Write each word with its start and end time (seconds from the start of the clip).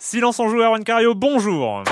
Silence 0.00 0.38
en 0.38 0.48
joueur, 0.48 0.78
Cario, 0.84 1.12
bonjour 1.16 1.82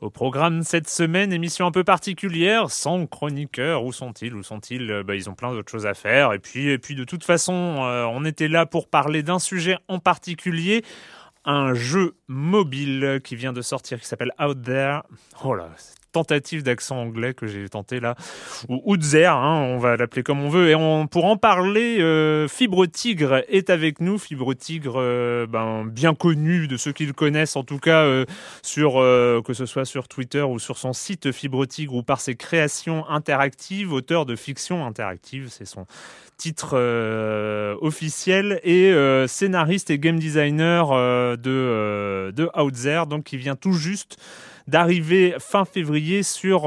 Au 0.00 0.08
programme 0.08 0.62
cette 0.62 0.88
semaine, 0.88 1.30
émission 1.32 1.66
un 1.66 1.70
peu 1.70 1.84
particulière, 1.84 2.70
sans 2.70 3.06
chroniqueur. 3.06 3.84
Où 3.84 3.92
sont-ils 3.92 4.34
Où 4.34 4.42
sont-ils 4.42 4.90
Euh, 4.90 5.02
bah, 5.02 5.14
Ils 5.14 5.28
ont 5.28 5.34
plein 5.34 5.52
d'autres 5.52 5.70
choses 5.70 5.84
à 5.84 5.92
faire. 5.92 6.32
Et 6.32 6.38
puis, 6.38 6.70
et 6.70 6.78
puis 6.78 6.94
de 6.94 7.04
toute 7.04 7.24
façon, 7.24 7.52
euh, 7.80 8.04
on 8.04 8.24
était 8.24 8.48
là 8.48 8.64
pour 8.64 8.88
parler 8.88 9.22
d'un 9.22 9.38
sujet 9.38 9.76
en 9.88 9.98
particulier. 9.98 10.84
Un 11.46 11.74
jeu 11.74 12.16
mobile 12.26 13.20
qui 13.24 13.36
vient 13.36 13.52
de 13.52 13.62
sortir 13.62 14.00
qui 14.00 14.06
s'appelle 14.06 14.32
Out 14.40 14.62
There. 14.62 15.02
Oh 15.44 15.54
là, 15.54 15.70
tentative 16.16 16.62
d'accent 16.62 16.96
anglais 16.96 17.34
que 17.34 17.46
j'ai 17.46 17.68
tenté 17.68 18.00
là, 18.00 18.14
ou 18.70 18.80
Out 18.86 19.00
There, 19.10 19.26
hein, 19.26 19.60
on 19.68 19.76
va 19.76 19.98
l'appeler 19.98 20.22
comme 20.22 20.40
on 20.40 20.48
veut. 20.48 20.70
Et 20.70 20.74
on, 20.74 21.06
pour 21.06 21.26
en 21.26 21.36
parler, 21.36 22.00
euh, 22.00 22.48
Fibre 22.48 22.86
Tigre 22.86 23.44
est 23.48 23.68
avec 23.68 24.00
nous. 24.00 24.18
Fibre 24.18 24.54
Tigre, 24.54 24.94
euh, 24.96 25.46
ben, 25.46 25.84
bien 25.84 26.14
connu 26.14 26.68
de 26.68 26.78
ceux 26.78 26.92
qui 26.92 27.04
le 27.04 27.12
connaissent, 27.12 27.54
en 27.54 27.64
tout 27.64 27.78
cas 27.78 28.04
euh, 28.04 28.24
sur 28.62 28.94
que 28.94 29.52
ce 29.52 29.66
soit 29.66 29.84
sur 29.84 30.08
Twitter 30.08 30.40
ou 30.40 30.58
sur 30.58 30.78
son 30.78 30.94
site 30.94 31.32
Fibre 31.32 31.66
Tigre 31.66 31.94
ou 31.94 32.02
par 32.02 32.20
ses 32.20 32.34
créations 32.34 33.06
interactives, 33.10 33.92
auteur 33.92 34.24
de 34.24 34.36
fiction 34.36 34.86
interactive, 34.86 35.48
c'est 35.50 35.66
son 35.66 35.86
titre 36.36 36.70
euh, 36.74 37.76
officiel 37.80 38.60
et 38.62 38.92
euh, 38.92 39.26
scénariste 39.26 39.90
et 39.90 39.98
game 39.98 40.18
designer 40.18 40.92
euh, 40.92 41.36
de 41.36 41.50
euh, 41.50 42.32
de 42.32 42.48
Out 42.58 42.74
There, 42.74 43.06
donc 43.06 43.24
qui 43.24 43.36
vient 43.36 43.56
tout 43.56 43.72
juste 43.72 44.18
d'arriver 44.68 45.36
fin 45.38 45.64
février 45.64 46.22
sur 46.22 46.62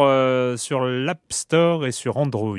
sur 0.57 0.85
l'App 0.85 1.21
Store 1.29 1.85
et 1.85 1.91
sur 1.91 2.17
Android. 2.17 2.57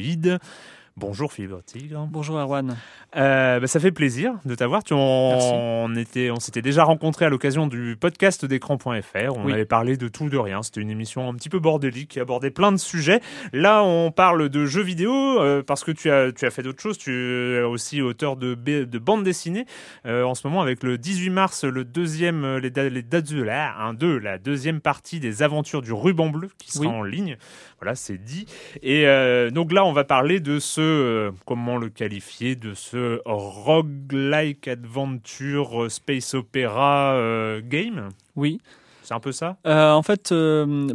Bonjour 0.96 1.32
Fibre 1.32 1.62
Tigre. 1.64 2.06
Bonjour 2.10 2.36
Erwan. 2.38 2.76
Euh, 3.16 3.58
bah, 3.58 3.66
ça 3.66 3.80
fait 3.80 3.90
plaisir 3.92 4.34
de 4.44 4.54
t'avoir. 4.54 4.84
Tu- 4.84 4.92
On, 4.94 5.94
était, 5.96 6.30
on 6.30 6.40
s'était 6.40 6.60
déjà 6.60 6.84
rencontrés 6.84 7.24
à 7.24 7.30
l'occasion 7.30 7.66
du 7.66 7.96
podcast 7.98 8.44
d'écran.fr. 8.44 8.90
On 9.36 9.44
Oui. 9.46 9.52
avait 9.52 9.64
parlé 9.64 9.96
de 9.96 10.08
tout, 10.08 10.28
de 10.28 10.36
rien. 10.36 10.62
C'était 10.62 10.80
une 10.82 10.90
émission 10.90 11.26
un 11.28 11.34
petit 11.34 11.48
peu 11.48 11.58
bordélique 11.58 12.10
qui 12.10 12.20
abordait 12.20 12.50
plein 12.50 12.70
de 12.70 12.76
sujets. 12.76 13.20
Là, 13.54 13.82
on 13.82 14.10
parle 14.10 14.50
de 14.50 14.66
jeux 14.66 14.82
vidéo 14.82 15.12
euh, 15.40 15.62
parce 15.62 15.84
que 15.84 15.90
tu 15.92 16.10
as, 16.10 16.32
tu 16.32 16.44
as 16.44 16.50
fait 16.50 16.62
d'autres 16.62 16.82
choses. 16.82 16.98
Tu 16.98 17.12
es 17.54 17.62
aussi 17.62 18.02
auteur 18.02 18.36
de, 18.36 18.54
de 18.54 18.98
bande 18.98 19.22
dessinée 19.24 19.64
euh, 20.06 20.24
en 20.24 20.34
ce 20.34 20.46
moment 20.46 20.60
avec 20.60 20.82
le 20.82 20.98
18 20.98 21.30
mars, 21.30 21.64
le 21.64 21.84
deuxième, 21.84 22.44
euh, 22.44 22.60
les, 22.60 22.70
da- 22.70 22.88
les 22.90 23.02
dates 23.02 23.32
de 23.32 23.42
là, 23.42 23.74
un, 23.78 23.94
deux, 23.94 24.18
la 24.18 24.36
deuxième 24.38 24.80
partie 24.82 25.18
des 25.18 25.42
aventures 25.42 25.80
du 25.80 25.92
ruban 25.94 26.28
bleu 26.28 26.50
qui 26.58 26.72
sera 26.72 26.84
Oui. 26.86 26.92
en 26.92 27.02
ligne. 27.02 27.38
Voilà, 27.80 27.94
c'est 27.94 28.18
dit. 28.18 28.44
Et 28.82 29.06
donc 29.52 29.72
là, 29.72 29.86
on 29.86 29.92
va 29.94 30.04
parler 30.04 30.38
de 30.40 30.58
ce, 30.58 30.80
euh, 30.90 31.30
comment 31.46 31.78
le 31.78 31.88
qualifier, 31.88 32.56
de 32.56 32.74
ce 32.74 33.20
roguelike 33.24 34.68
adventure 34.68 35.84
euh, 35.84 35.88
space 35.88 36.34
opéra 36.34 37.14
euh, 37.14 37.60
game? 37.64 38.10
Oui. 38.36 38.60
C'est 39.02 39.14
un 39.14 39.20
peu 39.20 39.32
ça? 39.32 39.56
Euh, 39.66 39.92
en 39.92 40.02
fait, 40.02 40.32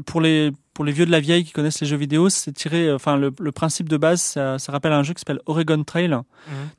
pour 0.05 0.21
les 0.21 0.51
pour 0.73 0.83
les 0.83 0.91
vieux 0.91 1.05
de 1.05 1.11
la 1.11 1.21
vieille 1.21 1.45
qui 1.45 1.53
connaissent 1.53 1.79
les 1.79 1.87
jeux 1.87 1.95
vidéo, 1.95 2.27
c'est 2.27 2.51
tiré. 2.51 2.91
Enfin, 2.91 3.15
le, 3.15 3.31
le 3.39 3.51
principe 3.53 3.87
de 3.87 3.95
base, 3.95 4.21
ça, 4.21 4.59
ça 4.59 4.73
rappelle 4.73 4.91
un 4.91 5.03
jeu 5.03 5.13
qui 5.13 5.21
s'appelle 5.21 5.39
Oregon 5.45 5.83
Trail, 5.85 6.17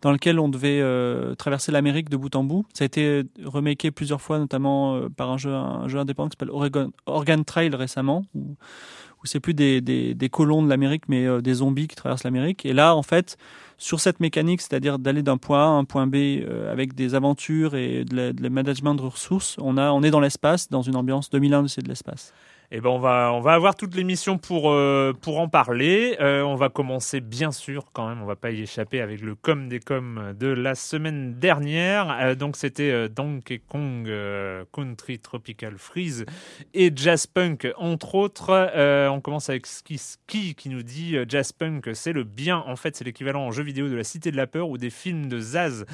dans 0.02 0.12
lequel 0.12 0.38
on 0.38 0.50
devait 0.50 0.80
euh, 0.82 1.34
traverser 1.34 1.72
l'Amérique 1.72 2.10
de 2.10 2.18
bout 2.18 2.34
en 2.36 2.44
bout. 2.44 2.66
Ça 2.74 2.84
a 2.84 2.86
été 2.86 3.22
remaké 3.42 3.90
plusieurs 3.90 4.20
fois, 4.20 4.38
notamment 4.38 4.96
euh, 4.96 5.08
par 5.08 5.30
un 5.30 5.38
jeu 5.38 5.50
un 5.50 5.88
jeu 5.88 5.98
indépendant 5.98 6.28
qui 6.28 6.36
s'appelle 6.38 6.54
Oregon 6.54 6.90
Oregon 7.06 7.42
Trail 7.42 7.74
récemment, 7.74 8.24
où, 8.34 8.56
où 9.22 9.26
c'est 9.26 9.40
plus 9.40 9.54
des, 9.54 9.80
des, 9.80 10.14
des 10.14 10.28
colons 10.28 10.62
de 10.62 10.68
l'Amérique, 10.68 11.04
mais 11.08 11.26
euh, 11.26 11.40
des 11.40 11.54
zombies 11.54 11.88
qui 11.88 11.96
traversent 11.96 12.24
l'Amérique. 12.24 12.66
Et 12.66 12.72
là, 12.72 12.94
en 12.94 13.02
fait, 13.02 13.36
sur 13.78 14.00
cette 14.00 14.20
mécanique, 14.20 14.60
c'est-à-dire 14.60 14.98
d'aller 14.98 15.22
d'un 15.22 15.36
point 15.36 15.60
A 15.60 15.66
à 15.66 15.70
un 15.70 15.84
point 15.84 16.06
B 16.06 16.16
euh, 16.16 16.72
avec 16.72 16.94
des 16.94 17.14
aventures 17.14 17.74
et 17.74 18.04
de 18.04 18.32
de 18.32 18.48
management 18.48 18.94
de 18.94 19.02
ressources, 19.02 19.56
on, 19.60 19.76
a, 19.76 19.90
on 19.90 20.02
est 20.02 20.10
dans 20.10 20.20
l'espace, 20.20 20.68
dans 20.70 20.82
une 20.82 20.96
ambiance 20.96 21.30
2001 21.30 21.68
c'est 21.68 21.82
de 21.82 21.88
l'espace. 21.88 22.32
Eh 22.72 22.80
ben 22.80 22.90
on 22.90 22.98
va 22.98 23.32
on 23.32 23.40
va 23.40 23.54
avoir 23.54 23.76
toute 23.76 23.94
l'émission 23.94 24.38
pour 24.38 24.72
euh, 24.72 25.12
pour 25.20 25.38
en 25.38 25.48
parler. 25.48 26.16
Euh, 26.20 26.42
on 26.42 26.56
va 26.56 26.68
commencer 26.68 27.20
bien 27.20 27.52
sûr 27.52 27.86
quand 27.92 28.08
même. 28.08 28.20
On 28.22 28.26
va 28.26 28.34
pas 28.34 28.50
y 28.50 28.62
échapper 28.62 29.00
avec 29.00 29.20
le 29.20 29.36
com 29.36 29.68
des 29.68 29.78
com 29.78 30.34
de 30.38 30.48
la 30.48 30.74
semaine 30.74 31.34
dernière. 31.34 32.10
Euh, 32.20 32.34
donc 32.34 32.56
c'était 32.56 33.08
Donkey 33.08 33.60
Kong 33.68 34.10
Country 34.72 35.20
Tropical 35.20 35.74
Freeze 35.78 36.26
et 36.74 36.90
Jazz 36.94 37.28
Punk 37.28 37.72
entre 37.76 38.16
autres. 38.16 38.70
On 39.10 39.20
commence 39.20 39.48
avec 39.48 39.66
Ski 39.66 39.98
Ski 39.98 40.54
qui 40.56 40.68
nous 40.68 40.82
dit 40.82 41.16
Jazz 41.28 41.52
Punk 41.52 41.90
c'est 41.94 42.12
le 42.12 42.24
bien. 42.24 42.64
En 42.66 42.74
fait 42.74 42.96
c'est 42.96 43.04
l'équivalent 43.04 43.46
en 43.46 43.52
jeu 43.52 43.62
vidéo 43.62 43.88
de 43.88 43.94
la 43.94 44.04
Cité 44.04 44.32
de 44.32 44.36
la 44.36 44.48
peur 44.48 44.68
ou 44.68 44.76
des 44.76 44.90
films 44.90 45.28
de 45.28 45.38
Zaz. 45.38 45.86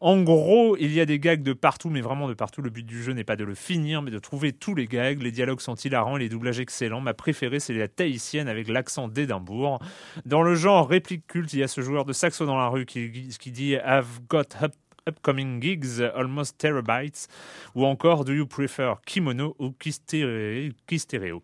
En 0.00 0.22
gros, 0.22 0.76
il 0.78 0.92
y 0.92 1.00
a 1.00 1.06
des 1.06 1.18
gags 1.18 1.42
de 1.42 1.52
partout, 1.52 1.90
mais 1.90 2.00
vraiment 2.00 2.28
de 2.28 2.34
partout. 2.34 2.62
Le 2.62 2.70
but 2.70 2.84
du 2.84 3.02
jeu 3.02 3.12
n'est 3.12 3.24
pas 3.24 3.36
de 3.36 3.44
le 3.44 3.54
finir, 3.54 4.02
mais 4.02 4.10
de 4.10 4.18
trouver 4.18 4.52
tous 4.52 4.74
les 4.74 4.86
gags. 4.86 5.22
Les 5.22 5.30
dialogues 5.30 5.60
sont 5.60 5.74
hilarants, 5.74 6.16
les 6.16 6.28
doublages 6.28 6.60
excellents. 6.60 7.00
Ma 7.00 7.14
préférée, 7.14 7.60
c'est 7.60 7.74
la 7.74 7.88
tahitienne 7.88 8.48
avec 8.48 8.68
l'accent 8.68 9.08
d'Édimbourg. 9.08 9.78
Dans 10.26 10.42
le 10.42 10.54
genre 10.54 10.88
réplique 10.88 11.26
culte, 11.26 11.52
il 11.52 11.60
y 11.60 11.62
a 11.62 11.68
ce 11.68 11.80
joueur 11.80 12.04
de 12.04 12.12
saxo 12.12 12.46
dans 12.46 12.56
la 12.58 12.68
rue 12.68 12.86
qui, 12.86 13.28
qui 13.38 13.50
dit 13.50 13.72
I've 13.84 14.20
got 14.28 14.42
up- 14.62 14.74
upcoming 15.08 15.60
gigs, 15.62 16.00
almost 16.14 16.56
terabytes, 16.58 17.28
ou 17.74 17.84
encore 17.84 18.24
Do 18.24 18.32
you 18.32 18.46
prefer 18.46 18.94
kimono 19.06 19.54
ou 19.58 19.70
kistere- 19.78 20.72
kistéréo 20.86 21.42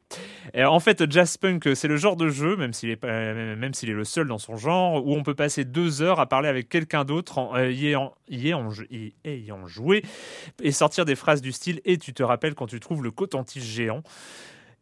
Et 0.54 0.64
En 0.64 0.80
fait, 0.80 1.10
Jazz 1.10 1.36
Punk, 1.36 1.68
c'est 1.74 1.88
le 1.88 1.96
genre 1.96 2.16
de 2.16 2.28
jeu, 2.28 2.56
même 2.56 2.72
s'il 2.72 2.90
est, 2.90 2.96
pas- 2.96 3.34
même 3.34 3.74
s'il 3.74 3.90
est 3.90 3.94
le 3.94 4.04
seul 4.04 4.26
dans 4.28 4.38
son 4.38 4.56
genre, 4.56 5.06
où 5.06 5.14
on 5.14 5.22
peut 5.22 5.34
passer 5.34 5.64
deux 5.64 6.02
heures 6.02 6.20
à 6.20 6.26
parler 6.26 6.48
avec 6.48 6.68
quelqu'un 6.68 7.04
d'autre 7.04 7.38
en 7.38 7.54
euh, 7.56 7.70
y 7.70 7.88
ayant, 7.88 8.14
y 8.28 8.46
ayant, 8.48 8.68
y 8.90 9.12
ayant 9.24 9.66
joué 9.66 10.02
et 10.62 10.72
sortir 10.72 11.04
des 11.04 11.14
phrases 11.16 11.42
du 11.42 11.52
style 11.52 11.80
Et 11.84 11.98
tu 11.98 12.12
te 12.14 12.22
rappelles 12.22 12.54
quand 12.54 12.66
tu 12.66 12.80
trouves 12.80 13.02
le 13.02 13.10
coton-tige 13.10 13.64
géant 13.64 14.02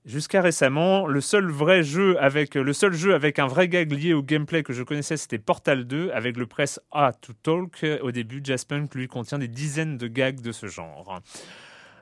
Jusqu'à 0.09 0.41
récemment, 0.41 1.07
le 1.07 1.21
seul 1.21 1.51
vrai 1.51 1.83
jeu 1.83 2.17
avec 2.19 2.57
un 2.57 3.47
vrai 3.47 3.69
gag 3.69 3.93
lié 3.93 4.15
au 4.15 4.23
gameplay 4.23 4.63
que 4.63 4.73
je 4.73 4.83
connaissais, 4.83 5.19
c'était 5.19 5.37
Portal 5.37 5.85
2 5.85 6.13
avec 6.15 6.39
le 6.39 6.47
press 6.47 6.81
A 6.93 7.13
to 7.13 7.35
Talk. 7.35 7.85
Au 8.01 8.11
début, 8.11 8.41
Jaspunk 8.43 8.95
lui 8.95 9.07
contient 9.07 9.39
des 9.39 9.49
dizaines 9.49 9.99
de 9.99 10.09
gags 10.09 10.41
de 10.41 10.51
ce 10.51 10.67
genre. 10.67 11.21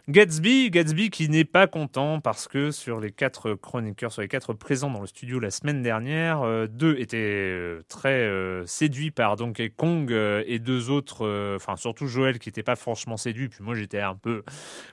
Gatsby, 0.08 0.70
Gatsby 0.70 1.10
qui 1.10 1.28
n'est 1.28 1.44
pas 1.44 1.66
content 1.66 2.20
parce 2.20 2.46
que 2.46 2.70
sur 2.70 3.00
les 3.00 3.10
quatre 3.10 3.54
chroniqueurs, 3.54 4.12
sur 4.12 4.22
les 4.22 4.28
quatre 4.28 4.52
présents 4.52 4.88
dans 4.88 5.00
le 5.00 5.08
studio 5.08 5.40
la 5.40 5.50
semaine 5.50 5.82
dernière, 5.82 6.42
euh, 6.42 6.68
deux 6.68 6.96
étaient 7.00 7.16
euh, 7.18 7.82
très 7.88 8.20
euh, 8.20 8.64
séduits 8.66 9.10
par 9.10 9.34
Donkey 9.34 9.68
Kong 9.68 10.12
et 10.12 10.60
deux 10.60 10.90
autres, 10.90 11.56
enfin 11.56 11.74
surtout 11.74 12.06
Joël 12.06 12.38
qui 12.38 12.50
n'était 12.50 12.62
pas 12.62 12.76
franchement 12.76 13.16
séduit, 13.16 13.48
puis 13.48 13.64
moi 13.64 13.74
j'étais 13.74 13.98
un 13.98 14.14
peu 14.14 14.44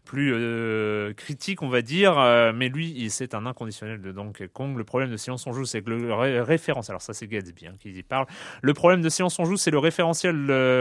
plus 0.03 0.33
critique 1.13 1.61
on 1.61 1.69
va 1.69 1.83
dire, 1.83 2.15
mais 2.55 2.69
lui 2.69 3.07
c'est 3.11 3.35
un 3.35 3.45
inconditionnel 3.45 4.01
de 4.01 4.11
Donkey 4.11 4.47
Kong. 4.47 4.75
Le 4.75 4.83
problème 4.83 5.11
de 5.11 5.17
Silence 5.17 5.45
on 5.45 5.53
joue 5.53 5.65
c'est 5.65 5.83
que 5.83 5.91
le 5.91 6.41
référentiel, 6.41 6.93
alors 6.93 7.03
ça 7.03 7.13
c'est 7.13 7.27
Gatsby 7.27 7.67
hein, 7.67 7.75
qui 7.79 7.91
y 7.91 8.01
parle, 8.01 8.25
le 8.63 8.73
problème 8.73 9.03
de 9.03 9.09
Silence 9.09 9.37
on 9.37 9.45
joue 9.45 9.57
c'est 9.57 9.69
le 9.69 9.77
référentiel 9.77 10.33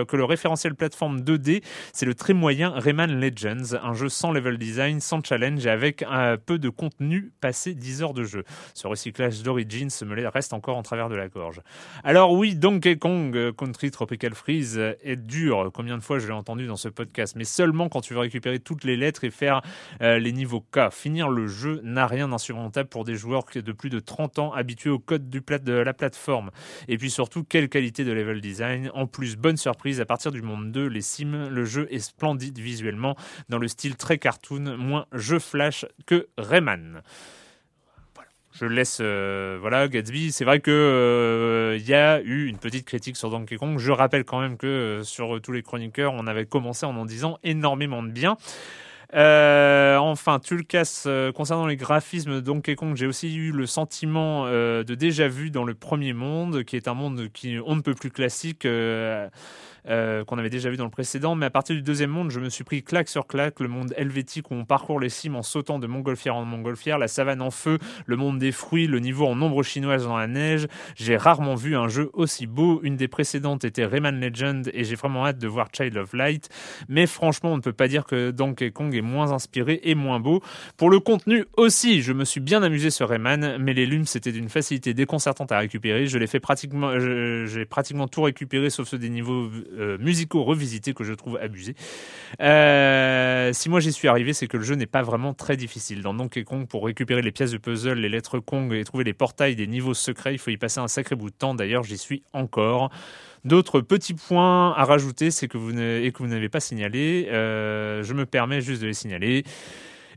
que 0.09 0.17
le 0.17 0.25
référentiel 0.25 0.75
plateforme 0.75 1.21
2D 1.21 1.63
c'est 1.93 2.07
le 2.07 2.15
très 2.15 2.33
moyen 2.33 2.71
Rayman 2.71 3.21
Legends, 3.21 3.77
un 3.83 3.93
jeu 3.93 4.09
sans 4.09 4.22
level 4.31 4.59
design, 4.59 5.01
sans 5.01 5.25
challenge 5.25 5.67
et 5.67 5.71
avec 5.71 6.05
un 6.09 6.37
peu 6.37 6.59
de 6.59 6.69
contenu 6.69 7.33
passé 7.41 7.75
10 7.75 8.03
heures 8.03 8.15
de 8.15 8.25
jeu. 8.25 8.45
Ce 8.75 8.87
recyclage 8.87 9.43
d'Origins 9.43 9.89
me 10.07 10.29
reste 10.29 10.53
encore 10.53 10.77
en 10.77 10.83
travers 10.83 11.09
de 11.09 11.17
la 11.17 11.29
gorge. 11.29 11.61
Alors 12.05 12.33
oui, 12.33 12.55
Donkey 12.55 12.97
Kong 12.97 13.37
euh, 13.37 13.53
Country 13.53 13.91
Tropical 13.91 14.35
Freeze 14.35 14.79
est 15.03 15.17
dur. 15.17 15.71
Combien 15.73 15.97
de 15.97 16.03
fois 16.03 16.19
je 16.19 16.27
l'ai 16.27 16.33
entendu 16.33 16.67
dans 16.67 16.77
ce 16.77 16.89
podcast? 16.89 17.35
Mais 17.37 17.45
seulement 17.45 17.89
quand 17.89 18.03
tu 18.03 18.15
veux 18.15 18.21
récupérer 18.21 18.61
toutes 18.61 18.85
les 18.85 18.97
lettres 18.97 19.25
et 19.25 19.31
faire 19.31 19.63
euh, 20.01 20.19
les 20.19 20.33
niveaux 20.33 20.61
K. 20.61 20.91
Finir 20.93 21.29
le 21.29 21.47
jeu 21.47 21.81
n'a 21.83 22.07
rien 22.07 22.29
d'insurmontable 22.29 22.89
pour 22.89 23.05
des 23.05 23.15
joueurs 23.15 23.45
de 23.55 23.73
plus 23.73 23.91
de 23.91 23.99
30 23.99 24.39
ans 24.39 24.53
habitués 24.53 24.91
au 24.91 24.99
code 24.99 25.29
du 25.31 25.41
plat 25.41 25.59
de 25.59 25.73
la 25.73 25.95
plateforme. 25.95 26.51
Et 26.89 26.99
puis 26.99 27.11
surtout, 27.11 27.45
quelle 27.45 27.69
qualité 27.69 28.05
de 28.05 28.13
level 28.13 28.41
design. 28.41 28.91
En 28.95 29.07
plus, 29.07 29.37
bonne 29.37 29.57
surprise, 29.57 30.01
à 30.01 30.05
partir 30.05 30.31
du 30.31 30.43
monde 30.43 30.73
2, 30.73 30.87
les 30.87 31.01
Sims, 31.01 31.49
le 31.49 31.65
jeu 31.65 31.87
est 31.91 31.99
splendide 31.99 32.59
visuellement, 32.59 33.17
dans 33.49 33.59
le 33.59 33.69
style 33.69 33.97
très 33.97 34.12
cartoon, 34.19 34.77
moins 34.77 35.07
jeu 35.13 35.39
flash 35.39 35.87
que 36.07 36.29
Rayman. 36.39 37.03
Je 38.53 38.67
laisse 38.67 38.99
euh, 39.01 39.57
voilà 39.61 39.89
Gatsby. 39.89 40.31
C'est 40.31 40.45
vrai 40.45 40.61
que 40.61 40.71
euh, 40.71 41.79
il 41.81 41.89
y 41.89 41.95
a 41.95 42.21
eu 42.21 42.47
une 42.47 42.59
petite 42.59 42.85
critique 42.85 43.17
sur 43.17 43.31
Donkey 43.31 43.57
Kong. 43.57 43.79
Je 43.79 43.91
rappelle 43.91 44.25
quand 44.25 44.41
même 44.41 44.59
que 44.59 44.67
euh, 44.67 45.03
sur 45.05 45.41
tous 45.41 45.53
les 45.53 45.63
chroniqueurs 45.63 46.13
on 46.13 46.27
avait 46.27 46.45
commencé 46.45 46.85
en 46.85 46.97
en 46.97 47.07
disant 47.07 47.39
énormément 47.43 48.03
de 48.03 48.11
bien. 48.11 48.37
Enfin, 49.15 50.39
tu 50.39 50.57
le 50.57 50.63
casses 50.63 51.07
concernant 51.35 51.67
les 51.67 51.77
graphismes 51.77 52.37
de 52.37 52.41
Donkey 52.41 52.77
Kong, 52.77 52.97
j'ai 52.97 53.07
aussi 53.07 53.35
eu 53.35 53.53
le 53.53 53.67
sentiment 53.67 54.47
de 54.47 54.95
déjà 54.95 55.29
vu 55.29 55.51
dans 55.51 55.65
le 55.65 55.75
premier 55.75 56.15
monde, 56.15 56.65
qui 56.65 56.77
est 56.77 56.89
un 56.89 56.95
monde 56.95 57.29
qui 57.31 57.59
on 57.67 57.77
ne 57.77 57.83
peut 57.83 57.95
plus 57.95 58.11
classique. 58.11 58.67
Euh, 59.89 60.25
qu'on 60.25 60.39
avait 60.39 60.51
déjà 60.51 60.71
vu 60.71 60.77
dans 60.77 60.85
le 60.85 60.91
précédent. 60.91 61.35
Mais 61.35 61.47
à 61.47 61.51
partir 61.51 61.75
du 61.75 61.83
deuxième 61.83 62.11
monde, 62.11 62.31
je 62.31 62.39
me 62.39 62.49
suis 62.49 62.63
pris 62.63 62.85
claque 62.85 63.09
sur 63.09 63.27
claque. 63.27 63.59
Le 63.59 63.67
monde 63.67 63.93
helvétique 63.97 64.51
où 64.53 64.55
on 64.55 64.65
parcourt 64.65 65.01
les 65.01 65.09
cimes 65.09 65.35
en 65.35 65.43
sautant 65.43 65.81
de 65.81 65.89
montgolfière 65.89 66.37
en 66.37 66.45
montgolfière, 66.45 66.99
la 66.99 67.09
savane 67.09 67.43
en 67.43 67.51
feu, 67.51 67.79
le 68.07 68.17
monde 68.17 68.39
des 68.39 68.53
fruits, 68.53 68.87
le 68.87 69.01
niveau 69.01 69.27
en 69.27 69.41
ombre 69.43 69.65
chinoise 69.65 70.05
dans 70.05 70.17
la 70.17 70.29
neige. 70.29 70.69
J'ai 70.95 71.17
rarement 71.17 71.57
vu 71.57 71.75
un 71.75 71.89
jeu 71.89 72.11
aussi 72.13 72.47
beau. 72.47 72.79
Une 72.85 72.97
des 72.97 73.09
précédentes 73.09 73.65
était 73.65 73.85
Rayman 73.85 74.21
Legend 74.21 74.71
et 74.73 74.85
j'ai 74.85 74.95
vraiment 74.95 75.27
hâte 75.27 75.39
de 75.39 75.49
voir 75.49 75.69
Child 75.73 75.97
of 75.97 76.13
Light. 76.13 76.49
Mais 76.89 77.07
franchement, 77.07 77.53
on 77.53 77.57
ne 77.57 77.63
peut 77.63 77.73
pas 77.73 77.89
dire 77.89 78.05
que 78.05 78.31
Donkey 78.31 78.71
Kong 78.71 78.95
est 78.95 79.03
moins 79.03 79.33
inspiré 79.33 79.81
et 79.83 79.97
moins 79.97 80.21
beau. 80.21 80.43
Pour 80.77 80.91
le 80.91 81.01
contenu 81.01 81.45
aussi, 81.57 82.03
je 82.03 82.13
me 82.13 82.25
suis 82.25 82.41
bien 82.41 82.63
amusé 82.63 82.91
sur 82.91 83.09
Rayman, 83.09 83.57
mais 83.59 83.75
les 83.75 83.87
lumes 83.87 84.07
c'était 84.07 84.33
d'une 84.33 84.49
facilité 84.49 84.95
déconcertante 84.95 85.51
à 85.51 85.59
récupérer. 85.59 86.07
Je 86.07 86.19
l'ai 86.19 86.29
fait 86.29 86.41
pratiquement, 86.41 86.93
j'ai 87.01 87.65
pratiquement 87.65 88.07
tout 88.07 88.23
récupéré 88.23 88.71
sauf 88.71 88.87
ceux 88.87 88.99
des 88.99 89.09
niveaux 89.09 89.51
euh, 89.79 89.99
musicaux 89.99 90.45
revisités 90.45 90.95
que 90.95 91.05
je 91.05 91.13
trouve 91.13 91.39
abusés. 91.41 91.75
Euh, 92.41 93.53
si 93.53 93.69
moi 93.69 93.81
j'y 93.81 93.93
suis 93.93 94.09
arrivé, 94.09 94.33
c'est 94.33 94.47
que 94.47 94.57
le 94.57 94.63
jeu 94.63 94.75
n'est 94.75 94.87
pas 94.87 95.03
vraiment 95.03 95.35
très 95.35 95.57
difficile. 95.57 96.03
Dans 96.03 96.15
Donkey 96.15 96.45
Kong, 96.45 96.67
pour 96.67 96.85
récupérer 96.85 97.23
les 97.23 97.33
pièces 97.33 97.53
de 97.53 97.59
puzzle, 97.59 97.99
les 97.99 98.09
lettres 98.09 98.39
Kong 98.39 98.73
et 98.73 98.85
trouver 98.85 99.05
les 99.05 99.15
portails 99.15 99.57
des 99.57 99.67
niveaux 99.67 99.95
secrets, 99.95 100.35
il 100.35 100.39
faut 100.39 100.51
y 100.51 100.57
passer 100.57 100.81
un 100.81 100.89
sacré 100.89 101.17
bout 101.17 101.31
de 101.31 101.35
temps. 101.35 101.55
D'ailleurs, 101.55 101.85
j'y 101.85 101.99
suis 101.99 102.23
encore. 102.33 102.91
D'autres 103.45 103.81
petits 103.81 104.15
points 104.15 104.73
à 104.73 104.85
rajouter, 104.85 105.33
c'est 105.33 105.49
que 105.49 105.59
vous 105.59 105.77
et 105.79 106.13
que 106.13 106.19
vous 106.19 106.29
n'avez 106.29 106.49
pas 106.49 106.61
signalé. 106.61 107.29
Euh, 107.33 108.05
je 108.05 108.15
me 108.15 108.25
permets 108.25 108.61
juste 108.61 108.83
de 108.83 108.87
les 108.87 108.95
signaler. 108.95 109.43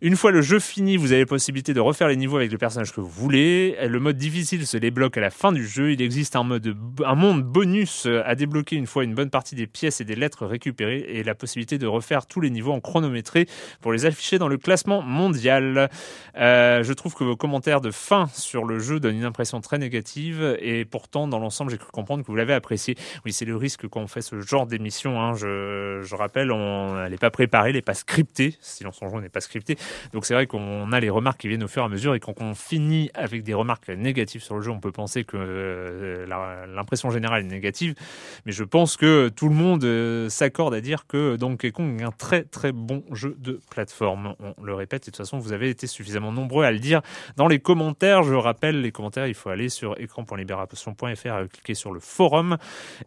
Une 0.06 0.16
fois 0.16 0.30
le 0.30 0.44
jeu 0.44 0.60
fini, 0.60 0.98
vous 0.98 1.14
avez 1.14 1.22
la 1.22 1.26
possibilité 1.26 1.74
de 1.74 1.80
refaire 1.80 2.08
les 2.08 2.16
niveaux 2.16 2.38
avec 2.38 2.52
le 2.52 2.60
personnage 2.60 2.94
que 2.94 3.02
vous 3.02 3.10
voulez. 3.10 3.76
Le 3.82 4.00
mode 4.00 4.18
difficile 4.18 4.68
se 4.68 4.78
débloque 4.78 5.18
à 5.18 5.20
la 5.20 5.32
fin 5.32 5.52
du 5.52 5.66
jeu. 5.66 5.94
Il 5.94 6.02
existe 6.04 6.36
un, 6.36 6.44
mode, 6.44 6.78
un 7.04 7.16
monde 7.16 7.42
bonus 7.42 8.06
à 8.24 8.36
débloquer 8.36 8.76
une 8.76 8.86
fois 8.86 9.04
une 9.04 9.16
bonne 9.16 9.32
partie 9.32 9.56
des 9.56 9.66
pièces 9.66 10.02
et 10.02 10.04
des 10.04 10.14
lettres 10.14 10.46
récupérées 10.46 11.04
et 11.08 11.24
la 11.24 11.34
possibilité 11.34 11.80
de 11.80 11.88
refaire 11.88 12.28
tous 12.28 12.40
les 12.40 12.52
niveaux 12.52 12.72
en 12.72 12.82
chronométré 12.82 13.48
pour 13.82 13.94
les 13.94 14.06
afficher 14.06 14.38
dans 14.38 14.48
le 14.48 14.60
classement 14.60 15.02
mondial. 15.02 15.90
Euh, 16.38 16.84
je 16.84 16.94
trouve 16.94 17.16
que 17.16 17.24
vos 17.24 17.36
commentaires 17.36 17.82
de 17.82 17.90
fin 17.90 18.28
sur 18.32 18.64
le 18.64 18.78
jeu 18.78 19.00
donnent 19.00 19.18
une 19.18 19.26
impression 19.26 19.60
très 19.60 19.80
négative 19.80 20.56
et 20.60 20.86
pourtant 20.86 21.28
dans 21.28 21.40
l'ensemble 21.40 21.72
j'ai 21.72 21.80
cru 21.80 21.90
comprendre 21.92 22.22
que 22.22 22.28
vous 22.28 22.36
l'avez 22.36 22.54
apprécié. 22.54 22.96
Oui, 23.26 23.34
c'est 23.34 23.46
le 23.46 23.56
risque 23.56 23.88
quand 23.88 24.02
on 24.02 24.08
fait 24.08 24.22
ce 24.22 24.40
genre 24.40 24.68
d'émission. 24.68 25.20
Hein. 25.20 25.34
Je, 25.34 26.14
rappelle, 26.14 26.52
on 26.52 27.10
n'est 27.10 27.18
pas 27.18 27.32
préparé, 27.32 27.74
n'est 27.74 27.82
pas 27.82 27.96
scriptée. 27.96 28.56
Sinon 28.62 28.92
son 28.92 29.10
jeu 29.10 29.20
n'est 29.20 29.30
pas 29.30 29.42
scripté. 29.42 29.80
Donc 30.14 30.26
c'est 30.26 30.34
vrai 30.34 30.48
qu'on 30.48 30.92
a 30.92 31.00
les 31.00 31.10
remarques 31.10 31.42
qui 31.42 31.48
viennent 31.48 31.64
au 31.64 31.68
fur 31.68 31.82
et 31.82 31.86
à 31.86 31.90
mesure 31.90 32.16
et 32.16 32.20
quand 32.20 32.42
on 32.42 32.54
finit 32.54 33.10
avec 33.14 33.44
des 33.44 33.54
remarques 33.54 33.90
négatives 33.90 34.44
sur 34.44 34.56
le 34.56 34.62
jeu, 34.62 34.72
on 34.72 34.80
peut 34.80 34.92
penser 34.92 35.24
que 35.24 35.38
euh, 35.38 36.26
l'impression 36.74 37.10
générale 37.10 37.42
est 37.44 37.48
négative. 37.48 37.96
Mais 38.46 38.52
je 38.52 38.64
pense 38.64 38.98
que 38.98 39.30
tout 39.30 39.50
le 39.50 39.56
monde 39.56 39.84
euh, 39.84 40.30
s'accorde 40.30 40.74
à 40.74 40.82
dire 40.82 41.08
que 41.08 41.36
Donkey 41.36 41.72
Kong 41.72 42.00
est 42.00 42.04
un 42.04 42.12
très 42.12 42.44
très 42.44 42.72
bon 42.72 43.04
jeu 43.12 43.36
de 43.40 43.60
plateforme. 43.70 44.36
On 44.40 44.64
le 44.64 44.74
répète, 44.74 45.04
et 45.04 45.12
de 45.12 45.16
toute 45.16 45.18
façon, 45.18 45.38
vous 45.38 45.54
avez 45.54 45.70
été 45.70 45.88
suffisamment 45.88 46.32
nombreux 46.32 46.66
à 46.66 46.72
le 46.72 46.80
dire 46.80 47.02
dans 47.38 47.48
les 47.48 47.60
commentaires. 47.60 48.24
Je 48.24 48.34
rappelle, 48.34 48.82
les 48.82 48.92
commentaires, 48.92 49.28
il 49.28 49.34
faut 49.34 49.50
aller 49.50 49.70
sur 49.70 50.00
écran.libération.fr, 50.00 51.50
cliquer 51.52 51.74
sur 51.74 51.92
le 51.92 52.00
forum. 52.00 52.58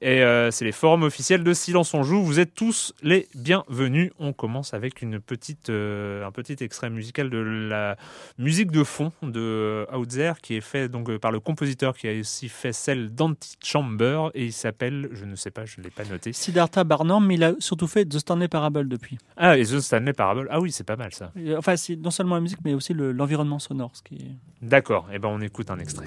Et 0.00 0.23
euh, 0.23 0.50
c'est 0.50 0.64
les 0.64 0.73
forums 0.73 1.02
officiels 1.02 1.44
de 1.44 1.52
Silence 1.52 1.94
on 1.94 2.02
Joue. 2.02 2.23
Vous 2.23 2.40
êtes 2.40 2.55
tous 2.55 2.94
les 3.02 3.29
bienvenus. 3.35 4.12
On 4.19 4.32
commence 4.32 4.75
avec 4.75 5.02
une 5.02 5.20
petite, 5.20 5.70
un 5.70 6.31
petit 6.32 6.56
extrait 6.69 6.91
musical 6.91 7.31
de 7.31 7.38
la 7.38 7.97
musique 8.37 8.70
de 8.70 8.85
fond 8.85 9.11
de 9.23 9.87
Outzer 9.97 10.35
qui 10.43 10.55
est 10.55 10.61
fait 10.61 10.88
donc 10.88 11.17
par 11.17 11.32
le 11.32 11.41
compositeur 11.41 11.97
qui 11.97 12.09
a 12.09 12.12
aussi 12.12 12.50
fait 12.50 12.75
celle 12.75 13.15
d'Antichamber 13.15 14.29
et 14.35 14.44
il 14.44 14.53
s'appelle, 14.53 15.09
je 15.12 15.25
ne 15.25 15.35
sais 15.35 15.50
pas, 15.50 15.65
je 15.65 15.81
ne 15.81 15.85
l'ai 15.85 15.91
pas 15.91 16.05
noté. 16.05 16.35
Siddhartha 16.35 16.85
Barnum, 16.85 17.26
mais 17.26 17.35
il 17.37 17.45
a 17.45 17.54
surtout 17.59 17.87
fait 17.87 18.04
The 18.04 18.19
Stanley 18.19 18.49
Parable 18.49 18.88
depuis. 18.88 19.16
Ah, 19.38 19.57
et 19.57 19.64
The 19.64 19.81
Stanley 19.81 20.12
Parable, 20.12 20.49
ah 20.50 20.61
oui, 20.61 20.71
c'est 20.71 20.85
pas 20.85 20.97
mal 20.97 21.12
ça. 21.12 21.33
Enfin, 21.57 21.76
c'est 21.76 21.97
non 21.97 22.11
seulement 22.11 22.35
la 22.35 22.43
musique, 22.43 22.61
mais 22.64 22.75
aussi 22.75 22.93
l'environnement 22.95 23.59
sonore. 23.59 23.93
Ce 23.95 24.02
qui 24.02 24.16
est... 24.16 24.66
D'accord, 24.66 25.09
et 25.11 25.16
eh 25.16 25.19
ben 25.19 25.28
on 25.28 25.40
écoute 25.40 25.71
un 25.71 25.78
extrait. 25.78 26.07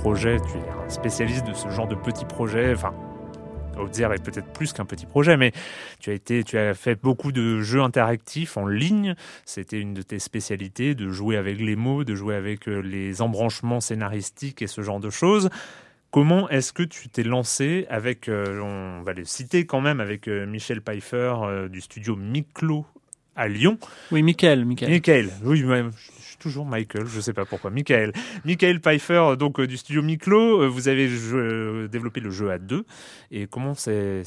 Projets, 0.00 0.36
tu 0.40 0.58
es 0.58 0.84
un 0.86 0.88
spécialiste 0.88 1.44
de 1.44 1.54
ce 1.54 1.68
genre 1.70 1.88
de 1.88 1.96
petits 1.96 2.24
projets, 2.24 2.72
enfin 2.72 2.94
Outzer 3.76 4.12
est 4.14 4.22
peut-être 4.22 4.52
plus 4.52 4.72
qu'un 4.72 4.84
petit 4.84 5.06
projet, 5.06 5.36
mais 5.36 5.52
tu 5.98 6.10
as 6.10 6.12
été, 6.12 6.44
tu 6.44 6.56
as 6.56 6.74
fait 6.74 7.00
beaucoup 7.00 7.32
de 7.32 7.60
jeux 7.60 7.82
interactifs 7.82 8.56
en 8.56 8.66
ligne. 8.66 9.16
C'était 9.44 9.80
une 9.80 9.94
de 9.94 10.02
tes 10.02 10.20
spécialités, 10.20 10.94
de 10.94 11.10
jouer 11.10 11.36
avec 11.36 11.60
les 11.60 11.74
mots, 11.74 12.04
de 12.04 12.14
jouer 12.14 12.36
avec 12.36 12.68
euh, 12.68 12.80
les 12.80 13.22
embranchements 13.22 13.80
scénaristiques 13.80 14.62
et 14.62 14.68
ce 14.68 14.82
genre 14.82 15.00
de 15.00 15.10
choses. 15.10 15.50
Comment 16.12 16.48
est-ce 16.48 16.72
que 16.72 16.84
tu 16.84 17.08
t'es 17.08 17.24
lancé 17.24 17.86
avec, 17.90 18.28
euh, 18.28 18.60
on 18.60 19.02
va 19.02 19.14
le 19.14 19.24
citer 19.24 19.66
quand 19.66 19.80
même, 19.80 20.00
avec 20.00 20.28
euh, 20.28 20.46
Michel 20.46 20.80
Pfeiffer 20.80 21.34
du 21.70 21.80
studio 21.80 22.14
Miklo 22.16 22.86
à 23.38 23.48
Lyon 23.48 23.78
Oui, 24.10 24.22
Michael. 24.22 24.64
Michael. 24.64 24.90
Michael, 24.90 25.30
oui, 25.44 25.64
toujours 26.38 26.66
Michael, 26.66 27.06
je 27.06 27.20
sais 27.20 27.32
pas 27.32 27.44
pourquoi. 27.44 27.70
Michael. 27.70 28.12
Michael 28.44 28.80
Pfeiffer, 28.80 29.34
donc 29.38 29.60
du 29.60 29.76
studio 29.76 30.02
Miklo. 30.02 30.70
Vous 30.70 30.88
avez 30.88 31.08
développé 31.88 32.20
le 32.20 32.30
jeu 32.30 32.50
à 32.50 32.58
deux. 32.58 32.84
Et 33.30 33.46
comment 33.46 33.74
s'est 33.74 34.22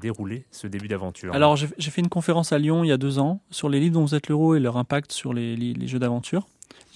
déroulé 0.00 0.44
ce 0.50 0.66
début 0.66 0.88
d'aventure? 0.88 1.34
Alors, 1.34 1.56
j'ai 1.56 1.90
fait 1.90 2.00
une 2.00 2.08
conférence 2.08 2.52
à 2.52 2.58
Lyon 2.58 2.84
il 2.84 2.88
y 2.88 2.92
a 2.92 2.96
deux 2.96 3.18
ans 3.18 3.40
sur 3.50 3.68
les 3.68 3.80
livres 3.80 3.94
dont 3.94 4.04
vous 4.04 4.14
êtes 4.14 4.28
l'euro 4.28 4.54
et 4.54 4.60
leur 4.60 4.76
impact 4.76 5.12
sur 5.12 5.32
les, 5.34 5.56
les, 5.56 5.86
jeux 5.86 5.98
d'aventure. 5.98 6.46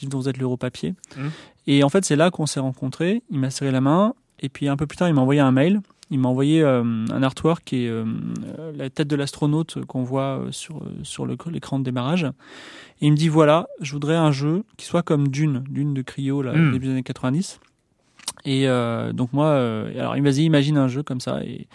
Livres 0.01 0.13
dont 0.13 0.19
vous 0.19 0.29
êtes 0.29 0.39
l'euro 0.39 0.57
papier. 0.57 0.95
Mmh. 1.17 1.29
Et 1.69 1.83
en 1.83 1.89
fait, 1.89 2.05
c'est 2.05 2.17
là 2.17 2.31
qu'on 2.31 2.47
s'est 2.47 2.61
rencontrés. 2.61 3.23
Il 3.31 3.39
m'a 3.39 3.51
serré 3.51 3.71
la 3.71 3.81
main. 3.81 4.15
Et 4.41 4.49
puis 4.49 4.69
un 4.69 4.77
peu 4.77 4.87
plus 4.87 4.97
tard, 4.97 5.09
il 5.09 5.15
m'a 5.15 5.23
envoyé 5.23 5.41
un 5.41 5.53
mail 5.53 5.81
il 6.11 6.21
m'a 6.21 6.29
envoyé 6.29 6.63
euh, 6.63 6.83
un 6.83 7.23
artwork 7.23 7.63
qui 7.65 7.85
est 7.85 7.89
euh, 7.89 8.05
la 8.75 8.91
tête 8.91 9.09
de 9.09 9.17
l'astronaute 9.17 9.85
qu'on 9.87 10.05
voit 10.05 10.39
euh, 10.39 10.53
sur, 10.53 10.83
sur 11.03 11.27
l'écran 11.27 11.79
de 11.79 11.85
démarrage. 11.85 12.25
Et 13.01 13.07
il 13.07 13.13
me 13.13 13.17
dit 13.17 13.29
voilà, 13.29 13.67
je 13.81 13.93
voudrais 13.93 14.15
un 14.15 14.31
jeu 14.31 14.63
qui 14.77 14.87
soit 14.87 15.03
comme 15.03 15.29
Dune, 15.29 15.65
Dune 15.69 15.95
de 15.95 16.03
Cryo, 16.03 16.43
là, 16.43 16.53
hmm. 16.53 16.73
début 16.73 16.87
des 16.87 16.93
années 16.93 17.03
90. 17.03 17.61
Et 18.45 18.67
donc 19.13 19.33
moi, 19.33 19.57
alors 19.99 20.17
il 20.17 20.23
m'a 20.23 20.31
dit 20.31 20.45
imagine 20.45 20.79
un 20.79 20.87
jeu 20.87 21.03
comme 21.03 21.21
ça. 21.21 21.43
Et, 21.43 21.67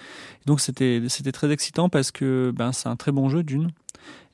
donc 0.45 0.61
c'était 0.61 1.01
c'était 1.09 1.33
très 1.33 1.51
excitant 1.51 1.89
parce 1.89 2.11
que 2.11 2.53
ben 2.55 2.71
c'est 2.71 2.87
un 2.87 2.95
très 2.95 3.11
bon 3.11 3.27
jeu 3.27 3.43
Dune. 3.43 3.71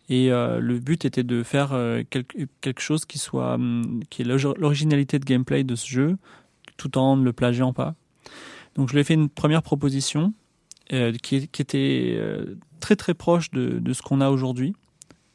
Et 0.07 0.29
le 0.29 0.79
but 0.79 1.03
était 1.03 1.23
de 1.23 1.41
faire 1.41 1.69
quelque, 2.11 2.47
quelque 2.61 2.81
chose 2.81 3.05
qui 3.05 3.17
soit 3.17 3.55
hum, 3.55 4.01
qui 4.11 4.21
est 4.21 4.25
l'originalité 4.25 5.17
de 5.17 5.25
gameplay 5.25 5.63
de 5.63 5.75
ce 5.75 5.87
jeu, 5.87 6.17
tout 6.77 6.99
en 6.99 7.17
ne 7.17 7.23
le 7.23 7.33
plagiant 7.33 7.73
pas. 7.73 7.95
Donc 8.77 8.89
je 8.89 8.93
lui 8.93 9.01
ai 9.01 9.03
fait 9.03 9.15
une 9.15 9.29
première 9.29 9.63
proposition 9.63 10.33
euh, 10.93 11.11
qui, 11.21 11.47
qui, 11.47 11.61
était 11.61 12.15
euh, 12.17 12.55
très 12.79 12.95
très 12.95 13.13
proche 13.13 13.51
de, 13.51 13.79
de 13.79 13.93
ce 13.93 14.01
qu'on 14.01 14.21
a 14.21 14.29
aujourd'hui. 14.29 14.73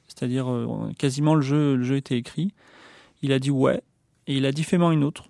C'est-à-dire 0.08 0.50
euh, 0.50 0.90
quasiment 0.96 1.34
le 1.34 1.42
jeu, 1.42 1.76
le 1.76 1.82
jeu 1.82 1.96
était 1.96 2.16
écrit. 2.16 2.52
Il 3.22 3.32
a 3.32 3.38
dit 3.38 3.50
ouais 3.50 3.82
et 4.26 4.36
il 4.36 4.46
a 4.46 4.52
dit 4.52 4.62
fais-moi 4.62 4.92
une 4.94 5.04
autre. 5.04 5.24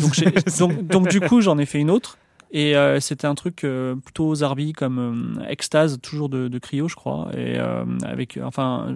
Donc, 0.00 0.16
donc, 0.58 0.86
donc, 0.86 1.08
du 1.08 1.20
coup 1.20 1.40
j'en 1.40 1.58
ai 1.58 1.66
fait 1.66 1.78
une 1.78 1.90
autre 1.90 2.18
et 2.54 2.76
euh, 2.76 3.00
c'était 3.00 3.26
un 3.26 3.34
truc 3.34 3.64
euh, 3.64 3.96
plutôt 3.96 4.34
zarbi 4.34 4.74
comme 4.74 5.38
euh, 5.40 5.44
Extase, 5.48 5.98
toujours 6.02 6.28
de, 6.28 6.48
de, 6.48 6.58
Cryo, 6.58 6.86
je 6.86 6.94
crois, 6.94 7.30
et 7.34 7.58
avec 8.04 8.38
enfin 8.42 8.94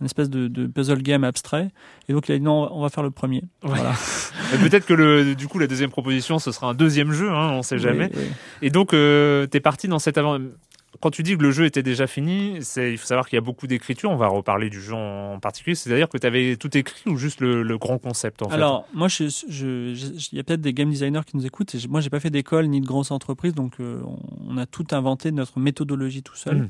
un, 0.00 0.04
espèce 0.04 0.28
de, 0.28 0.46
de, 0.46 0.66
puzzle 0.66 1.02
game 1.02 1.24
abstrait. 1.24 1.70
Et 2.08 2.12
donc 2.12 2.28
il 2.28 2.32
a 2.32 2.38
dit 2.38 2.44
non, 2.44 2.68
on 2.72 2.82
va 2.82 2.90
faire 2.90 3.02
le 3.02 3.10
premier. 3.10 3.44
Voilà. 3.62 3.92
Peut-être 4.62 4.84
que 4.84 4.92
le, 4.92 5.34
du 5.34 5.48
coup 5.48 5.58
la 5.58 5.66
deuxième 5.66 5.90
proposition 5.90 6.38
ce 6.38 6.52
sera 6.52 6.68
un 6.68 6.74
deuxième 6.74 7.12
jeu, 7.12 7.30
hein, 7.30 7.50
on 7.52 7.62
sait 7.62 7.78
jamais. 7.78 8.10
Et 8.60 8.68
donc 8.68 8.90
tu 8.90 8.96
es 8.96 9.60
parti 9.60 9.88
dans 9.88 9.98
cette 9.98 10.18
aventure 10.18 10.50
quand 10.98 11.10
tu 11.10 11.22
dis 11.22 11.36
que 11.36 11.42
le 11.42 11.52
jeu 11.52 11.66
était 11.66 11.84
déjà 11.84 12.06
fini, 12.06 12.58
il 12.76 12.98
faut 12.98 13.06
savoir 13.06 13.28
qu'il 13.28 13.36
y 13.36 13.38
a 13.38 13.42
beaucoup 13.42 13.68
d'écriture. 13.68 14.10
On 14.10 14.16
va 14.16 14.26
reparler 14.26 14.70
du 14.70 14.80
jeu 14.80 14.94
en 14.94 15.38
particulier. 15.38 15.76
C'est-à-dire 15.76 16.08
que 16.08 16.18
tu 16.18 16.26
avais 16.26 16.56
tout 16.56 16.76
écrit 16.76 17.08
ou 17.08 17.16
juste 17.16 17.40
le, 17.40 17.78
grand 17.78 17.98
concept 17.98 18.42
en 18.42 18.46
Alors, 18.46 18.86
moi, 18.92 19.08
il 19.20 19.96
y 20.32 20.40
a 20.40 20.42
peut-être 20.42 20.60
des 20.60 20.74
game 20.74 20.90
designers 20.90 21.20
qui 21.24 21.36
nous 21.36 21.46
écoutent. 21.46 21.74
Et 21.74 21.78
moi, 21.88 22.00
j'ai 22.00 22.10
pas 22.10 22.20
fait 22.20 22.30
d'école 22.30 22.66
ni 22.66 22.80
de 22.80 22.86
grosses 22.86 23.12
entreprises, 23.12 23.54
donc 23.54 23.74
euh, 23.80 24.02
on 24.48 24.58
a 24.58 24.66
tout 24.66 24.86
inventé 24.90 25.30
notre 25.30 25.58
méthodologie 25.60 26.22
tout 26.22 26.36
seul. 26.36 26.56
Mmh. 26.56 26.68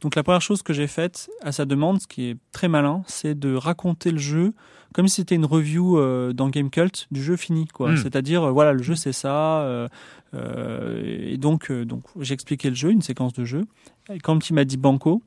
Donc, 0.00 0.14
la 0.14 0.22
première 0.22 0.42
chose 0.42 0.62
que 0.62 0.72
j'ai 0.72 0.86
faite 0.86 1.28
à 1.42 1.52
sa 1.52 1.64
demande, 1.64 2.00
ce 2.00 2.06
qui 2.06 2.30
est 2.30 2.36
très 2.52 2.68
malin, 2.68 3.02
c'est 3.06 3.38
de 3.38 3.54
raconter 3.54 4.10
le 4.10 4.18
jeu 4.18 4.54
comme 4.94 5.06
si 5.06 5.16
c'était 5.16 5.36
une 5.36 5.44
review 5.44 5.98
euh, 5.98 6.32
dans 6.32 6.48
Game 6.48 6.70
Cult 6.70 7.06
du 7.10 7.22
jeu 7.22 7.36
fini, 7.36 7.66
quoi. 7.66 7.92
Hmm. 7.92 7.96
C'est-à-dire, 7.96 8.44
euh, 8.44 8.50
voilà, 8.50 8.72
le 8.72 8.82
jeu 8.82 8.94
c'est 8.94 9.12
ça. 9.12 9.60
Euh, 9.62 9.88
et 10.32 11.36
donc, 11.36 11.70
donc 11.72 12.04
j'ai 12.20 12.34
expliqué 12.34 12.70
le 12.70 12.76
jeu, 12.76 12.90
une 12.90 13.02
séquence 13.02 13.32
de 13.32 13.44
jeu. 13.44 13.66
Et 14.12 14.18
quand 14.18 14.48
il 14.48 14.54
m'a 14.54 14.64
dit 14.64 14.76
Banco, 14.76 15.22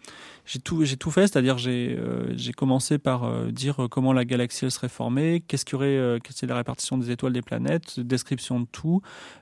j'ai 0.45 0.59
tout, 0.59 0.83
j'ai 0.83 0.97
tout 0.97 1.11
fait, 1.11 1.27
c'est-à-dire 1.27 1.57
j'ai, 1.57 1.97
j'ai 2.35 2.53
commencé 2.53 2.97
par 2.97 3.29
dire 3.51 3.87
comment 3.91 4.13
la 4.13 4.23
galaxie 4.23 4.63
elle 4.63 4.71
serait 4.71 4.89
formée, 4.89 5.43
qu'est-ce 5.45 5.65
qu'il 5.65 5.73
y 5.73 5.75
aurait, 5.75 6.19
quelle 6.21 6.33
c'est 6.33 6.47
la 6.47 6.55
répartition 6.55 6.97
des 6.97 7.11
étoiles, 7.11 7.33
des 7.33 7.41
planètes, 7.41 7.99
description 7.99 8.61
de 8.61 8.65
tout 8.71 9.01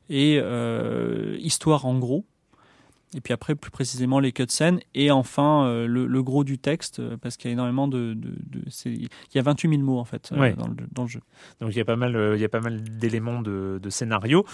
et 0.09 0.41
histoire 1.39 1.85
en 1.85 1.99
gros. 1.99 2.25
Et 3.15 3.21
puis 3.21 3.33
après, 3.33 3.55
plus 3.55 3.71
précisément, 3.71 4.19
les 4.19 4.31
cutscenes. 4.31 4.79
Et 4.93 5.11
enfin, 5.11 5.65
euh, 5.65 5.87
le, 5.87 6.23
gros 6.23 6.43
du 6.43 6.57
texte, 6.57 6.99
euh, 6.99 7.17
parce 7.17 7.37
qu'il 7.37 7.49
y 7.49 7.51
a 7.51 7.53
énormément 7.53 7.87
de. 7.87 8.13
de, 8.13 8.33
il 8.85 9.09
y 9.33 9.39
a 9.39 9.41
28 9.41 9.69
000 9.69 9.81
mots, 9.81 9.99
en 9.99 10.05
fait, 10.05 10.31
euh, 10.31 10.53
dans, 10.55 10.67
le, 10.67 10.75
dans, 10.91 11.03
le, 11.03 11.09
jeu. 11.09 11.21
Donc 11.59 11.71
il 11.71 11.77
y 11.77 11.81
a 11.81 11.85
pas 11.85 11.95
mal, 11.97 12.33
il 12.35 12.41
y 12.41 12.45
a 12.45 12.49
pas 12.49 12.61
mal 12.61 12.81
d'éléments 12.81 13.41
de, 13.41 13.79
de, 13.81 13.89
scénario. 13.89 14.45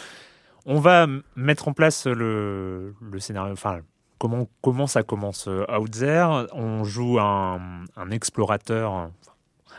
On 0.65 0.79
va 0.79 1.07
mettre 1.35 1.67
en 1.67 1.73
place 1.73 2.07
le, 2.07 2.95
le 2.99 3.19
scénario. 3.19 3.53
Enfin, 3.53 3.81
comment, 4.17 4.47
comment 4.61 4.87
ça 4.87 5.03
commence 5.03 5.47
Out 5.47 5.91
There 5.91 6.47
On 6.53 6.83
joue 6.83 7.19
un, 7.19 7.85
un 7.95 8.11
explorateur. 8.11 9.11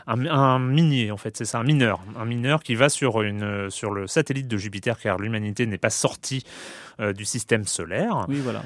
Un, 0.09 0.25
un, 0.25 0.59
minier 0.59 1.11
en 1.11 1.17
fait, 1.17 1.37
c'est 1.37 1.45
ça, 1.45 1.59
un 1.59 1.63
mineur, 1.63 2.01
un 2.17 2.25
mineur 2.25 2.63
qui 2.63 2.75
va 2.75 2.89
sur, 2.89 3.21
une, 3.21 3.69
sur 3.69 3.91
le 3.91 4.07
satellite 4.07 4.47
de 4.47 4.57
Jupiter 4.57 4.99
car 4.99 5.19
l'humanité 5.19 5.65
n'est 5.67 5.77
pas 5.77 5.91
sortie 5.91 6.43
euh, 6.99 7.13
du 7.13 7.25
système 7.25 7.65
solaire. 7.65 8.25
Oui, 8.27 8.39
voilà. 8.43 8.63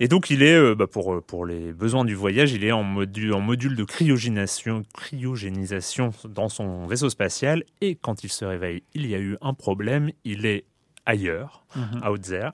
Et 0.00 0.08
donc 0.08 0.30
il 0.30 0.42
est, 0.42 0.56
euh, 0.56 0.74
bah, 0.74 0.86
pour, 0.86 1.14
euh, 1.14 1.20
pour 1.20 1.44
les 1.44 1.72
besoins 1.74 2.06
du 2.06 2.14
voyage, 2.14 2.52
il 2.52 2.64
est 2.64 2.72
en 2.72 2.82
module, 2.82 3.34
en 3.34 3.40
module 3.40 3.76
de 3.76 3.84
cryogénisation, 3.84 4.82
cryogénisation 4.94 6.10
dans 6.24 6.48
son 6.48 6.86
vaisseau 6.86 7.10
spatial. 7.10 7.64
Et 7.82 7.94
quand 7.94 8.24
il 8.24 8.30
se 8.30 8.46
réveille, 8.46 8.82
il 8.94 9.06
y 9.06 9.14
a 9.14 9.18
eu 9.18 9.36
un 9.42 9.52
problème. 9.52 10.10
Il 10.24 10.46
est 10.46 10.64
ailleurs, 11.04 11.64
mhm. 11.76 12.08
out 12.08 12.22
there, 12.22 12.50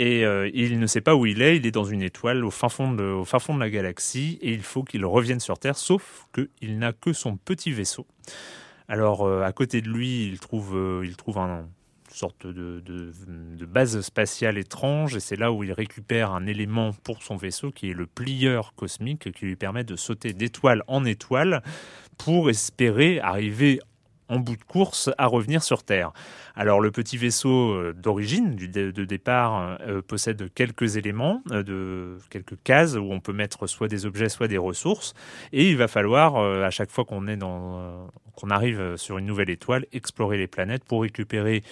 et 0.00 0.22
il 0.54 0.78
ne 0.78 0.86
sait 0.86 1.00
pas 1.00 1.14
où 1.14 1.26
il 1.26 1.42
est. 1.42 1.56
Il 1.56 1.66
est 1.66 1.70
dans 1.70 1.84
une 1.84 2.02
étoile 2.02 2.44
au 2.44 2.50
fin 2.50 2.68
fond 2.68 2.92
de, 2.92 3.02
au 3.02 3.24
fin 3.24 3.38
fond 3.38 3.54
de 3.54 3.60
la 3.60 3.68
galaxie, 3.68 4.38
et 4.40 4.52
il 4.52 4.62
faut 4.62 4.84
qu'il 4.84 5.04
revienne 5.04 5.40
sur 5.40 5.58
Terre, 5.58 5.76
sauf 5.76 6.26
qu'il 6.32 6.78
n'a 6.78 6.92
que 6.92 7.12
son 7.12 7.36
petit 7.36 7.72
vaisseau. 7.72 8.06
Alors 8.88 9.28
à 9.42 9.52
côté 9.52 9.80
de 9.80 9.88
lui, 9.88 10.24
il 10.26 10.38
trouve, 10.38 11.02
il 11.04 11.16
trouve 11.16 11.38
un, 11.38 11.66
sorte 12.12 12.46
de, 12.46 12.80
de, 12.80 13.66
base 13.66 14.00
spatiale 14.00 14.58
étrange, 14.58 15.16
et 15.16 15.20
c'est 15.20 15.36
là 15.36 15.52
où 15.52 15.62
il 15.62 15.72
récupère 15.72 16.32
un 16.32 16.46
élément 16.46 16.92
pour 17.04 17.22
son 17.22 17.36
vaisseau 17.36 17.70
qui 17.70 17.90
est 17.90 17.94
le 17.94 18.06
plieur 18.06 18.74
cosmique 18.74 19.32
qui 19.32 19.46
lui 19.46 19.56
permet 19.56 19.84
de 19.84 19.96
sauter 19.96 20.32
d'étoile 20.32 20.82
en 20.86 21.04
étoile 21.04 21.62
pour 22.16 22.50
espérer 22.50 23.20
arriver 23.20 23.80
en 24.28 24.38
bout 24.38 24.56
de 24.56 24.64
course 24.64 25.10
à 25.18 25.26
revenir 25.26 25.62
sur 25.62 25.82
Terre. 25.82 26.12
Alors 26.54 26.80
le 26.80 26.90
petit 26.90 27.16
vaisseau 27.16 27.72
euh, 27.72 27.92
d'origine, 27.92 28.56
de 28.56 29.04
départ, 29.04 29.78
euh, 29.80 30.02
possède 30.02 30.52
quelques 30.54 30.96
éléments, 30.96 31.42
euh, 31.50 32.18
quelques 32.30 32.62
cases 32.62 32.94
où 32.94 33.12
on 33.12 33.20
peut 33.20 33.32
mettre 33.32 33.66
soit 33.66 33.88
des 33.88 34.06
objets, 34.06 34.28
soit 34.28 34.48
des 34.48 34.58
ressources, 34.58 35.14
et 35.52 35.68
il 35.68 35.76
va 35.76 35.88
falloir 35.88 36.36
à 36.36 36.70
chaque 36.70 36.90
fois 36.90 37.04
qu'on 37.04 37.26
est 37.26 37.38
arrive 38.50 38.96
sur 38.96 39.18
une 39.18 39.26
nouvelle 39.26 39.50
étoile, 39.50 39.86
explorer 39.92 40.38
les 40.38 40.46
planètes 40.46 40.84
pour 40.84 41.02
récupérer 41.02 41.62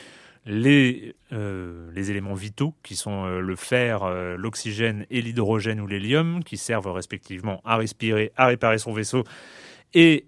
les, 0.47 1.17
euh, 1.33 1.93
éléments 1.97 2.35
vitaux 2.35 2.75
qui 2.83 2.95
sont 2.95 3.25
euh, 3.25 3.41
le 3.41 3.57
fer, 3.57 4.05
euh, 4.05 4.37
l'oxygène 4.37 5.05
et 5.11 5.21
l'hydrogène 5.21 5.81
ou 5.81 5.87
l'hélium 5.87 6.45
qui 6.45 6.57
servent 6.57 6.93
respectivement 6.93 7.61
à 7.65 7.77
respirer, 7.77 8.33
à 8.37 8.47
réparer 8.47 8.79
son 8.79 8.93
vaisseau 8.93 9.25
et 9.95 10.26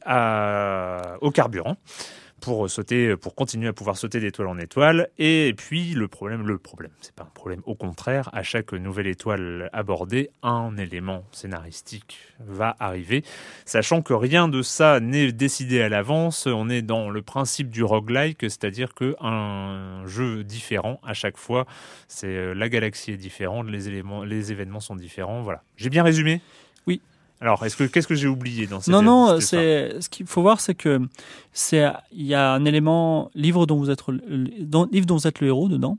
au 1.20 1.30
carburant 1.30 1.76
pour 2.40 2.70
sauter, 2.70 3.16
pour 3.16 3.34
continuer 3.34 3.68
à 3.68 3.72
pouvoir 3.72 3.96
sauter 3.96 4.20
d'étoile 4.20 4.48
en 4.48 4.58
étoile. 4.58 5.08
Et 5.18 5.54
puis 5.56 5.94
le 5.94 6.08
problème, 6.08 6.46
le 6.46 6.58
problème, 6.58 6.92
c'est 7.00 7.14
pas 7.14 7.24
un 7.24 7.32
problème, 7.34 7.62
au 7.66 7.74
contraire, 7.74 8.30
à 8.32 8.42
chaque 8.42 8.72
nouvelle 8.72 9.06
étoile 9.06 9.68
abordée, 9.72 10.30
un 10.42 10.76
élément 10.76 11.24
scénaristique 11.32 12.18
va 12.40 12.76
arriver, 12.78 13.24
sachant 13.64 14.02
que 14.02 14.12
rien 14.12 14.48
de 14.48 14.62
ça 14.62 15.00
n'est 15.00 15.32
décidé 15.32 15.82
à 15.82 15.88
l'avance. 15.88 16.46
On 16.46 16.68
est 16.70 16.82
dans 16.82 17.10
le 17.10 17.22
principe 17.22 17.70
du 17.70 17.82
roguelike, 17.82 18.42
c'est-à-dire 18.42 18.94
que 18.94 19.16
un 19.20 20.06
jeu 20.06 20.44
différent 20.44 21.00
à 21.04 21.14
chaque 21.14 21.36
fois. 21.36 21.66
C'est 22.06 22.28
euh, 22.28 22.54
la 22.54 22.68
galaxie 22.68 23.12
est 23.12 23.16
différente, 23.16 23.68
les 23.68 23.88
éléments, 23.88 24.24
les 24.24 24.52
événements 24.52 24.80
sont 24.80 24.96
différents. 24.96 25.42
Voilà. 25.42 25.62
J'ai 25.76 25.90
bien 25.90 26.02
résumé? 26.02 26.40
Alors, 27.40 27.64
est-ce 27.64 27.76
que 27.76 27.84
qu'est-ce 27.84 28.08
que 28.08 28.16
j'ai 28.16 28.26
oublié 28.26 28.66
dans 28.66 28.80
cette 28.80 28.92
Non, 28.92 29.02
non, 29.02 29.40
c'est 29.40 30.00
ce 30.00 30.08
qu'il 30.08 30.26
faut 30.26 30.42
voir, 30.42 30.60
c'est 30.60 30.74
que 30.74 31.00
c'est 31.52 31.86
il 32.12 32.26
y 32.26 32.34
a 32.34 32.52
un 32.52 32.64
élément 32.64 33.30
livre 33.34 33.66
dont 33.66 33.76
vous 33.76 33.90
êtes 33.90 34.02
livre 34.08 35.06
dont 35.06 35.16
vous 35.16 35.26
êtes 35.26 35.40
le 35.40 35.48
héros 35.48 35.68
dedans. 35.68 35.98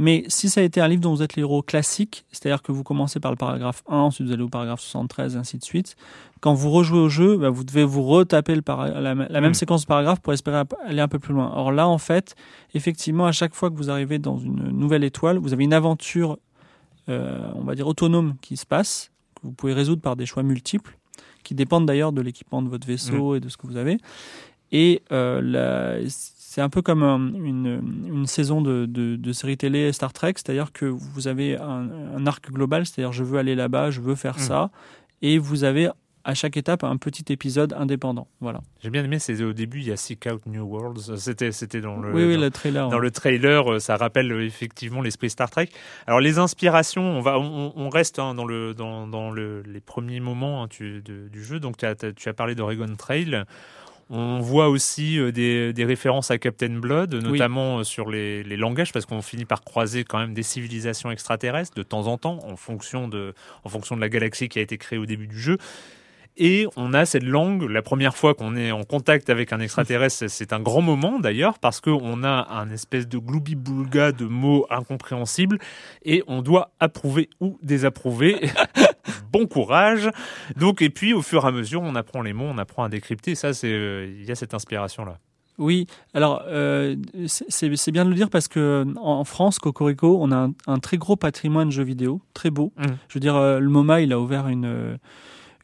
Mais 0.00 0.24
si 0.28 0.48
ça 0.48 0.62
a 0.62 0.64
été 0.64 0.80
un 0.80 0.88
livre 0.88 1.02
dont 1.02 1.14
vous 1.14 1.22
êtes 1.22 1.36
le 1.36 1.42
héros 1.42 1.60
classique, 1.60 2.24
c'est-à-dire 2.32 2.62
que 2.62 2.72
vous 2.72 2.82
commencez 2.82 3.20
par 3.20 3.30
le 3.30 3.36
paragraphe 3.36 3.82
1, 3.86 3.98
ensuite 3.98 4.26
vous 4.26 4.32
allez 4.32 4.42
au 4.42 4.48
paragraphe 4.48 4.80
73, 4.80 5.34
et 5.34 5.38
ainsi 5.38 5.58
de 5.58 5.62
suite, 5.62 5.94
quand 6.40 6.54
vous 6.54 6.70
rejouez 6.70 6.98
au 6.98 7.10
jeu, 7.10 7.36
bah, 7.36 7.50
vous 7.50 7.64
devez 7.64 7.84
vous 7.84 8.02
retaper 8.02 8.54
le 8.54 8.62
la, 8.66 9.14
même 9.14 9.50
hmm. 9.50 9.54
séquence 9.54 9.82
de 9.82 9.86
paragraphe 9.86 10.20
pour 10.20 10.32
espérer 10.32 10.62
aller 10.86 11.02
un 11.02 11.08
peu 11.08 11.18
plus 11.18 11.34
loin. 11.34 11.52
Or 11.54 11.70
là, 11.70 11.86
en 11.86 11.98
fait, 11.98 12.34
effectivement, 12.72 13.26
à 13.26 13.32
chaque 13.32 13.54
fois 13.54 13.68
que 13.68 13.76
vous 13.76 13.90
arrivez 13.90 14.18
dans 14.18 14.38
une 14.38 14.70
nouvelle 14.70 15.04
étoile, 15.04 15.36
vous 15.36 15.52
avez 15.52 15.64
une 15.64 15.74
aventure, 15.74 16.38
euh, 17.10 17.38
on 17.56 17.64
va 17.64 17.74
dire, 17.74 17.86
autonome 17.86 18.36
qui 18.40 18.56
se 18.56 18.64
passe, 18.64 19.10
vous 19.42 19.52
pouvez 19.52 19.72
résoudre 19.72 20.02
par 20.02 20.16
des 20.16 20.26
choix 20.26 20.42
multiples, 20.42 20.96
qui 21.42 21.54
dépendent 21.54 21.86
d'ailleurs 21.86 22.12
de 22.12 22.20
l'équipement 22.20 22.62
de 22.62 22.68
votre 22.68 22.86
vaisseau 22.86 23.32
mm. 23.32 23.36
et 23.36 23.40
de 23.40 23.48
ce 23.48 23.56
que 23.56 23.66
vous 23.66 23.76
avez. 23.76 23.98
Et 24.72 25.02
euh, 25.10 26.04
c'est 26.08 26.60
un 26.60 26.68
peu 26.68 26.80
comme 26.82 27.02
une, 27.02 27.80
une, 28.06 28.26
saison 28.26 28.60
de, 28.60 28.86
de, 28.86 29.16
de, 29.16 29.32
série 29.32 29.56
télé 29.56 29.92
Star 29.92 30.12
Trek, 30.12 30.34
c'est-à-dire 30.36 30.72
que 30.72 30.86
vous 30.86 31.26
avez 31.26 31.56
un, 31.58 31.88
un 32.16 32.26
arc 32.26 32.50
global, 32.50 32.86
c'est-à-dire 32.86 33.12
je 33.12 33.24
veux 33.24 33.38
aller 33.38 33.54
là-bas, 33.54 33.90
je 33.90 34.00
veux 34.00 34.14
faire 34.14 34.36
mm. 34.36 34.42
ça, 34.42 34.70
et 35.22 35.38
vous 35.38 35.64
avez 35.64 35.90
à 36.24 36.34
chaque 36.34 36.56
étape 36.56 36.84
un 36.84 36.96
petit 36.96 37.32
épisode 37.32 37.72
indépendant. 37.72 38.28
Voilà. 38.40 38.60
J'ai 38.82 38.90
bien 38.90 39.04
aimé, 39.04 39.18
c'est 39.18 39.42
au 39.42 39.52
début, 39.52 39.80
il 39.80 39.88
y 39.88 39.92
a 39.92 39.96
Seek 39.96 40.26
Out 40.32 40.42
New 40.46 40.64
Worlds. 40.64 41.16
C'était, 41.16 41.52
c'était 41.52 41.80
dans 41.80 41.96
le, 41.96 42.12
oui, 42.12 42.24
oui, 42.24 42.34
dans, 42.34 42.40
le 42.40 42.50
trailer. 42.50 42.88
dans 42.88 42.98
le 42.98 43.10
trailer, 43.10 43.80
ça 43.80 43.96
rappelle 43.96 44.32
effectivement 44.42 45.00
l'esprit 45.00 45.30
Star 45.30 45.50
Trek. 45.50 45.68
Alors 46.06 46.20
les 46.20 46.38
inspirations, 46.38 47.02
on 47.02 47.20
va, 47.20 47.38
on, 47.38 47.72
on 47.74 47.88
reste 47.88 48.18
hein, 48.18 48.34
dans 48.34 48.44
le, 48.44 48.74
dans, 48.74 49.06
dans 49.06 49.30
le, 49.30 49.62
les 49.62 49.80
premiers 49.80 50.20
moments 50.20 50.62
hein, 50.62 50.68
tu, 50.68 51.02
de, 51.02 51.28
du 51.28 51.42
jeu. 51.42 51.60
Donc 51.60 51.82
as, 51.84 51.94
tu 51.94 52.28
as 52.28 52.34
parlé 52.34 52.54
d'Oregon 52.54 52.94
Trail. 52.96 53.44
On 54.12 54.40
voit 54.40 54.68
aussi 54.68 55.20
des, 55.32 55.72
des, 55.72 55.84
références 55.84 56.32
à 56.32 56.38
Captain 56.38 56.80
Blood, 56.80 57.14
notamment 57.14 57.76
oui. 57.76 57.84
sur 57.84 58.10
les, 58.10 58.42
les, 58.42 58.56
langages, 58.56 58.92
parce 58.92 59.06
qu'on 59.06 59.22
finit 59.22 59.44
par 59.44 59.62
croiser 59.62 60.02
quand 60.02 60.18
même 60.18 60.34
des 60.34 60.42
civilisations 60.42 61.12
extraterrestres 61.12 61.76
de 61.76 61.84
temps 61.84 62.08
en 62.08 62.18
temps, 62.18 62.40
en 62.42 62.56
fonction 62.56 63.06
de, 63.06 63.34
en 63.62 63.68
fonction 63.68 63.94
de 63.94 64.00
la 64.00 64.08
galaxie 64.08 64.48
qui 64.48 64.58
a 64.58 64.62
été 64.62 64.78
créée 64.78 64.98
au 64.98 65.06
début 65.06 65.28
du 65.28 65.38
jeu. 65.38 65.58
Et 66.36 66.66
on 66.76 66.94
a 66.94 67.04
cette 67.04 67.22
langue, 67.22 67.68
la 67.68 67.82
première 67.82 68.16
fois 68.16 68.34
qu'on 68.34 68.56
est 68.56 68.70
en 68.70 68.84
contact 68.84 69.30
avec 69.30 69.52
un 69.52 69.60
extraterrestre, 69.60 70.26
c'est 70.28 70.52
un 70.52 70.60
grand 70.60 70.80
moment 70.80 71.18
d'ailleurs, 71.18 71.58
parce 71.58 71.80
qu'on 71.80 72.24
a 72.24 72.48
un 72.50 72.70
espèce 72.70 73.08
de 73.08 73.18
gloubi-boulga 73.18 74.12
de 74.12 74.24
mots 74.24 74.66
incompréhensibles, 74.70 75.58
et 76.04 76.22
on 76.26 76.42
doit 76.42 76.70
approuver 76.80 77.28
ou 77.40 77.58
désapprouver. 77.62 78.36
bon 79.32 79.46
courage. 79.46 80.10
Donc, 80.56 80.82
et 80.82 80.90
puis 80.90 81.12
au 81.12 81.22
fur 81.22 81.44
et 81.44 81.48
à 81.48 81.50
mesure, 81.50 81.82
on 81.82 81.94
apprend 81.94 82.22
les 82.22 82.32
mots, 82.32 82.46
on 82.46 82.58
apprend 82.58 82.84
à 82.84 82.88
décrypter. 82.88 83.34
Ça, 83.34 83.52
c'est, 83.52 84.08
il 84.18 84.24
y 84.24 84.30
a 84.30 84.34
cette 84.34 84.54
inspiration-là. 84.54 85.18
Oui, 85.58 85.86
alors 86.14 86.42
euh, 86.46 86.96
c'est 87.26 87.90
bien 87.90 88.06
de 88.06 88.10
le 88.10 88.16
dire 88.16 88.30
parce 88.30 88.48
que 88.48 88.86
en 88.96 89.24
France, 89.24 89.58
Cocorico, 89.58 90.16
on 90.18 90.32
a 90.32 90.36
un, 90.36 90.52
un, 90.66 90.78
très 90.78 90.96
gros 90.96 91.16
patrimoine 91.16 91.68
de 91.68 91.72
jeux 91.72 91.84
vidéo, 91.84 92.22
très 92.32 92.48
beau. 92.48 92.72
Mmh. 92.78 92.84
Je 93.08 93.14
veux 93.14 93.20
dire, 93.20 93.36
euh, 93.36 93.58
le 93.58 93.68
MoMA, 93.68 94.00
il 94.00 94.14
a 94.14 94.18
ouvert 94.18 94.48
une 94.48 94.98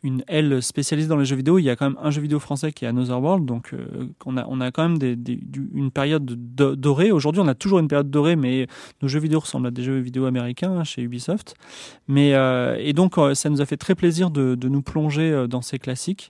une 0.02 0.22
aile 0.28 0.62
spécialisée 0.62 1.08
dans 1.08 1.16
les 1.16 1.24
jeux 1.24 1.36
vidéo. 1.36 1.58
Il 1.58 1.64
y 1.64 1.70
a 1.70 1.76
quand 1.76 1.90
même 1.90 1.98
un 2.02 2.10
jeu 2.10 2.20
vidéo 2.20 2.38
français 2.38 2.72
qui 2.72 2.84
est 2.84 2.88
Another 2.88 3.20
World, 3.20 3.44
donc 3.44 3.72
euh, 3.72 4.08
on, 4.24 4.36
a, 4.36 4.46
on 4.48 4.60
a 4.60 4.70
quand 4.70 4.82
même 4.82 4.98
des, 4.98 5.16
des, 5.16 5.38
une 5.74 5.90
période 5.90 6.24
dorée. 6.26 7.10
Aujourd'hui, 7.12 7.40
on 7.40 7.48
a 7.48 7.54
toujours 7.54 7.78
une 7.78 7.88
période 7.88 8.10
dorée, 8.10 8.36
mais 8.36 8.66
nos 9.02 9.08
jeux 9.08 9.20
vidéo 9.20 9.40
ressemblent 9.40 9.68
à 9.68 9.70
des 9.70 9.82
jeux 9.82 9.98
vidéo 9.98 10.26
américains 10.26 10.84
chez 10.84 11.02
Ubisoft. 11.02 11.54
Mais, 12.08 12.34
euh, 12.34 12.76
et 12.78 12.92
donc, 12.92 13.18
euh, 13.18 13.34
ça 13.34 13.50
nous 13.50 13.60
a 13.60 13.66
fait 13.66 13.76
très 13.76 13.94
plaisir 13.94 14.30
de, 14.30 14.54
de 14.54 14.68
nous 14.68 14.82
plonger 14.82 15.46
dans 15.48 15.62
ces 15.62 15.78
classiques. 15.78 16.28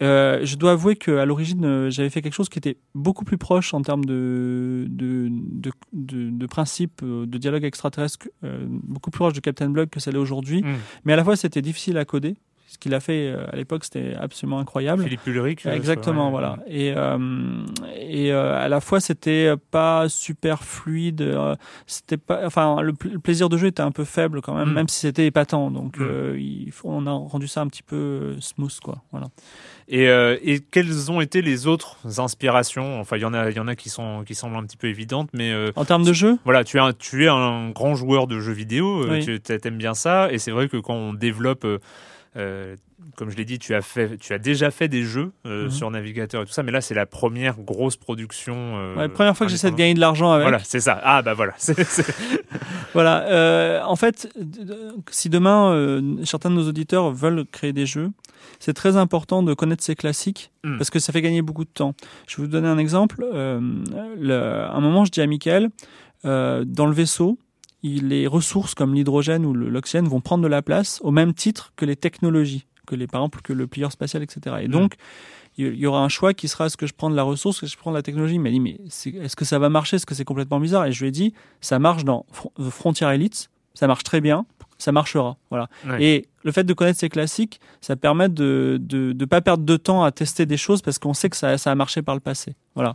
Euh, 0.00 0.40
je 0.44 0.56
dois 0.56 0.72
avouer 0.72 0.94
qu'à 0.96 1.24
l'origine, 1.24 1.64
euh, 1.64 1.90
j'avais 1.90 2.10
fait 2.10 2.22
quelque 2.22 2.34
chose 2.34 2.48
qui 2.48 2.58
était 2.58 2.76
beaucoup 2.94 3.24
plus 3.24 3.38
proche 3.38 3.74
en 3.74 3.82
termes 3.82 4.04
de, 4.04 4.86
de, 4.88 5.28
de, 5.30 5.72
de, 5.92 6.30
de 6.30 6.46
principe 6.46 7.04
de 7.04 7.38
dialogue 7.38 7.64
extraterrestre, 7.64 8.28
euh, 8.44 8.64
beaucoup 8.68 9.10
plus 9.10 9.18
proche 9.18 9.32
de 9.32 9.40
Captain 9.40 9.70
Blood 9.70 9.90
que 9.90 9.98
ça 9.98 10.10
l'est 10.12 10.18
aujourd'hui. 10.18 10.62
Mm. 10.62 10.76
Mais 11.04 11.14
à 11.14 11.16
la 11.16 11.24
fois, 11.24 11.34
c'était 11.36 11.62
difficile 11.62 11.98
à 11.98 12.04
coder 12.04 12.36
ce 12.68 12.76
qu'il 12.76 12.92
a 12.94 13.00
fait 13.00 13.34
à 13.50 13.56
l'époque, 13.56 13.84
c'était 13.84 14.14
absolument 14.14 14.58
incroyable. 14.58 15.02
Philippe 15.02 15.26
Ulrich. 15.26 15.66
Exactement, 15.66 16.26
ouais. 16.26 16.30
voilà. 16.30 16.58
Et, 16.66 16.92
euh, 16.94 17.18
et 17.96 18.30
euh, 18.30 18.58
à 18.58 18.68
la 18.68 18.80
fois, 18.80 19.00
c'était 19.00 19.54
pas 19.70 20.08
super 20.10 20.62
fluide. 20.62 21.22
Euh, 21.22 21.56
c'était 21.86 22.18
pas, 22.18 22.42
enfin, 22.44 22.82
le, 22.82 22.92
le, 23.10 23.18
plaisir 23.18 23.48
de 23.48 23.56
jeu 23.56 23.68
était 23.68 23.82
un 23.82 23.90
peu 23.90 24.04
faible 24.04 24.42
quand 24.42 24.54
même, 24.54 24.68
mm. 24.68 24.74
même 24.74 24.88
si 24.88 25.00
c'était 25.00 25.26
épatant. 25.26 25.70
Donc, 25.70 25.98
mm. 25.98 26.36
il 26.36 26.70
faut, 26.70 26.90
on 26.90 27.06
a 27.06 27.12
rendu 27.12 27.48
ça 27.48 27.62
un 27.62 27.68
petit 27.68 27.82
peu 27.82 28.36
smooth, 28.40 28.78
quoi. 28.80 29.02
Voilà. 29.12 29.28
Et, 29.90 30.08
euh, 30.08 30.36
et, 30.42 30.60
quelles 30.60 31.10
ont 31.10 31.22
été 31.22 31.40
les 31.40 31.66
autres 31.66 31.96
inspirations? 32.20 33.00
Enfin, 33.00 33.16
il 33.16 33.22
y 33.22 33.24
en 33.24 33.32
a, 33.32 33.48
il 33.48 33.56
y 33.56 33.60
en 33.60 33.68
a 33.68 33.74
qui 33.74 33.88
sont 33.88 34.22
qui 34.26 34.34
semblent 34.34 34.56
un 34.56 34.64
petit 34.64 34.76
peu 34.76 34.88
évidentes, 34.88 35.30
mais 35.32 35.50
euh, 35.50 35.72
en 35.76 35.86
termes 35.86 36.04
de 36.04 36.12
jeu, 36.12 36.38
voilà, 36.44 36.62
tu 36.62 36.76
es 36.76 36.80
un, 36.80 36.92
tu 36.92 37.24
es 37.24 37.28
un 37.28 37.70
grand 37.70 37.94
joueur 37.94 38.26
de 38.26 38.38
jeux 38.38 38.52
vidéo, 38.52 39.06
oui. 39.08 39.24
tu 39.24 39.40
aimes 39.64 39.78
bien 39.78 39.94
ça, 39.94 40.30
et 40.30 40.36
c'est 40.36 40.50
vrai 40.50 40.68
que 40.68 40.76
quand 40.76 40.94
on 40.94 41.14
développe 41.14 41.66
euh, 42.36 42.76
comme 43.16 43.30
je 43.30 43.36
l'ai 43.36 43.44
dit, 43.44 43.58
tu 43.58 43.74
as, 43.74 43.82
fait, 43.82 44.16
tu 44.18 44.32
as 44.32 44.38
déjà 44.38 44.70
fait 44.70 44.88
des 44.88 45.02
jeux 45.02 45.32
euh, 45.46 45.64
mm 45.64 45.68
-hmm. 45.68 45.70
sur 45.70 45.90
navigateur 45.90 46.42
et 46.42 46.46
tout 46.46 46.52
ça, 46.52 46.62
mais 46.62 46.72
là, 46.72 46.80
c'est 46.80 46.94
la 46.94 47.06
première 47.06 47.56
grosse 47.58 47.96
production. 47.96 48.54
Euh, 48.56 48.94
ouais, 48.94 49.02
la 49.02 49.08
première 49.08 49.36
fois 49.36 49.46
que 49.46 49.50
j'essaie 49.50 49.70
de 49.70 49.76
gagner 49.76 49.94
de 49.94 50.00
l'argent 50.00 50.32
avec. 50.32 50.46
Voilà, 50.46 50.62
c'est 50.64 50.80
ça. 50.80 51.00
Ah, 51.02 51.22
bah 51.22 51.34
voilà. 51.34 51.54
c 51.58 51.72
est, 51.76 51.84
c 51.84 52.02
est... 52.02 52.50
voilà. 52.92 53.22
Euh, 53.28 53.82
en 53.82 53.96
fait, 53.96 54.28
si 55.10 55.28
demain, 55.30 55.72
euh, 55.72 56.24
certains 56.24 56.50
de 56.50 56.56
nos 56.56 56.68
auditeurs 56.68 57.10
veulent 57.12 57.44
créer 57.50 57.72
des 57.72 57.86
jeux, 57.86 58.10
c'est 58.58 58.74
très 58.74 58.96
important 58.96 59.42
de 59.42 59.54
connaître 59.54 59.84
ces 59.84 59.94
classiques 59.94 60.50
mm. 60.64 60.76
parce 60.78 60.90
que 60.90 60.98
ça 60.98 61.12
fait 61.12 61.22
gagner 61.22 61.42
beaucoup 61.42 61.64
de 61.64 61.70
temps. 61.70 61.94
Je 62.26 62.36
vais 62.36 62.42
vous 62.44 62.48
donner 62.48 62.68
un 62.68 62.78
exemple. 62.78 63.18
Euh, 63.22 63.60
le, 64.18 64.34
à 64.34 64.74
un 64.74 64.80
moment, 64.80 65.04
je 65.04 65.10
dis 65.10 65.20
à 65.20 65.26
Michael, 65.26 65.70
dans 66.24 66.86
le 66.86 66.92
vaisseau, 66.92 67.38
les 67.82 68.26
ressources 68.26 68.74
comme 68.74 68.94
l'hydrogène 68.94 69.46
ou 69.46 69.54
l'oxygène 69.54 70.08
vont 70.08 70.20
prendre 70.20 70.42
de 70.42 70.48
la 70.48 70.62
place 70.62 71.00
au 71.02 71.10
même 71.10 71.34
titre 71.34 71.72
que 71.76 71.84
les 71.84 71.96
technologies, 71.96 72.66
que 72.86 72.94
les, 72.94 73.06
par 73.06 73.20
exemple 73.20 73.40
que 73.42 73.52
le 73.52 73.66
plieur 73.66 73.92
spatial, 73.92 74.22
etc. 74.22 74.56
Et 74.60 74.68
mmh. 74.68 74.70
donc, 74.70 74.94
il 75.56 75.74
y 75.74 75.86
aura 75.86 76.02
un 76.02 76.08
choix 76.08 76.34
qui 76.34 76.46
sera 76.46 76.66
est-ce 76.66 76.76
que 76.76 76.86
je 76.86 76.94
prends 76.94 77.10
de 77.10 77.16
la 77.16 77.24
ressource, 77.24 77.56
est-ce 77.56 77.72
que 77.72 77.76
je 77.76 77.78
prends 77.78 77.90
de 77.90 77.96
la 77.96 78.02
technologie? 78.02 78.34
Il 78.34 78.40
m'a 78.40 78.50
dit, 78.50 78.60
mais 78.60 78.78
est-ce 78.86 79.34
que 79.34 79.44
ça 79.44 79.58
va 79.58 79.68
marcher? 79.68 79.96
Est-ce 79.96 80.06
que 80.06 80.14
c'est 80.14 80.24
complètement 80.24 80.60
bizarre? 80.60 80.86
Et 80.86 80.92
je 80.92 81.00
lui 81.00 81.08
ai 81.08 81.12
dit, 81.12 81.34
ça 81.60 81.78
marche 81.78 82.04
dans 82.04 82.26
Frontier 82.70 83.08
Elite, 83.08 83.50
ça 83.74 83.88
marche 83.88 84.04
très 84.04 84.20
bien, 84.20 84.46
ça 84.78 84.92
marchera. 84.92 85.36
Voilà. 85.50 85.68
Ouais. 85.86 86.02
Et 86.02 86.28
le 86.44 86.52
fait 86.52 86.64
de 86.64 86.72
connaître 86.72 86.98
ces 86.98 87.08
classiques, 87.08 87.60
ça 87.80 87.96
permet 87.96 88.28
de 88.28 88.78
de, 88.80 89.12
de 89.12 89.24
pas 89.24 89.40
perdre 89.40 89.64
de 89.64 89.76
temps 89.76 90.04
à 90.04 90.12
tester 90.12 90.46
des 90.46 90.56
choses 90.56 90.82
parce 90.82 90.98
qu'on 90.98 91.14
sait 91.14 91.28
que 91.28 91.36
ça, 91.36 91.58
ça 91.58 91.70
a 91.70 91.74
marché 91.74 92.00
par 92.00 92.14
le 92.14 92.20
passé. 92.20 92.54
Voilà. 92.74 92.94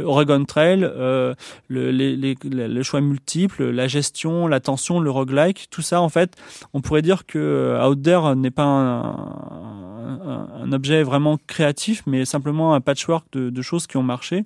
Oregon 0.00 0.44
Trail, 0.44 0.84
euh, 0.84 1.34
le, 1.66 1.90
les, 1.90 2.14
les, 2.14 2.36
le 2.44 2.82
choix 2.84 3.00
multiple, 3.00 3.64
la 3.64 3.88
gestion, 3.88 4.46
l'attention, 4.46 5.00
le 5.00 5.10
roguelike, 5.10 5.66
tout 5.70 5.82
ça 5.82 6.00
en 6.00 6.08
fait, 6.08 6.36
on 6.72 6.80
pourrait 6.80 7.02
dire 7.02 7.26
que 7.26 7.76
Out 7.84 8.00
There 8.00 8.36
n'est 8.36 8.52
pas 8.52 8.62
un, 8.62 9.02
un, 9.02 10.48
un, 10.62 10.72
objet 10.72 11.02
vraiment 11.02 11.36
créatif, 11.48 12.04
mais 12.06 12.24
simplement 12.24 12.74
un 12.74 12.80
patchwork 12.80 13.26
de, 13.32 13.50
de 13.50 13.62
choses 13.62 13.88
qui 13.88 13.96
ont 13.96 14.04
marché 14.04 14.44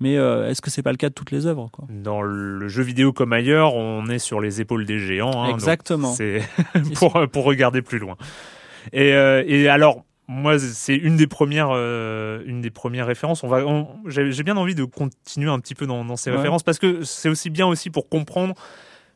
mais 0.00 0.16
euh, 0.16 0.48
est-ce 0.50 0.60
que 0.60 0.70
c'est 0.70 0.82
pas 0.82 0.90
le 0.90 0.96
cas 0.96 1.08
de 1.08 1.14
toutes 1.14 1.30
les 1.30 1.46
œuvres 1.46 1.68
quoi? 1.72 1.86
Dans 1.88 2.22
le 2.22 2.68
jeu 2.68 2.82
vidéo 2.82 3.12
comme 3.12 3.32
ailleurs, 3.32 3.74
on 3.74 4.06
est 4.06 4.18
sur 4.18 4.40
les 4.40 4.60
épaules 4.60 4.86
des 4.86 4.98
géants. 4.98 5.44
Hein, 5.44 5.50
Exactement. 5.50 6.12
C'est 6.12 6.42
pour 6.96 7.28
pour 7.30 7.44
regarder 7.44 7.82
plus 7.82 7.98
loin. 7.98 8.16
Et, 8.92 9.14
euh, 9.14 9.42
et 9.46 9.68
alors 9.68 10.04
moi, 10.26 10.58
c'est 10.58 10.96
une 10.96 11.16
des 11.16 11.26
premières, 11.26 11.68
euh, 11.72 12.42
une 12.46 12.62
des 12.62 12.70
premières 12.70 13.06
références. 13.06 13.44
On 13.44 13.48
va, 13.48 13.62
j'ai 14.06 14.42
bien 14.42 14.56
envie 14.56 14.74
de 14.74 14.84
continuer 14.84 15.50
un 15.50 15.60
petit 15.60 15.74
peu 15.74 15.86
dans, 15.86 16.04
dans 16.04 16.16
ces 16.16 16.30
ouais. 16.30 16.36
références 16.36 16.62
parce 16.62 16.78
que 16.78 17.02
c'est 17.04 17.28
aussi 17.28 17.50
bien 17.50 17.66
aussi 17.66 17.90
pour 17.90 18.08
comprendre 18.08 18.54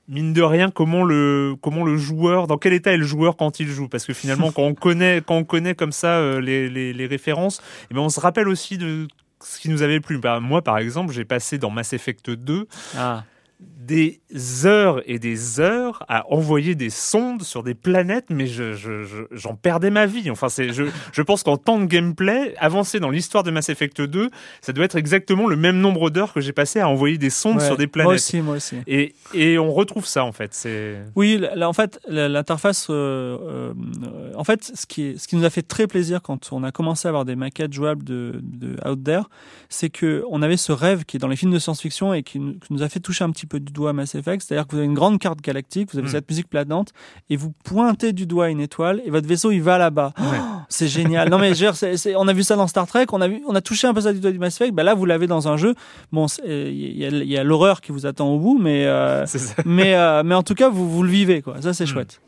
mine 0.07 0.33
de 0.33 0.43
rien 0.43 0.71
comment 0.71 1.05
le 1.05 1.55
comment 1.61 1.85
le 1.85 1.99
joueur 1.99 2.47
dans 2.47 2.57
quel 2.57 2.73
état 2.73 2.93
est 2.93 2.97
le 2.97 3.05
joueur 3.05 3.37
quand 3.37 3.61
il 3.61 3.69
joue 3.69 3.89
parce 3.89 4.07
que 4.07 4.15
finalement 4.15 4.51
quand 4.55 4.63
on 4.63 4.75
connaît 4.75 5.21
quand 5.25 5.37
on 5.37 5.45
connaît 5.45 5.75
comme 5.75 5.93
ça 5.93 6.17
euh, 6.17 6.41
les, 6.41 6.71
les, 6.71 6.95
les 6.95 7.07
références 7.07 7.61
et 7.91 7.95
ben 7.95 8.01
on 8.01 8.09
se 8.09 8.19
rappelle 8.19 8.49
aussi 8.49 8.79
de 8.79 9.07
ce 9.49 9.61
qui 9.61 9.69
nous 9.69 9.83
avait 9.83 10.01
plu. 10.01 10.19
Bah, 10.19 10.41
moi, 10.41 10.63
par 10.63 10.79
exemple, 10.79 11.13
j'ai 11.13 11.25
passé 11.25 11.59
dans 11.59 11.71
Mass 11.71 11.93
Effect 11.93 12.31
2 12.31 12.67
ah. 12.97 13.25
Des 13.61 14.21
heures 14.67 15.03
et 15.07 15.19
des 15.19 15.59
heures 15.59 16.05
à 16.09 16.31
envoyer 16.31 16.77
des 16.77 16.91
sondes 16.91 17.43
sur 17.43 17.63
des 17.65 17.75
planètes, 17.75 18.27
mais 18.31 18.47
j'en 18.47 18.75
je, 18.75 19.03
je, 19.03 19.23
je, 19.33 19.49
perdais 19.61 19.91
ma 19.91 20.07
vie. 20.07 20.31
Enfin, 20.31 20.49
c'est, 20.49 20.73
je, 20.73 21.23
pense 21.23 21.43
qu'en 21.43 21.57
temps 21.57 21.81
de 21.81 21.87
gameplay, 21.87 22.55
avancer 22.59 23.01
dans 23.01 23.11
l'histoire 23.11 23.43
de 23.43 23.51
Mass 23.51 23.69
Effect 23.69 24.01
2, 24.01 24.31
ça 24.61 24.73
doit 24.73 24.85
être 24.85 24.97
exactement 24.97 25.49
le 25.49 25.57
même 25.57 25.79
nombre 25.79 26.11
d'heures 26.11 26.33
que 26.33 26.41
j'ai 26.41 26.53
passé 26.53 26.79
à 26.79 26.89
envoyer 26.89 27.19
des 27.19 27.31
sondes 27.31 27.57
ouais, 27.57 27.67
sur 27.67 27.77
des 27.77 27.89
planètes. 27.89 28.07
Moi 28.07 28.15
aussi, 28.15 28.41
moi 28.41 28.57
aussi. 28.57 28.77
Et, 28.87 29.15
et 29.35 29.59
on 29.59 29.73
retrouve 29.73 30.07
ça, 30.07 30.25
en 30.25 30.33
fait. 30.33 30.55
C'est... 30.55 30.99
Oui, 31.17 31.43
là, 31.55 31.69
en 31.69 31.73
fait, 31.73 31.99
l'interface, 32.07 32.89
euh, 32.91 33.39
euh, 33.43 34.33
en 34.37 34.45
fait, 34.45 34.71
ce 34.75 34.87
qui, 34.87 35.03
est, 35.03 35.19
ce 35.19 35.27
qui 35.27 35.35
nous 35.35 35.45
a 35.45 35.51
fait 35.51 35.63
très 35.63 35.89
plaisir 35.89 36.23
quand 36.23 36.53
on 36.53 36.63
a 36.63 36.71
commencé 36.71 37.09
à 37.09 37.11
avoir 37.11 37.25
des 37.25 37.35
maquettes 37.37 37.73
jouables 37.73 38.05
de, 38.05 38.41
de 38.43 38.77
Out 38.89 39.03
There, 39.03 39.23
c'est 39.69 39.91
que 39.91 40.25
on 40.31 40.43
avait 40.43 40.57
ce 40.57 40.71
rêve 40.71 41.05
qui 41.05 41.17
est 41.17 41.21
dans 41.21 41.29
les 41.29 41.37
films 41.37 41.53
de 41.53 41.59
science-fiction 41.59 42.15
et 42.15 42.23
qui 42.23 42.39
nous, 42.39 42.53
qui 42.53 42.73
nous 42.73 42.83
a 42.83 42.89
fait 42.89 43.01
toucher 43.01 43.25
un 43.25 43.31
petit 43.31 43.48
peu 43.49 43.61
du 43.61 43.73
doigt 43.73 43.93
Mass 43.93 44.15
Effect, 44.15 44.45
c'est-à-dire 44.47 44.67
que 44.67 44.73
vous 44.73 44.79
avez 44.79 44.87
une 44.87 44.95
grande 44.95 45.19
carte 45.19 45.41
galactique, 45.41 45.91
vous 45.93 45.99
avez 45.99 46.09
mmh. 46.09 46.13
cette 46.13 46.29
musique 46.29 46.49
planante, 46.49 46.93
et 47.31 47.37
vous 47.37 47.53
pointez 47.65 48.13
du 48.13 48.27
doigt 48.27 48.51
une 48.51 48.61
étoile, 48.61 49.03
et 49.05 49.11
votre 49.11 49.27
vaisseau 49.27 49.51
il 49.51 49.63
va 49.63 49.79
là-bas. 49.79 50.13
Ouais. 50.19 50.27
Oh, 50.41 50.59
c'est 50.69 50.89
génial. 50.89 51.29
non 51.29 51.39
mais 51.39 51.55
genre, 51.55 51.75
c 51.75 51.89
est, 51.89 51.97
c 51.97 52.11
est, 52.11 52.17
on 52.17 52.29
a 52.29 52.33
vu 52.33 52.43
ça 52.43 52.57
dans 52.57 52.67
Star 52.67 52.87
Trek, 52.87 53.07
on 53.13 53.21
a 53.21 53.29
vu, 53.29 53.43
on 53.49 53.55
a 53.55 53.61
touché 53.61 53.89
un 53.89 53.95
peu 53.95 54.03
ça 54.03 54.13
du 54.13 54.21
doigt 54.21 54.31
du 54.31 54.39
Mass 54.39 54.61
Effect. 54.61 54.75
Bah 54.75 54.85
là, 54.85 54.95
vous 54.95 55.07
l'avez 55.07 55.27
dans 55.27 55.49
un 55.49 55.57
jeu. 55.57 55.75
Bon, 56.13 56.27
il 56.45 56.97
y 56.97 57.05
a, 57.05 57.09
y 57.09 57.37
a 57.37 57.45
l'horreur 57.45 57.81
qui 57.81 57.91
vous 57.93 58.07
attend 58.07 58.29
au 58.29 58.39
bout, 58.39 58.59
mais 58.59 58.85
euh, 58.87 59.25
mais 59.65 59.95
euh, 59.95 60.23
mais 60.23 60.35
en 60.35 60.43
tout 60.43 60.55
cas, 60.55 60.69
vous 60.69 60.89
vous 60.89 61.03
le 61.03 61.11
vivez 61.11 61.43
quoi. 61.43 61.61
Ça 61.61 61.73
c'est 61.73 61.85
mmh. 61.85 61.89
chouette. 61.89 62.21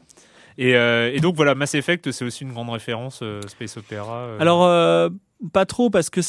Et, 0.61 0.75
euh, 0.77 1.11
et, 1.13 1.21
donc 1.21 1.37
voilà, 1.37 1.55
Mass 1.55 1.75
Effect, 1.75 2.11
c'est 2.11 2.25
aussi 2.25 2.45
une 2.45 2.53
grande 2.53 2.69
référence 2.69 3.21
euh, 3.23 3.41
space 3.47 3.79
opéra. 3.79 4.17
Euh... 4.19 4.41
Alors 4.41 4.65
euh, 4.65 5.09
pas 5.53 5.65
trop 5.65 5.91
parce 5.91 6.11
que 6.11 6.21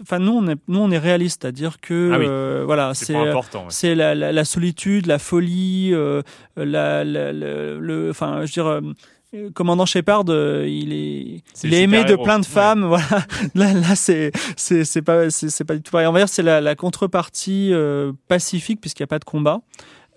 enfin 0.00 0.18
nous 0.18 0.32
on 0.32 0.46
est 0.48 0.56
nous 0.68 0.78
on 0.78 0.90
est 0.90 0.98
réaliste, 0.98 1.42
c'est-à-dire 1.42 1.80
que 1.80 2.10
ah 2.12 2.18
oui. 2.18 2.26
euh, 2.28 2.62
voilà 2.64 2.94
c'est 2.94 3.14
c'est 3.68 3.88
ouais. 3.88 3.94
la, 3.94 4.14
la, 4.14 4.32
la, 4.32 4.44
solitude, 4.44 5.06
la 5.06 5.18
folie, 5.18 5.90
euh, 5.92 6.22
la, 6.56 7.02
la, 7.04 7.32
le 7.32 8.08
enfin 8.10 8.44
je 8.46 8.60
veux 8.60 8.80
dire 8.80 8.94
commandant 9.54 9.86
Shepard, 9.86 10.24
il 10.28 10.92
est, 10.92 11.36
est 11.36 11.42
il 11.64 11.74
est 11.74 11.82
aimé 11.82 12.04
de 12.04 12.16
plein 12.16 12.38
de 12.38 12.46
femmes. 12.46 12.84
Ouais. 12.84 13.00
Voilà. 13.54 13.72
Là, 13.72 13.80
là 13.80 13.94
c'est, 13.94 14.32
c'est, 14.56 14.84
c'est 14.84 15.02
pas, 15.02 15.30
c'est, 15.30 15.50
c'est 15.50 15.64
pas 15.64 15.74
du 15.74 15.82
tout 15.82 15.90
pareil. 15.92 16.06
On 16.06 16.12
va 16.12 16.20
dire 16.20 16.28
c'est 16.28 16.42
la, 16.42 16.60
la 16.60 16.74
contrepartie 16.74 17.70
euh, 17.72 18.12
pacifique 18.28 18.80
puisqu'il 18.80 19.02
n'y 19.02 19.04
a 19.04 19.08
pas 19.08 19.18
de 19.18 19.24
combat 19.24 19.60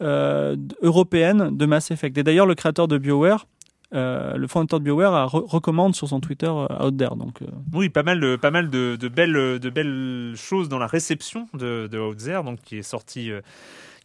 euh, 0.01 0.55
européenne 0.81 1.55
de 1.55 1.65
Mass 1.65 1.91
Effect. 1.91 2.17
Et 2.17 2.23
d'ailleurs, 2.23 2.45
le 2.45 2.55
créateur 2.55 2.87
de 2.87 2.97
BioWare 2.97 3.47
euh, 3.93 4.35
le 4.37 4.47
fondateur 4.47 4.79
de 4.79 4.85
BioWare 4.85 5.29
recommande 5.31 5.95
sur 5.95 6.07
son 6.07 6.19
Twitter 6.19 6.47
euh, 6.47 6.87
Out 6.87 6.97
There. 6.97 7.15
Donc, 7.15 7.41
euh, 7.41 7.47
Oui, 7.73 7.89
pas 7.89 8.03
mal 8.03 8.19
de, 8.19 8.35
pas 8.35 8.51
mal 8.51 8.69
de, 8.69 8.95
belles, 9.07 9.59
de 9.59 9.69
belles 9.69 10.33
choses 10.35 10.69
dans 10.69 10.79
la 10.79 10.87
réception 10.87 11.47
de, 11.53 11.87
de 11.91 11.99
Out 11.99 12.17
There, 12.17 12.43
donc 12.43 12.59
qui 12.61 12.77
est 12.77 12.83
sorti. 12.83 13.31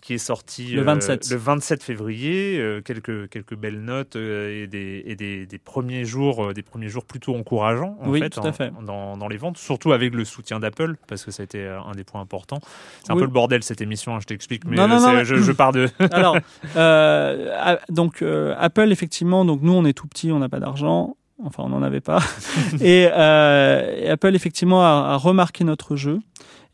Qui 0.01 0.15
est 0.15 0.19
sorti 0.19 0.69
Le 0.73 0.83
euh, 0.83 0.85
27. 0.85 1.31
le 1.31 1.37
27 1.37 1.83
février, 1.83 2.57
euh, 2.59 2.81
quelques 2.81 3.29
quelques 3.31 3.57
belles 3.57 3.81
notes 3.83 4.15
euh, 4.17 4.63
et 4.63 4.67
des 4.69 5.03
et 5.07 5.17
des, 5.17 5.45
des 5.47 5.59
premiers 5.59 6.05
jours 6.05 6.47
euh, 6.47 6.53
des 6.55 6.63
premiers 6.63 6.89
jours 6.89 7.05
plutôt 7.05 7.35
encourageants 7.35 7.97
en 8.01 8.09
Oui, 8.09 8.21
fait, 8.21 8.31
tout 8.31 8.41
à 8.41 8.49
en- 8.49 8.53
fait. 8.53 8.73
dans, 8.85 9.17
dans 9.17 9.29
les 9.29 9.37
ventes, 9.37 9.59
surtout 9.59 9.93
avec 9.93 10.15
le 10.15 10.25
soutien 10.25 10.61
d'Apple 10.61 10.95
parce 11.09 11.25
que 11.25 11.31
ça 11.33 11.43
a 11.43 11.45
été 11.45 11.59
euh, 11.61 11.81
un 11.83 11.93
des 11.93 12.05
points 12.05 12.21
importants. 12.21 12.61
C'est 13.05 13.11
un 13.11 13.15
Oui. 13.15 13.21
peu 13.23 13.27
le 13.27 13.33
bordel 13.33 13.63
cette 13.65 13.81
émission, 13.81 14.15
hein, 14.15 14.21
je 14.21 14.27
t'explique, 14.27 14.65
mais 14.67 14.77
Non, 14.77 14.87
non, 14.89 14.95
euh, 14.97 14.99
non, 15.01 15.07
c'est- 15.09 15.15
mais- 15.17 15.25
je, 15.25 15.35
je 15.37 15.53
pars 15.53 15.73
de 15.73 15.89
Alors, 16.13 16.37
euh, 16.77 17.77
donc 17.89 18.23
euh, 18.23 18.55
Apple 18.59 18.93
effectivement, 18.93 19.45
donc 19.45 19.61
nous 19.63 19.73
on 19.73 19.85
est 19.85 19.93
tout 19.93 20.07
petit, 20.07 20.31
on 20.33 20.39
n'a 20.39 20.49
pas 20.49 20.61
d'argent, 20.61 21.17
enfin 21.45 21.65
on 21.67 21.71
n'en 21.71 21.83
avait 21.83 22.01
pas, 22.01 22.21
et, 22.81 23.09
euh, 23.13 23.97
et 23.97 24.09
Apple 24.11 24.35
effectivement 24.35 24.83
a, 24.83 25.13
a 25.13 25.17
remarqué 25.17 25.65
notre 25.65 25.97
jeu. 25.97 26.21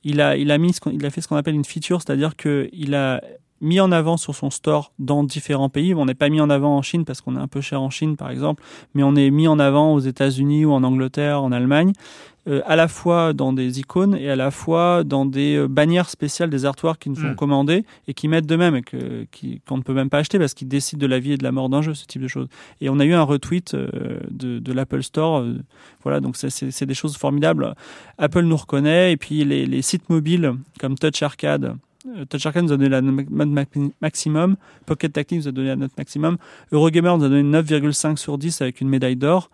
Il 0.05 0.21
a, 0.21 0.37
il 0.37 0.51
a 0.51 0.59
mis, 0.59 0.73
ce 0.73 0.81
il 0.93 1.05
a 1.05 1.11
fait 1.11 1.21
ce 1.21 1.29
qu'on 1.29 1.37
appelle 1.37 1.55
une 1.55 1.65
feature, 1.65 2.03
c'est-à-dire 2.03 2.37
que 2.37 2.69
il 2.73 2.95
a 2.95 3.23
mis 3.65 3.81
en 3.81 3.91
avant 3.91 4.17
sur 4.17 4.35
son 4.35 4.51
store 4.51 4.93
dans 5.01 5.25
différents 5.25 5.69
pays. 5.69 5.95
On 5.95 6.05
n'est 6.05 6.15
pas 6.15 6.29
mis 6.29 6.41
en 6.41 6.51
avant 6.51 6.77
en 6.77 6.83
Chine 6.83 7.05
parce 7.05 7.21
qu'on 7.21 7.35
est 7.37 7.41
un 7.41 7.49
peu 7.49 7.61
cher 7.61 7.83
en 7.83 7.91
Chine 7.91 8.17
par 8.17 8.31
exemple, 8.31 8.63
mais 8.95 9.03
on 9.03 9.17
est 9.17 9.31
mis 9.31 9.49
en 9.49 9.59
avant 9.59 9.93
aux 9.95 10.01
États-Unis 10.01 10.65
ou 10.65 10.73
en 10.73 10.85
Angleterre, 10.85 11.43
en 11.43 11.51
Allemagne. 11.51 11.93
euh, 12.47 12.61
à 12.67 12.77
la 12.77 12.89
fois 12.89 13.33
dans 13.33 13.55
des 13.55 13.81
icônes 13.81 14.15
et 14.21 14.29
à 14.29 14.37
la 14.37 14.51
fois 14.51 15.03
dans 15.03 15.25
des 15.25 15.57
euh, 15.57 15.67
bannières 15.67 16.11
spéciales, 16.11 16.51
des 16.51 16.67
artworks 16.67 16.99
qui 16.99 17.09
nous 17.09 17.17
sont 17.17 17.29
Mm. 17.29 17.37
commandés 17.37 17.85
et 18.07 18.13
qui 18.13 18.29
mettent 18.29 18.45
de 18.45 18.57
même 18.57 18.77
et 18.77 18.83
que, 18.83 19.25
qui- 19.33 19.63
qu'on 19.67 19.79
ne 19.79 19.83
peut 19.83 19.95
même 19.95 20.11
pas 20.11 20.19
acheter 20.19 20.39
parce 20.39 20.53
qu'ils 20.53 20.69
décident 20.69 21.01
de 21.01 21.07
la 21.07 21.19
vie 21.21 21.33
et 21.33 21.37
de 21.39 21.43
la 21.43 21.53
mort 21.53 21.71
d'un 21.71 21.81
jeu, 21.81 21.95
ce 21.95 22.05
type 22.05 22.21
de 22.21 22.29
choses. 22.29 22.49
Et 22.83 22.91
on 22.91 22.99
a 23.01 23.07
eu 23.07 23.15
un 23.15 23.23
retweet 23.23 23.73
euh, 23.73 23.89
de, 24.31 24.59
de 24.59 24.73
l'Apple 24.75 25.03
Store. 25.03 25.39
euh, 25.39 25.55
voilà, 26.03 26.21
donc 26.21 26.37
c'est, 26.37 26.51
c'est, 26.51 26.71
c'est 26.71 26.85
des 26.85 26.93
choses 26.93 27.17
formidables. 27.17 27.75
Apple 28.19 28.43
nous 28.43 28.59
reconnaît 28.59 29.13
et 29.13 29.17
puis 29.17 29.43
les, 29.47 29.65
les 29.65 29.81
sites 29.81 30.11
mobiles 30.11 30.53
comme 30.79 30.97
Touch 30.99 31.23
Arcade. 31.23 31.75
Euh, 32.07 32.25
Touch 32.27 32.45
Arcade 32.47 32.65
nous 32.65 32.73
a 32.73 32.77
donné 32.77 32.89
la 32.89 33.01
note 33.01 33.27
ma- 33.31 33.45
maximum, 34.01 34.57
Pocket 34.87 35.13
Tactics 35.13 35.39
nous 35.39 35.49
a 35.49 35.53
donné 35.53 35.69
la 35.69 35.77
note 35.77 35.93
maximum, 35.97 36.37
Eurogamer 36.73 37.17
nous 37.19 37.25
a 37.25 37.29
donné 37.29 37.43
9,5 37.59 38.17
sur 38.17 38.39
10 38.39 38.61
avec 38.63 38.81
une 38.81 38.89
médaille 38.89 39.17
d'or. 39.17 39.51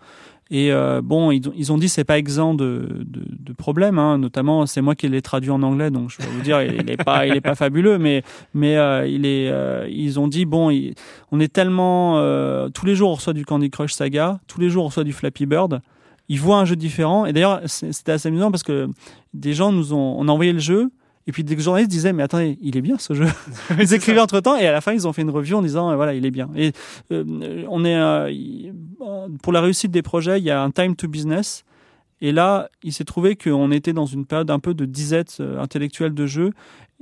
Et 0.53 0.73
euh, 0.73 1.01
bon, 1.01 1.31
ils 1.31 1.49
ont, 1.49 1.53
ils 1.57 1.71
ont 1.73 1.79
dit 1.79 1.89
c'est 1.89 2.03
pas 2.03 2.19
exempt 2.19 2.55
de, 2.55 2.89
de, 3.07 3.23
de 3.25 3.53
problèmes, 3.53 4.01
hein. 4.01 4.19
notamment 4.19 4.67
c'est 4.67 4.81
moi 4.81 4.97
qui 4.97 5.09
l'ai 5.09 5.23
traduit 5.23 5.51
en 5.53 5.63
anglais, 5.63 5.93
donc 5.93 6.11
je 6.11 6.19
vais 6.19 6.29
vous 6.29 6.41
dire 6.43 6.61
il 6.61 6.91
est 6.91 6.97
pas 7.05 7.25
il 7.25 7.37
est 7.37 7.41
pas 7.41 7.55
fabuleux, 7.55 7.99
mais 7.99 8.25
mais 8.53 8.77
euh, 8.77 9.07
il 9.07 9.27
est 9.27 9.49
euh, 9.49 9.87
ils 9.89 10.19
ont 10.19 10.27
dit 10.27 10.47
bon 10.47 10.71
il- 10.71 10.95
on 11.31 11.39
est 11.39 11.53
tellement 11.53 12.19
euh, 12.19 12.69
tous 12.69 12.85
les 12.85 12.97
jours 12.97 13.11
on 13.11 13.15
reçoit 13.15 13.33
du 13.33 13.45
Candy 13.45 13.71
Crush 13.71 13.93
Saga, 13.93 14.41
tous 14.49 14.59
les 14.61 14.71
jours 14.71 14.83
on 14.83 14.89
reçoit 14.89 15.05
du 15.05 15.13
Flappy 15.13 15.47
Bird, 15.47 15.81
ils 16.29 16.41
voient 16.41 16.59
un 16.59 16.65
jeu 16.65 16.75
différent 16.75 17.27
et 17.27 17.33
d'ailleurs 17.33 17.61
c'était 17.67 18.11
assez 18.11 18.27
amusant 18.29 18.51
parce 18.51 18.65
que 18.65 18.89
des 19.35 19.53
gens 19.55 19.71
nous 19.71 19.93
ont 19.95 20.17
on 20.19 20.27
a 20.27 20.33
envoyé 20.33 20.53
le 20.53 20.59
jeu 20.59 20.91
et 21.27 21.33
puis 21.33 21.45
des 21.45 21.59
journalistes 21.59 21.91
disaient 21.91 22.13
mais 22.13 22.23
attendez 22.23 22.59
il 22.61 22.77
est 22.77 22.81
bien 22.81 22.99
ce 22.99 23.15
jeu. 23.15 23.27
Ils 23.79 23.95
écrivaient 23.95 24.21
entre 24.21 24.41
temps 24.41 24.57
et 24.57 24.67
à 24.67 24.73
la 24.73 24.81
fin 24.81 24.93
ils 24.93 25.07
ont 25.07 25.13
fait 25.13 25.23
une 25.23 25.31
review 25.31 25.57
en 25.57 25.63
disant 25.63 25.91
euh, 25.91 25.97
voilà 25.97 26.15
il 26.15 26.25
est 26.25 26.31
bien. 26.31 26.49
Et 26.57 26.73
euh, 27.13 27.65
on 27.69 27.85
est 27.85 27.97
euh, 27.97 28.73
pour 29.43 29.53
la 29.53 29.61
réussite 29.61 29.91
des 29.91 30.03
projets 30.03 30.39
il 30.39 30.45
y 30.45 30.51
a 30.51 30.63
un 30.63 30.71
time 30.71 30.97
to 30.97 31.09
business. 31.09 31.65
Et 32.21 32.33
là 32.33 32.69
il 32.83 32.93
s'est 32.93 33.05
trouvé 33.05 33.37
qu'on 33.37 33.71
était 33.71 33.93
dans 33.93 34.07
une 34.07 34.27
période 34.27 34.51
un 34.51 34.59
peu 34.59 34.75
de 34.75 34.85
disette 34.85 35.43
intellectuelle 35.59 36.15
de 36.15 36.27
jeu 36.27 36.53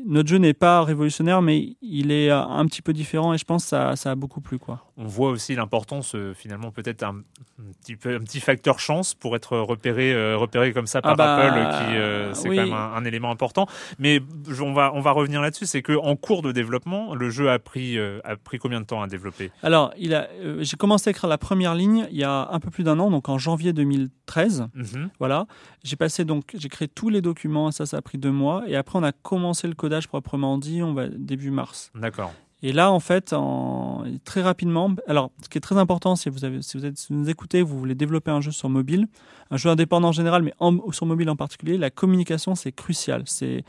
notre 0.07 0.29
jeu 0.29 0.39
n'est 0.39 0.55
pas 0.55 0.83
révolutionnaire 0.85 1.43
mais 1.43 1.77
il 1.83 2.13
est 2.13 2.31
euh, 2.31 2.41
un 2.41 2.65
petit 2.67 2.83
peu 2.83 2.93
différent 2.93 3.35
et 3.35 3.39
je 3.39 3.45
pense 3.45 3.65
que 3.65 3.69
ça, 3.71 3.97
ça 3.97 4.13
a 4.13 4.15
beaucoup 4.15 4.41
plu 4.41 4.59
quoi 4.59 4.85
on 4.97 5.07
voit 5.07 5.31
aussi 5.31 5.55
l'importance 5.55 6.15
euh, 6.15 6.35
finalement 6.35 6.71
peut-être 6.71 7.03
un, 7.03 7.17
un 7.59 7.73
petit 7.83 7.97
peu 7.97 8.15
un 8.15 8.21
petit 8.21 8.41
facteur 8.41 8.79
chance 8.79 9.15
pour 9.15 9.35
être 9.37 9.57
repéré 9.59 10.13
euh, 10.13 10.37
repéré 10.37 10.73
comme 10.73 10.87
ça 10.87 11.03
par 11.03 11.13
Ah 11.13 11.17
bah, 11.17 11.37
Apple 11.37 11.77
qui 11.91 11.97
euh, 11.97 12.33
c'est 12.35 12.49
oui. 12.49 12.57
quand 12.57 12.65
même 12.65 12.73
un, 12.73 12.93
un 12.95 13.05
élément 13.05 13.31
important 13.31 13.67
mais 13.99 14.21
on 14.61 14.73
va 14.73 14.93
on 14.95 15.01
va 15.01 15.11
revenir 15.11 15.41
là-dessus 15.41 15.67
c'est 15.67 15.83
que 15.83 15.93
en 15.93 16.17
cours 16.17 16.43
de 16.43 16.53
développement 16.53 17.15
le 17.15 17.31
jeu 17.31 17.51
a 17.51 17.59
pris 17.59 17.99
a 17.99 18.37
pris 18.37 18.59
combien 18.59 18.81
de 18.81 18.87
temps 18.87 19.03
à 19.03 19.07
développer? 19.09 19.51
Alors 19.63 19.93
il 19.99 20.15
a 20.15 20.29
j'ai 20.61 20.77
commencé 20.77 21.09
à 21.09 21.11
écrire 21.11 21.29
la 21.29 21.39
première 21.39 21.75
ligne 21.75 22.07
il 22.11 22.19
y 22.19 22.25
a 22.25 22.49
un 22.51 22.61
peu 22.61 22.71
plus 22.71 22.85
d'un 22.85 22.99
an 23.01 23.11
donc 23.11 23.29
en 23.29 23.39
janvier 23.39 23.73
2013 23.73 24.69
Mhm. 24.75 25.11
Voilà. 25.19 25.47
J'ai 25.85 25.97
passé 25.97 26.25
donc, 26.25 26.45
j'ai 26.55 26.69
créé 26.69 26.87
tous 26.89 27.09
les 27.09 27.21
documents, 27.23 27.71
ça, 27.71 27.87
ça 27.87 27.97
a 27.97 28.03
pris 28.03 28.19
deux 28.19 28.31
mois. 28.31 28.63
Et 28.67 28.77
après, 28.77 28.99
on 28.99 29.03
a 29.03 29.13
commencé 29.13 29.67
le 29.69 29.75
codage 29.89 30.07
proprement 30.07 30.59
dit, 30.59 30.83
on 30.83 30.93
va 30.93 31.09
début 31.09 31.51
mars. 31.51 31.91
d'accord 31.95 32.33
Et 32.63 32.73
là, 32.73 32.93
en 32.93 33.01
fait, 33.01 33.33
en, 33.33 34.05
très 34.25 34.43
rapidement, 34.43 34.95
alors, 35.07 35.31
ce 35.43 35.49
qui 35.49 35.57
est 35.57 35.63
très 35.63 35.79
important, 35.79 36.15
si 36.15 36.29
vous 36.29 36.45
avez, 36.45 36.61
si 36.61 36.77
vous 36.77 36.85
êtes, 36.85 36.99
si 36.99 37.13
vous 37.13 37.21
nous 37.21 37.31
écoutez, 37.31 37.63
vous 37.63 37.79
voulez 37.79 37.95
développer 37.95 38.31
un 38.31 38.43
jeu 38.43 38.51
sur 38.51 38.69
mobile, 38.69 39.09
un 39.51 39.57
jeu 39.57 39.71
indépendant 39.71 40.09
en 40.09 40.13
général, 40.13 40.43
mais 40.43 40.53
en, 40.59 40.93
sur 40.93 41.07
mobile 41.07 41.31
en 41.31 41.37
particulier, 41.37 41.79
la 41.79 41.89
communication, 41.89 42.55
c'est 42.55 42.73
crucial. 42.73 43.23
C'est, 43.25 43.65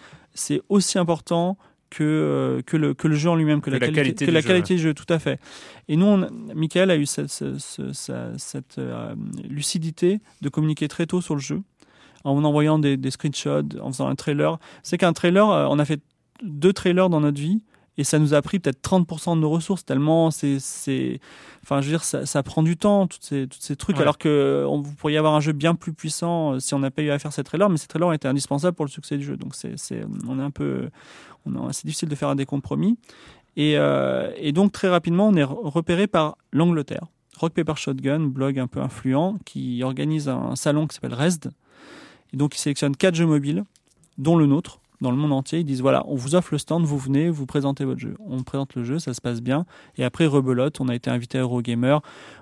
aussi 0.68 1.00
important 1.00 1.58
que, 1.90 2.04
euh, 2.04 2.62
que, 2.64 2.76
le, 2.76 2.94
que 2.94 3.08
le 3.08 3.16
jeu 3.16 3.30
en 3.30 3.36
lui-même, 3.36 3.62
que, 3.62 3.70
Que 3.70 3.72
la, 3.72 3.80
qualité, 3.80 3.96
qualité 3.96 4.26
que 4.26 4.32
du 4.32 4.36
la 4.36 4.42
jeu, 4.42 4.48
qualité 4.48 4.76
du 4.76 4.82
jeu, 4.82 4.94
tout 4.94 5.12
à 5.12 5.20
fait. 5.20 5.40
Et 5.88 5.96
nous, 5.96 6.06
on, 6.06 6.28
Michael 6.54 6.92
a 6.92 6.98
eu 6.98 7.06
cette, 7.06 7.42
euh, 8.78 9.16
lucidité 9.48 10.20
de 10.42 10.50
communiquer 10.50 10.90
très 10.90 11.06
tôt 11.06 11.22
sur 11.22 11.36
le 11.36 11.42
jeu, 11.42 11.62
en 12.24 12.44
envoyant 12.44 12.80
des, 12.80 12.98
des 12.98 13.12
screenshots, 13.12 13.80
en 13.82 13.92
faisant 13.92 14.08
un 14.08 14.16
trailer. 14.16 14.60
C'est 14.84 14.98
qu'un 14.98 15.14
trailer, 15.14 15.50
euh, 15.50 15.68
on 15.70 15.80
a 15.80 15.86
fait 15.86 16.02
deux 16.44 16.74
trailers 16.74 17.10
dans 17.10 17.20
notre 17.22 17.40
vie, 17.40 17.62
et 17.98 18.04
ça 18.06 18.18
nous 18.18 18.34
a 18.34 18.42
pris 18.42 18.60
peut-être 18.60 18.82
30% 18.82 19.36
de 19.36 19.42
nos 19.42 19.50
ressources, 19.50 19.84
tellement 19.86 20.32
c'est... 20.32 20.60
c'est- 20.60 21.20
Enfin, 21.64 21.82
je 21.82 21.88
veux 21.88 21.92
dire, 21.92 22.04
ça, 22.06 22.26
ça 22.26 22.42
prend 22.42 22.64
du 22.64 22.78
temps, 22.78 23.06
tous 23.08 23.18
ces, 23.22 23.46
tous 23.48 23.60
ces 23.60 23.76
trucs, 23.76 23.98
Ouais. 23.98 24.02
alors 24.02 24.18
que 24.18 24.66
on, 24.68 24.82
vous 24.82 24.94
pourriez 24.96 25.18
avoir 25.18 25.36
un 25.36 25.42
jeu 25.42 25.52
bien 25.52 25.76
plus 25.76 25.92
puissant 25.94 26.54
euh, 26.54 26.60
si 26.60 26.74
on 26.74 26.80
n'a 26.80 26.90
pas 26.90 27.02
eu 27.02 27.10
à 27.12 27.20
faire 27.20 27.34
ces 27.34 27.44
trailers, 27.44 27.70
mais 27.70 27.78
ces 27.78 27.88
trailers 27.88 28.14
étaient 28.14 28.30
indispensables 28.30 28.76
pour 28.76 28.86
le 28.86 28.90
succès 28.90 29.18
du 29.18 29.24
jeu. 29.26 29.36
Donc, 29.38 29.54
c'est, 29.56 29.78
c'est, 29.78 30.04
on 30.28 30.40
est 30.40 30.42
un 30.42 30.50
peu... 30.52 30.90
C'est 31.72 31.86
difficile 31.86 32.08
de 32.10 32.16
faire 32.16 32.34
des 32.36 32.46
compromis. 32.46 32.98
Et, 33.58 33.74
euh, 33.78 34.32
et 34.38 34.52
donc, 34.54 34.72
très 34.72 34.88
rapidement, 34.88 35.28
on 35.28 35.36
est 35.36 35.44
re- 35.44 35.70
repéré 35.70 36.08
par 36.08 36.38
l'Angleterre. 36.54 37.06
Rock 37.38 37.54
Paper 37.54 37.74
Shotgun, 37.76 38.22
blog 38.22 38.58
un 38.58 38.68
peu 38.68 38.80
influent, 38.82 39.38
qui 39.46 39.84
organise 39.84 40.30
un 40.30 40.56
salon 40.56 40.88
qui 40.88 40.96
s'appelle 40.96 41.14
RESD. 41.14 41.50
Et 42.34 42.38
donc, 42.38 42.56
ils 42.56 42.60
sélectionnent 42.60 42.96
quatre 42.96 43.16
jeux 43.16 43.26
mobiles, 43.26 43.64
dont 44.18 44.38
le 44.38 44.46
nôtre, 44.46 44.80
dans 45.02 45.12
le 45.12 45.18
monde 45.18 45.32
entier. 45.34 45.60
Ils 45.60 45.66
disent 45.66 45.82
voilà, 45.82 46.04
on 46.08 46.16
vous 46.16 46.36
offre 46.36 46.50
le 46.52 46.58
stand, 46.58 46.84
vous 46.86 46.98
venez, 46.98 47.30
vous 47.30 47.46
présentez 47.46 47.86
votre 47.86 48.00
jeu. 48.00 48.16
On 48.28 48.44
présente 48.44 48.76
le 48.76 48.84
jeu, 48.84 49.00
ça 49.00 49.14
se 49.14 49.22
passe 49.22 49.42
bien. 49.42 49.66
Et 49.98 50.04
après, 50.04 50.26
rebelote, 50.26 50.80
on 50.82 50.88
a 50.90 50.96
été 50.96 51.10
invité 51.10 51.38
à 51.38 51.42
Eurogamer. 51.42 51.98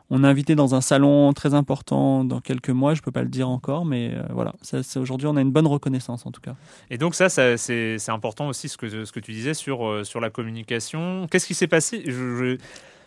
On 0.10 0.24
a 0.24 0.30
invité 0.30 0.56
dans 0.56 0.74
un 0.74 0.82
salon 0.82 1.34
très 1.34 1.54
important 1.54 2.24
dans 2.24 2.40
quelques 2.40 2.70
mois, 2.70 2.94
je 2.94 3.02
peux 3.02 3.12
pas 3.12 3.24
le 3.24 3.30
dire 3.30 3.50
encore, 3.50 3.84
mais 3.86 4.12
euh, 4.14 4.24
voilà. 4.32 4.54
Ça, 4.62 4.80
aujourd'hui, 5.00 5.28
on 5.28 5.36
a 5.36 5.42
une 5.42 5.52
bonne 5.52 5.68
reconnaissance 5.68 6.26
en 6.26 6.32
tout 6.32 6.40
cas. 6.42 6.56
Et 6.90 6.98
donc 6.98 7.14
ça, 7.14 7.28
ça, 7.30 7.58
c'est 7.58 7.98
c'est 8.00 8.12
important 8.12 8.48
aussi 8.48 8.70
ce 8.70 8.78
que, 8.78 9.04
ce 9.06 9.12
que 9.12 9.20
tu 9.20 9.34
disais 9.34 9.54
sur, 9.54 9.86
euh, 9.86 10.04
sur 10.04 10.20
la 10.22 10.30
communication. 10.30 11.28
Qu'est-ce 11.30 11.46
qui 11.48 11.54
s'est 11.54 11.68
passé? 11.68 12.04
Je- 12.06 12.12
je- 12.12 12.58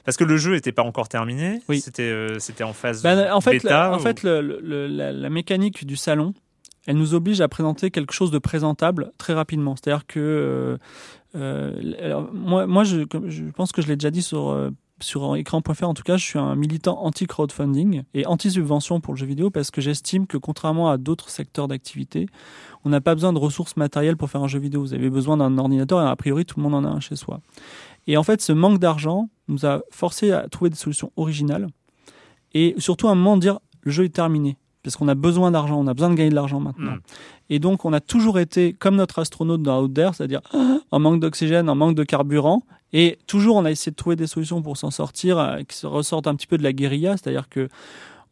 Parce 0.04 0.16
que 0.16 0.24
le 0.24 0.36
jeu 0.36 0.52
n'était 0.54 0.72
pas 0.72 0.82
encore 0.82 1.08
terminé. 1.08 1.60
Oui. 1.68 1.80
C'était 1.80 2.02
euh, 2.02 2.38
c'était 2.38 2.64
en 2.64 2.72
phase 2.72 3.02
Ben, 3.02 3.32
en 3.32 3.40
fait, 3.40 3.52
bêta. 3.52 3.92
en 3.94 3.98
fait 3.98 4.22
le- 4.22 4.40
le- 4.62 4.86
la, 4.86 5.12
la 5.12 5.30
mécanique 5.30 5.86
du 5.86 5.96
salon, 5.96 6.32
elle 6.86 6.96
nous 6.96 7.14
oblige 7.14 7.40
à 7.40 7.48
présenter 7.48 7.90
quelque 7.90 8.12
chose 8.12 8.30
de 8.30 8.38
présentable 8.38 9.12
très 9.18 9.34
rapidement. 9.34 9.76
C'est-à-dire 9.76 10.06
que 10.06 10.18
euh, 10.20 10.78
euh, 11.36 12.22
moi, 12.32 12.84
je, 12.84 13.02
pense 13.50 13.72
que 13.72 13.82
je 13.82 13.88
l'ai 13.88 13.96
déjà 13.96 14.10
dit 14.10 14.22
sur 14.22 14.50
euh, 14.50 14.70
sur 15.02 15.36
écran.fr 15.36 15.84
en 15.84 15.94
tout 15.94 16.02
cas, 16.02 16.16
je 16.16 16.24
suis 16.24 16.38
un 16.38 16.54
militant 16.54 17.02
anti-crowdfunding 17.02 18.02
et 18.12 18.26
anti-subvention 18.26 19.00
pour 19.00 19.14
le 19.14 19.18
jeu 19.18 19.26
vidéo 19.26 19.50
parce 19.50 19.70
que 19.70 19.80
j'estime 19.80 20.26
que 20.26 20.36
contrairement 20.36 20.90
à 20.90 20.98
d'autres 20.98 21.30
secteurs 21.30 21.68
d'activité, 21.68 22.26
on 22.84 22.90
n'a 22.90 23.00
pas 23.00 23.14
besoin 23.14 23.32
de 23.32 23.38
ressources 23.38 23.76
matérielles 23.76 24.18
pour 24.18 24.28
faire 24.28 24.42
un 24.42 24.48
jeu 24.48 24.58
vidéo. 24.58 24.82
Vous 24.82 24.92
avez 24.92 25.08
besoin 25.08 25.38
d'un 25.38 25.56
ordinateur 25.56 26.02
et 26.02 26.08
a 26.08 26.16
priori 26.16 26.44
tout 26.44 26.58
le 26.58 26.64
monde 26.64 26.74
en 26.74 26.84
a 26.84 26.88
un 26.88 27.00
chez 27.00 27.16
soi. 27.16 27.40
Et 28.06 28.16
en 28.16 28.22
fait, 28.22 28.42
ce 28.42 28.52
manque 28.52 28.78
d'argent 28.78 29.30
nous 29.48 29.64
a 29.64 29.80
forcé 29.90 30.32
à 30.32 30.48
trouver 30.48 30.70
des 30.70 30.76
solutions 30.76 31.12
originales 31.16 31.68
et 32.52 32.74
surtout 32.78 33.08
à 33.08 33.12
un 33.12 33.14
moment 33.14 33.36
dire 33.36 33.58
le 33.82 33.90
jeu 33.90 34.04
est 34.04 34.14
terminé 34.14 34.58
parce 34.82 34.96
qu'on 34.96 35.08
a 35.08 35.14
besoin 35.14 35.50
d'argent, 35.50 35.78
on 35.78 35.86
a 35.86 35.94
besoin 35.94 36.10
de 36.10 36.14
gagner 36.14 36.30
de 36.30 36.34
l'argent 36.34 36.60
maintenant. 36.60 36.92
Mm. 36.92 37.00
Et 37.50 37.58
donc 37.58 37.84
on 37.84 37.92
a 37.92 38.00
toujours 38.00 38.38
été 38.38 38.72
comme 38.72 38.96
notre 38.96 39.18
astronaute 39.18 39.62
dans 39.62 39.82
Out 39.82 39.94
There, 39.94 40.10
c'est-à-dire 40.14 40.40
en 40.90 40.98
manque 40.98 41.20
d'oxygène, 41.20 41.68
en 41.68 41.74
manque 41.74 41.94
de 41.94 42.04
carburant, 42.04 42.62
et 42.92 43.18
toujours 43.26 43.56
on 43.56 43.64
a 43.64 43.70
essayé 43.70 43.90
de 43.90 43.96
trouver 43.96 44.16
des 44.16 44.26
solutions 44.26 44.62
pour 44.62 44.76
s'en 44.76 44.90
sortir, 44.90 45.38
euh, 45.38 45.62
qui 45.68 45.76
se 45.76 45.86
ressortent 45.86 46.26
un 46.26 46.34
petit 46.34 46.46
peu 46.46 46.58
de 46.58 46.62
la 46.62 46.72
guérilla, 46.72 47.16
c'est-à-dire 47.16 47.48
que 47.48 47.68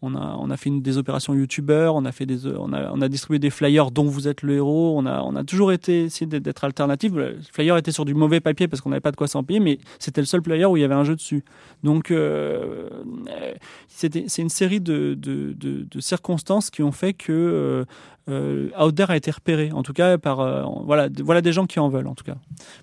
on 0.01 0.15
a, 0.15 0.37
on 0.39 0.51
a 0.51 0.57
fait 0.57 0.71
des 0.71 0.97
opérations 0.97 1.35
youtubeurs, 1.35 1.97
on 1.97 2.05
a 2.05 2.13
fait 2.13 2.25
des, 2.27 2.47
on 2.47 2.73
a, 2.73 2.91
on 2.93 3.01
a 3.01 3.09
distribué 3.09 3.39
des 3.41 3.51
flyers 3.51 3.91
dont 3.91 4.05
vous 4.05 4.29
êtes 4.29 4.43
le 4.43 4.55
héros, 4.55 4.95
on 4.97 5.07
a, 5.07 5.23
on 5.23 5.35
a 5.35 5.43
toujours 5.43 5.73
été 5.73 6.05
essayé 6.05 6.27
d'être- 6.27 6.65
alternatif. 6.65 7.13
Le 7.15 7.39
flyer 7.53 7.77
était 7.77 7.91
sur 7.91 8.05
du 8.05 8.15
mauvais 8.15 8.41
papier 8.41 8.69
parce 8.69 8.81
qu'on 8.81 8.91
n'avait 8.91 9.01
pas 9.01 9.11
de 9.11 9.17
quoi 9.17 9.27
s'en 9.27 9.43
payer, 9.43 9.59
mais 9.61 9.79
c'était 9.99 10.21
le 10.21 10.27
seul 10.27 10.43
flyer 10.43 10.71
où 10.71 10.77
il 10.77 10.81
y 10.81 10.85
avait 10.85 10.95
un 10.95 11.05
jeu 11.05 11.17
dessus. 11.17 11.45
Donc, 11.83 12.11
euh, 12.11 12.89
euh, 13.29 13.55
c'est 13.89 14.39
une 14.39 14.49
série 14.49 14.81
de, 14.81 15.15
de, 15.15 15.53
de, 15.53 16.01
circonstances 16.01 16.71
qui 16.71 16.83
ont 16.83 16.93
fait 16.93 17.13
que 17.13 17.33
euh, 17.33 17.85
euh, 18.29 18.71
a 19.09 19.17
été 19.17 19.31
repéré, 19.31 19.73
en 19.73 19.83
tout 19.83 19.93
cas 19.93 20.17
par, 20.19 20.37
voilà, 20.85 21.09
voilà 21.25 21.41
des 21.41 21.53
gens 21.53 21.67
qui 21.67 21.81
en 21.81 21.89
veulent, 21.89 22.07
en 22.07 22.15
tout 22.15 22.25
cas. 22.25 22.37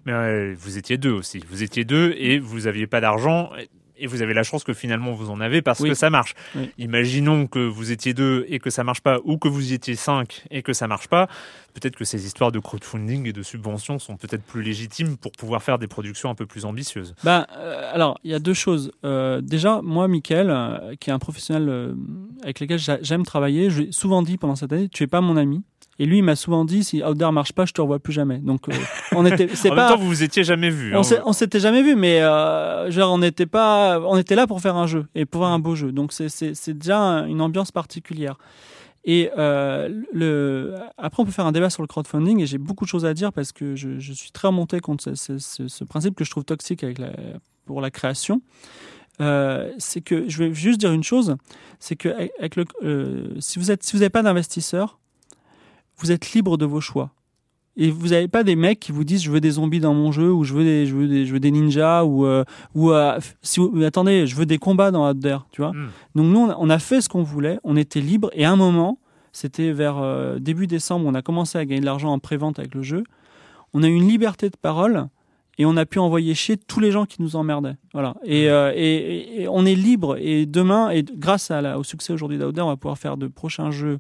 Mais 0.06 0.54
vous 0.54 0.78
étiez 0.78 0.98
deux 0.98 1.12
aussi. 1.12 1.40
Vous 1.50 1.64
étiez 1.64 1.86
deux 1.86 2.14
et 2.18 2.40
vous 2.40 2.68
aviez 2.68 2.88
pas 2.88 3.00
d'argent. 3.00 3.50
Et 3.98 4.08
vous 4.08 4.22
avez 4.22 4.34
la 4.34 4.44
chance 4.44 4.64
que 4.64 4.74
finalement 4.74 5.14
vous 5.14 5.30
en 5.30 5.40
avez 5.42 5.62
parce 5.62 5.80
Oui. 5.80 5.90
que 5.90 5.96
ça 5.96 6.10
marche. 6.10 6.34
Oui. 6.56 6.70
Imaginons 6.78 7.48
que 7.48 7.60
vous 7.60 7.92
étiez 7.92 8.14
deux 8.14 8.46
et 8.50 8.60
que 8.60 8.70
ça 8.70 8.84
marche 8.84 9.02
pas, 9.02 9.20
ou 9.24 9.38
que 9.38 9.48
vous 9.48 9.74
étiez 9.74 9.96
cinq 9.96 10.44
et 10.52 10.62
que 10.64 10.74
ça 10.74 10.88
marche 10.88 11.08
pas. 11.08 11.28
Peut-être 11.74 11.96
que 11.98 12.06
ces 12.06 12.26
histoires 12.26 12.52
de 12.54 12.60
crowdfunding 12.60 13.28
et 13.28 13.34
de 13.34 13.44
subventions 13.44 14.00
sont 14.00 14.16
peut-être 14.16 14.44
plus 14.44 14.62
légitimes 14.64 15.18
pour 15.18 15.32
pouvoir 15.34 15.62
faire 15.62 15.78
des 15.78 15.88
productions 15.88 16.30
un 16.30 16.36
peu 16.36 16.46
plus 16.46 16.64
ambitieuses. 16.66 17.16
Ben, 17.24 17.46
euh, 17.58 17.92
alors, 17.94 18.18
il 18.24 18.32
y 18.32 18.34
a 18.34 18.40
deux 18.40 18.54
choses. 18.54 18.92
Euh, 19.04 19.42
déjà, 19.42 19.82
moi, 19.84 20.08
Mickaël, 20.08 20.50
euh, 20.50 20.96
qui 21.00 21.10
est 21.10 21.14
un 21.14 21.20
professionnel 21.20 21.68
euh, 21.68 21.94
avec 22.44 22.62
lequel 22.62 22.80
j'a- 22.80 23.00
j'aime 23.02 23.24
travailler, 23.26 23.70
je 23.70 23.82
lui 23.82 23.90
ai 23.90 23.92
souvent 23.92 24.22
dit 24.22 24.38
pendant 24.38 24.56
cette 24.56 24.72
année, 24.72 24.88
tu 24.88 25.04
es 25.04 25.08
pas 25.08 25.20
mon 25.20 25.36
ami. 25.36 25.64
Et 25.98 26.06
lui, 26.06 26.18
il 26.18 26.24
m'a 26.24 26.36
souvent 26.36 26.66
dit, 26.66 26.84
si 26.84 27.02
Outdoor 27.02 27.32
marche 27.32 27.54
pas, 27.54 27.66
je 27.66 27.72
te 27.72 27.80
revois 27.80 28.00
plus 28.00 28.12
jamais. 28.12 28.40
Donc, 28.40 28.68
euh, 28.68 28.74
on 29.14 29.26
était, 29.26 29.48
c'est 29.56 29.72
en 29.72 29.76
pas, 29.76 29.88
même 29.90 29.98
temps, 29.98 30.02
vous 30.04 30.10
vous 30.10 30.24
étiez 30.24 30.44
jamais 30.44 30.70
vu. 30.70 30.94
on 30.96 31.00
hein. 31.02 31.34
s'était 31.34 31.60
jamais 31.62 31.82
vu, 31.84 31.96
mais 31.96 32.22
euh, 32.22 32.92
genre 32.92 33.14
on 33.14 33.18
n'était 33.20 33.46
pas, 33.46 34.00
on 34.02 34.18
était 34.18 34.36
là 34.36 34.46
pour 34.46 34.60
faire 34.60 34.76
un 34.76 34.88
jeu 34.88 35.06
et 35.16 35.26
pour 35.26 35.42
faire 35.44 35.52
un 35.52 35.60
beau 35.60 35.74
jeu. 35.76 35.92
Donc 35.94 36.12
c'est 36.12 36.74
déjà 36.74 37.00
un- 37.00 37.28
une 37.28 37.40
ambiance 37.42 37.72
particulière. 37.72 38.38
Et 39.08 39.30
euh, 39.38 39.88
le 40.14 40.74
après 40.98 41.22
on 41.22 41.26
peut 41.28 41.32
faire 41.32 41.46
un 41.46 41.52
débat 41.52 41.70
sur 41.70 41.84
le 41.84 41.88
crowdfunding 41.88 42.42
et 42.42 42.48
j'ai 42.48 42.58
beaucoup 42.58 42.86
de 42.86 42.90
choses 42.90 43.06
à 43.06 43.14
dire 43.14 43.32
parce 43.32 43.52
que 43.52 43.76
je, 43.76 44.00
je 44.00 44.14
suis 44.14 44.32
très 44.32 44.48
remonté 44.48 44.80
contre 44.80 45.04
ce, 45.04 45.14
ce- 45.16 45.38
ce- 45.38 45.68
ce 45.68 45.84
principe 45.84 46.16
que 46.16 46.24
je 46.26 46.32
trouve 46.32 46.44
toxique 46.44 46.84
avec 46.84 46.98
la, 46.98 47.12
pour 47.68 47.82
la 47.82 47.92
création. 47.92 48.42
Euh, 49.22 49.72
c'est 49.78 50.02
que 50.02 50.28
je 50.28 50.44
vais 50.44 50.54
juste 50.54 50.80
dire 50.80 50.92
une 50.92 51.04
chose, 51.04 51.38
c'est 51.80 51.96
que 51.96 52.10
avec 52.40 52.56
le, 52.58 52.66
euh, 52.84 53.28
si 53.40 53.60
vous 53.60 53.72
êtes 53.72 53.84
si 53.84 53.94
vous 53.94 54.00
n'avez 54.00 54.10
pas 54.10 54.24
d'investisseur, 54.24 54.98
vous 55.98 56.12
êtes 56.12 56.32
libre 56.34 56.58
de 56.58 56.66
vos 56.66 56.82
choix. 56.82 57.12
Et 57.78 57.92
vous 57.92 58.08
n'avez 58.10 58.30
pas 58.30 58.44
des 58.44 58.56
mecs 58.56 58.80
qui 58.80 58.94
vous 58.94 59.04
disent 59.04 59.22
je 59.22 59.30
veux 59.32 59.42
des 59.42 59.52
zombies 59.52 59.82
dans 59.82 59.94
mon 59.94 60.12
jeu 60.14 60.32
ou 60.32 60.46
je 60.46 60.54
veux 60.54 60.64
des 60.64 60.86
je 60.86 60.96
veux 60.96 61.08
des, 61.10 61.26
je 61.26 61.34
veux 61.34 61.42
des 61.42 61.52
ninjas 61.52 62.06
ou 62.06 62.26
euh, 62.26 62.46
ou 62.74 62.92
euh, 62.92 63.20
si 63.42 63.60
vous, 63.60 63.84
attendez 63.84 64.28
je 64.28 64.36
veux 64.38 64.46
des 64.46 64.58
combats 64.60 64.92
dans 64.92 65.14
There, 65.14 65.40
tu 65.52 65.62
vois. 65.62 65.72
Hmm. 65.72 65.90
Donc 66.16 66.26
nous 66.28 66.40
on 66.58 66.70
a, 66.70 66.80
fait 66.80 67.02
ce 67.02 67.10
qu'on 67.10 67.24
voulait, 67.24 67.60
on 67.66 67.76
était 67.76 68.00
libre 68.00 68.30
et 68.34 68.46
à 68.46 68.52
un 68.52 68.56
moment 68.56 68.98
c'était 69.34 69.74
vers 69.74 69.98
euh, 69.98 70.40
début 70.40 70.68
décembre 70.68 71.06
on 71.06 71.14
a 71.16 71.22
commencé 71.22 71.58
à 71.58 71.66
gagner 71.66 71.82
de 71.82 71.86
l'argent 71.86 72.14
en 72.14 72.20
prévente 72.20 72.60
avec 72.60 72.74
le 72.76 72.82
jeu. 72.82 73.04
On 73.74 73.84
a 73.84 73.90
eu 73.90 73.94
une 73.94 74.08
liberté 74.08 74.50
de 74.50 74.56
parole 74.56 75.08
et 75.58 75.66
on 75.66 75.76
a 75.76 75.86
pu 75.86 76.00
envoyer 76.00 76.34
chier 76.34 76.56
tous 76.56 76.80
les 76.80 76.92
gens 76.92 77.06
qui 77.06 77.22
nous 77.22 77.36
emmerdaient. 77.36 77.76
Voilà. 77.94 78.16
Et, 78.24 78.50
euh, 78.50 78.72
et, 78.74 78.80
et- 78.96 79.42
et 79.42 79.48
on 79.50 79.66
est 79.66 79.76
libre 79.76 80.16
et 80.18 80.46
demain 80.46 80.92
et 80.92 81.04
grâce 81.04 81.52
à 81.52 81.60
la- 81.62 81.78
au 81.78 81.84
succès 81.84 82.14
aujourd'hui 82.14 82.38
d'Outer, 82.38 82.62
on 82.62 82.68
va 82.68 82.78
pouvoir 82.78 82.98
faire 82.98 83.18
de 83.18 83.28
prochains 83.28 83.72
jeux 83.72 84.00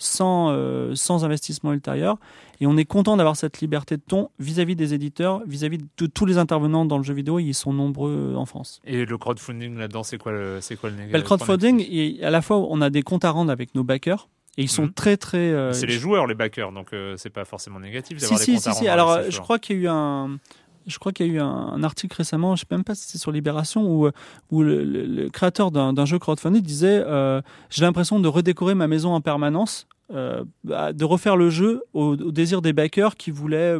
sans, 0.00 0.48
euh, 0.50 0.94
sans 0.94 1.24
investissement 1.24 1.72
ultérieur. 1.72 2.16
Et 2.60 2.66
on 2.66 2.76
est 2.76 2.84
content 2.84 3.16
d'avoir 3.16 3.36
cette 3.36 3.60
liberté 3.60 3.96
de 3.96 4.02
ton 4.02 4.30
vis-à-vis 4.38 4.74
des 4.74 4.92
éditeurs, 4.94 5.42
vis-à-vis 5.46 5.78
de 5.98 6.06
tous 6.06 6.24
les 6.26 6.38
intervenants 6.38 6.84
dans 6.86 6.96
le 6.98 7.04
jeu 7.04 7.14
vidéo. 7.14 7.38
Ils 7.38 7.54
sont 7.54 7.72
nombreux 7.72 8.34
en 8.36 8.46
France. 8.46 8.80
Et 8.84 9.04
le 9.04 9.18
crowdfunding 9.18 9.76
là-dedans, 9.78 10.02
c'est 10.02 10.18
quoi 10.18 10.32
le, 10.32 10.58
c'est 10.60 10.76
quoi 10.76 10.88
le 10.90 10.96
négatif? 10.96 11.12
Bah, 11.12 11.18
le 11.18 11.24
crowdfunding, 11.24 12.22
à 12.22 12.30
la 12.30 12.42
fois, 12.42 12.56
on 12.58 12.80
a 12.80 12.90
des 12.90 13.02
comptes 13.02 13.24
à 13.24 13.30
rendre 13.30 13.52
avec 13.52 13.74
nos 13.74 13.84
backers. 13.84 14.28
Et 14.58 14.62
ils 14.62 14.68
sont 14.68 14.82
Mhm. 14.86 14.92
très, 14.94 15.16
très. 15.16 15.38
euh, 15.38 15.72
C'est 15.72 15.86
les 15.86 15.98
joueurs, 15.98 16.26
les 16.26 16.34
backers, 16.34 16.72
donc 16.72 16.92
euh, 16.92 17.14
c'est 17.16 17.30
pas 17.30 17.44
forcément 17.44 17.78
négatif 17.78 18.18
Si, 18.18 18.22
d'avoir 18.22 18.38
des 18.40 18.44
si, 18.46 18.54
comptes 18.54 18.66
à 18.66 18.72
si, 18.72 18.78
si. 18.78 18.88
rendre 18.88 18.92
Alors, 18.92 19.10
euh, 19.12 19.30
je 19.30 19.40
crois 19.40 19.58
qu'il 19.60 19.76
y 19.76 19.78
a 19.78 19.82
eu 19.82 19.88
un. 19.88 20.38
Je 20.86 20.98
crois 20.98 21.12
qu'il 21.12 21.26
y 21.26 21.30
a 21.30 21.32
eu 21.32 21.40
un, 21.40 21.82
article 21.82 22.16
récemment, 22.16 22.56
je 22.56 22.64
ne 22.64 22.68
sais 22.68 22.74
même 22.74 22.84
pas 22.84 22.94
si 22.94 23.06
c'est 23.06 23.18
sur 23.18 23.32
Libération, 23.32 23.86
où, 23.86 24.06
euh, 24.06 24.12
où 24.50 24.62
le, 24.62 25.28
créateur 25.30 25.70
d'un 25.70 26.04
jeu 26.04 26.18
crowdfunding 26.18 26.62
disait 26.62 27.02
euh, 27.06 27.40
J'ai 27.70 27.82
l'impression 27.82 28.20
de 28.20 28.28
redécorer 28.28 28.74
ma 28.74 28.86
maison 28.86 29.12
en 29.12 29.20
permanence, 29.20 29.86
euh, 30.12 30.44
bah, 30.64 30.92
de 30.92 31.04
refaire 31.04 31.36
le 31.36 31.50
jeu 31.50 31.82
au, 31.92 32.16
désir 32.16 32.62
des 32.62 32.72
backers 32.72 33.16
qui 33.16 33.30
voulaient 33.30 33.78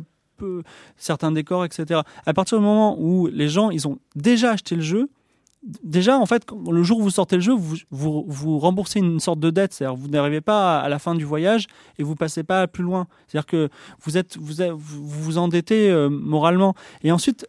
certains 0.96 1.32
décors, 1.32 1.64
etc. 1.66 2.00
À 2.24 2.32
partir 2.32 2.58
du 2.58 2.64
moment 2.64 2.96
où 2.98 3.26
les 3.26 3.48
gens 3.48 3.70
ils 3.70 3.86
ont 3.86 3.98
déjà 4.16 4.52
acheté 4.52 4.74
le 4.74 4.80
jeu, 4.80 5.10
déjà 5.62 6.18
en 6.18 6.26
fait, 6.26 6.46
le 6.70 6.82
jour 6.82 6.98
où 6.98 7.02
vous 7.02 7.10
sortez 7.10 7.36
le 7.36 7.42
jeu, 7.42 7.52
vous, 7.52 7.76
vous, 7.90 8.24
vous 8.26 8.58
remboursez 8.58 9.00
une 9.00 9.20
sorte 9.20 9.40
de 9.40 9.50
dette, 9.50 9.72
c'est-à-dire 9.72 9.96
vous 9.96 10.08
n'arrivez 10.08 10.40
pas 10.40 10.80
à 10.80 10.88
la 10.88 10.98
fin 10.98 11.14
du 11.14 11.24
voyage 11.24 11.66
et 11.98 12.02
vous 12.02 12.16
passez 12.16 12.42
pas 12.42 12.66
plus 12.66 12.82
loin. 12.82 13.06
C'est-à-dire 13.26 13.46
que 13.46 13.68
vous 14.02 14.16
êtes, 14.16 14.36
vous 14.36 14.76
vous 14.78 15.06
vous 15.06 15.38
endettez 15.38 15.90
euh, 15.90 16.08
moralement. 16.08 16.74
Et 17.02 17.12
ensuite, 17.12 17.46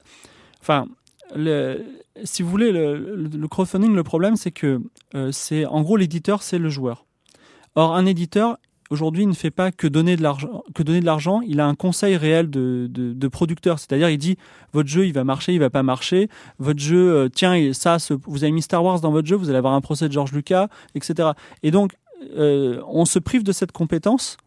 si 2.24 2.44
vous 2.44 2.50
voulez, 2.50 2.72
le, 2.72 3.48
crowdfunding, 3.48 3.94
le 3.94 4.04
problème, 4.04 4.36
c'est 4.36 4.52
que 4.52 4.82
euh, 5.16 5.32
en 5.68 5.82
gros, 5.82 5.98
l'éditeur, 5.98 6.44
c'est 6.44 6.60
le 6.60 6.70
joueur. 6.70 7.06
Or, 7.76 7.96
un 7.96 8.06
éditeur, 8.06 8.58
aujourd'hui, 8.92 9.24
il 9.24 9.30
ne 9.30 9.34
fait 9.34 9.52
pas 9.52 9.72
que 9.72 9.88
donner 9.88 10.16
de 10.16 10.22
l'argent. 10.22 11.42
Il 11.48 11.60
a 11.60 11.66
un 11.66 11.76
conseil 11.76 12.18
réel 12.18 12.50
de, 12.50 12.88
de, 12.92 13.28
producteur. 13.28 13.80
C'est-à-dire, 13.80 14.10
il 14.10 14.18
dit 14.18 14.38
votre 14.74 14.90
jeu, 14.90 15.08
il 15.08 15.14
va 15.14 15.24
marcher, 15.24 15.54
il 15.54 15.60
va 15.60 15.70
pas 15.70 15.82
marcher. 15.82 16.30
Votre 16.60 16.80
jeu, 16.80 17.12
euh, 17.12 17.30
tiens, 17.30 17.74
ça, 17.74 17.98
vous 18.28 18.44
avez 18.44 18.52
mis 18.52 18.62
Star 18.62 18.84
Wars 18.84 19.00
dans 19.00 19.12
votre 19.12 19.28
jeu, 19.28 19.36
vous 19.36 19.50
allez 19.50 19.58
avoir 19.58 19.74
un 19.74 19.82
procès 19.82 20.08
de 20.08 20.14
George 20.14 20.34
Lucas, 20.34 20.68
etc. 20.94 21.30
Et 21.64 21.72
donc, 21.72 21.94
euh, 22.38 22.82
on 22.88 23.06
se 23.06 23.18
prive 23.18 23.44
de 23.44 23.52
cette 23.52 23.72
compétence. 23.72 24.38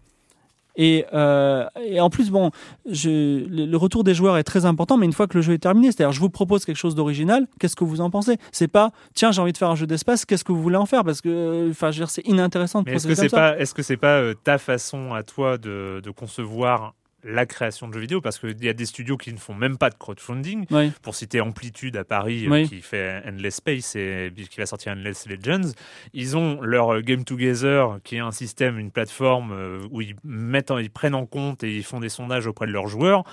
Et, 0.77 1.05
euh, 1.13 1.67
et 1.85 2.01
en 2.01 2.11
plus, 2.11 2.31
bon, 2.31 2.51
je, 2.87 3.47
le, 3.47 3.77
retour 3.77 4.05
des 4.05 4.15
joueurs 4.15 4.37
est 4.39 4.45
très 4.45 4.65
important, 4.65 4.97
mais 4.97 5.07
une 5.07 5.13
fois 5.13 5.27
que 5.27 5.37
le 5.37 5.43
jeu 5.43 5.53
est 5.53 5.59
terminé, 5.59 5.93
c'est-à-dire 5.93 6.13
je 6.13 6.21
vous 6.21 6.31
propose 6.31 6.65
quelque 6.65 6.77
chose 6.77 6.95
d'original, 6.95 7.47
qu'est-ce 7.61 7.77
que 7.77 7.85
vous 7.85 8.01
en 8.01 8.11
pensez? 8.11 8.39
C'est 8.53 8.69
pas, 8.69 8.91
tiens, 9.15 9.31
j'ai 9.31 9.41
envie 9.41 9.53
de 9.53 9.59
faire 9.59 9.71
un 9.71 9.77
jeu 9.77 9.87
d'espace, 9.87 10.25
qu'est-ce 10.25 10.45
que 10.45 10.53
vous 10.53 10.63
voulez 10.63 10.77
en 10.77 10.87
faire? 10.87 11.05
Parce 11.05 11.21
que, 11.21 11.29
euh, 11.29 11.71
enfin, 11.71 11.91
je 11.91 11.99
veux 11.99 12.05
dire, 12.05 12.11
c'est 12.11 12.27
inintéressant 12.27 12.83
de 12.83 12.91
Mais 12.91 12.97
est-ce 12.97 13.07
que 13.07 13.15
c'est 13.15 13.29
pas, 13.29 13.57
est-ce 13.59 13.75
que 13.75 13.83
c'est 13.83 13.97
pas 13.97 14.19
euh, 14.19 14.35
ta 14.35 14.59
façon 14.59 15.15
à 15.15 15.23
toi 15.23 15.59
de, 15.59 16.01
de 16.03 16.11
concevoir 16.11 16.95
la 17.25 17.47
création 17.47 17.89
de 17.89 17.95
jeux 17.95 18.01
vidéo 18.01 18.21
Parce 18.21 18.39
qu'il 18.39 18.63
y 18.63 18.69
a 18.69 18.73
des 18.73 18.87
studios 18.87 19.17
qui 19.17 19.33
ne 19.33 19.39
font 19.39 19.55
même 19.55 19.79
pas 19.79 19.91
de 19.91 19.95
crowdfunding. 19.95 20.67
Oui. 20.71 20.93
Pour 21.03 21.15
citer 21.15 21.41
Amplitude 21.41 21.97
à 21.97 22.05
Paris, 22.05 22.47
euh, 22.47 22.51
Oui. 22.51 22.69
qui 22.69 22.81
fait 22.81 23.23
Endless 23.27 23.57
Space 23.57 23.97
et 23.97 24.33
qui 24.51 24.59
va 24.59 24.67
sortir 24.67 24.93
Endless 24.93 25.27
Legends, 25.27 25.73
ils 26.13 26.37
ont 26.37 26.61
leur 26.61 27.01
Game 27.03 27.25
Together, 27.25 27.99
qui 28.05 28.17
est 28.17 28.21
un 28.21 28.33
système, 28.33 28.79
une 28.79 28.91
plateforme 28.91 29.53
euh, 29.53 29.81
où 29.91 30.01
ils 30.01 30.15
mettent, 30.25 30.71
en- 30.71 30.79
ils 30.79 30.91
prennent 30.91 31.15
en 31.15 31.27
compte 31.27 31.65
et 31.65 31.75
ils 31.75 31.85
font 31.85 32.01
des 32.01 32.09
sondages 32.09 32.47
auprès 32.47 32.67
de 32.67 32.73
leurs 32.73 32.89
joueurs. 32.89 33.25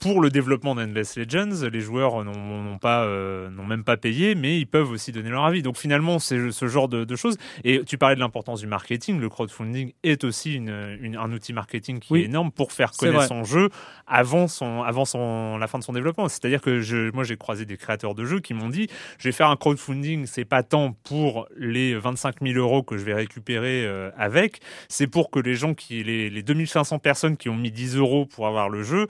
Pour 0.00 0.22
le 0.22 0.30
développement 0.30 0.74
d'Endless 0.74 1.18
Legends, 1.18 1.68
les 1.70 1.80
joueurs 1.82 2.24
n'ont 2.24 2.78
pas, 2.78 3.04
euh, 3.04 3.50
n'ont 3.50 3.66
même 3.66 3.84
pas 3.84 3.98
payé, 3.98 4.34
mais 4.34 4.58
ils 4.58 4.64
peuvent 4.66 4.90
aussi 4.90 5.12
donner 5.12 5.28
leur 5.28 5.44
avis. 5.44 5.60
Donc 5.62 5.76
finalement, 5.76 6.18
c'est 6.18 6.50
ce 6.52 6.66
genre 6.68 6.88
de, 6.88 7.04
de 7.04 7.16
choses. 7.16 7.36
Et 7.64 7.82
tu 7.84 7.98
parlais 7.98 8.14
de 8.14 8.20
l'importance 8.20 8.60
du 8.60 8.66
marketing. 8.66 9.20
Le 9.20 9.28
crowdfunding 9.28 9.92
est 10.02 10.24
aussi 10.24 10.54
une, 10.54 10.96
une- 11.02 11.16
un 11.16 11.30
outil 11.32 11.52
marketing 11.52 11.98
qui 12.00 12.14
Oui. 12.14 12.22
est 12.22 12.24
énorme 12.24 12.50
pour 12.50 12.72
faire 12.72 12.92
connaître 12.92 13.24
son 13.26 13.44
jeu 13.44 13.68
avant, 14.06 14.48
son, 14.48 14.82
avant 14.82 15.04
son, 15.04 15.58
la 15.58 15.66
fin 15.66 15.78
de 15.78 15.84
son 15.84 15.92
développement. 15.92 16.28
C'est-à-dire 16.30 16.62
que 16.62 16.80
je, 16.80 17.10
moi, 17.12 17.22
j'ai 17.24 17.36
croisé 17.36 17.66
des 17.66 17.76
créateurs 17.76 18.14
de 18.14 18.24
jeux 18.24 18.40
qui 18.40 18.54
m'ont 18.54 18.70
dit 18.70 18.86
je 19.18 19.28
vais 19.28 19.32
faire 19.32 19.50
un 19.50 19.56
crowdfunding, 19.56 20.24
c'est 20.24 20.46
pas 20.46 20.62
tant 20.62 20.92
pour 21.04 21.46
les 21.58 21.94
25 21.94 22.36
000 22.42 22.58
euros 22.58 22.82
que 22.82 22.96
je 22.96 23.04
vais 23.04 23.12
récupérer 23.12 23.84
euh, 23.84 24.10
avec, 24.16 24.60
c'est 24.88 25.08
pour 25.08 25.30
que 25.30 25.40
les 25.40 25.56
gens 25.56 25.74
qui, 25.74 26.02
les, 26.02 26.30
les 26.30 26.42
2500 26.42 27.00
personnes 27.00 27.36
qui 27.36 27.50
ont 27.50 27.56
mis 27.56 27.70
10 27.70 27.96
euros 27.96 28.24
pour 28.24 28.46
avoir 28.46 28.70
le 28.70 28.82
jeu, 28.82 29.06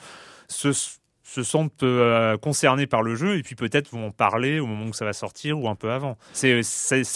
se, 0.51 0.71
se 1.23 1.43
sentent 1.43 1.83
euh, 1.85 2.37
concernés 2.37 2.87
par 2.87 3.03
le 3.03 3.15
jeu 3.15 3.39
et 3.39 3.43
puis 3.43 3.55
peut-être 3.55 3.89
vont 3.91 4.09
en 4.09 4.11
parler 4.11 4.59
au 4.61 4.67
moment 4.67 4.87
où 4.87 4.93
ça 4.93 5.05
va 5.05 5.13
sortir 5.13 5.59
ou 5.59 5.69
un 5.69 5.77
peu 5.77 5.91
avant. 5.91 6.19
C'est 6.33 6.61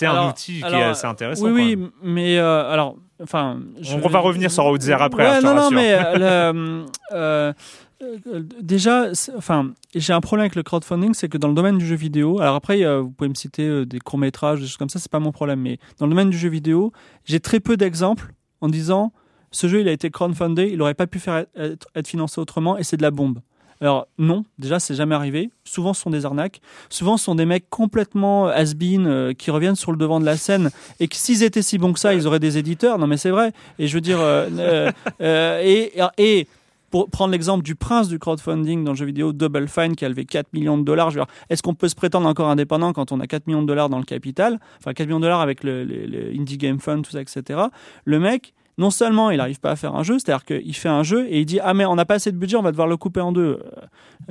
un 0.03 0.11
Alors- 0.11 0.29
outil 0.31 0.61
qui 0.63 0.75
est 0.75 0.83
assez 0.83 1.07
intéressant. 1.07 1.45
Oui, 1.47 1.75
oui, 1.77 1.91
mais 2.03 2.39
euh, 2.39 2.71
alors, 2.71 2.97
enfin. 3.23 3.59
je- 3.81 3.95
On 3.97 4.09
va 4.09 4.21
revenir 4.21 4.51
sur 4.51 4.65
Outzer 4.67 4.93
après, 4.95 5.25
Ouais, 5.25 5.37
hein, 5.37 5.41
non, 5.43 5.55
non, 5.55 5.71
mais 5.71 5.93
euh, 5.93 6.85
le, 7.13 7.55
déjà, 8.61 9.07
enfin, 9.37 9.73
j'ai 9.95 10.13
un 10.13 10.21
problème 10.21 10.43
avec 10.45 10.57
le 10.57 10.63
crowdfunding, 10.63 11.15
c'est 11.15 11.29
que 11.29 11.39
dans 11.39 11.49
le 11.49 11.55
domaine 11.55 11.79
du 11.79 11.87
jeu 11.87 11.97
vidéo, 11.97 12.41
alors 12.41 12.55
après, 12.57 12.85
euh, 12.85 13.01
vous 13.01 13.11
pouvez 13.11 13.29
me 13.31 13.35
citer 13.35 13.63
euh, 13.67 13.87
des 13.87 13.99
courts 13.99 14.19
métrages, 14.19 14.61
des 14.61 14.67
choses 14.67 14.77
comme 14.77 14.89
ça, 14.91 14.99
c'est 14.99 15.11
pas 15.11 15.21
mon 15.21 15.33
problème, 15.33 15.61
mais 15.61 15.79
dans 15.99 16.07
le 16.07 16.11
domaine 16.11 16.31
du 16.31 16.37
jeu 16.39 16.49
vidéo, 16.49 16.93
j'ai 17.25 17.41
très 17.41 17.61
peu 17.61 17.77
d'exemples 17.77 18.33
en 18.61 18.69
disant 18.69 19.13
ce 19.55 19.69
jeu 19.69 19.81
il 19.81 19.89
a 19.89 19.93
été 19.93 20.11
crowdfundé, 20.11 20.69
il 20.73 20.83
aurait 20.83 20.95
pas 20.95 21.07
pu 21.07 21.19
faire 21.19 21.47
être, 21.57 21.89
financé 22.07 22.41
autrement 22.41 22.77
et 22.77 22.83
c'est 22.85 22.97
de 22.97 23.03
la 23.03 23.11
bombe. 23.11 23.39
Alors 23.81 24.07
non, 24.19 24.45
déjà 24.59 24.79
c'est 24.81 24.95
jamais 24.95 25.15
arrivé. 25.15 25.51
Souvent 25.65 25.95
ce 25.95 26.03
sont 26.03 26.11
des 26.11 26.25
arnaques. 26.25 26.61
Souvent 26.91 27.17
ce 27.17 27.25
sont 27.25 27.35
des 27.35 27.45
mecs 27.45 27.69
complètement 27.71 28.47
has-been 28.49 29.07
euh, 29.07 29.33
qui 29.33 29.51
reviennent 29.51 29.75
sur 29.77 29.91
le 29.93 29.99
devant 29.99 30.21
de 30.21 30.25
la 30.25 30.37
scène 30.37 30.71
et 31.01 31.09
que 31.09 31.17
s'ils 31.17 31.43
étaient 31.43 31.61
si 31.63 31.79
bons 31.79 31.93
que 31.93 31.99
ça, 32.01 32.15
ils 32.15 32.27
auraient 32.27 32.39
des 32.41 32.57
éditeurs. 32.59 32.99
Non 32.99 33.07
mais 33.07 33.17
c'est 33.17 33.31
vrai. 33.31 33.53
Et 33.79 33.87
je 33.87 33.95
veux 33.95 34.01
dire 34.01 34.21
euh, 34.21 34.49
euh, 34.59 34.93
euh, 35.21 35.61
et, 35.63 35.93
et 36.19 36.47
pour 36.91 37.11
prendre 37.11 37.33
l'exemple 37.33 37.65
du 37.65 37.75
prince 37.75 38.09
du 38.09 38.21
crowdfunding 38.21 38.85
dans 38.85 38.93
le 38.93 38.97
jeu 38.97 39.05
vidéo 39.07 39.33
Double 39.33 39.67
Fine 39.69 39.97
qui 39.97 40.05
a 40.05 40.09
levé 40.09 40.25
4 40.25 40.53
millions 40.53 40.79
de 40.79 40.85
dollars, 40.85 41.11
je 41.11 41.19
veux 41.19 41.25
dire, 41.25 41.35
est-ce 41.51 41.61
qu'on 41.61 41.75
peut 41.75 41.89
se 41.89 41.97
prétendre 41.97 42.29
encore 42.29 42.49
indépendant 42.49 42.93
quand 42.93 43.11
on 43.11 43.19
a 43.19 43.27
4 43.27 43.49
millions 43.49 43.63
de 43.63 43.67
dollars 43.67 43.89
dans 43.89 43.99
le 43.99 44.05
capital? 44.05 44.61
Enfin 44.79 44.93
4 44.95 45.07
millions 45.09 45.19
de 45.19 45.25
dollars 45.25 45.41
avec 45.41 45.65
le, 45.65 45.83
le- 45.85 46.07
le 46.07 46.31
Indie 46.39 46.57
Game 46.57 46.79
Fund, 46.79 47.03
tout 47.03 47.11
ça, 47.11 47.21
etc. 47.21 47.59
Le 48.05 48.21
mec, 48.21 48.55
non 48.79 48.91
seulement 48.91 49.31
il 49.31 49.37
n'arrive 49.39 49.61
pas 49.61 49.71
à 49.73 49.77
faire 49.77 49.95
un 49.95 50.03
jeu, 50.03 50.19
c'est-à-dire 50.19 50.45
qu'il 50.45 50.75
fait 50.75 50.89
un 50.89 51.03
jeu 51.03 51.27
et 51.29 51.41
il 51.41 51.47
dit 51.47 51.61
ah 51.63 51.75
mais 51.75 51.85
on 51.85 51.95
n'a 51.95 52.05
pas 52.05 52.15
assez 52.15 52.33
de 52.33 52.37
budget, 52.37 52.57
on 52.57 52.63
va 52.63 52.71
devoir 52.73 52.89
le 52.89 52.97
couper 52.97 53.21
en 53.21 53.33
deux. 53.33 53.61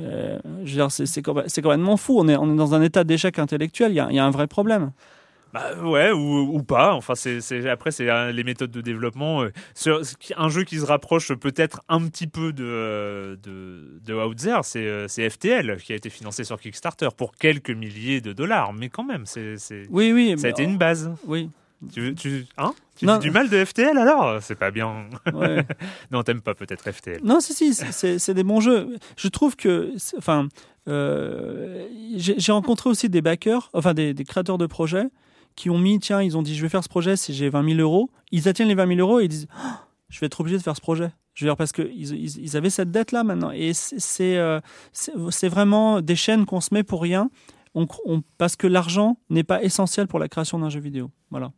euh, 0.00 0.38
je 0.64 0.70
veux 0.70 0.76
dire 0.76 0.90
c'est 0.90 1.06
c'est 1.06 1.22
complè- 1.22 1.44
c'est 1.46 1.62
complètement 1.62 1.96
fou. 1.96 2.18
On 2.18 2.28
est 2.28 2.36
on 2.36 2.52
est 2.52 2.56
dans 2.56 2.74
un 2.74 2.82
état 2.82 3.04
d'échec 3.04 3.38
intellectuel. 3.38 3.92
Il 3.92 3.96
y 3.96 4.00
a, 4.00 4.08
il 4.10 4.16
y 4.16 4.18
a 4.18 4.24
un 4.24 4.30
vrai 4.30 4.46
problème. 4.46 4.92
Bah 5.52 5.70
ouais, 5.84 6.10
ou, 6.10 6.56
ou 6.56 6.62
pas. 6.64 6.94
Enfin, 6.94 7.14
c'est 7.14 7.68
après 7.70 7.92
c'est 7.92 8.10
euh, 8.10 8.32
les 8.32 8.42
méthodes 8.42 8.72
de 8.72 8.80
développement. 8.80 9.44
euh, 9.44 10.02
un 10.36 10.48
jeu 10.48 10.64
qui 10.64 10.78
se 10.80 10.84
rapproche 10.84 11.32
peut-être 11.32 11.80
un 11.88 12.00
petit 12.08 12.26
peu 12.26 12.52
de 12.52 13.38
de, 13.40 14.00
de 14.04 14.14
Outzer, 14.14 14.58
c'est 14.64 15.30
FTL 15.30 15.76
qui 15.76 15.92
a 15.92 15.96
été 15.96 16.10
financé 16.10 16.42
sur 16.42 16.58
Kickstarter 16.60 17.08
pour 17.16 17.36
quelques 17.36 17.70
milliers 17.70 18.20
de 18.20 18.32
dollars, 18.32 18.72
mais 18.72 18.88
quand 18.88 19.04
même, 19.04 19.26
c'est 19.26 19.54
Oui, 19.90 20.12
oui. 20.12 20.34
ça 20.38 20.48
a 20.48 20.50
été 20.50 20.64
une 20.64 20.76
base. 20.76 21.12
Oui. 21.28 21.50
Tu 21.92 22.14
tu 22.14 22.46
hein? 22.58 22.72
Tu 22.96 23.06
Non. 23.06 23.14
dis 23.18 23.24
du 23.26 23.30
mal 23.32 23.48
de 23.50 23.64
FTL 23.64 23.98
alors? 23.98 24.40
C'est 24.42 24.54
pas 24.54 24.70
bien. 24.70 25.08
ouais. 25.32 25.64
non, 26.12 26.22
t'aimes 26.22 26.40
pas 26.42 26.54
peut-être 26.54 26.90
FTL. 26.90 27.20
Non, 27.24 27.40
si, 27.40 27.52
si, 27.54 27.74
c'est 28.18 28.34
des 28.34 28.44
bons 28.44 28.60
jeux. 28.60 28.96
Je 29.16 29.28
trouve 29.28 29.56
que, 29.56 29.92
enfin, 30.16 30.48
euh, 30.88 31.86
j'ai 32.16 32.52
rencontré 32.52 32.88
aussi 32.90 33.08
des 33.08 33.22
backers, 33.22 33.70
enfin 33.72 33.94
des, 33.94 34.14
des 34.14 34.24
créateurs 34.24 34.58
de 34.58 34.66
projets, 34.66 35.06
qui 35.56 35.70
ont 35.70 35.78
mis, 35.78 35.98
tiens, 36.00 36.22
ils 36.22 36.36
ont 36.36 36.42
dit, 36.42 36.54
je 36.56 36.62
vais 36.62 36.68
faire 36.68 36.84
ce 36.84 36.88
projet 36.88 37.16
si 37.16 37.32
j'ai 37.34 37.48
20 37.48 37.68
000 37.76 37.80
euros. 37.80 38.10
Ils 38.32 38.48
atteignent 38.48 38.68
les 38.68 38.74
20 38.74 38.88
000 38.96 39.00
euros 39.00 39.20
et 39.20 39.24
ils 39.24 39.28
disent, 39.28 39.46
Ah, 39.56 39.86
je 40.08 40.20
vais 40.20 40.26
être 40.26 40.40
obligé 40.40 40.56
de 40.58 40.62
faire 40.62 40.76
ce 40.76 40.80
projet. 40.80 41.10
Je 41.34 41.44
veux 41.44 41.48
dire, 41.50 41.56
parce 41.56 41.72
qu'ils 41.72 41.90
ils, 42.12 42.38
ils 42.40 42.56
avaient 42.56 42.70
cette 42.70 42.90
dette-là 42.92 43.24
maintenant. 43.24 43.50
Et 43.50 43.72
c'est- 43.72 44.36
euh, 44.36 44.60
vraiment 45.44 46.00
des 46.00 46.16
chaînes 46.16 46.46
qu'on 46.46 46.60
se 46.60 46.72
met 46.72 46.84
pour 46.84 47.02
rien, 47.02 47.28
on, 47.74 47.86
on- 48.04 48.22
parce 48.38 48.54
que 48.56 48.66
l'argent 48.68 49.16
n'est 49.30 49.42
pas 49.44 49.62
essentiel 49.62 50.06
pour 50.06 50.18
la 50.20 50.28
création 50.28 50.58
d'un 50.60 50.70
jeu 50.70 50.78
vidéo. 50.80 51.10
Voilà. 51.30 51.50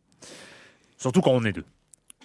Surtout 0.97 1.21
quand 1.21 1.31
on 1.31 1.43
est 1.43 1.53
deux. 1.53 1.65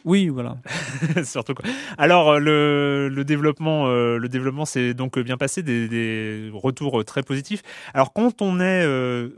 Oui, 0.04 0.28
voilà. 0.28 0.56
Surtout 1.24 1.54
quoi. 1.54 1.64
Alors 1.98 2.30
euh, 2.32 2.38
le, 2.40 3.08
le 3.08 3.24
développement, 3.24 3.86
euh, 3.86 4.18
le 4.18 4.28
développement 4.28 4.64
s'est 4.64 4.94
donc 4.94 5.18
bien 5.18 5.36
passé, 5.36 5.62
des, 5.62 5.86
des 5.88 6.50
retours 6.52 7.00
euh, 7.00 7.04
très 7.04 7.22
positifs. 7.22 7.62
Alors 7.94 8.12
quand 8.12 8.42
on 8.42 8.58
est, 8.58 8.84
euh, 8.84 9.28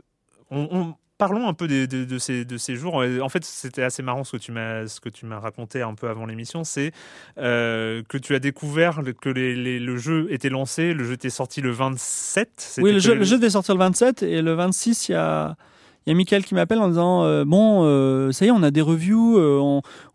on, 0.49 0.67
on- 0.71 0.95
parlons 1.17 1.47
un 1.47 1.53
peu 1.53 1.67
de, 1.69 1.85
de 1.85 2.17
ces 2.17 2.43
de 2.43 2.57
ces 2.57 2.75
jours. 2.75 2.95
En 3.21 3.29
fait, 3.29 3.45
c'était 3.45 3.83
assez 3.83 4.01
marrant 4.03 4.23
ce 4.25 4.33
que 4.35 4.41
tu 4.41 4.51
m'as 4.51 4.85
ce 4.87 4.99
que 4.99 5.07
tu 5.07 5.25
m'as 5.25 5.39
raconté 5.39 5.81
un 5.81 5.93
peu 5.93 6.09
avant 6.09 6.25
l'émission, 6.25 6.63
c'est 6.65 6.91
euh, 7.37 8.01
que 8.09 8.17
tu 8.17 8.35
as 8.35 8.39
découvert 8.39 8.99
que 9.21 9.29
les, 9.29 9.55
les- 9.55 9.79
le 9.79 9.97
jeu 9.97 10.27
était 10.31 10.49
lancé, 10.49 10.93
le 10.93 11.03
jeu 11.05 11.13
était 11.13 11.29
sorti 11.29 11.61
le 11.61 11.71
27. 11.71 12.49
c'était 12.57 12.81
Oui, 12.81 12.91
le 12.91 12.99
jeu, 12.99 13.13
le 13.15 13.23
jeu 13.23 13.37
devait 13.37 13.49
sortir 13.51 13.75
le 13.75 13.79
27 13.79 14.23
et 14.23 14.41
le 14.41 14.53
26, 14.55 15.07
il 15.07 15.11
y 15.13 15.15
a, 15.15 15.55
il 16.05 16.11
y 16.11 16.13
a 16.13 16.15
Michael 16.15 16.43
qui 16.45 16.53
m'appelle 16.55 16.79
en 16.79 16.87
disant 16.89 17.23
euh, 17.23 17.45
Bon, 17.45 17.83
euh, 17.83 18.31
ça 18.31 18.45
y 18.45 18.47
est, 18.47 18.51
on 18.51 18.61
a 18.63 18.71
des 18.71 18.81
reviews, 18.81 19.37
euh, 19.37 19.59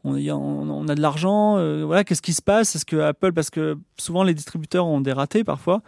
on, 0.04 0.14
a, 0.14 0.34
on- 0.34 0.88
a 0.88 0.94
de 0.94 1.00
l'argent, 1.02 1.54
voilà, 1.84 2.04
qu'est-ce 2.04 2.22
qui 2.22 2.32
se 2.32 2.42
passe? 2.42 2.74
Est-ce 2.76 2.84
que 2.86 2.96
Apple, 2.96 3.32
parce 3.32 3.50
que 3.50 3.76
souvent 3.98 4.22
les 4.22 4.34
distributeurs 4.34 4.86
ont 4.86 5.00
des 5.00 5.12
ratés 5.12 5.44
parfois, 5.44 5.82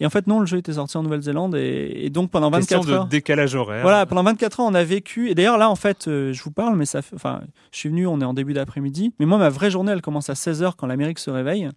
et 0.00 0.06
en 0.06 0.10
fait, 0.10 0.26
non, 0.26 0.40
le 0.40 0.46
jeu 0.46 0.58
était 0.58 0.74
sorti 0.74 0.96
en 0.96 1.02
Nouvelle-Zélande 1.02 1.56
et, 1.56 2.04
et 2.04 2.10
donc 2.10 2.30
pendant 2.30 2.50
question 2.50 2.78
24 2.78 2.88
de 2.88 2.94
heures. 2.94 3.06
décalage 3.06 3.54
horaire. 3.54 3.82
Voilà, 3.82 4.06
pendant 4.06 4.22
24 4.22 4.60
ans, 4.60 4.68
on 4.70 4.74
a 4.74 4.84
vécu. 4.84 5.28
Et 5.28 5.34
d'ailleurs, 5.34 5.58
là, 5.58 5.68
en 5.68 5.74
fait, 5.74 6.06
euh, 6.06 6.32
je 6.32 6.42
vous 6.42 6.52
parle, 6.52 6.76
mais 6.76 6.86
ça 6.86 7.02
fait. 7.02 7.16
Enfin, 7.16 7.40
je 7.72 7.78
suis 7.78 7.88
venu, 7.88 8.06
on 8.06 8.20
est 8.20 8.24
en 8.24 8.34
début 8.34 8.52
d'après-midi. 8.52 9.12
Mais 9.18 9.26
moi, 9.26 9.38
ma 9.38 9.48
vraie 9.48 9.70
journée, 9.70 9.90
elle 9.92 10.02
commence 10.02 10.30
à 10.30 10.34
16h 10.34 10.74
quand 10.76 10.86
l'Amérique 10.86 11.18
se 11.18 11.30
réveille 11.30 11.68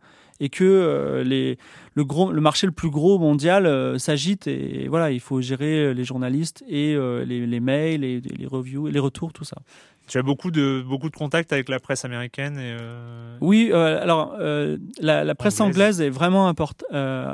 et 0.41 0.49
que 0.49 0.63
euh, 0.63 1.23
les, 1.23 1.57
le, 1.93 2.03
gros, 2.03 2.31
le 2.31 2.41
marché 2.41 2.65
le 2.65 2.73
plus 2.73 2.89
gros 2.89 3.19
mondial 3.19 3.67
euh, 3.67 3.97
s'agite. 3.99 4.47
Et 4.47 4.87
voilà, 4.89 5.11
il 5.11 5.19
faut 5.19 5.39
gérer 5.39 5.93
les 5.93 6.03
journalistes 6.03 6.63
et 6.67 6.95
euh, 6.95 7.23
les, 7.23 7.45
les 7.45 7.59
mails, 7.59 8.03
et 8.03 8.19
les 8.21 8.47
reviews, 8.47 8.87
les 8.87 8.99
retours, 8.99 9.31
tout 9.31 9.45
ça. 9.45 9.57
Tu 10.07 10.17
as 10.17 10.23
beaucoup 10.23 10.51
de 10.51 10.83
beaucoup 10.85 11.09
de 11.09 11.15
contacts 11.15 11.53
avec 11.53 11.69
la 11.69 11.79
presse 11.79 12.03
américaine 12.03 12.57
et. 12.57 12.75
euh, 12.79 13.37
Oui, 13.39 13.69
euh, 13.71 14.01
alors 14.01 14.35
euh, 14.39 14.77
la, 14.99 15.23
la 15.23 15.35
presse 15.35 15.61
Anglaise. 15.61 15.99
anglaise 15.99 16.01
est 16.01 16.09
vraiment 16.09 16.47
un 16.49 16.53
port- 16.53 16.73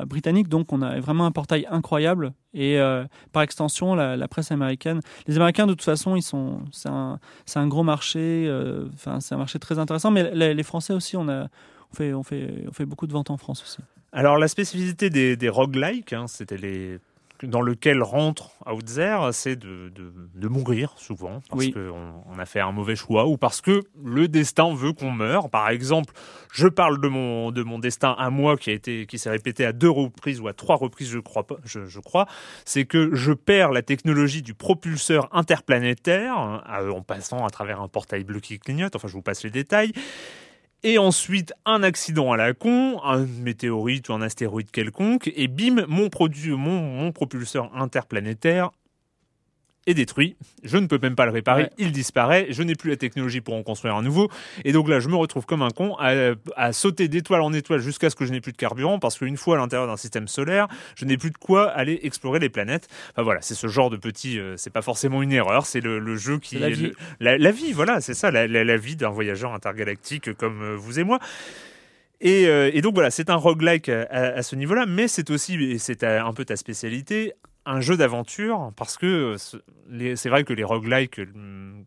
britannique, 0.06 0.48
donc 0.48 0.72
on 0.72 0.82
a 0.84 1.00
vraiment 1.00 1.26
un 1.26 1.32
portail 1.32 1.66
incroyable. 1.72 2.34
Et 2.54 2.80
par 3.34 3.42
extension, 3.44 3.96
la, 3.96 4.16
la 4.16 4.28
presse 4.28 4.52
américaine, 4.52 5.00
les 5.28 5.36
Américains 5.38 5.66
de 5.68 5.74
toute 5.74 5.84
façon, 5.84 6.16
ils 6.16 6.22
sont, 6.24 6.62
c'est 6.72 6.90
un, 6.90 7.20
c'est 7.46 7.60
un 7.60 7.68
gros 7.68 7.84
marché. 7.84 8.48
Enfin, 8.94 9.20
c'est 9.20 9.36
un 9.36 9.40
marché 9.40 9.60
très 9.60 9.80
intéressant. 9.80 10.12
Mais 10.12 10.30
les, 10.34 10.54
les 10.54 10.64
Français 10.64 10.94
aussi, 10.94 11.18
on 11.18 11.28
a, 11.30 11.48
on 11.92 11.96
fait, 11.96 12.14
on 12.14 12.24
fait, 12.24 12.66
on 12.68 12.74
fait 12.74 12.86
beaucoup 12.86 13.08
de 13.08 13.14
ventes 13.14 13.30
en 13.32 13.38
France 13.38 13.64
aussi. 13.64 13.78
Alors 14.12 14.38
la 14.38 14.48
spécificité 14.48 15.10
des, 15.10 15.36
des 15.36 15.50
roguelikes, 15.50 16.14
hein, 16.14 16.26
c'était 16.28 16.58
les 16.58 17.00
dans 17.44 17.62
lequel 17.62 18.02
rentre 18.04 18.52
Outzer, 18.66 19.18
c'est 19.32 19.56
de, 19.56 19.90
de, 19.90 20.14
de 20.34 20.48
mourir 20.48 20.94
souvent 20.98 21.42
parce 21.50 21.66
Oui. 21.66 21.72
qu'on 21.72 22.24
on 22.26 22.40
a 22.40 22.46
fait 22.46 22.60
un 22.60 22.72
mauvais 22.72 22.96
choix 22.96 23.28
ou 23.28 23.38
parce 23.38 23.62
que 23.62 23.82
le 24.04 24.28
destin 24.28 24.74
veut 24.74 24.94
qu'on 24.94 25.12
meure. 25.12 25.50
Par 25.50 25.70
exemple, 25.70 26.14
je 26.52 26.68
parle 26.68 27.00
de 27.00 27.08
mon 27.08 27.52
de 27.52 27.64
mon 27.64 27.80
destin 27.80 28.16
à 28.18 28.30
moi 28.30 28.58
qui 28.58 28.70
a 28.70 28.74
été 28.74 29.06
qui 29.06 29.20
s'est 29.20 29.30
répété 29.30 29.66
à 29.66 29.72
deux 29.74 29.90
reprises 29.90 30.40
ou 30.40 30.48
à 30.48 30.54
trois 30.54 30.76
reprises, 30.76 31.10
je 31.10 31.20
crois 31.20 31.46
je, 31.66 31.86
je 31.86 32.00
crois, 32.00 32.26
c'est 32.66 32.86
que 32.86 33.14
je 33.14 33.34
perds 33.34 33.72
la 33.72 33.82
technologie 33.82 34.42
du 34.42 34.54
propulseur 34.54 35.30
interplanétaire 35.32 36.38
hein, 36.38 36.64
en 36.92 37.02
passant 37.02 37.46
à 37.46 37.50
travers 37.50 37.82
un 37.82 37.88
portail 37.88 38.24
bleu 38.24 38.40
qui 38.40 38.58
clignote. 38.60 38.96
Enfin, 38.96 39.08
je 39.08 39.14
vous 39.14 39.22
passe 39.22 39.44
les 39.44 39.52
détails. 39.52 39.92
Et 40.84 40.98
ensuite, 40.98 41.54
un 41.66 41.82
accident 41.84 42.32
à 42.32 42.38
la 42.38 42.54
con, 42.54 43.02
un 43.04 43.26
météorite 43.26 44.10
ou 44.10 44.14
un 44.14 44.22
astéroïde 44.22 44.70
quelconque, 44.72 45.32
et 45.36 45.48
bim, 45.48 45.86
mon, 45.88 46.10
produit, 46.10 46.52
mon, 46.52 46.82
mon 46.82 47.12
propulseur 47.12 47.72
interplanétaire 47.76 48.72
est 49.88 49.96
détruit. 49.96 50.36
Je 50.64 50.78
ne 50.78 50.86
peux 50.86 51.00
même 51.02 51.16
pas 51.16 51.26
le 51.26 51.32
réparer, 51.32 51.64
Ouais. 51.64 51.70
il 51.80 51.92
disparaît, 51.92 52.46
je 52.52 52.62
n'ai 52.62 52.76
plus 52.76 52.92
la 52.92 52.98
technologie 52.98 53.42
pour 53.42 53.56
en 53.56 53.64
construire 53.64 53.96
un 53.96 54.04
nouveau. 54.04 54.30
Et 54.66 54.72
donc 54.74 54.88
là, 54.88 55.00
je 55.00 55.08
me 55.10 55.16
retrouve 55.16 55.46
comme 55.48 55.62
un 55.64 55.72
con 55.72 55.96
à, 55.98 56.34
à 56.56 56.74
sauter 56.74 57.08
d'étoile 57.08 57.42
en 57.42 57.54
étoile 57.54 57.80
jusqu'à 57.80 58.10
ce 58.12 58.16
que 58.16 58.26
je 58.26 58.32
n'ai 58.32 58.42
plus 58.42 58.52
de 58.52 58.58
carburant, 58.58 59.00
parce 59.00 59.18
qu'une 59.18 59.38
fois 59.38 59.56
à 59.56 59.60
l'intérieur 59.60 59.88
d'un 59.88 59.98
système 59.98 60.28
solaire, 60.28 60.68
je 60.96 61.06
n'ai 61.06 61.18
plus 61.18 61.32
de 61.32 61.38
quoi 61.38 61.70
aller 61.70 62.00
explorer 62.04 62.40
les 62.40 62.50
planètes. 62.50 62.88
Enfin 63.14 63.24
voilà, 63.24 63.42
c'est 63.42 63.56
ce 63.56 63.68
genre 63.68 63.90
de 63.90 63.98
petit... 63.98 64.38
euh, 64.40 64.56
c'est 64.58 64.70
pas 64.74 64.82
forcément 64.84 65.24
une 65.24 65.32
erreur, 65.32 65.66
c'est 65.66 65.82
le, 65.82 65.98
le 66.00 66.16
jeu 66.18 66.38
qui... 66.38 66.60
La 66.60 66.68
est 66.68 66.72
vie. 66.74 66.84
le- 66.88 66.94
la, 67.20 67.38
la 67.38 67.52
vie, 67.52 67.72
voilà, 67.74 68.02
c'est 68.02 68.14
ça, 68.14 68.30
la, 68.30 68.78
vie 68.78 68.96
d'un 68.98 69.10
voyageur 69.10 69.54
intergalactique 69.54 70.34
comme 70.34 70.62
euh, 70.62 70.76
vous 70.76 71.00
et 71.00 71.04
moi. 71.04 71.20
Et, 72.20 72.48
euh, 72.48 72.72
et 72.74 72.82
donc 72.82 72.96
voilà, 72.96 73.12
c'est 73.12 73.30
un 73.30 73.36
roguelike 73.36 73.90
à, 73.90 74.02
à- 74.10 74.38
à 74.38 74.42
ce 74.44 74.56
niveau-là, 74.56 74.86
mais 74.88 75.08
c'est 75.08 75.30
aussi, 75.30 75.54
et 75.64 75.78
c'est 75.78 76.04
un 76.04 76.34
peu 76.34 76.46
ta 76.46 76.56
spécialité, 76.56 77.34
un 77.68 77.82
jeu 77.82 77.98
d'aventure, 77.98 78.72
parce 78.78 78.98
que 78.98 79.36
c'est 79.38 80.30
vrai 80.30 80.44
que 80.44 80.54
les 80.54 80.64
roguelikes, 80.64 81.20
euh, 81.20 81.84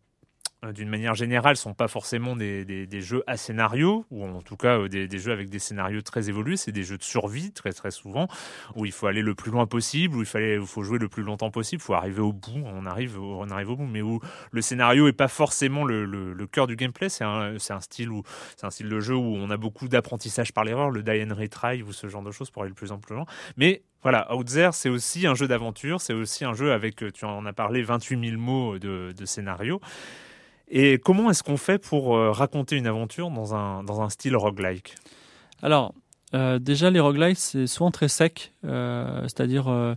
d'une 0.74 0.90
manière 0.90 1.14
générale, 1.14 1.56
sont 1.56 1.72
pas 1.72 1.88
forcément 1.88 2.36
des, 2.36 2.64
des- 2.64 3.00
jeux 3.00 3.22
à 3.26 3.38
scénario, 3.38 4.04
ou 4.10 4.24
en 4.26 4.42
tout 4.42 4.56
cas 4.56 4.78
euh, 4.78 4.88
des, 4.88 5.18
jeux 5.18 5.32
avec 5.32 5.48
des 5.48 5.58
scénarios 5.58 6.02
très 6.02 6.28
évolués, 6.28 6.58
c'est 6.58 6.70
des 6.72 6.82
jeux 6.82 6.98
de 6.98 7.02
survie 7.02 7.50
très 7.52 7.72
très 7.72 7.90
souvent, 7.90 8.28
où 8.76 8.84
il 8.84 8.92
faut 8.92 9.06
aller 9.06 9.22
le 9.22 9.34
plus 9.34 9.50
loin 9.50 9.66
possible, 9.66 10.16
où 10.16 10.20
il, 10.20 10.26
fallait, 10.26 10.58
faut 10.58 10.82
jouer 10.82 10.98
le 10.98 11.08
plus 11.08 11.22
longtemps 11.22 11.50
possible, 11.50 11.80
il 11.80 11.84
faut 11.84 11.94
arriver 11.94 12.20
au 12.20 12.34
bout, 12.34 12.62
on 12.66 12.84
arrive, 12.84 13.18
on 13.18 13.48
arrive 13.48 13.70
au 13.70 13.76
bout, 13.76 13.86
mais 13.86 14.02
où 14.02 14.20
le 14.50 14.60
scénario 14.60 15.08
est 15.08 15.14
pas 15.14 15.28
forcément 15.28 15.84
le, 15.84 16.04
le- 16.04 16.46
cœur 16.46 16.66
du 16.66 16.76
gameplay, 16.76 17.08
c'est 17.08 17.24
un, 17.24 17.54
un 17.70 17.80
style 17.80 18.10
où 18.10 18.22
c'est 18.56 18.66
un 18.66 18.70
style 18.70 18.88
de 18.88 19.00
jeu 19.00 19.14
où 19.14 19.36
on 19.36 19.48
a 19.50 19.56
beaucoup 19.56 19.88
d'apprentissage 19.88 20.52
par 20.52 20.64
l'erreur, 20.64 20.90
le 20.90 21.02
die 21.02 21.22
and 21.22 21.34
retry 21.34 21.82
ou 21.82 21.92
ce 21.92 22.08
genre 22.08 22.22
de 22.22 22.32
choses 22.32 22.50
pour 22.50 22.62
aller 22.62 22.70
le 22.70 22.74
plus 22.74 22.92
amplement. 22.92 23.24
Mais 23.56 23.82
voilà, 24.02 24.34
Outzer, 24.34 24.70
c'est 24.72 24.88
aussi 24.88 25.26
un 25.26 25.34
jeu 25.34 25.46
d'aventure, 25.48 26.00
c'est 26.00 26.14
aussi 26.14 26.44
un 26.44 26.54
jeu 26.54 26.72
avec, 26.72 27.02
euh, 27.02 27.10
tu 27.12 27.24
en 27.24 27.46
as 27.46 27.52
parlé, 27.52 27.82
28 27.82 28.30
000 28.30 28.40
mots 28.40 28.78
de, 28.78 29.12
de 29.16 29.24
scénario. 29.26 29.80
Et 30.70 30.98
comment 30.98 31.30
est-ce 31.30 31.42
qu'on 31.42 31.56
fait 31.56 31.78
pour 31.78 32.16
euh, 32.16 32.30
raconter 32.30 32.76
une 32.76 32.86
aventure 32.86 33.30
dans 33.30 33.54
un, 33.54 33.82
dans 33.82 34.00
un 34.02 34.08
style 34.08 34.36
roguelike? 34.36 34.94
Alors, 35.62 35.94
euh, 36.34 36.58
déjà, 36.60 36.90
les 36.90 37.00
roguelites, 37.00 37.38
c'est 37.38 37.66
souvent 37.66 37.90
très 37.90 38.08
sec, 38.08 38.52
euh, 38.64 39.22
c'est-à-dire 39.22 39.68
euh, 39.68 39.94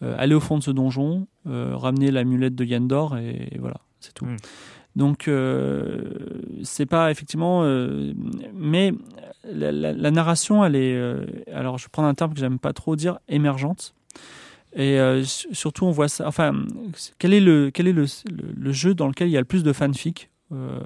aller 0.00 0.34
au 0.34 0.40
fond 0.40 0.58
de 0.58 0.62
ce 0.62 0.70
donjon, 0.70 1.26
ramener 1.44 2.10
l'amulette 2.12 2.54
de 2.54 2.64
Yandor, 2.64 3.16
et, 3.18 3.48
et 3.52 3.58
voilà, 3.58 3.76
c'est 4.00 4.14
tout. 4.14 4.24
Mm. 4.26 4.36
Donc, 4.94 5.28
c'est 6.62 6.86
pas 6.86 7.10
effectivement. 7.10 7.62
mais 8.54 8.92
la, 9.44 9.72
la- 9.72 9.92
la 9.92 10.10
narration, 10.10 10.64
elle 10.64 10.76
est. 10.76 11.00
alors, 11.52 11.78
je 11.78 11.84
vais 11.86 11.88
prendre 11.90 12.08
un 12.08 12.14
terme 12.14 12.34
que 12.34 12.40
j'aime 12.40 12.58
pas 12.58 12.72
trop 12.72 12.94
dire, 12.96 13.18
émergente. 13.28 13.94
Et 14.74 14.98
euh, 14.98 15.22
su- 15.24 15.48
surtout, 15.52 15.84
on 15.84 15.90
voit 15.90 16.08
ça. 16.08 16.26
Enfin, 16.26 16.54
quel 17.18 17.34
est 17.34 17.40
le, 17.40 17.70
quel 17.70 17.88
est 17.88 17.92
le, 17.92 18.02
le- 18.30 18.52
le 18.56 18.72
jeu 18.72 18.94
dans 18.94 19.06
lequel 19.08 19.28
il 19.28 19.32
y 19.32 19.36
a 19.36 19.40
le 19.40 19.44
plus 19.46 19.62
de 19.62 19.72
fanfic 19.72 20.30
euh, 20.52 20.80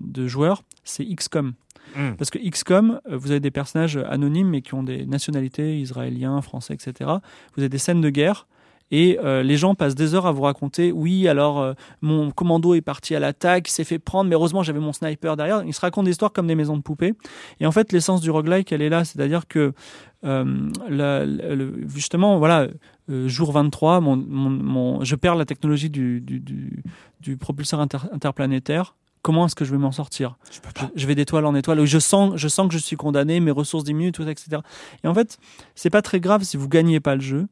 de 0.00 0.26
joueurs? 0.28 0.62
C'est 0.84 1.04
XCOM. 1.04 1.54
Mm. 1.96 2.12
Parce 2.16 2.30
que 2.30 2.38
XCOM, 2.38 3.00
euh, 3.10 3.16
vous 3.16 3.30
avez 3.32 3.40
des 3.40 3.50
personnages 3.50 3.96
anonymes 3.96 4.48
mais 4.48 4.62
qui 4.62 4.74
ont 4.74 4.82
des 4.84 5.06
nationalités 5.06 5.78
israéliens, 5.80 6.40
français, 6.40 6.74
etc. 6.74 7.10
Vous 7.54 7.62
avez 7.62 7.68
des 7.68 7.78
scènes 7.78 8.00
de 8.00 8.10
guerre 8.10 8.46
et 8.92 9.18
euh, 9.24 9.42
les 9.42 9.56
gens 9.56 9.74
passent 9.74 9.96
des 9.96 10.14
heures 10.14 10.26
à 10.26 10.32
vous 10.32 10.42
raconter 10.42 10.92
oui, 10.92 11.26
alors 11.26 11.60
euh, 11.60 11.72
mon 12.02 12.30
commando 12.30 12.74
est 12.74 12.80
parti 12.82 13.14
à 13.16 13.20
l'attaque, 13.20 13.66
s'est 13.66 13.82
fait 13.84 13.98
prendre, 13.98 14.28
mais 14.30 14.36
heureusement 14.36 14.62
j'avais 14.62 14.78
mon 14.78 14.92
sniper 14.92 15.36
derrière. 15.36 15.64
Ils 15.64 15.72
se 15.74 15.80
racontent 15.80 16.04
des 16.04 16.10
histoires 16.12 16.32
comme 16.32 16.46
des 16.46 16.54
maisons 16.54 16.76
de 16.76 16.82
poupées. 16.82 17.14
Et 17.58 17.66
en 17.66 17.72
fait, 17.72 17.90
l'essence 17.90 18.20
du 18.20 18.30
roguelike, 18.30 18.70
elle 18.70 18.82
est 18.82 18.88
là, 18.90 19.04
c'est-à-dire 19.04 19.48
que 19.48 19.72
euh, 20.24 20.70
la- 20.88 21.24
la- 21.26 21.54
le- 21.56 21.88
justement, 21.88 22.38
voilà, 22.38 22.68
euh, 23.10 23.26
jour 23.28 23.50
23, 23.50 24.00
mon, 24.00 24.14
mon- 24.16 24.50
mon- 24.50 25.04
je 25.04 25.16
perds 25.16 25.34
la 25.34 25.44
technologie 25.46 25.90
du, 25.90 26.20
du, 26.20 26.38
du- 26.38 26.84
du 27.20 27.36
propulseur 27.36 27.80
inter- 27.80 27.98
interplanétaire. 28.12 28.94
Comment 29.22 29.46
est-ce 29.46 29.54
que 29.54 29.64
je 29.64 29.70
vais 29.70 29.78
m'en 29.78 29.92
sortir? 29.92 30.36
Je, 30.50 30.58
je 30.96 31.06
vais 31.06 31.14
d'étoile 31.14 31.46
en 31.46 31.54
étoile. 31.54 31.84
Je 31.84 31.98
sens, 31.98 32.32
je 32.36 32.48
sens 32.48 32.66
que 32.68 32.74
je 32.74 32.78
suis 32.78 32.96
condamné, 32.96 33.40
mes 33.40 33.50
ressources 33.52 33.84
diminuent, 33.84 34.10
tout 34.12 34.26
etc. 34.28 34.62
Et 35.04 35.08
en 35.08 35.14
fait, 35.14 35.38
c'est 35.76 35.90
pas 35.90 36.02
très 36.02 36.18
grave 36.20 36.42
si 36.42 36.56
vous 36.56 36.68
gagnez 36.68 36.98
pas 37.00 37.14
le 37.14 37.20
jeu, 37.20 37.46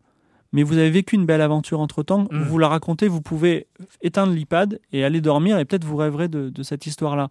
mais 0.52 0.62
vous 0.62 0.76
avez 0.78 0.90
vécu 0.90 1.14
une 1.16 1.26
belle 1.26 1.40
aventure 1.42 1.80
entre 1.80 2.02
temps. 2.02 2.26
Mm. 2.30 2.42
Vous 2.42 2.58
la 2.58 2.68
racontez, 2.68 3.08
vous 3.08 3.20
pouvez 3.22 3.66
éteindre 4.02 4.32
l'iPad 4.32 4.80
et 4.92 5.04
aller 5.04 5.20
dormir, 5.20 5.58
et 5.58 5.64
peut-être 5.64 5.84
vous 5.84 5.96
rêverez 5.96 6.28
de, 6.28 6.48
de 6.50 6.62
cette 6.62 6.86
histoire-là. 6.86 7.28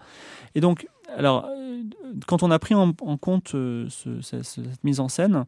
Et 0.56 0.62
donc, 0.62 0.88
alors, 1.18 1.46
euh, 1.46 1.82
quand 2.28 2.44
on 2.44 2.52
a 2.52 2.60
pris 2.60 2.76
en, 2.76 2.94
en 3.02 3.18
compte 3.18 3.56
euh, 3.56 3.86
ce- 3.90 4.22
ce- 4.22 4.44
cette 4.44 4.84
mise 4.84 5.00
en 5.00 5.08
scène, 5.10 5.46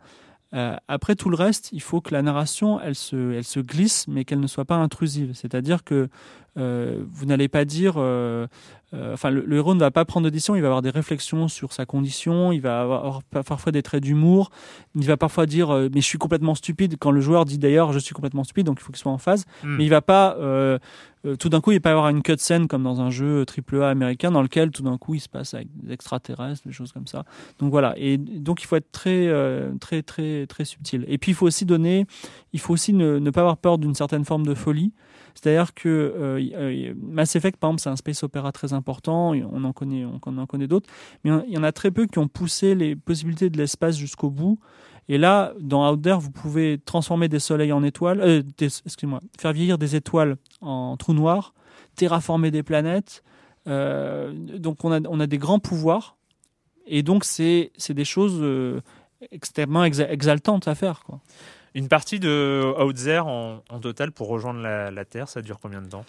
euh, 0.53 0.76
après 0.89 1.15
tout 1.15 1.30
le 1.30 1.36
reste, 1.38 1.69
il 1.72 1.82
faut 1.82 2.01
que 2.01 2.13
la 2.13 2.22
narration, 2.22 2.80
elle 2.82 2.95
se, 2.95 3.32
elle 3.34 3.43
se 3.45 3.61
glisse, 3.61 4.05
mais 4.09 4.26
qu'elle 4.26 4.41
ne 4.41 4.47
soit 4.47 4.65
pas 4.65 4.76
intrusive. 4.76 5.32
C'est-à-dire 5.34 5.84
que 5.86 6.09
euh, 6.58 7.04
vous 7.12 7.26
n'allez 7.26 7.47
pas 7.47 7.64
dire, 7.64 7.93
euh, 7.97 8.45
euh, 8.93 9.14
enfin, 9.14 9.30
le, 9.30 9.43
le 9.45 9.56
héros 9.56 9.74
ne 9.74 9.80
va 9.80 9.89
pas 9.89 10.04
prendre 10.04 10.26
d'audition, 10.26 10.54
il 10.56 10.62
va 10.62 10.68
avoir 10.68 10.82
des 10.82 10.89
réflexions 10.89 11.47
sur 11.47 11.72
sa 11.72 11.86
condition, 11.86 12.52
il 12.52 12.60
va 12.60 12.82
avoir, 12.82 12.99
avoir 12.99 13.24
pa- 13.24 13.43
parfois 13.43 13.72
des 13.72 13.82
traits 13.82 14.04
d'humour, 14.04 14.49
il 14.95 15.06
va 15.06 15.16
parfois 15.16 15.45
dire, 15.45 15.70
mais 15.93 16.02
je 16.02 16.06
suis 16.06 16.18
complètement 16.18 16.56
stupide. 16.56 16.97
Quand 16.99 17.12
le 17.12 17.22
joueur 17.22 17.45
dit 17.45 17.58
d'ailleurs, 17.58 17.93
je 17.93 17.99
suis 17.99 18.14
complètement 18.14 18.43
stupide, 18.43 18.66
donc 18.66 18.80
il 18.82 18.84
faut 18.84 18.91
qu'il 18.91 18.99
soit 19.02 19.12
en 19.12 19.18
phase. 19.18 19.45
Hmm. 19.64 19.78
Mais 19.78 19.86
il 19.86 19.89
va 19.89 20.02
pas, 20.02 20.36
tout 21.39 21.47
d'un 21.47 21.62
coup, 21.62 21.72
il 21.72 21.76
va 21.76 21.80
pas 21.82 21.91
avoir 21.91 22.10
une 22.10 22.22
cutscene 22.22 22.68
comme 22.68 22.84
dans 22.84 22.99
un 22.99 23.10
jeu 23.12 23.45
AAA 23.45 23.89
américain 23.89 24.30
dans 24.30 24.41
lequel 24.41 24.72
tout 24.72 24.84
d'un 24.84 24.97
coup 24.97 25.16
il 25.16 25.22
se 25.22 25.30
passe 25.30 25.54
avec 25.54 25.70
des 25.82 25.93
extraterrestres, 25.93 26.64
des 26.66 26.74
choses 26.74 26.91
comme 26.91 27.08
ça. 27.08 27.24
Donc 27.60 27.72
voilà. 27.72 27.93
Et 27.97 28.18
donc 28.18 28.62
il 28.62 28.66
faut 28.66 28.76
être 28.76 28.91
très, 28.91 29.30
très, 29.80 30.02
très, 30.04 30.47
très 30.47 30.66
subtil. 30.66 31.06
Et 31.08 31.18
puis 31.18 31.32
il 31.32 31.36
faut 31.36 31.47
aussi 31.47 31.64
donner, 31.64 32.06
il 32.52 32.60
faut 32.60 32.74
aussi 32.74 32.91
ne, 32.91 33.20
ne 33.20 33.30
pas 33.30 33.39
avoir 33.39 33.56
peur 33.56 33.78
d'une 33.78 33.95
certaine 33.95 34.26
forme 34.26 34.45
de 34.45 34.54
folie. 34.54 34.91
C'est-à-dire 35.36 35.74
que 35.74 35.90
euh, 35.90 36.40
euh, 36.54 36.94
Mass 37.02 37.36
Effect, 37.36 37.58
par 37.58 37.70
exemple, 37.70 37.82
c'est 37.82 37.90
un 37.90 37.96
space 37.96 38.24
opéra 38.24 38.52
très 38.52 38.74
important. 38.74 39.32
On 39.32 39.64
en 39.64 39.74
connaît, 39.74 40.06
on 40.06 40.38
en 40.38 40.46
connaît 40.46 40.68
d'autres, 40.68 40.90
mais 41.24 41.32
il 41.48 41.54
y 41.54 41.58
en 41.58 41.64
a 41.64 41.72
très 41.72 41.92
peu 41.92 42.06
qui 42.06 42.20
ont 42.20 42.28
poussé 42.28 42.76
les 42.76 42.96
possibilités 42.96 43.50
de 43.50 43.58
l'espace 43.58 43.98
jusqu'au 43.98 44.30
bout. 44.30 44.60
Et 45.10 45.18
là, 45.18 45.54
dans 45.60 45.92
Out 45.92 46.02
There, 46.02 46.20
vous 46.20 46.32
pouvez 46.32 46.78
transformer 46.78 47.28
des 47.28 47.40
soleils 47.40 47.72
en 47.72 47.84
étoiles, 47.84 48.22
euh, 48.22 48.44
excusez-moi, 48.60 49.20
faire 49.40 49.54
vieillir 49.54 49.78
des 49.78 49.96
étoiles 49.96 50.38
en 50.62 50.96
trous 50.98 51.14
noirs, 51.14 51.54
terraformer 51.96 52.52
des 52.52 52.64
planètes. 52.64 53.24
Donc 53.66 54.84
on 54.84 54.92
a, 54.92 55.00
on 55.08 55.20
a 55.20 55.28
des 55.28 55.38
grands 55.38 55.60
pouvoirs. 55.60 56.18
Et 56.88 57.04
donc 57.04 57.26
c'est 57.26 57.72
des 57.90 58.06
choses 58.06 58.44
extrêmement 59.32 59.84
exa- 59.84 60.10
exaltantes 60.10 60.68
à 60.68 60.74
faire. 60.76 61.04
Quoi. 61.04 61.20
Une 61.74 61.88
partie 61.88 62.19
de 62.19 62.63
Outzer 62.84 63.19
en, 63.19 63.61
en 63.69 63.80
total 63.80 64.11
pour 64.11 64.28
rejoindre 64.28 64.59
la, 64.61 64.91
la 64.91 65.05
Terre, 65.05 65.30
ça 65.30 65.41
dure 65.41 65.59
combien 65.61 65.82
de 65.82 65.88
temps? 65.88 66.05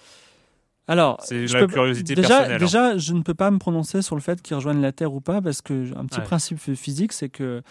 Alors, 0.88 1.18
C'est 1.22 1.46
je 1.46 1.54
la 1.54 1.60
peux- 1.60 1.72
curiosité 1.72 2.14
déjà, 2.16 2.28
personnelle. 2.28 2.56
hein. 2.56 2.58
Déjà, 2.58 2.98
je 2.98 3.12
ne 3.12 3.22
peux 3.22 3.34
pas 3.34 3.50
me 3.52 3.58
prononcer 3.58 4.02
sur 4.02 4.16
le 4.16 4.20
fait 4.20 4.42
qu'ils 4.42 4.56
rejoignent 4.56 4.80
la 4.82 4.90
Terre 4.92 5.14
ou 5.14 5.20
pas, 5.20 5.40
parce 5.40 5.62
que 5.62 5.96
un 5.96 6.06
petit 6.06 6.18
Ouais. 6.18 6.24
principe 6.26 6.58
physique, 6.58 7.12
c'est 7.12 7.28
que 7.28 7.62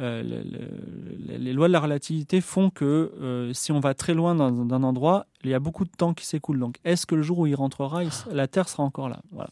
euh, 0.00 0.22
le- 0.22 0.42
le- 0.48 1.36
les 1.38 1.52
lois 1.52 1.66
de 1.68 1.72
la 1.72 1.80
relativité 1.80 2.40
font 2.40 2.70
que 2.70 3.12
euh, 3.20 3.52
si 3.52 3.72
on 3.72 3.80
va 3.80 3.92
très 3.94 4.14
loin 4.14 4.34
d'un 4.36 4.82
endroit, 4.84 5.26
il 5.44 5.50
y 5.50 5.54
a 5.54 5.58
beaucoup 5.58 5.84
de 5.84 5.90
temps 5.90 6.12
qui 6.14 6.26
s'écoule. 6.26 6.58
Donc, 6.58 6.76
est-ce 6.84 7.06
que 7.06 7.14
le 7.14 7.22
jour 7.22 7.38
où 7.40 7.46
il 7.46 7.54
rentrera, 7.54 8.04
il 8.04 8.10
la 8.32 8.46
Terre 8.46 8.68
sera 8.68 8.82
encore 8.82 9.08
là? 9.08 9.20
Voilà. 9.32 9.50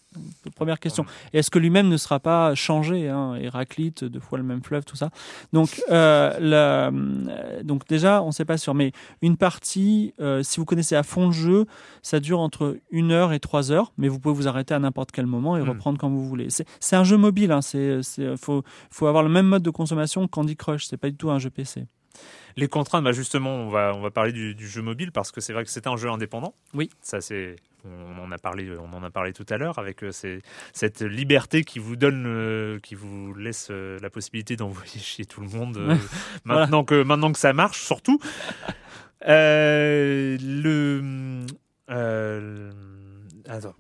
Première 0.56 0.78
question. 0.80 1.04
Et 1.32 1.38
est-ce 1.38 1.50
que 1.50 1.58
lui-même 1.58 1.88
ne 1.88 1.96
sera 1.96 2.20
pas 2.20 2.54
changé 2.54 3.08
hein, 3.08 3.34
Héraclite, 3.36 4.04
deux 4.04 4.20
fois 4.20 4.38
le 4.38 4.44
même 4.44 4.62
fleuve, 4.62 4.84
tout 4.84 4.96
ça. 4.96 5.10
Donc, 5.52 5.80
euh, 5.90 6.36
la- 6.40 6.88
euh, 6.88 7.62
donc 7.62 7.86
déjà, 7.88 8.22
on 8.22 8.26
ne 8.28 8.32
sait 8.32 8.44
pas 8.44 8.58
sûr. 8.58 8.74
Mais 8.74 8.92
une 9.22 9.36
partie, 9.36 10.12
euh, 10.20 10.42
si 10.42 10.60
vous 10.60 10.66
connaissez 10.66 10.96
à 10.96 11.02
fond 11.02 11.26
le 11.26 11.32
jeu, 11.32 11.66
ça 12.02 12.20
dure 12.20 12.40
entre 12.40 12.76
une 12.90 13.10
heure 13.12 13.32
et 13.32 13.40
trois 13.40 13.72
heures, 13.72 13.92
mais 13.98 14.08
vous 14.08 14.18
pouvez 14.18 14.34
vous 14.34 14.48
arrêter 14.48 14.74
à 14.74 14.78
n'importe 14.78 15.10
quel 15.12 15.26
moment 15.26 15.56
et 15.56 15.62
Mm. 15.62 15.68
reprendre 15.70 15.98
quand 15.98 16.08
vous 16.10 16.26
voulez. 16.26 16.48
C'est 16.80 16.96
un 16.96 17.04
jeu 17.04 17.16
mobile. 17.16 17.54
Il 17.74 18.02
c'est, 18.02 18.36
faut, 18.36 18.62
faut 18.90 19.06
avoir 19.06 19.22
le 19.22 19.28
même 19.30 19.46
mode 19.46 19.62
de 19.62 19.70
consommation 19.70 20.26
que 20.26 20.30
Candy 20.30 20.56
Crush. 20.56 20.86
C'est 20.86 20.96
pas 20.96 21.10
du 21.10 21.16
tout 21.16 21.30
un 21.30 21.38
jeu 21.38 21.50
PC. 21.50 21.86
Les 22.56 22.66
contraintes, 22.68 23.04
bah 23.04 23.12
justement, 23.12 23.54
on 23.54 23.68
va, 23.68 23.92
on 23.94 24.00
va 24.00 24.10
parler 24.10 24.32
du, 24.32 24.54
du 24.54 24.66
jeu 24.66 24.82
mobile 24.82 25.12
parce 25.12 25.30
que 25.30 25.40
c'est 25.40 25.52
vrai 25.52 25.64
que 25.64 25.70
c'est 25.70 25.86
un 25.86 25.96
jeu 25.96 26.10
indépendant. 26.10 26.54
Oui. 26.74 26.90
Ça, 27.02 27.20
c'est. 27.20 27.56
On 27.84 28.18
en 28.20 28.32
a 28.32 28.38
parlé, 28.38 28.68
on 28.76 28.92
en 28.96 29.04
a 29.04 29.10
parlé 29.10 29.32
tout 29.32 29.46
à 29.48 29.56
l'heure 29.56 29.78
avec 29.78 30.02
euh, 30.02 30.10
ces- 30.10 30.42
cette 30.72 31.00
liberté 31.00 31.62
qui 31.62 31.78
vous 31.78 31.94
donne, 31.94 32.24
euh, 32.26 32.80
qui 32.80 32.96
vous 32.96 33.32
laisse 33.34 33.68
euh, 33.70 33.98
la 34.02 34.10
possibilité 34.10 34.56
d'envoyer 34.56 34.98
chez 34.98 35.24
tout 35.24 35.40
le 35.40 35.46
monde 35.48 35.76
euh, 35.76 35.94
maintenant 36.44 36.82
que 36.82 37.00
maintenant 37.04 37.30
que 37.30 37.38
ça 37.38 37.52
marche, 37.52 37.80
surtout. 37.84 38.18
Le. 40.40 41.46
attends. 43.48 43.74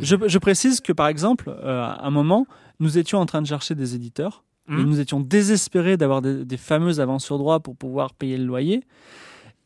Je, 0.00 0.16
je 0.28 0.38
précise 0.38 0.80
que 0.80 0.92
par 0.92 1.08
exemple, 1.08 1.50
à 1.50 2.04
un 2.06 2.10
moment, 2.10 2.46
nous 2.78 2.98
étions 2.98 3.18
en 3.18 3.26
train 3.26 3.42
de 3.42 3.46
chercher 3.46 3.74
des 3.74 3.94
éditeurs. 3.94 4.44
Et 4.70 4.74
Hmm. 4.74 4.84
nous 4.84 5.00
étions 5.00 5.18
désespérés 5.20 5.96
d'avoir 5.96 6.22
des, 6.22 6.44
des 6.44 6.56
fameuses 6.56 7.00
avances 7.00 7.24
sur 7.24 7.38
droit 7.38 7.58
pour 7.60 7.74
pouvoir 7.76 8.14
payer 8.14 8.36
le 8.38 8.44
loyer. 8.44 8.82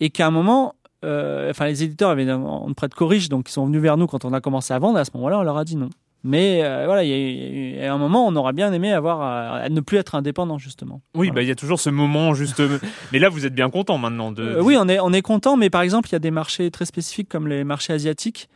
Et 0.00 0.09
qu'à 0.11 0.26
un 0.26 0.30
moment, 0.30 0.74
euh, 1.05 1.50
enfin, 1.50 1.66
les 1.66 1.82
éditeurs 1.82 2.09
avaient 2.11 2.30
on 2.32 2.68
ne 2.68 2.74
prête 2.74 2.94
qu'aux 2.94 3.07
riches, 3.07 3.28
donc 3.28 3.48
ils 3.50 3.52
sont 3.52 3.66
venus 3.66 3.82
vers 3.82 3.96
nous 3.98 4.07
quand 4.07 4.24
on 4.24 4.32
a 4.32 4.40
commencé 4.40 4.72
à 4.72 4.78
vendre. 4.78 4.98
À 4.98 5.05
ce 5.05 5.11
moment-là, 5.14 5.38
on 5.38 5.42
leur 5.42 5.57
a 5.59 5.64
dit 5.64 5.76
non. 5.76 5.90
Mais 6.26 6.62
euh, 6.64 6.84
voilà, 6.86 7.05
il 7.05 7.76
y, 7.76 7.80
a 7.82 7.92
un 7.92 7.98
moment, 7.98 8.26
on 8.26 8.34
aurait 8.34 8.55
bien 8.55 8.72
aimé 8.72 8.90
avoir 8.94 9.20
à, 9.20 9.57
à 9.59 9.68
ne 9.68 9.80
plus 9.82 9.98
être 9.98 10.14
indépendant 10.14 10.57
justement. 10.57 11.02
Oui, 11.14 11.26
Voilà. 11.26 11.32
bah 11.34 11.42
il 11.42 11.48
y 11.48 11.50
a 11.50 11.55
toujours 11.55 11.78
ce 11.78 11.90
moment 11.90 12.32
juste. 12.32 12.62
mais 13.12 13.18
là, 13.18 13.28
vous 13.28 13.44
êtes 13.44 13.55
bien 13.55 13.68
content 13.68 13.98
maintenant 13.98 14.32
de. 14.32 14.42
Euh, 14.42 14.62
oui, 14.62 14.74
on 14.78 14.88
est, 14.88 14.98
on 15.00 15.12
est 15.12 15.20
content, 15.20 15.59
mais 15.59 15.68
par 15.68 15.82
exemple, 15.82 16.09
il 16.09 16.12
y 16.12 16.16
a 16.16 16.20
des 16.20 16.30
marchés 16.30 16.70
très 16.70 16.86
spécifiques 16.86 17.28
comme 17.28 17.46
les 17.46 17.62
marchés 17.62 17.92
asiatiques, 17.92 18.48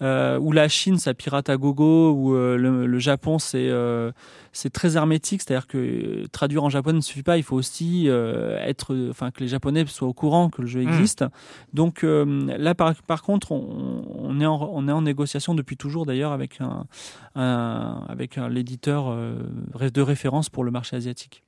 euh, 0.00 0.38
où 0.38 0.52
la 0.52 0.68
Chine, 0.68 0.98
ça 0.98 1.12
pirate 1.14 1.48
à 1.48 1.56
gogo, 1.56 2.12
où 2.12 2.34
euh, 2.34 2.56
le, 2.56 2.86
le 2.86 2.98
Japon, 2.98 3.38
c'est 3.38 3.68
euh, 3.68 4.12
c'est 4.52 4.70
très 4.70 4.96
hermétique, 4.96 5.42
c'est-à-dire 5.42 5.66
que 5.66 5.78
euh, 5.78 6.26
traduire 6.30 6.64
en 6.64 6.70
japonais 6.70 6.98
ne 6.98 7.02
suffit 7.02 7.22
pas, 7.22 7.36
il 7.36 7.42
faut 7.42 7.56
aussi 7.56 8.06
être, 8.08 9.08
enfin, 9.10 9.30
que 9.30 9.40
les 9.40 9.48
Japonais 9.48 9.84
soient 9.86 10.08
au 10.08 10.12
courant 10.12 10.50
que 10.50 10.62
le 10.62 10.68
jeu 10.68 10.82
Mm. 10.82 10.88
existe. 10.88 11.24
Donc 11.72 12.02
là, 12.04 12.74
par, 12.74 12.94
par 13.02 13.22
contre, 13.22 13.52
on, 13.52 14.04
on 14.14 14.40
est 14.40 14.46
en, 14.46 14.70
on 14.72 14.88
est 14.88 14.92
en 14.92 15.02
négociation 15.02 15.54
depuis 15.54 15.76
toujours 15.76 16.06
d'ailleurs 16.06 16.32
avec 16.32 16.60
un, 16.60 16.86
un 17.34 18.04
avec 18.08 18.38
un 18.38 18.48
l'éditeur 18.48 19.14
de 19.14 20.00
référence 20.02 20.48
pour 20.48 20.64
le 20.64 20.70
marché 20.70 20.96
asiatique. 20.96 21.42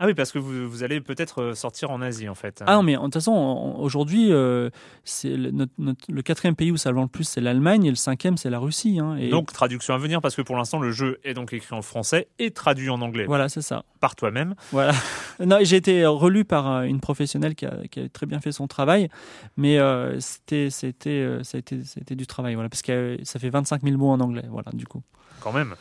Ah 0.00 0.06
oui, 0.06 0.14
parce 0.14 0.32
que 0.32 0.38
vous, 0.40 0.68
vous 0.68 0.82
allez 0.82 1.00
peut-être 1.00 1.40
euh, 1.40 1.54
sortir 1.54 1.90
en 1.92 2.02
Asie 2.02 2.28
en 2.28 2.34
fait. 2.34 2.62
Ah 2.66 2.74
non, 2.74 2.82
mais 2.82 2.94
de 2.96 2.98
toute 3.00 3.14
façon, 3.14 3.30
on- 3.32 3.78
aujourd'hui, 3.80 4.32
euh, 4.32 4.68
c'est 5.04 5.36
le, 5.36 5.50
notre- 5.52 5.72
notre- 5.78 6.04
le 6.10 6.22
quatrième 6.22 6.56
pays 6.56 6.72
où 6.72 6.76
ça 6.76 6.90
vend 6.90 7.02
le 7.02 7.08
plus, 7.08 7.24
c'est 7.24 7.40
l'Allemagne, 7.40 7.84
et 7.84 7.90
le 7.90 7.94
cinquième, 7.96 8.36
c'est 8.36 8.50
la 8.50 8.58
Russie. 8.58 8.98
hein, 8.98 9.16
et 9.16 9.28
Donc 9.28 9.52
traduction 9.52 9.94
à 9.94 9.98
venir 9.98 10.20
parce 10.20 10.34
que 10.34 10.42
pour 10.42 10.56
l'instant 10.56 10.80
le 10.80 10.90
jeu 10.90 11.18
est 11.22 11.34
donc 11.34 11.52
écrit 11.52 11.76
en 11.76 11.82
français 11.82 12.26
et 12.40 12.50
traduit 12.50 12.90
en 12.90 13.00
anglais 13.02 13.24
voilà, 13.26 13.48
c'est 13.48 13.62
ça. 13.62 13.84
par 14.00 14.16
toi-même. 14.16 14.54
Voilà. 14.72 14.92
Non, 15.44 15.58
j'ai 15.62 15.76
été 15.76 16.06
relu 16.06 16.44
par 16.44 16.70
euh, 16.70 16.82
une 16.82 17.00
professionnelle 17.00 17.54
qui 17.56 17.66
a, 17.66 17.76
qui 17.90 18.00
a 18.00 18.08
très 18.08 18.24
bien 18.26 18.40
fait 18.40 18.52
son 18.52 18.66
travail, 18.68 19.08
mais 19.56 19.78
euh, 19.78 20.18
c'était, 20.20 20.70
c'était, 20.70 21.10
euh, 21.10 21.42
ça 21.42 21.56
a 21.56 21.58
été, 21.58 21.82
c'était 21.84 22.14
du 22.14 22.26
travail, 22.26 22.54
voilà, 22.54 22.68
parce 22.68 22.82
que 22.82 22.92
euh, 22.92 23.16
ça 23.24 23.38
fait 23.40 23.50
25 23.50 23.82
000 23.82 23.96
mots 23.96 24.10
en 24.10 24.20
anglais, 24.20 24.44
voilà, 24.48 24.70
du 24.72 24.86
coup. 24.86 25.02
quand 25.40 25.52
même. 25.52 25.74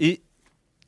Et 0.00 0.22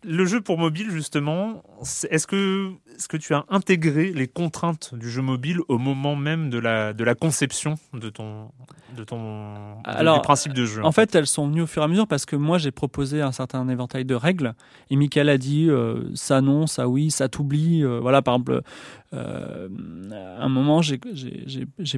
le 0.04 0.24
jeu 0.26 0.40
pour 0.40 0.58
mobile, 0.58 0.90
justement, 0.90 1.62
est-ce 2.10 2.26
que, 2.26 2.70
est-ce 2.94 3.08
que 3.08 3.16
tu 3.16 3.34
as 3.34 3.44
intégré 3.48 4.12
les 4.12 4.28
contraintes 4.28 4.94
du 4.94 5.10
jeu 5.10 5.22
mobile 5.22 5.58
au 5.68 5.78
moment 5.78 6.14
même 6.16 6.50
de 6.50 6.58
la, 6.58 6.92
de 6.92 7.02
la 7.04 7.14
conception 7.14 7.74
de 7.94 8.08
ton, 8.08 8.50
de 8.96 9.02
ton 9.04 9.72
de- 9.80 9.80
Alors, 9.84 10.16
du 10.16 10.22
principe 10.22 10.52
de 10.52 10.64
jeu 10.66 10.84
En 10.84 10.92
fait, 10.92 11.14
elles 11.14 11.26
sont 11.26 11.48
venues 11.48 11.62
au 11.62 11.66
fur 11.66 11.82
et 11.82 11.84
à 11.84 11.88
mesure 11.88 12.06
parce 12.06 12.26
que 12.26 12.36
moi, 12.36 12.58
j'ai 12.58 12.70
proposé 12.70 13.22
un 13.22 13.32
certain 13.32 13.68
éventail 13.68 14.04
de 14.04 14.14
règles 14.14 14.54
et 14.90 14.96
Michael 14.96 15.28
a 15.28 15.38
dit 15.38 15.66
euh, 15.68 16.04
ça 16.14 16.40
non, 16.40 16.66
ça 16.66 16.88
oui, 16.88 17.10
ça 17.10 17.28
t'oublie. 17.28 17.82
euh, 17.82 17.98
voilà, 18.00 18.22
par 18.22 18.34
exemple, 18.34 18.62
euh, 19.14 19.68
à 20.38 20.44
un 20.44 20.48
moment, 20.48 20.82
j'ai- 20.82 21.00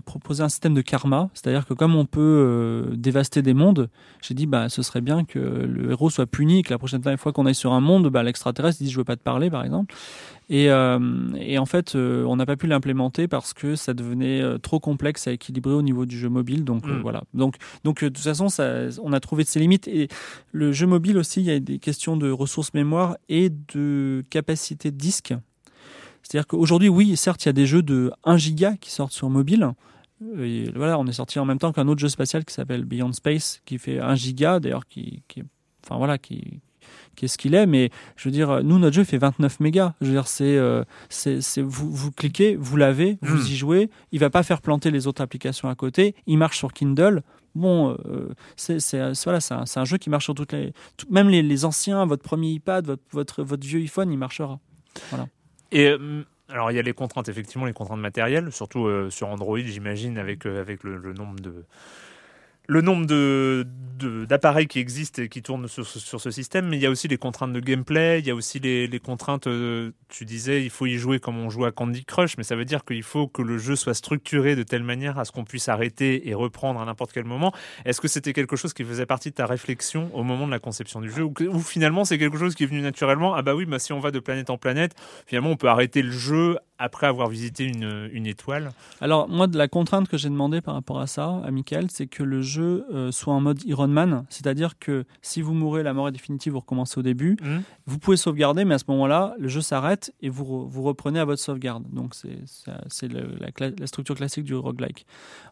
proposé 0.04 0.42
un 0.42 0.48
système 0.48 0.74
de 0.74 0.80
karma, 0.80 1.28
c'est-à-dire 1.34 1.66
que 1.66 1.74
comme 1.74 1.96
on 1.96 2.04
peut 2.06 2.20
euh, 2.20 2.94
dévaster 2.96 3.42
des 3.42 3.54
mondes, 3.54 3.88
j'ai 4.22 4.34
dit 4.34 4.46
bah 4.46 4.68
ce 4.68 4.82
serait 4.82 5.00
bien 5.00 5.24
que 5.24 5.38
le 5.38 5.90
héros 5.90 6.08
soit 6.10 6.26
puni, 6.26 6.62
que 6.62 6.70
la 6.72 6.78
prochaine 6.78 7.02
fois 7.18 7.32
qu'on 7.32 7.46
aille 7.46 7.54
sur 7.54 7.72
un 7.72 7.80
monde, 7.80 8.08
bah, 8.08 8.22
l'extraterrestre 8.22 8.82
dit 8.82 8.90
je 8.90 8.96
veux 8.96 9.04
pas 9.04 9.16
te 9.16 9.22
parler, 9.22 9.50
par 9.50 9.64
exemple. 9.64 9.94
Et, 10.48 10.68
euh, 10.70 10.98
et 11.38 11.58
en 11.58 11.66
fait, 11.66 11.94
on 11.94 12.34
n'a 12.36 12.44
pas 12.46 12.56
pu 12.56 12.66
l'implémenter 12.66 13.28
parce 13.28 13.54
que 13.54 13.76
ça 13.76 13.94
devenait 13.94 14.42
trop 14.60 14.80
complexe 14.80 15.28
à 15.28 15.32
équilibrer 15.32 15.74
au 15.74 15.82
niveau 15.82 16.06
du 16.06 16.18
jeu 16.18 16.28
mobile. 16.28 16.64
Donc 16.64 16.86
Mm. 16.86 17.00
voilà. 17.02 17.22
Donc, 17.34 17.54
donc 17.84 18.02
de 18.02 18.08
toute 18.08 18.18
façon, 18.18 18.48
ça, 18.48 18.86
on 19.02 19.12
a 19.12 19.20
trouvé 19.20 19.44
de 19.44 19.48
ses 19.48 19.60
limites. 19.60 19.86
Et 19.86 20.08
le 20.52 20.72
jeu 20.72 20.86
mobile 20.86 21.18
aussi, 21.18 21.40
il 21.40 21.46
y 21.46 21.50
a 21.52 21.60
des 21.60 21.78
questions 21.78 22.16
de 22.16 22.30
ressources 22.30 22.74
mémoire 22.74 23.16
et 23.28 23.48
de 23.50 24.24
capacité 24.30 24.90
de 24.90 24.96
disque. 24.96 25.34
C'est-à-dire 26.22 26.46
qu'aujourd'hui, 26.46 26.88
oui, 26.88 27.16
certes, 27.16 27.44
il 27.44 27.48
y 27.48 27.50
a 27.50 27.52
des 27.54 27.66
jeux 27.66 27.82
de 27.82 28.12
1 28.24 28.36
giga 28.36 28.76
qui 28.80 28.90
sortent 28.90 29.12
sur 29.12 29.30
mobile. 29.30 29.70
Et 30.38 30.70
voilà, 30.76 30.98
on 30.98 31.06
est 31.06 31.12
sorti 31.12 31.38
en 31.38 31.44
même 31.46 31.58
temps 31.58 31.72
qu'un 31.72 31.88
autre 31.88 32.00
jeu 32.00 32.08
spatial 32.08 32.44
qui 32.44 32.52
s'appelle 32.54 32.84
Beyond 32.84 33.12
Space, 33.12 33.62
qui 33.64 33.78
fait 33.78 33.98
1 34.00 34.14
giga, 34.16 34.60
d'ailleurs, 34.60 34.86
qui, 34.86 35.22
enfin 35.84 35.96
voilà, 35.96 36.18
qui, 36.18 36.60
qui 37.16 37.24
est 37.24 37.28
ce 37.28 37.38
qu'il 37.38 37.54
est. 37.54 37.64
Mais 37.66 37.90
je 38.16 38.28
veux 38.28 38.32
dire, 38.32 38.62
nous, 38.62 38.78
notre 38.78 38.94
jeu 38.94 39.04
fait 39.04 39.16
29 39.18 39.60
mégas. 39.60 39.94
Je 40.02 40.06
veux 40.08 40.12
dire, 40.12 40.28
c'est, 40.28 40.56
euh, 40.56 40.84
c'est, 41.08 41.40
vous, 41.62 41.90
vous 41.90 42.12
cliquez, 42.12 42.54
vous 42.56 42.76
l'avez, 42.76 43.18
vous 43.22 43.36
Mm. 43.38 43.46
y 43.46 43.56
jouez. 43.56 43.90
Il 44.12 44.20
va 44.20 44.28
pas 44.28 44.42
faire 44.42 44.60
planter 44.60 44.90
les 44.90 45.06
autres 45.06 45.22
applications 45.22 45.68
à 45.70 45.74
côté. 45.74 46.14
Il 46.26 46.36
marche 46.36 46.58
sur 46.58 46.72
Kindle. 46.74 47.22
Bon, 47.56 47.96
euh, 48.06 48.28
c'est, 48.56 48.78
voilà, 49.24 49.40
c'est 49.40 49.78
un, 49.78 49.84
jeu 49.84 49.96
qui 49.96 50.08
marche 50.10 50.24
sur 50.24 50.34
toutes 50.34 50.52
les, 50.52 50.72
tout- 50.96 51.06
même 51.10 51.28
les, 51.30 51.42
les 51.42 51.64
anciens, 51.64 52.04
votre 52.06 52.22
premier 52.22 52.50
iPad, 52.50 52.86
votre, 52.86 53.02
votre, 53.10 53.42
votre 53.42 53.66
vieux 53.66 53.80
iPhone, 53.80 54.12
il 54.12 54.18
marchera. 54.18 54.60
Et 55.72 55.86
euh, 55.88 56.24
alors 56.48 56.70
il 56.70 56.74
y 56.76 56.78
a 56.78 56.82
les 56.82 56.92
contraintes, 56.92 57.28
effectivement, 57.28 57.66
les 57.66 57.72
contraintes 57.72 58.00
matérielles, 58.00 58.52
surtout 58.52 58.86
euh, 58.86 59.10
sur 59.10 59.28
Android, 59.28 59.58
j'imagine, 59.58 60.18
avec, 60.18 60.46
euh, 60.46 60.60
avec 60.60 60.82
le, 60.84 60.96
le 60.96 61.12
nombre 61.12 61.40
de, 61.40 61.64
le 62.66 62.80
nombre 62.82 63.06
de, 63.06 63.66
d'appareils 64.28 64.66
qui 64.66 64.78
existent 64.78 65.22
et 65.22 65.28
qui 65.28 65.42
tournent 65.42 65.68
sur, 65.68 65.86
ce- 65.86 66.30
système, 66.30 66.68
mais 66.68 66.76
il 66.76 66.82
y 66.82 66.86
a 66.86 66.90
aussi 66.90 67.08
les 67.08 67.18
contraintes 67.18 67.52
de 67.52 67.60
gameplay, 67.60 68.20
il 68.20 68.26
y 68.26 68.30
a 68.30 68.34
aussi 68.34 68.60
les, 68.60 69.00
contraintes, 69.00 69.46
euh, 69.46 69.90
tu 70.08 70.24
disais, 70.24 70.62
il 70.62 70.70
faut 70.70 70.86
y 70.86 70.96
jouer 70.96 71.18
comme 71.18 71.36
on 71.38 71.50
joue 71.50 71.64
à 71.64 71.72
Candy 71.72 72.04
Crush, 72.04 72.36
mais 72.38 72.44
ça 72.44 72.56
veut 72.56 72.64
dire 72.64 72.84
qu'il 72.84 73.02
faut 73.02 73.26
que 73.28 73.42
le 73.42 73.58
jeu 73.58 73.76
soit 73.76 73.94
structuré 73.94 74.56
de 74.56 74.62
telle 74.62 74.84
manière 74.84 75.18
à 75.18 75.24
ce 75.24 75.32
qu'on 75.32 75.44
puisse 75.44 75.68
arrêter 75.68 76.28
et 76.28 76.34
reprendre 76.34 76.80
à 76.80 76.84
n'importe 76.84 77.12
quel 77.12 77.24
moment. 77.24 77.52
Est-ce 77.84 78.00
que 78.00 78.08
c'était 78.08 78.32
quelque 78.32 78.56
chose 78.56 78.72
qui 78.72 78.84
faisait 78.84 79.06
partie 79.06 79.30
de 79.30 79.34
ta 79.34 79.46
réflexion 79.46 80.10
au 80.14 80.22
moment 80.22 80.46
de 80.46 80.52
la 80.52 80.60
conception 80.60 81.00
du 81.00 81.10
jeu, 81.10 81.24
ou 81.24 81.60
finalement 81.60 82.04
c'est 82.04 82.18
quelque 82.18 82.38
chose 82.38 82.54
qui 82.54 82.64
est 82.64 82.66
venu 82.66 82.80
naturellement 82.80 83.34
Ah 83.34 83.42
bah 83.42 83.54
oui, 83.54 83.66
bah 83.66 83.78
si 83.78 83.92
on 83.92 84.00
va 84.00 84.10
de 84.10 84.20
planète 84.20 84.50
en 84.50 84.58
planète, 84.58 84.94
finalement 85.26 85.50
on 85.50 85.56
peut 85.56 85.68
arrêter 85.68 86.02
le 86.02 86.12
jeu 86.12 86.56
après 86.82 87.06
avoir 87.06 87.28
visité 87.28 87.64
une, 87.64 88.08
une 88.12 88.26
étoile. 88.26 88.70
Alors, 89.02 89.28
moi, 89.28 89.46
de 89.46 89.56
la 89.58 89.68
contrainte 89.68 90.08
que 90.08 90.16
j'ai 90.16 90.30
demandé 90.30 90.60
par 90.62 90.74
rapport 90.74 90.98
à 90.98 91.06
ça, 91.06 91.40
à 91.44 91.50
Michael, 91.50 91.86
c'est 91.90 92.06
que 92.06 92.22
le 92.22 92.40
jeu 92.40 92.86
euh, 92.92 93.12
soit 93.12 93.34
en 93.34 93.40
mode 93.40 93.62
Iron 93.64 93.86
Man. 93.86 94.24
C'est-à-dire 94.30 94.78
que 94.78 95.04
si 95.20 95.42
vous 95.42 95.52
mourrez, 95.54 95.82
la 95.82 95.92
mort 95.92 96.08
est 96.08 96.12
définitive, 96.12 96.54
vous 96.54 96.60
recommencez 96.60 96.98
au 96.98 97.02
début. 97.02 97.36
Hmm 97.42 97.60
Vous 97.86 97.98
pouvez 97.98 98.16
sauvegarder, 98.16 98.64
mais 98.64 98.74
à 98.74 98.78
ce 98.78 98.84
moment-là, 98.88 99.34
le 99.38 99.48
jeu 99.48 99.60
s'arrête 99.60 100.12
et 100.22 100.30
vous, 100.30 100.44
re- 100.44 100.68
vous 100.68 100.82
reprenez 100.82 101.20
à 101.20 101.24
votre 101.26 101.42
sauvegarde. 101.42 101.84
Donc, 101.92 102.14
c'est 102.88 103.08
la, 103.12 103.70
la 103.78 103.86
structure 103.86 104.14
classique 104.16 104.44
du 104.44 104.54
roguelike. 104.54 105.06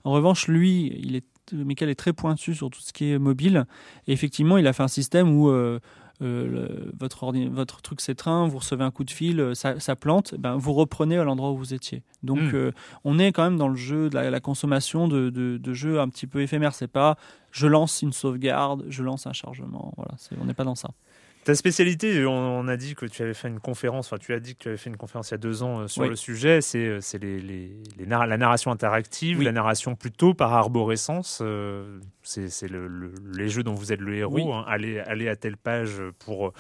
En 0.05 0.13
revanche, 0.13 0.49
lui, 0.49 0.99
il 0.99 1.15
est, 1.17 1.25
Michael 1.53 1.91
est 1.91 1.95
très 1.95 2.13
pointu 2.15 2.55
sur 2.55 2.71
tout 2.71 2.81
ce 2.81 2.93
qui 2.93 3.11
est 3.11 3.19
mobile. 3.19 3.67
Et 4.07 4.13
effectivement, 4.13 4.57
il 4.57 4.67
a 4.67 4.73
fait 4.73 4.83
un 4.83 4.89
système 4.89 5.31
où. 5.37 5.51
euh, 5.51 5.79
le- 6.21 6.93
votre, 6.99 7.23
ordi- 7.25 7.49
votre 7.49 7.81
truc 7.83 8.01
s'étreint, 8.01 8.49
vous 8.49 8.59
recevez 8.59 8.83
un 8.85 8.91
coup 8.91 9.05
de 9.05 9.11
fil, 9.11 9.39
euh, 9.41 9.55
ça, 9.55 9.79
ça 9.81 9.95
plante, 9.97 10.35
ben, 10.39 10.57
vous 10.57 10.73
reprenez 10.73 11.17
à 11.19 11.25
l'endroit 11.25 11.51
où 11.53 11.57
vous 11.57 11.75
étiez. 11.75 12.03
Donc 12.23 12.39
Mm. 12.41 12.51
euh, 12.55 12.73
on 13.05 13.19
est 13.19 13.31
quand 13.33 13.45
même 13.45 13.57
dans 13.57 13.69
le 13.69 13.77
jeu 13.77 14.11
de 14.11 14.15
la, 14.17 14.31
la 14.31 14.41
consommation 14.41 15.07
de, 15.09 15.31
de, 15.31 15.59
de 15.59 15.73
jeux 15.73 16.01
un 16.01 16.09
petit 16.09 16.27
peu 16.27 16.43
éphémères. 16.43 16.75
C'est 16.75 16.89
pas 16.89 17.17
je 17.51 17.67
lance 17.67 18.03
une 18.03 18.13
sauvegarde, 18.13 18.85
je 18.89 19.03
lance 19.03 19.27
un 19.27 19.33
chargement. 19.33 19.93
Voilà, 19.97 20.13
c'est- 20.19 20.35
on 20.41 20.45
n'est 20.45 20.55
pas 20.55 20.65
dans 20.65 20.75
ça. 20.75 20.91
Ta 21.49 21.55
spécialité, 21.55 22.27
on, 22.27 22.33
on 22.33 22.69
a 22.69 22.77
dit 22.77 22.95
que 22.95 23.07
tu 23.07 23.23
avais 23.23 23.33
fait 23.33 23.49
une 23.49 23.59
conférence, 23.59 24.07
enfin 24.09 24.19
tu 24.19 24.35
as 24.35 24.39
dit 24.39 24.55
que 24.55 24.65
tu 24.65 24.69
avais 24.69 24.77
fait 24.77 24.91
une 24.91 24.99
conférence 24.99 25.31
il 25.31 25.33
y 25.33 25.35
a 25.37 25.39
deux 25.39 25.63
ans 25.63 25.81
euh, 25.81 25.89
sur 25.89 26.03
Oui. 26.03 26.11
le 26.11 26.15
sujet, 26.17 26.61
c'est 26.61 26.85
euh, 26.87 27.01
c'est 27.01 27.17
les, 27.17 27.41
les, 27.41 27.73
les 27.97 28.05
narra- 28.05 28.27
la 28.27 28.37
narration 28.37 28.71
interactive, 28.71 29.39
Oui. 29.39 29.47
la 29.47 29.53
narration 29.53 29.95
plutôt 29.95 30.35
par 30.35 30.53
arborescence, 30.53 31.39
euh, 31.41 32.01
c'est 32.23 32.51
c'est 32.51 32.69
le, 32.69 32.87
le- 32.87 33.15
les 33.35 33.49
jeux 33.49 33.63
dont 33.63 33.73
vous 33.73 33.95
êtes 33.95 34.01
le 34.01 34.15
héros, 34.15 34.35
Oui. 34.35 34.43
hein, 34.53 34.63
aller, 34.69 34.99
aller 35.01 35.27
à 35.27 35.37
telle 35.37 35.57
page 35.57 36.03
pour, 36.19 36.53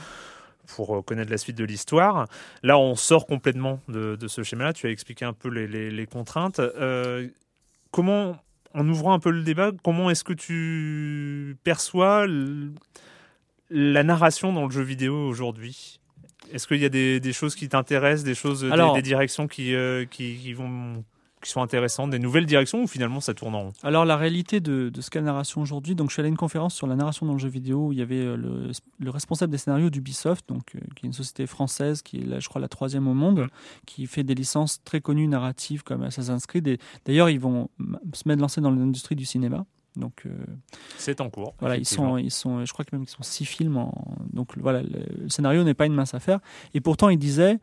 pour 0.74 1.04
connaître 1.04 1.30
la 1.30 1.36
suite 1.36 1.58
de 1.58 1.64
l'histoire. 1.64 2.26
Là 2.62 2.78
on 2.78 2.94
sort 2.94 3.26
complètement 3.26 3.82
de, 3.88 4.16
de 4.16 4.26
ce 4.26 4.42
schéma-là, 4.42 4.72
tu 4.72 4.86
as 4.86 4.90
expliqué 4.90 5.26
un 5.26 5.34
peu 5.34 5.50
les, 5.50 5.66
les- 5.68 5.90
les 5.90 6.06
contraintes. 6.06 6.60
Euh, 6.60 7.28
comment, 7.90 8.38
en 8.72 8.88
ouvrant 8.88 9.12
un 9.12 9.18
peu 9.18 9.32
le 9.32 9.42
débat, 9.42 9.70
comment 9.84 10.08
est-ce 10.08 10.24
que 10.24 10.32
tu 10.32 11.58
perçois 11.62 12.26
la 13.70 14.02
narration 14.02 14.52
dans 14.52 14.64
le 14.64 14.70
jeu 14.70 14.82
vidéo 14.82 15.14
aujourd'hui 15.28 16.00
Est-ce 16.52 16.66
qu'il 16.66 16.78
y 16.80 16.84
a 16.84 16.88
des, 16.88 17.20
des 17.20 17.32
choses 17.32 17.54
qui 17.54 17.68
t'intéressent, 17.68 18.24
des 18.24 18.34
choses, 18.34 18.62
des- 18.62 18.70
Alors- 18.70 18.94
des, 18.94 19.02
directions 19.02 19.46
qui, 19.48 19.74
euh, 19.74 20.04
qui, 20.06 20.36
qui 20.36 20.52
vont, 20.54 21.04
qui 21.42 21.50
sont 21.50 21.60
intéressantes, 21.62 22.10
des 22.10 22.18
nouvelles 22.18 22.46
directions 22.46 22.82
ou 22.82 22.86
finalement 22.86 23.20
ça 23.20 23.34
tourne 23.34 23.54
en 23.54 23.60
rond? 23.64 23.72
Alors 23.82 24.04
la 24.04 24.16
réalité 24.16 24.60
de, 24.60 24.88
de 24.88 25.00
ce 25.00 25.10
qu'est 25.10 25.18
la 25.20 25.26
narration 25.26 25.60
aujourd'hui, 25.60 25.94
donc 25.94 26.08
je 26.08 26.14
suis 26.14 26.20
allé 26.20 26.28
à 26.28 26.30
une 26.30 26.36
conférence 26.36 26.74
sur 26.74 26.86
la 26.86 26.96
narration 26.96 27.26
dans 27.26 27.34
le 27.34 27.38
jeu 27.38 27.48
vidéo 27.48 27.88
où 27.88 27.92
il 27.92 27.98
y 27.98 28.02
avait 28.02 28.16
euh, 28.16 28.36
le, 28.36 28.70
le 28.98 29.10
responsable 29.10 29.52
des 29.52 29.58
scénarios 29.58 29.90
d'Ubisoft, 29.90 30.48
donc 30.48 30.74
euh, 30.74 30.80
qui 30.96 31.04
est 31.04 31.08
une 31.08 31.12
société 31.12 31.46
française 31.46 32.00
qui 32.02 32.18
est 32.18 32.24
là, 32.26 32.40
je 32.40 32.48
crois 32.48 32.60
la 32.60 32.68
troisième 32.68 33.06
au 33.06 33.14
monde, 33.14 33.46
qui 33.86 34.06
fait 34.06 34.24
des 34.24 34.34
licences 34.34 34.82
très 34.82 35.00
connues 35.00 35.28
narratives 35.28 35.82
comme 35.84 36.02
Assassin's 36.02 36.46
Creed. 36.46 36.78
D'ailleurs 37.04 37.28
ils 37.28 37.40
vont 37.40 37.68
se 38.14 38.26
mettre 38.26 38.40
lancer 38.40 38.60
dans 38.60 38.70
l'industrie 38.70 39.14
du 39.16 39.26
cinéma. 39.26 39.64
Donc 39.96 40.22
euh, 40.26 40.30
C'est 40.96 41.20
en 41.20 41.30
cours. 41.30 41.54
voilà, 41.60 41.76
ils 41.76 41.86
sont, 41.86 42.18
ils 42.18 42.30
sont, 42.30 42.64
je 42.64 42.72
crois 42.72 42.84
que 42.84 42.94
même 42.94 43.04
qu'ils 43.04 43.14
sont 43.14 43.22
six 43.22 43.44
films. 43.44 43.76
En, 43.76 43.92
donc 44.32 44.56
voilà, 44.58 44.82
le, 44.82 45.28
scénario 45.28 45.64
n'est 45.64 45.74
pas 45.74 45.86
une 45.86 45.94
mince 45.94 46.14
affaire. 46.14 46.40
Et 46.74 46.80
pourtant, 46.80 47.08
il 47.08 47.18
disait, 47.18 47.58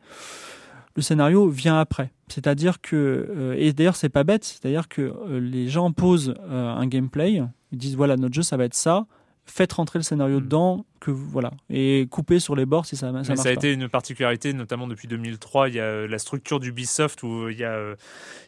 le 0.94 1.02
scénario 1.02 1.48
vient 1.48 1.78
après. 1.78 2.12
C'est-à-dire 2.28 2.80
que, 2.80 2.96
euh, 2.96 3.54
et 3.58 3.72
d'ailleurs, 3.72 3.96
c'est 3.96 4.08
pas 4.08 4.24
bête. 4.24 4.44
C'est-à-dire 4.44 4.88
que 4.88 5.02
euh, 5.02 5.40
les 5.40 5.68
gens 5.68 5.92
posent 5.92 6.34
un 6.48 6.86
gameplay, 6.86 7.42
ils 7.72 7.78
disent 7.78 7.96
voilà, 7.96 8.16
notre 8.16 8.34
jeu, 8.34 8.42
ça 8.42 8.56
va 8.56 8.64
être 8.64 8.74
ça. 8.74 9.06
Faites 9.48 9.72
rentrer 9.74 9.98
le 10.00 10.02
scénario 10.02 10.38
Mm. 10.40 10.42
dedans, 10.44 10.84
que 10.98 11.10
voilà, 11.12 11.52
et 11.70 12.08
coupez 12.10 12.40
sur 12.40 12.56
les 12.56 12.66
bords 12.66 12.84
si 12.84 12.96
ça, 12.96 13.06
ça 13.06 13.06
Mais 13.12 13.12
marche 13.12 13.26
ça 13.28 13.32
a 13.42 13.44
pas. 13.44 13.50
été 13.52 13.72
une 13.72 13.88
particularité, 13.88 14.52
notamment 14.52 14.88
depuis 14.88 15.06
2003. 15.06 15.68
Il 15.68 15.76
y 15.76 15.80
a 15.80 15.84
euh, 15.84 16.08
la 16.08 16.18
structure 16.18 16.58
d'Ubisoft 16.58 17.22
où 17.22 17.48
il 17.48 17.56
y 17.56 17.62
a, 17.64 17.70
euh, 17.72 17.94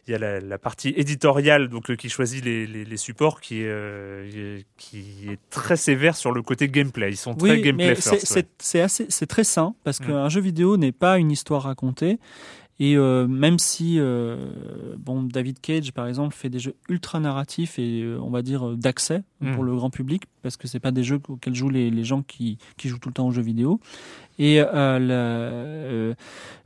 il 0.07 0.11
y 0.11 0.13
a 0.13 0.17
la, 0.17 0.39
la 0.41 0.57
partie 0.57 0.89
éditoriale 0.89 1.69
donc, 1.69 1.89
euh, 1.89 1.95
qui 1.95 2.09
choisit 2.09 2.43
les, 2.43 2.67
les, 2.67 2.83
les 2.83 2.97
supports 2.97 3.39
qui 3.39 3.61
est, 3.61 3.67
euh, 3.69 4.59
qui 4.77 5.29
est 5.29 5.39
très 5.49 5.77
sévère 5.77 6.17
sur 6.17 6.33
le 6.33 6.41
côté 6.41 6.67
gameplay. 6.67 7.11
Ils 7.11 7.17
sont 7.17 7.33
très 7.33 7.51
Oui, 7.51 7.61
gameplay 7.61 7.95
c'est- 7.95 8.11
ouais. 8.75 8.81
assez, 8.81 9.05
c'est 9.07 9.27
très 9.27 9.45
sain 9.45 9.73
parce 9.85 10.01
Mm. 10.01 10.05
qu'un 10.07 10.29
jeu 10.29 10.41
vidéo 10.41 10.75
n'est 10.75 10.91
pas 10.91 11.17
une 11.17 11.31
histoire 11.31 11.63
racontée. 11.63 12.19
Et 12.81 12.95
euh, 12.95 13.27
même 13.27 13.59
si 13.59 13.95
euh, 13.99 14.37
bon, 14.97 15.23
David 15.23 15.59
Cage, 15.59 15.91
par 15.91 16.07
exemple, 16.07 16.33
fait 16.33 16.49
des 16.49 16.59
jeux 16.59 16.75
ultra 16.87 17.19
narratifs 17.19 17.77
et 17.77 18.03
euh, 18.03 18.17
on 18.21 18.29
va 18.29 18.41
dire 18.41 18.69
euh, 18.69 18.75
d'accès 18.75 19.23
Mm. 19.41 19.53
pour 19.55 19.63
le 19.63 19.73
grand 19.75 19.89
public, 19.89 20.23
parce 20.41 20.57
que 20.57 20.67
c'est 20.67 20.79
pas 20.81 20.91
des 20.91 21.03
jeux 21.03 21.19
auxquels 21.29 21.55
jouent 21.55 21.69
les, 21.69 21.89
les 21.91 22.03
gens 22.03 22.21
qui, 22.23 22.57
qui 22.77 22.89
jouent 22.89 22.99
tout 22.99 23.07
le 23.09 23.13
temps 23.13 23.27
aux 23.27 23.31
jeux 23.31 23.41
vidéo. 23.41 23.79
Et 24.37 24.59
euh, 24.61 24.99
la- 24.99 25.13
euh, 25.13 26.13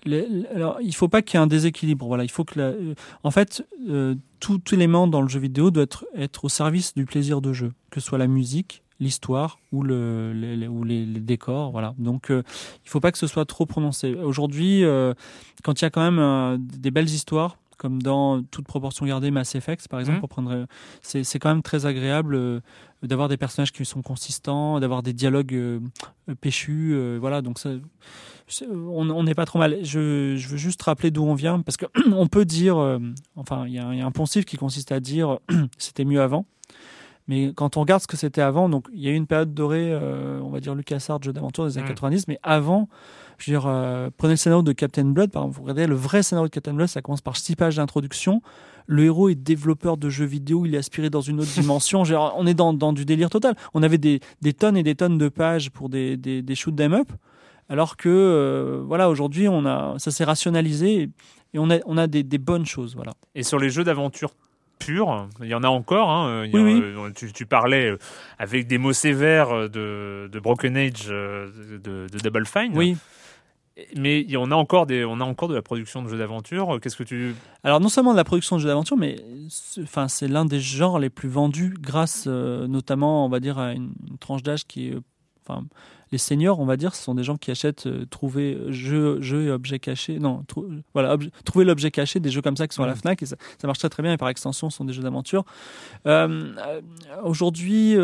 le- 0.06 0.46
alors, 0.56 0.78
il 0.82 0.94
faut 0.96 1.08
pas 1.08 1.22
qu'il 1.22 1.38
y 1.38 1.42
ait 1.42 1.44
un 1.44 1.48
déséquilibre. 1.48 2.06
Voilà, 2.08 2.24
il 2.24 2.32
faut 2.32 2.44
que, 2.44 2.60
la- 2.60 2.66
euh, 2.68 2.94
en 3.24 3.32
fait, 3.32 3.66
euh, 3.90 4.16
tout 4.40 4.60
élément 4.74 5.08
dans 5.08 5.22
le 5.22 5.28
jeu 5.30 5.40
vidéo 5.40 5.72
doit 5.72 5.84
être, 5.84 6.06
être 6.16 6.46
au 6.46 6.50
service 6.50 6.94
du 6.96 7.06
plaisir 7.06 7.42
de 7.42 7.54
jeu, 7.54 7.72
que 7.90 8.00
ce 8.00 8.08
soit 8.08 8.18
la 8.20 8.28
musique, 8.28 8.83
l'histoire 9.04 9.60
ou, 9.72 9.84
le, 9.84 10.32
les, 10.34 10.68
ou 10.68 10.84
les, 10.84 11.06
les 11.06 11.20
décors. 11.20 11.72
Voilà. 11.72 11.94
Donc, 11.98 12.32
euh, 12.32 12.42
il 12.86 12.90
faut 12.90 13.00
pas 13.00 13.12
que 13.12 13.18
ce 13.18 13.28
soit 13.28 13.46
trop 13.46 13.66
prononcé. 13.66 14.16
Aujourd'hui, 14.16 14.84
euh, 14.84 15.14
quand 15.64 15.80
il 15.82 15.86
y 15.86 15.88
a 15.88 15.90
quand 15.90 16.02
même 16.02 16.20
euh, 16.20 16.58
des 16.60 16.90
belles 16.92 17.10
histoires, 17.10 17.58
comme 17.78 18.02
dans 18.02 18.42
toute 18.44 18.66
proportion 18.66 19.06
gardée 19.06 19.30
Mass 19.32 19.56
Effect, 19.56 19.88
par 19.90 20.00
exemple, 20.00 20.16
Mhm. 20.18 20.22
pour 20.22 20.30
prendre, 20.30 20.68
c'est 21.02 21.24
c'est 21.26 21.40
quand 21.40 21.50
même 21.50 21.64
très 21.64 21.86
agréable 21.86 22.62
d'avoir 23.02 23.28
des 23.28 23.36
personnages 23.36 23.74
qui 23.74 23.84
sont 23.84 24.02
consistants, 24.02 24.80
d'avoir 24.80 25.04
des 25.04 25.12
dialogues 25.12 25.54
euh, 25.56 25.80
péchus. 26.40 26.92
euh, 26.94 27.18
voilà, 27.20 27.42
donc 27.42 27.60
ça, 27.60 27.72
on 28.72 29.24
n'est 29.24 29.36
pas 29.36 29.46
trop 29.46 29.60
mal. 29.60 29.80
Je, 29.84 30.36
je 30.38 30.48
veux 30.48 30.58
juste 30.58 30.82
rappeler 30.84 31.12
d'où 31.12 31.24
on 31.24 31.34
vient, 31.34 31.60
parce 31.62 31.76
que 31.78 31.86
on 32.14 32.28
peut 32.28 32.46
dire, 32.46 32.78
euh, 32.78 33.00
enfin, 33.36 33.66
il 33.68 33.72
y, 33.74 33.76
y 33.76 33.80
a 34.02 34.06
un 34.06 34.12
poncif 34.12 34.46
qui 34.46 34.56
consiste 34.56 34.92
à 34.92 35.00
dire 35.00 35.40
c'était 35.78 36.06
mieux 36.06 36.22
avant. 36.22 36.46
Mais 37.28 37.54
quand 37.56 37.78
on 37.78 37.82
regarde 37.82 38.02
ce 38.02 38.08
que 38.08 38.18
c'était 38.18 38.42
avant, 38.42 38.68
donc 38.68 38.88
il 38.94 39.00
y 39.02 39.08
a 39.08 39.12
eu 39.12 39.16
une 39.16 39.28
période 39.28 39.54
dorée, 39.54 39.92
euh, 39.94 40.40
on 40.44 40.50
va 40.50 40.60
dire 40.60 40.76
LucasArts, 40.76 41.22
jeu 41.24 41.32
d'aventure 41.32 41.66
des 41.66 41.78
années 41.78 41.86
Mm. 41.88 41.90
90, 41.90 42.28
mais 42.28 42.38
avant, 42.44 42.90
je 43.38 43.50
veux 43.52 43.58
dire, 43.58 43.66
euh, 43.68 44.10
prenez 44.18 44.34
le 44.34 44.38
scénario 44.38 44.62
de 44.62 44.74
Captain 44.74 45.06
Blood, 45.06 45.32
par 45.32 45.44
exemple, 45.44 45.56
vous 45.56 45.62
regardez 45.64 45.88
le 45.88 45.96
vrai 45.96 46.22
scénario 46.22 46.48
de 46.50 46.54
Captain 46.54 46.74
Blood, 46.74 46.88
ça 46.90 47.02
commence 47.02 47.22
par 47.22 47.38
six 47.38 47.56
pages 47.56 47.78
d'introduction. 47.78 48.42
Le 48.88 49.06
héros 49.06 49.30
est 49.30 49.36
développeur 49.36 49.96
de 49.96 50.10
jeux 50.10 50.26
vidéo, 50.26 50.66
il 50.66 50.76
est 50.76 50.78
aspiré 50.78 51.10
dans 51.10 51.22
une 51.22 51.40
autre 51.40 51.54
dimension. 51.54 52.04
On 52.38 52.46
est 52.46 52.54
dans, 52.54 52.74
dans 52.74 52.92
du 52.92 53.06
délire 53.06 53.30
total. 53.30 53.56
On 53.74 53.82
avait 53.84 53.98
des, 53.98 54.20
des 54.42 54.52
tonnes 54.52 54.76
et 54.76 54.84
des 54.84 54.96
tonnes 54.96 55.18
de 55.18 55.30
pages 55.30 55.72
pour 55.72 55.88
des, 55.88 56.18
des, 56.18 56.42
des 56.42 56.56
shoot 56.56 56.78
'em 56.82 56.94
up, 56.94 57.08
alors 57.70 57.96
que 57.96 58.10
euh, 58.10 58.84
voilà, 58.86 59.10
aujourd'hui, 59.10 59.48
on 59.48 59.66
a, 59.66 59.96
ça 59.98 60.12
s'est 60.12 60.26
rationalisé 60.26 61.04
et, 61.04 61.10
et 61.54 61.60
on 61.60 61.70
a, 61.70 61.78
on 61.86 61.98
a 61.98 62.08
des, 62.08 62.24
des 62.24 62.38
bonnes 62.38 62.66
choses. 62.66 62.96
Voilà. 62.98 63.14
Et 63.36 63.44
sur 63.44 63.58
les 63.58 63.70
jeux 63.70 63.86
d'aventure 63.86 64.32
purs, 64.80 65.28
il 65.42 65.48
y 65.48 65.54
en 65.56 65.64
a 65.64 65.68
encore. 65.70 66.10
hein, 66.10 66.46
il 66.46 66.52
y 66.52 66.58
a- 66.58 66.62
Oui, 66.62 66.74
oui. 66.74 66.82
euh, 66.84 67.10
tu, 67.16 67.32
tu 67.32 67.46
parlais 67.46 67.92
euh, 67.92 67.98
avec 68.40 68.68
des 68.68 68.78
mots 68.78 68.94
sévères 68.94 69.52
euh, 69.52 69.68
de, 69.70 70.30
de 70.32 70.40
Broken 70.40 70.76
Age, 70.78 71.08
euh, 71.10 71.50
de, 71.84 72.08
de 72.12 72.20
Double 72.20 72.46
Fine. 72.46 72.72
Oui. 72.76 72.98
Mais 73.96 74.24
en 74.38 74.52
a 74.52 74.56
encore 74.56 74.86
des, 74.86 75.04
on 75.04 75.20
a 75.20 75.24
encore 75.24 75.50
de 75.50 75.56
la 75.56 75.64
production 75.64 76.04
de 76.04 76.08
jeux 76.08 76.18
d'aventure. 76.18 76.78
Qu'est-ce 76.80 76.96
que 76.96 77.04
tu 77.04 77.34
Alors 77.64 77.80
non 77.80 77.90
seulement 77.90 78.12
de 78.12 78.18
la 78.18 78.24
production 78.24 78.58
de 78.58 78.62
jeux 78.62 78.68
d'aventure, 78.68 78.98
mais 78.98 79.16
c'est- 79.50 79.82
enfin 79.82 80.08
c'est 80.08 80.28
l'un 80.28 80.46
des 80.46 80.60
genres 80.60 81.00
les 81.00 81.10
plus 81.10 81.28
vendus 81.30 81.74
grâce 81.80 82.26
euh, 82.28 82.68
notamment, 82.68 83.26
on 83.26 83.30
va 83.30 83.40
dire, 83.40 83.58
à 83.58 83.72
une, 83.74 83.92
une 84.08 84.18
tranche 84.20 84.44
d'âge 84.44 84.66
qui 84.68 84.90
est, 84.90 84.94
euh, 84.94 85.02
enfin 85.48 85.64
les 86.14 86.18
seniors, 86.18 86.60
on 86.62 86.66
va 86.66 86.78
dire, 86.78 86.96
ce 86.96 87.04
sont 87.04 87.16
des 87.16 87.24
gens 87.24 87.36
qui 87.36 87.52
achètent 87.52 87.88
euh, 87.88 88.06
trouver 88.10 88.58
jeux, 88.70 89.20
jeux 89.22 89.44
et 89.48 89.52
objets 89.52 89.80
cachés. 89.80 90.20
Non, 90.20 90.44
voilà, 90.94 91.18
obje- 91.18 91.32
trouver 91.44 91.66
l'objet 91.66 91.92
caché, 91.92 92.22
des 92.22 92.30
jeux 92.32 92.42
comme 92.42 92.56
ça 92.56 92.68
qui 92.70 92.76
sont 92.76 92.84
à 92.84 92.88
la. 92.88 92.96
Fnac 92.96 93.22
et 93.22 93.26
ça, 93.26 93.36
ça 93.60 93.68
marche 93.68 93.80
très 93.80 93.90
très 93.90 94.02
bien. 94.04 94.14
Et 94.14 94.18
par 94.18 94.30
extension, 94.30 94.70
ce 94.70 94.78
sont 94.78 94.86
des 94.86 94.94
jeux 94.94 95.04
d'aventure. 95.04 95.44
Euh, 96.08 96.54
euh, 96.58 96.82
Aujourd'hui. 97.24 97.98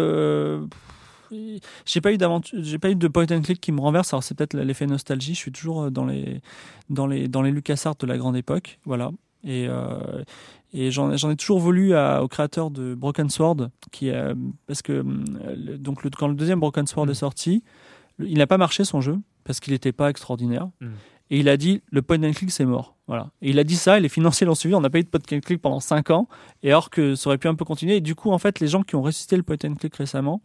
J'ai 1.85 2.01
pas 2.01 2.11
eu 2.11 2.17
d'aventure, 2.17 2.59
j'ai 2.63 2.79
pas 2.79 2.89
eu 2.89 2.95
de 2.95 3.07
point 3.07 3.27
and 3.29 3.41
click 3.41 3.61
qui 3.61 3.71
me 3.71 3.79
renverse. 3.81 4.11
Alors 4.13 4.23
c'est 4.23 4.33
peut-être 4.35 4.55
l'effet 4.55 4.87
nostalgie. 4.87 5.35
Je 5.35 5.39
suis 5.39 5.51
toujours 5.51 5.91
dans 5.91 6.05
les 6.05 6.41
dans 6.89 7.05
les 7.05 7.27
dans 7.27 7.43
les 7.43 7.51
LucasArts 7.51 7.95
de 7.99 8.07
la 8.07 8.17
grande 8.17 8.35
époque, 8.35 8.79
voilà. 8.85 9.11
Et 9.43 9.67
euh, 9.69 10.23
et 10.73 10.89
j'en 10.91 11.11
ai 11.11 11.35
toujours 11.35 11.59
voulu 11.59 11.93
à, 11.93 12.23
au 12.23 12.27
créateur 12.27 12.71
de 12.71 12.95
Broken 12.95 13.29
Sword, 13.29 13.69
qui 13.91 14.09
euh, 14.09 14.33
parce 14.65 14.81
que 14.81 14.91
le- 15.55 15.77
donc 15.77 16.03
le, 16.03 16.09
quand 16.09 16.27
le 16.27 16.33
deuxième 16.33 16.59
Broken 16.59 16.87
Sword 16.87 17.05
Mm. 17.07 17.11
est 17.11 17.13
sorti, 17.13 17.63
il 18.19 18.37
n'a 18.37 18.47
pas 18.47 18.57
marché 18.57 18.83
son 18.83 19.01
jeu 19.01 19.17
parce 19.43 19.59
qu'il 19.59 19.73
n'était 19.73 19.91
pas 19.91 20.09
extraordinaire. 20.09 20.69
Mm. 20.81 20.87
Et 21.31 21.39
il 21.39 21.49
a 21.49 21.57
dit 21.57 21.81
le 21.91 22.01
point 22.01 22.21
and 22.23 22.31
click 22.31 22.51
c'est 22.51 22.65
mort. 22.65 22.95
Voilà. 23.07 23.31
Et 23.41 23.49
il 23.49 23.59
a 23.59 23.63
dit 23.63 23.75
ça, 23.75 23.97
et 23.97 24.01
les 24.01 24.09
financiers 24.09 24.45
l'ont 24.45 24.55
suivi. 24.55 24.75
On 24.75 24.81
n'a 24.81 24.89
pas 24.89 24.99
eu 24.99 25.03
de 25.03 25.09
point 25.09 25.21
and 25.31 25.41
click 25.41 25.61
pendant 25.61 25.79
5 25.79 26.11
ans, 26.11 26.27
et 26.63 26.69
alors 26.69 26.89
que 26.89 27.15
ça 27.15 27.29
aurait 27.29 27.37
pu 27.37 27.47
un 27.47 27.55
peu 27.55 27.65
continuer. 27.65 27.97
Et 27.97 28.01
du 28.01 28.15
coup, 28.15 28.31
en 28.31 28.37
fait, 28.37 28.59
les 28.59 28.67
gens 28.67 28.83
qui 28.83 28.95
ont 28.95 29.01
ressuscité 29.01 29.37
le 29.37 29.43
point 29.43 29.57
and 29.63 29.75
click 29.75 29.95
récemment 29.95 30.41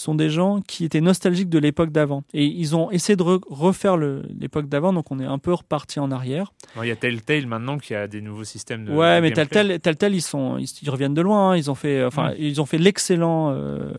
sont 0.00 0.14
des 0.14 0.30
gens 0.30 0.60
qui 0.60 0.84
étaient 0.84 1.00
nostalgiques 1.00 1.48
de 1.48 1.58
l'époque 1.58 1.90
d'avant. 1.90 2.22
Et 2.32 2.44
ils 2.44 2.76
ont 2.76 2.90
essayé 2.90 3.16
de 3.16 3.22
refaire 3.22 3.96
l'époque 3.96 4.68
d'avant, 4.68 4.92
donc 4.92 5.10
on 5.10 5.18
est 5.18 5.24
un 5.24 5.38
peu 5.38 5.52
reparti 5.52 6.00
en 6.00 6.10
arrière. 6.10 6.52
Il 6.80 6.88
y 6.88 6.90
a 6.90 6.96
Telltale 6.96 7.46
maintenant 7.46 7.78
qui 7.78 7.94
a 7.94 8.06
des 8.06 8.20
nouveaux 8.20 8.44
systèmes 8.44 8.84
de. 8.84 8.92
Ouais, 8.92 9.20
mais 9.20 9.32
Telltale, 9.32 9.78
Telltale, 9.80 10.14
ils 10.14 10.22
sont, 10.22 10.58
ils, 10.58 10.90
reviennent 10.90 11.14
de 11.14 11.22
loin. 11.22 11.50
Hein. 11.50 11.56
Ils 11.56 11.70
ont 11.70 11.74
fait, 11.74 12.04
enfin, 12.04 12.32
ils 12.38 12.60
ont 12.60 12.66
fait 12.66 12.78
l'excellent 12.78 13.50
euh, 13.50 13.92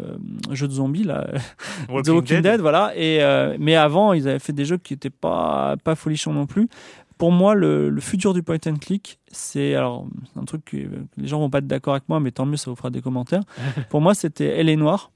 jeu 0.51 0.67
de 0.67 0.73
zombies 0.73 1.03
là, 1.03 1.27
The 2.03 2.09
Walking 2.09 2.41
Dead. 2.41 2.61
voilà. 2.61 2.93
Et 2.95 3.21
euh, 3.21 3.57
mais 3.59 3.75
avant, 3.75 4.13
ils 4.13 4.27
avaient 4.27 4.39
fait 4.39 4.53
des 4.53 4.65
jeux 4.65 4.77
qui 4.77 4.93
n'étaient 4.93 5.09
pas 5.09 5.75
pas 5.83 5.95
folichons 5.95 6.33
non 6.33 6.45
plus 6.45 6.69
pour 7.17 7.31
moi, 7.31 7.55
le, 7.55 7.89
le, 7.89 8.01
futur 8.01 8.33
du 8.33 8.43
point 8.43 8.57
and 8.67 8.75
click, 8.75 9.19
c'est 9.31 9.75
alors 9.75 10.05
un 10.35 10.45
truc 10.45 10.65
que 10.65 10.77
les 11.17 11.27
gens 11.27 11.39
vont 11.39 11.49
pas 11.49 11.59
être 11.59 11.67
d'accord 11.67 11.93
avec 11.95 12.07
moi, 12.07 12.19
mais 12.19 12.31
tant 12.31 12.45
mieux, 12.45 12.57
ça 12.57 12.69
vous 12.69 12.75
fera 12.75 12.89
des 12.89 13.01
commentaires. 13.01 13.41
pour 13.89 14.01
moi, 14.01 14.13
c'était 14.13 14.45
Elle 14.45 14.69
est 14.69 14.75
noire. 14.75 15.11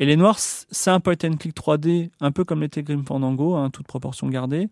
Et 0.00 0.06
les 0.06 0.16
noirs, 0.16 0.38
c'est 0.38 0.90
un 0.90 1.00
point 1.00 1.16
and 1.24 1.36
click 1.36 1.56
3D, 1.56 2.10
un 2.20 2.30
peu 2.30 2.44
comme 2.44 2.60
l'était 2.60 2.82
Grim 2.82 3.04
Fandango, 3.04 3.56
hein, 3.56 3.70
toute 3.70 3.86
proportion 3.86 4.28
gardée, 4.28 4.68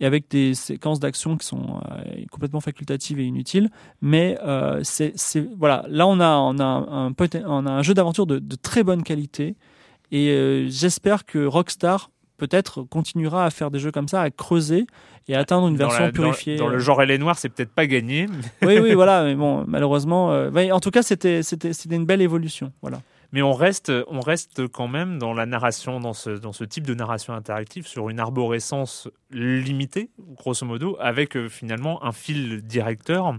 et 0.00 0.06
avec 0.06 0.30
des 0.30 0.54
séquences 0.54 1.00
d'action 1.00 1.36
qui 1.36 1.46
sont 1.46 1.80
euh, 1.90 2.24
complètement 2.30 2.60
facultatives 2.60 3.18
et 3.18 3.24
inutiles. 3.24 3.70
Mais 4.02 4.38
euh, 4.44 4.80
c'est 4.84 5.14
voilà, 5.56 5.84
là 5.88 6.06
on 6.06 6.20
a 6.20 6.36
on 6.36 6.58
a 6.58 6.64
un, 6.64 7.14
on 7.46 7.66
a 7.66 7.70
un 7.70 7.82
jeu 7.82 7.94
d'aventure 7.94 8.26
de, 8.26 8.38
de, 8.38 8.56
très 8.56 8.84
bonne 8.84 9.02
qualité, 9.02 9.56
et 10.12 10.28
euh, 10.30 10.68
j'espère 10.68 11.24
que 11.24 11.44
Rockstar 11.46 12.10
peut-être 12.36 12.82
continuera 12.82 13.46
à 13.46 13.50
faire 13.50 13.70
des 13.70 13.78
jeux 13.78 13.90
comme 13.90 14.06
ça, 14.06 14.20
à 14.20 14.30
creuser 14.30 14.86
et 15.28 15.34
à 15.34 15.40
atteindre 15.40 15.66
une 15.66 15.76
version 15.76 16.12
purifiée. 16.12 16.56
Dans, 16.56 16.68
le 16.68 16.78
genre 16.78 17.02
Elle 17.02 17.10
est 17.10 17.18
noire, 17.18 17.36
c'est 17.38 17.48
peut-être 17.48 17.72
pas 17.72 17.86
gagné. 17.86 18.26
oui, 18.62 18.78
oui, 18.78 18.92
voilà, 18.94 19.24
mais 19.24 19.34
bon, 19.34 19.64
malheureusement, 19.66 20.28
en 20.28 20.80
tout 20.80 20.90
cas, 20.90 21.02
c'était 21.02 21.42
c'était 21.42 21.96
une 21.96 22.04
belle 22.04 22.20
évolution, 22.20 22.70
voilà 22.82 23.00
mais 23.32 23.42
on 23.42 23.52
reste, 23.52 23.92
on 24.08 24.20
reste 24.20 24.66
quand 24.68 24.88
même 24.88 25.18
dans 25.18 25.34
la 25.34 25.46
narration, 25.46 26.00
dans 26.00 26.14
ce, 26.14 26.30
dans 26.30 26.52
ce 26.52 26.64
type 26.64 26.86
de 26.86 26.94
narration 26.94 27.34
interactive, 27.34 27.86
sur 27.86 28.08
une 28.08 28.20
arborescence 28.20 29.08
limitée, 29.30 30.10
grosso 30.36 30.64
modo, 30.64 30.96
avec 31.00 31.36
euh, 31.36 31.48
finalement 31.48 32.02
un 32.04 32.12
fil 32.12 32.62
directeur 32.62 33.34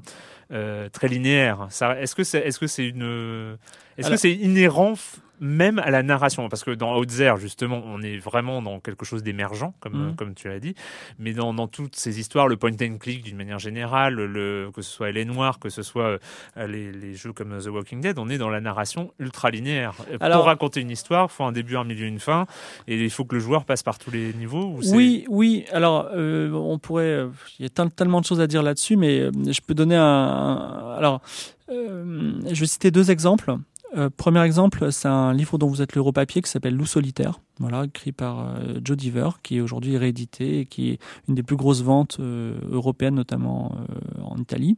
euh, 0.51 0.89
très 0.89 1.07
linéaire. 1.07 1.67
Est-ce 1.69 2.15
que 2.15 2.23
c'est, 2.23 2.39
est-ce 2.39 2.59
que 2.59 2.67
c'est 2.67 2.87
une, 2.87 3.57
est-ce 3.97 4.09
que 4.09 4.17
c'est 4.17 4.33
inhérent 4.33 4.93
même 5.39 5.79
à 5.79 5.89
la 5.89 6.03
narration, 6.03 6.49
parce 6.49 6.63
que 6.63 6.71
dans 6.71 6.97
Outzer, 6.97 7.33
justement, 7.37 7.81
on 7.85 8.01
est 8.01 8.17
vraiment 8.17 8.61
dans 8.61 8.79
quelque 8.79 9.05
chose 9.05 9.23
d'émergent, 9.23 9.73
comme, 9.79 10.09
mm. 10.09 10.15
comme 10.15 10.33
tu 10.33 10.47
l'as 10.47 10.59
dit, 10.59 10.75
mais 11.17 11.33
dans, 11.33 11.53
dans, 11.53 11.67
toutes 11.67 11.95
ces 11.95 12.19
histoires, 12.19 12.47
le 12.47 12.57
point 12.57 12.71
and 12.81 12.97
click 12.97 13.23
d'une 13.23 13.37
manière 13.37 13.59
générale, 13.59 14.15
le, 14.15 14.69
que 14.73 14.81
ce 14.81 14.91
soit 14.91 15.09
Elle 15.09 15.17
est 15.17 15.25
noire, 15.25 15.59
que 15.59 15.69
ce 15.69 15.81
soit 15.81 16.19
euh, 16.57 16.67
les, 16.67 16.91
les, 16.91 17.15
jeux 17.15 17.33
comme 17.33 17.57
The 17.57 17.67
Walking 17.67 18.01
Dead, 18.01 18.19
on 18.19 18.29
est 18.29 18.37
dans 18.37 18.49
la 18.49 18.61
narration 18.61 19.11
ultra 19.19 19.49
linéaire. 19.49 19.93
Alors, 20.19 20.39
Pour 20.39 20.47
raconter 20.47 20.81
une 20.81 20.91
histoire, 20.91 21.29
il 21.31 21.33
faut 21.33 21.43
un 21.43 21.51
début, 21.51 21.77
un 21.77 21.83
milieu, 21.83 22.05
une 22.05 22.19
fin, 22.19 22.45
et 22.87 23.01
il 23.01 23.09
faut 23.09 23.25
que 23.25 23.35
le 23.35 23.41
joueur 23.41 23.65
passe 23.65 23.83
par 23.83 23.97
tous 23.97 24.11
les 24.11 24.33
niveaux. 24.33 24.79
oui, 24.93 25.25
oui. 25.29 25.65
Alors, 25.71 26.09
euh, 26.13 26.51
on 26.51 26.79
pourrait, 26.79 27.03
euh, 27.03 27.29
il 27.59 27.63
y 27.63 27.65
a 27.65 27.89
tellement 27.89 28.21
de 28.21 28.25
choses 28.25 28.41
à 28.41 28.47
dire 28.47 28.63
là-dessus, 28.63 28.97
mais 28.97 29.29
je 29.31 29.61
peux 29.65 29.73
donner 29.73 29.95
un, 29.95 30.95
alors, 30.97 31.21
je 31.69 32.59
vais 32.59 32.65
citer 32.65 32.91
deux 32.91 33.11
exemples. 33.11 33.55
Euh, 33.97 34.09
premier 34.15 34.43
exemple, 34.43 34.91
c'est 34.91 35.07
un 35.07 35.33
livre 35.33 35.57
dont 35.57 35.67
vous 35.67 35.81
êtes 35.81 35.95
l'euro 35.95 36.11
papier 36.11 36.41
qui 36.41 36.49
s'appelle 36.49 36.75
Loup 36.75 36.85
solitaire, 36.85 37.41
voilà, 37.59 37.85
écrit 37.85 38.11
par 38.11 38.39
euh, 38.39 38.79
Joe 38.83 38.95
Diver, 38.95 39.29
qui 39.41 39.57
est 39.57 39.61
aujourd'hui 39.61 39.97
réédité 39.97 40.59
et 40.59 40.65
qui 40.65 40.91
est 40.91 40.99
une 41.27 41.35
des 41.35 41.43
plus 41.43 41.55
grosses 41.55 41.81
ventes 41.81 42.17
euh, 42.19 42.59
européennes, 42.69 43.15
notamment 43.15 43.75
en 44.23 44.37
Italie. 44.37 44.75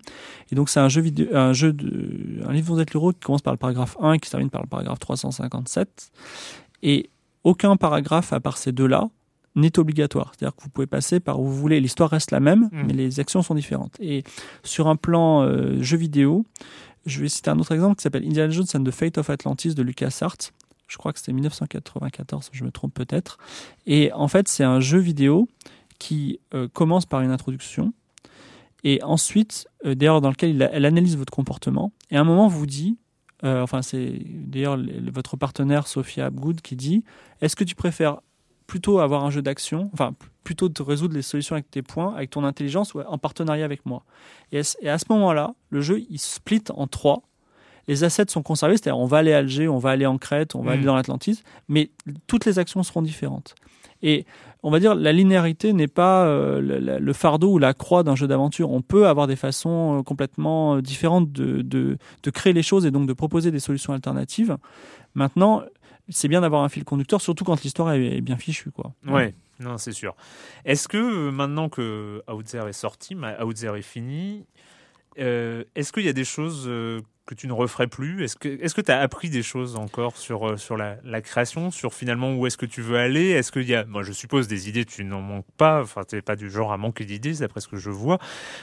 Et 0.51 0.55
donc 0.55 0.70
c'est 0.70 0.80
un 0.80 0.89
jeu 0.89 1.01
vidéo, 1.01 1.28
un 1.34 1.53
jeu 1.53 1.74
de, 1.74 2.41
un 2.47 2.53
livre 2.53 2.70
dont 2.70 2.76
vous 2.76 2.82
êtes 2.82 2.93
l'euro 2.93 3.12
qui 3.12 3.20
commence 3.20 3.41
par 3.41 3.53
le 3.53 3.57
paragraphe 3.57 3.97
1 3.99 4.14
et 4.14 4.20
qui 4.20 4.28
se 4.28 4.32
termine 4.32 4.49
par 4.49 4.62
le 4.62 4.68
paragraphe 4.68 4.99
357. 4.99 6.12
Et 6.84 7.09
aucun 7.43 7.76
paragraphe 7.76 8.32
à 8.34 8.39
part 8.39 8.57
ces 8.57 8.72
deux-là 8.72 9.09
n'est 9.55 9.78
obligatoire. 9.78 10.32
C'est-à-dire 10.34 10.55
que 10.55 10.64
vous 10.64 10.70
pouvez 10.70 10.88
passer 10.88 11.20
par 11.20 11.41
où 11.41 11.45
vous 11.45 11.55
voulez. 11.55 11.82
L'histoire 11.82 12.09
reste 12.09 12.32
la 12.32 12.39
même, 12.39 12.70
mmh. 12.72 12.84
mais 12.88 12.93
les 12.93 13.20
actions 13.20 13.41
sont 13.41 13.55
différentes. 13.55 13.97
Et 13.99 14.24
sur 14.64 14.88
un 14.88 14.95
plan 14.95 15.45
jeu 15.82 15.97
vidéo, 15.97 16.45
je 17.06 17.22
vais 17.22 17.30
citer 17.30 17.49
un 17.49 17.60
autre 17.60 17.72
exemple 17.74 17.95
qui 17.95 18.04
s'appelle 18.04 18.26
Indiana 18.26 18.52
Jones 18.52 18.68
and 18.74 18.84
the 18.84 18.91
Fate 18.91 19.18
of 19.18 19.30
Atlantis 19.30 19.74
de 19.76 19.84
LucasArts. 19.84 20.52
Je 20.88 20.97
crois 20.97 21.14
que 21.14 21.20
c'était 21.20 21.34
1994, 21.34 22.49
je 22.52 22.64
me 22.64 22.72
trompe 22.72 22.93
peut-être. 22.93 23.38
Et 23.86 24.12
en 24.14 24.28
fait, 24.28 24.47
c'est 24.47 24.64
un 24.64 24.80
jeu 24.80 24.99
vidéo 24.99 25.47
qui 25.99 26.39
euh, 26.54 26.68
commence 26.68 27.06
par 27.06 27.22
une 27.22 27.32
introduction 27.32 27.93
et 28.84 29.02
ensuite, 29.04 29.68
euh, 29.86 29.95
d'ailleurs, 29.95 30.22
dans 30.22 30.30
lequel 30.30 30.70
elle 30.72 30.86
analyse 30.86 31.18
votre 31.18 31.32
comportement. 31.32 31.91
Et 32.10 32.18
à 32.18 32.22
un 32.22 32.24
moment, 32.24 32.47
vous 32.47 32.66
dit, 32.66 32.97
euh, 33.43 33.62
enfin, 33.62 33.82
c'est 33.82 34.22
d'ailleurs 34.26 34.78
votre 35.14 35.38
partenaire 35.38 35.88
Sophia 35.88 36.26
Abgood 36.26 36.62
qui 36.62 36.76
dit 36.76 37.04
Est-ce 37.41 37.56
que 37.56 37.64
tu 37.64 37.76
préfères 37.76 38.22
plutôt 38.72 39.00
avoir 39.00 39.26
un 39.26 39.32
jeu 39.32 39.42
d'action, 39.42 39.90
enfin 39.92 40.16
plutôt 40.46 40.70
de 40.70 40.82
résoudre 40.82 41.14
les 41.14 41.22
solutions 41.22 41.56
avec 41.56 41.70
tes 41.70 41.82
points, 41.82 42.16
avec 42.16 42.30
ton 42.30 42.46
intelligence 42.46 42.94
ou 42.94 43.02
en 43.02 43.18
partenariat 43.18 43.66
avec 43.66 43.86
moi. 43.86 44.06
Et 44.54 44.60
à 44.60 44.98
ce 44.98 45.06
moment-là, 45.10 45.56
le 45.72 45.82
jeu 45.82 46.02
il 46.10 46.18
split 46.20 46.64
en 46.74 46.88
trois. 46.88 47.24
Les 47.90 48.06
assets 48.06 48.28
sont 48.30 48.44
conservés, 48.44 48.78
c'est-à-dire 48.78 48.98
on 48.98 49.08
va 49.08 49.18
aller 49.18 49.34
à 49.34 49.40
Alger, 49.40 49.68
on 49.68 49.78
va 49.78 49.90
aller 49.90 50.06
en 50.06 50.18
Crète, 50.18 50.56
on 50.56 50.62
va 50.62 50.72
aller 50.72 50.84
mm. 50.84 50.86
dans 50.86 50.96
l'Atlantis, 50.96 51.44
mais 51.68 51.92
toutes 52.28 52.46
les 52.46 52.60
actions 52.60 52.82
seront 52.82 53.02
différentes. 53.02 53.56
Et 54.04 54.26
on 54.64 54.72
va 54.72 54.80
dire 54.80 54.96
la 54.96 55.12
linéarité 55.12 55.74
n'est 55.74 55.90
pas 55.90 56.24
euh, 56.28 56.62
le, 56.98 57.14
fardeau 57.14 57.52
ou 57.52 57.58
la 57.58 57.74
croix 57.74 58.04
d'un 58.04 58.16
jeu 58.16 58.26
d'aventure. 58.26 58.72
On 58.72 58.82
peut 58.82 59.06
avoir 59.06 59.28
des 59.28 59.36
façons 59.36 60.00
euh, 60.00 60.02
complètement 60.02 60.78
euh, 60.78 60.82
différentes 60.82 61.30
de, 61.34 61.62
de, 61.62 61.98
de 62.24 62.30
créer 62.30 62.54
les 62.54 62.64
choses 62.64 62.86
et 62.86 62.92
donc 62.92 63.06
de 63.06 63.14
proposer 63.14 63.52
des 63.52 63.60
solutions 63.60 63.92
alternatives. 63.92 64.56
Maintenant, 65.14 65.62
c'est 66.10 66.28
bien 66.28 66.41
d'avoir 66.41 66.64
un 66.64 66.70
fil 66.70 66.84
conducteur, 66.84 67.22
surtout 67.22 67.43
quand 67.43 67.62
l'histoire 67.64 67.93
est 67.93 68.22
bien 68.22 68.38
fichue. 68.38 68.72
Quoi. 68.72 68.93
Ouais, 69.08 69.34
non, 69.60 69.78
c'est 69.78 69.91
sûr. 69.91 70.16
Est-ce 70.66 70.88
que 70.88 70.97
euh, 70.97 71.32
maintenant 71.32 71.70
que 71.70 72.24
Outzer 72.28 72.68
est 72.68 72.74
sorti, 72.74 73.16
Outzer 73.16 73.78
est 73.78 73.82
fini, 73.82 74.45
euh, 75.20 75.64
est-ce 75.76 75.91
qu'il 75.91 76.04
y 76.04 76.10
a 76.10 76.14
des 76.14 76.26
choses 76.26 76.66
euh, 76.68 77.02
que 77.26 77.36
tu 77.36 77.48
ne 77.48 77.54
referais 77.54 77.88
plus? 77.88 78.24
Est-ce 78.24 78.36
que 78.36 78.50
est-ce 78.50 78.74
que 78.74 78.82
tu 78.82 78.92
as 78.92 79.00
appris 79.00 79.30
des 79.30 79.44
choses 79.44 79.76
encore 79.76 80.18
sur 80.18 80.48
euh, 80.48 80.58
sur 80.58 80.76
la, 80.76 80.98
la 81.04 81.22
création, 81.22 81.72
sur 81.72 81.94
finalement 81.94 82.34
où 82.34 82.48
est-ce 82.48 82.58
que 82.58 82.66
tu 82.66 82.82
veux 82.82 82.98
aller? 82.98 83.30
Est-ce 83.30 83.52
qu'il 83.52 83.70
y 83.70 83.76
a 83.76 83.86
moi 83.86 84.04
je 84.04 84.12
suppose 84.12 84.48
des 84.48 84.70
idées 84.70 84.86
tu 84.86 85.04
n'en 85.04 85.22
manques 85.22 85.46
pas, 85.58 85.82
enfin 85.82 86.04
tu 86.08 86.16
n'es 86.16 86.22
pas 86.22 86.36
du 86.36 86.50
genre 86.50 86.74
à 86.74 86.78
manquer 86.78 87.06
d'idées 87.06 87.34
d'après 87.36 87.62
ce 87.62 87.68
que 87.68 87.78
je 87.78 87.90
vois. 87.90 88.18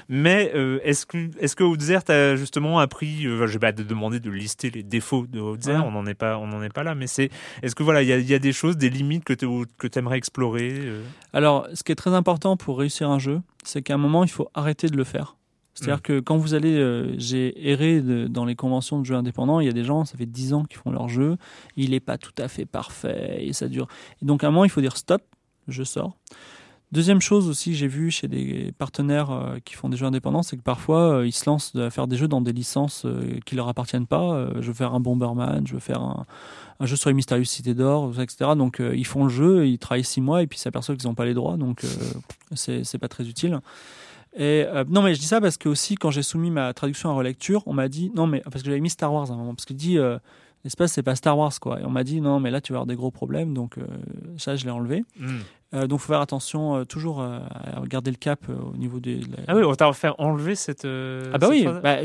Mais 0.08 0.52
euh, 0.54 0.80
est-ce 0.82 1.06
que 1.06 1.30
est-ce 1.40 1.54
que 1.54 1.64
Outzer 1.64 2.00
t'a 2.04 2.36
justement 2.36 2.78
appris 2.80 3.26
euh, 3.26 3.46
je 3.46 3.52
vais 3.52 3.58
pas 3.58 3.72
te 3.72 3.82
demander 3.82 4.20
de 4.20 4.30
lister 4.30 4.70
les 4.70 4.82
défauts 4.82 5.26
de 5.26 5.40
Outzer, 5.40 5.80
on 5.84 5.92
n'en 5.92 6.06
est 6.06 6.14
pas 6.14 6.36
on 6.38 6.48
n'en 6.48 6.62
est 6.62 6.72
pas 6.72 6.82
là 6.82 6.94
mais 6.94 7.06
c'est 7.06 7.30
est-ce 7.62 7.74
que 7.74 7.82
voilà, 7.82 8.02
il 8.02 8.08
y 8.08 8.12
a, 8.12 8.18
y 8.18 8.34
a, 8.34 8.38
des 8.38 8.52
choses, 8.52 8.76
des 8.76 8.90
limites 8.90 9.24
que 9.24 9.32
tu 9.32 9.46
que 9.78 9.98
aimerais 9.98 10.18
explorer 10.18 10.92
Alors, 11.32 11.66
ce 11.74 11.82
qui 11.82 11.92
est 11.92 11.96
très 11.96 12.14
important 12.14 12.56
pour 12.56 12.78
réussir 12.78 13.10
un 13.10 13.18
jeu, 13.18 13.40
c'est 13.64 13.82
qu'à 13.82 13.94
un 13.94 13.98
moment 13.98 14.24
il 14.24 14.30
faut 14.30 14.50
arrêter 14.54 14.88
de 14.88 14.96
le 14.96 15.04
faire. 15.04 15.37
C'est-à-dire 15.78 15.98
mm. 15.98 16.02
que 16.02 16.20
quand 16.20 16.36
vous 16.36 16.54
allez, 16.54 16.76
euh, 16.76 17.14
j'ai 17.18 17.70
erré 17.70 18.00
dans 18.00 18.44
les 18.44 18.56
conventions 18.56 18.98
de 18.98 19.04
jeux 19.04 19.14
indépendants, 19.14 19.60
il 19.60 19.66
y 19.66 19.70
a 19.70 19.72
des 19.72 19.84
gens, 19.84 20.04
ça 20.04 20.16
fait 20.16 20.26
10 20.26 20.54
ans 20.54 20.64
qu'ils 20.64 20.78
font 20.78 20.90
leur 20.90 21.08
jeu, 21.08 21.36
il 21.76 21.90
n'est 21.90 22.00
pas 22.00 22.18
tout 22.18 22.32
à 22.38 22.48
fait 22.48 22.66
parfait 22.66 23.38
et 23.40 23.52
ça 23.52 23.68
dure. 23.68 23.86
Et 24.20 24.24
donc 24.24 24.42
à 24.42 24.48
un 24.48 24.50
moment, 24.50 24.64
il 24.64 24.70
faut 24.70 24.80
dire 24.80 24.96
stop, 24.96 25.22
je 25.68 25.84
sors. 25.84 26.16
Deuxième 26.90 27.20
chose 27.20 27.48
aussi 27.48 27.72
que 27.72 27.76
j'ai 27.76 27.86
vu 27.86 28.10
chez 28.10 28.28
des 28.28 28.72
partenaires 28.78 29.30
euh, 29.30 29.58
qui 29.62 29.74
font 29.74 29.90
des 29.90 29.96
jeux 29.96 30.06
indépendants, 30.06 30.42
c'est 30.42 30.56
que 30.56 30.62
parfois 30.62 31.18
euh, 31.18 31.26
ils 31.26 31.32
se 31.32 31.48
lancent 31.48 31.76
à 31.76 31.90
faire 31.90 32.08
des 32.08 32.16
jeux 32.16 32.28
dans 32.28 32.40
des 32.40 32.52
licences 32.52 33.06
qui 33.44 33.54
leur 33.54 33.68
appartiennent 33.68 34.06
pas. 34.06 34.48
je 34.56 34.66
veux 34.66 34.74
faire 34.74 34.94
un 34.94 35.00
Bomberman, 35.00 35.64
je 35.66 35.74
veux 35.74 35.80
faire 35.80 36.00
un, 36.00 36.26
jeu 36.80 36.96
sur 36.96 37.10
les 37.10 37.14
mystérieuses 37.14 37.50
cités 37.50 37.74
d'or, 37.74 38.20
etc. 38.20 38.52
Donc 38.56 38.80
ils 38.80 39.06
font 39.06 39.24
le 39.24 39.30
jeu, 39.30 39.68
ils 39.68 39.78
travaillent 39.78 40.02
six 40.02 40.20
mois 40.20 40.42
et 40.42 40.46
puis 40.48 40.58
s'aperçoivent 40.58 40.96
qu'ils 40.96 41.08
n'ont 41.08 41.14
pas 41.14 41.26
les 41.26 41.34
droits, 41.34 41.56
donc 41.56 41.84
c'est 42.54 42.98
pas 42.98 43.08
très 43.08 43.28
utile. 43.28 43.60
Et 44.38 44.64
euh, 44.66 44.84
non, 44.88 45.02
mais 45.02 45.14
je 45.14 45.20
dis 45.20 45.26
ça 45.26 45.40
parce 45.40 45.56
que 45.56 45.68
aussi 45.68 45.96
quand 45.96 46.12
j'ai 46.12 46.22
soumis 46.22 46.52
ma 46.52 46.72
traduction 46.72 47.10
à 47.10 47.12
relecture, 47.12 47.64
on 47.66 47.74
m'a 47.74 47.88
dit 47.88 48.12
non, 48.14 48.28
mais 48.28 48.40
parce 48.40 48.62
que 48.62 48.66
j'avais 48.66 48.80
mis 48.80 48.88
Star 48.88 49.12
Wars 49.12 49.28
à 49.30 49.34
un 49.34 49.36
moment, 49.36 49.54
parce 49.54 49.64
que 49.64 49.72
dit 49.72 49.98
euh, 49.98 50.16
l'espace 50.64 50.92
c'est 50.92 51.02
pas 51.02 51.16
Star 51.16 51.36
Wars 51.36 51.58
quoi. 51.60 51.80
Et 51.80 51.84
on 51.84 51.90
m'a 51.90 52.04
dit 52.04 52.20
non, 52.20 52.38
mais 52.38 52.52
là 52.52 52.60
tu 52.60 52.72
vas 52.72 52.78
avoir 52.78 52.86
des 52.86 52.94
gros 52.94 53.10
problèmes, 53.10 53.52
donc 53.52 53.78
euh, 53.78 53.82
ça 54.36 54.54
je 54.54 54.64
l'ai 54.64 54.70
enlevé. 54.70 55.04
Hmm. 55.18 55.40
Euh, 55.74 55.86
donc, 55.86 56.00
il 56.00 56.02
faut 56.04 56.12
faire 56.14 56.22
attention 56.22 56.76
euh, 56.76 56.84
toujours 56.84 57.20
euh, 57.20 57.40
à 57.40 57.86
garder 57.86 58.10
le 58.10 58.16
cap 58.16 58.40
au 58.48 58.74
niveau 58.78 59.00
des. 59.00 59.20
Ah 59.46 59.54
oui, 59.54 59.62
on 59.64 59.74
t'a 59.74 59.92
fait 59.92 60.08
enlever 60.16 60.54
cette. 60.54 60.86
ah 60.86 61.36
bah 61.36 61.48
oui, 61.50 61.66
bah, 61.82 61.98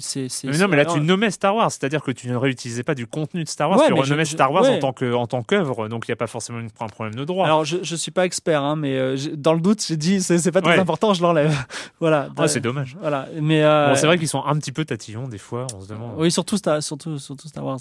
c'est. 0.00 0.28
Mais 0.44 0.58
non, 0.58 0.68
mais 0.68 0.76
là 0.76 0.84
tu 0.84 1.00
nommais 1.00 1.32
Star 1.32 1.56
Wars, 1.56 1.70
c'est-à-dire 1.70 2.02
que 2.02 2.12
tu 2.12 2.28
ne 2.28 2.36
réutilisais 2.36 2.84
pas 2.84 2.94
du 2.94 3.08
contenu 3.08 3.42
de 3.42 3.48
Star 3.48 3.70
Wars, 3.70 3.80
tu 3.86 3.92
renommais 3.92 4.24
Star 4.24 4.52
Wars 4.52 4.70
en 4.70 4.78
tant 4.78 4.92
que 4.92 5.12
en 5.14 5.26
tant 5.26 5.42
qu'œuvre, 5.42 5.88
donc 5.88 6.06
il 6.06 6.10
n'y 6.10 6.12
a 6.12 6.16
pas 6.16 6.28
forcément 6.28 6.58
un 6.58 6.86
problème 6.86 7.16
de 7.16 7.24
droit. 7.24 7.44
Alors 7.44 7.64
je, 7.64 7.78
je 7.82 7.96
suis 7.96 8.12
pas 8.12 8.24
expert, 8.24 8.62
hein, 8.62 8.76
mais 8.76 9.16
dans 9.34 9.54
le 9.54 9.60
doute, 9.60 9.84
j'ai 9.84 9.96
dit 9.96 10.22
c'est 10.22 10.52
pas 10.52 10.62
très 10.62 10.78
important, 10.78 11.12
je 11.12 11.22
l'enlève. 11.22 11.56
voilà. 12.00 12.28
Ah, 12.36 12.46
c'est 12.46 12.60
dommage. 12.60 12.96
Voilà, 13.00 13.26
mais. 13.40 13.62
Bon, 13.62 13.96
c'est 13.96 14.06
vrai 14.06 14.18
qu'ils 14.18 14.28
sont 14.28 14.44
un 14.44 14.56
petit 14.58 14.72
peu 14.72 14.84
tatillons 14.84 15.26
des 15.26 15.38
fois, 15.38 15.66
on 15.74 15.80
se 15.80 15.88
demande. 15.88 16.12
Oui, 16.18 16.30
surtout 16.30 16.56
Star, 16.56 16.82
surtout 16.82 17.18
surtout 17.18 17.48
Star 17.48 17.64
Wars. 17.64 17.80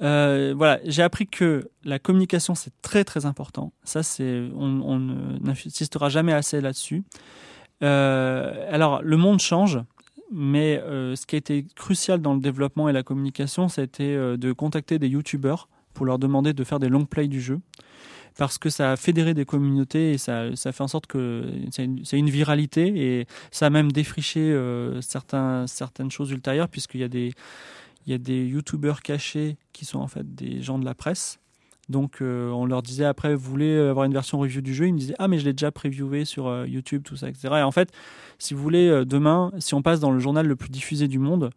Voilà, 0.00 0.80
j'ai 0.84 1.02
appris 1.02 1.26
que 1.26 1.68
la 1.84 1.98
communication 1.98 2.54
c'est 2.54 2.72
très 2.82 3.04
très 3.04 3.26
important. 3.26 3.72
Ça 3.84 4.02
c'est 4.02 4.48
on, 4.56 4.98
n'insistera 5.40 6.08
jamais 6.08 6.32
assez 6.32 6.60
là-dessus. 6.60 7.04
Euh, 7.82 8.66
alors, 8.70 9.02
le 9.02 9.16
monde 9.16 9.40
change, 9.40 9.80
mais 10.32 10.80
euh, 10.82 11.16
ce 11.16 11.26
qui 11.26 11.36
a 11.36 11.38
été 11.38 11.66
crucial 11.76 12.20
dans 12.20 12.34
le 12.34 12.40
développement 12.40 12.88
et 12.88 12.92
la 12.92 13.02
communication, 13.02 13.66
euh, 13.78 14.36
de 14.36 14.52
contacter 14.52 14.98
des 14.98 15.08
youtubeurs 15.08 15.68
pour 15.92 16.06
leur 16.06 16.18
demander 16.18 16.52
de 16.52 16.64
faire 16.64 16.78
des 16.78 16.88
long 16.88 17.04
plays 17.04 17.28
du 17.28 17.40
jeu. 17.40 17.60
Parce 18.36 18.58
que 18.58 18.68
ça 18.68 18.90
a 18.90 18.96
fédéré 18.96 19.32
des 19.32 19.44
communautés 19.44 20.12
et 20.12 20.18
ça, 20.18 20.50
fait 20.56 20.80
en 20.80 20.88
sorte 20.88 21.06
que 21.06 21.52
c'est 21.70 21.84
une, 21.84 22.02
une 22.12 22.30
viralité 22.30 23.20
et 23.20 23.26
ça 23.52 23.66
a 23.66 23.70
même 23.70 23.92
défriché 23.92 24.40
euh, 24.40 25.00
certaines 25.00 26.10
choses 26.10 26.32
ultérieures 26.32 26.68
puisqu'il 26.68 27.00
y 27.00 27.04
a 27.04 27.08
des, 27.08 27.32
il 28.06 28.12
y 28.12 28.14
a 28.14 28.18
des 28.18 28.44
youtubeurs 28.46 29.02
cachés 29.02 29.56
qui 29.72 29.84
sont 29.84 29.98
en 30.00 30.08
fait 30.08 30.34
des 30.34 30.62
gens 30.62 30.78
de 30.78 30.84
la 30.84 30.94
presse. 30.94 31.38
Donc 31.90 32.22
euh, 32.22 32.48
on 32.50 32.64
leur 32.64 32.82
disait 32.82 33.04
après, 33.04 33.34
vous 33.34 33.50
voulez 33.50 33.76
avoir 33.78 34.06
une 34.06 34.12
version 34.14 34.38
review 34.38 34.62
du 34.62 34.72
jeu? 34.74 34.86
Ils 34.86 34.94
me 34.94 34.98
disaient, 34.98 35.14
ah 35.18 35.28
mais 35.28 35.38
je 35.38 35.44
l'ai 35.44 35.52
déjà 35.52 35.70
préviewé 35.70 36.24
sur 36.24 36.46
euh, 36.46 36.66
YouTube, 36.66 37.02
tout 37.04 37.16
ça, 37.16 37.28
etc. 37.28 37.48
Et 37.58 37.62
en 37.62 37.72
fait, 37.72 37.90
si 38.38 38.54
vous 38.54 38.62
voulez, 38.62 38.88
euh, 38.88 39.04
demain, 39.04 39.52
si 39.58 39.74
on 39.74 39.82
passe 39.82 40.00
dans 40.00 40.10
le 40.10 40.18
journal 40.18 40.46
le 40.46 40.56
plus 40.56 40.70
diffusé 40.70 41.08
du 41.08 41.18
monde, 41.18 41.50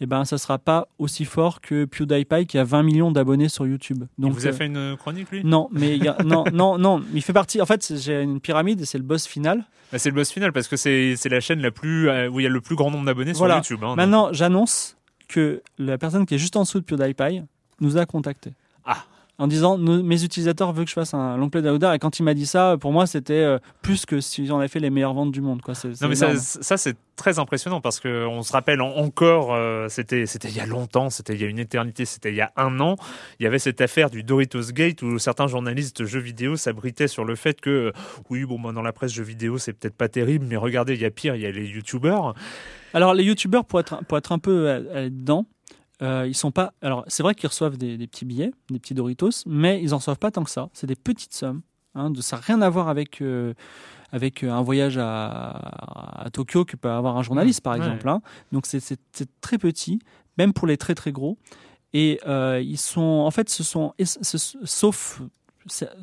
eh 0.00 0.06
ben 0.06 0.24
ça 0.24 0.38
sera 0.38 0.58
pas 0.58 0.88
aussi 0.98 1.24
fort 1.24 1.60
que 1.60 1.84
PewDiePie 1.84 2.46
qui 2.46 2.58
a 2.58 2.64
20 2.64 2.82
millions 2.82 3.12
d'abonnés 3.12 3.48
sur 3.48 3.64
YouTube. 3.66 4.04
Donc 4.18 4.32
vous 4.32 4.46
avez 4.46 4.54
euh, 4.54 4.58
fait 4.58 4.66
une 4.66 4.96
chronique 4.96 5.30
lui? 5.30 5.44
non, 5.44 5.68
mais 5.72 5.96
il 5.96 6.02
y 6.02 6.08
a, 6.08 6.16
non, 6.24 6.44
non, 6.52 6.76
non, 6.78 7.02
il 7.14 7.22
fait 7.22 7.32
partie. 7.34 7.60
En 7.62 7.66
fait, 7.66 7.92
j'ai 7.96 8.22
une 8.22 8.40
pyramide 8.40 8.80
et 8.80 8.86
c'est 8.86 8.98
le 8.98 9.04
boss 9.04 9.26
final. 9.28 9.66
Bah, 9.92 9.98
C'est 9.98 10.08
le 10.08 10.14
boss 10.16 10.30
final 10.32 10.52
parce 10.52 10.66
que 10.66 10.76
c'est 10.76 11.14
la 11.28 11.40
chaîne 11.40 11.60
la 11.60 11.70
plus 11.70 12.08
où 12.28 12.40
il 12.40 12.42
y 12.42 12.46
a 12.46 12.50
le 12.50 12.60
plus 12.60 12.74
grand 12.76 12.90
nombre 12.90 13.04
d'abonnés 13.04 13.32
Voilà. 13.34 13.62
sur 13.62 13.74
YouTube. 13.76 13.84
hein. 13.88 13.94
Maintenant, 13.94 14.30
j'annonce 14.32 14.96
que 15.30 15.62
la 15.78 15.96
personne 15.98 16.26
qui 16.26 16.34
est 16.34 16.38
juste 16.38 16.56
en 16.56 16.62
dessous 16.62 16.80
de 16.80 16.84
PewDiePie 16.84 17.42
nous 17.80 17.96
a 17.96 18.04
contactés. 18.06 18.52
Ah. 18.84 19.04
En 19.38 19.46
disant, 19.46 19.78
mes 19.78 20.22
utilisateurs 20.22 20.70
veulent 20.74 20.84
que 20.84 20.90
je 20.90 20.94
fasse 20.94 21.14
un 21.14 21.38
long 21.38 21.48
play 21.48 21.62
d'Aouda. 21.62 21.94
Et 21.96 21.98
quand 21.98 22.18
il 22.18 22.24
m'a 22.24 22.34
dit 22.34 22.44
ça, 22.44 22.76
pour 22.78 22.92
moi, 22.92 23.06
c'était 23.06 23.32
euh, 23.32 23.58
plus 23.80 24.04
que 24.04 24.20
si 24.20 24.46
on 24.50 24.58
avait 24.58 24.68
fait 24.68 24.80
les 24.80 24.90
meilleures 24.90 25.14
ventes 25.14 25.32
du 25.32 25.40
monde. 25.40 25.62
Quoi. 25.62 25.72
Non 26.02 26.08
mais 26.08 26.14
ça, 26.14 26.26
énorme. 26.26 26.38
ça 26.42 26.76
c'est 26.76 26.94
très 27.16 27.38
impressionnant 27.38 27.80
parce 27.80 28.00
que 28.00 28.26
on 28.26 28.42
se 28.42 28.52
rappelle 28.52 28.82
en- 28.82 28.94
encore, 28.96 29.54
euh, 29.54 29.88
c'était 29.88 30.26
c'était 30.26 30.48
il 30.48 30.56
y 30.56 30.60
a 30.60 30.66
longtemps, 30.66 31.08
c'était 31.08 31.32
il 31.32 31.40
y 31.40 31.44
a 31.44 31.48
une 31.48 31.58
éternité, 31.58 32.04
c'était 32.04 32.28
il 32.32 32.36
y 32.36 32.42
a 32.42 32.52
un 32.58 32.80
an. 32.80 32.96
Il 33.38 33.44
y 33.44 33.46
avait 33.46 33.58
cette 33.58 33.80
affaire 33.80 34.10
du 34.10 34.22
Doritos 34.22 34.72
Gate 34.72 35.00
où 35.00 35.18
certains 35.18 35.46
journalistes 35.46 36.04
jeux 36.04 36.20
vidéo 36.20 36.56
s'abritaient 36.56 37.08
sur 37.08 37.24
le 37.24 37.34
fait 37.34 37.62
que 37.62 37.70
euh, 37.70 37.92
oui 38.28 38.44
bon 38.44 38.60
bah, 38.60 38.72
dans 38.72 38.82
la 38.82 38.92
presse 38.92 39.12
jeux 39.14 39.22
vidéo 39.22 39.56
c'est 39.56 39.72
peut-être 39.72 39.96
pas 39.96 40.08
terrible, 40.10 40.44
mais 40.46 40.56
regardez 40.56 40.92
il 40.94 41.00
y 41.00 41.06
a 41.06 41.10
pire, 41.10 41.34
il 41.34 41.40
y 41.40 41.46
a 41.46 41.50
les 41.50 41.66
youtubeurs. 41.66 42.34
Alors, 42.94 43.14
les 43.14 43.24
youtubeurs, 43.24 43.64
pour 43.64 43.80
être, 43.80 44.04
pour 44.04 44.18
être 44.18 44.32
un 44.32 44.38
peu 44.38 44.68
euh, 44.68 44.82
euh, 44.94 45.08
dedans, 45.10 45.46
euh, 46.02 46.24
ils 46.26 46.34
sont 46.34 46.50
pas. 46.50 46.72
Alors, 46.82 47.04
c'est 47.08 47.22
vrai 47.22 47.34
qu'ils 47.34 47.48
reçoivent 47.48 47.76
des, 47.76 47.96
des 47.96 48.06
petits 48.06 48.24
billets, 48.24 48.52
des 48.70 48.78
petits 48.78 48.94
Doritos, 48.94 49.44
mais 49.46 49.80
ils 49.82 49.92
en 49.94 49.98
reçoivent 49.98 50.18
pas 50.18 50.30
tant 50.30 50.44
que 50.44 50.50
ça. 50.50 50.68
C'est 50.72 50.86
des 50.86 50.96
petites 50.96 51.34
sommes. 51.34 51.62
Hein, 51.94 52.10
de, 52.10 52.20
ça 52.20 52.36
n'a 52.36 52.42
rien 52.42 52.62
à 52.62 52.70
voir 52.70 52.88
avec, 52.88 53.20
euh, 53.20 53.52
avec 54.12 54.42
un 54.44 54.62
voyage 54.62 54.96
à, 54.98 55.50
à 56.24 56.30
Tokyo 56.30 56.64
que 56.64 56.76
peut 56.76 56.90
avoir 56.90 57.16
un 57.16 57.22
journaliste, 57.22 57.60
par 57.62 57.72
Ouais. 57.74 57.78
exemple. 57.80 58.08
hein. 58.08 58.22
Donc, 58.52 58.66
c'est, 58.66 58.80
très 59.40 59.58
petit, 59.58 59.98
même 60.38 60.52
pour 60.52 60.66
les 60.66 60.76
très 60.76 60.94
très 60.94 61.12
gros. 61.12 61.36
Et 61.92 62.20
euh, 62.26 62.62
ils 62.64 62.78
sont. 62.78 63.00
En 63.00 63.30
fait, 63.30 63.48
ce 63.50 63.62
sont. 63.64 63.92
ce- 64.02 64.38
Sauf, 64.64 65.20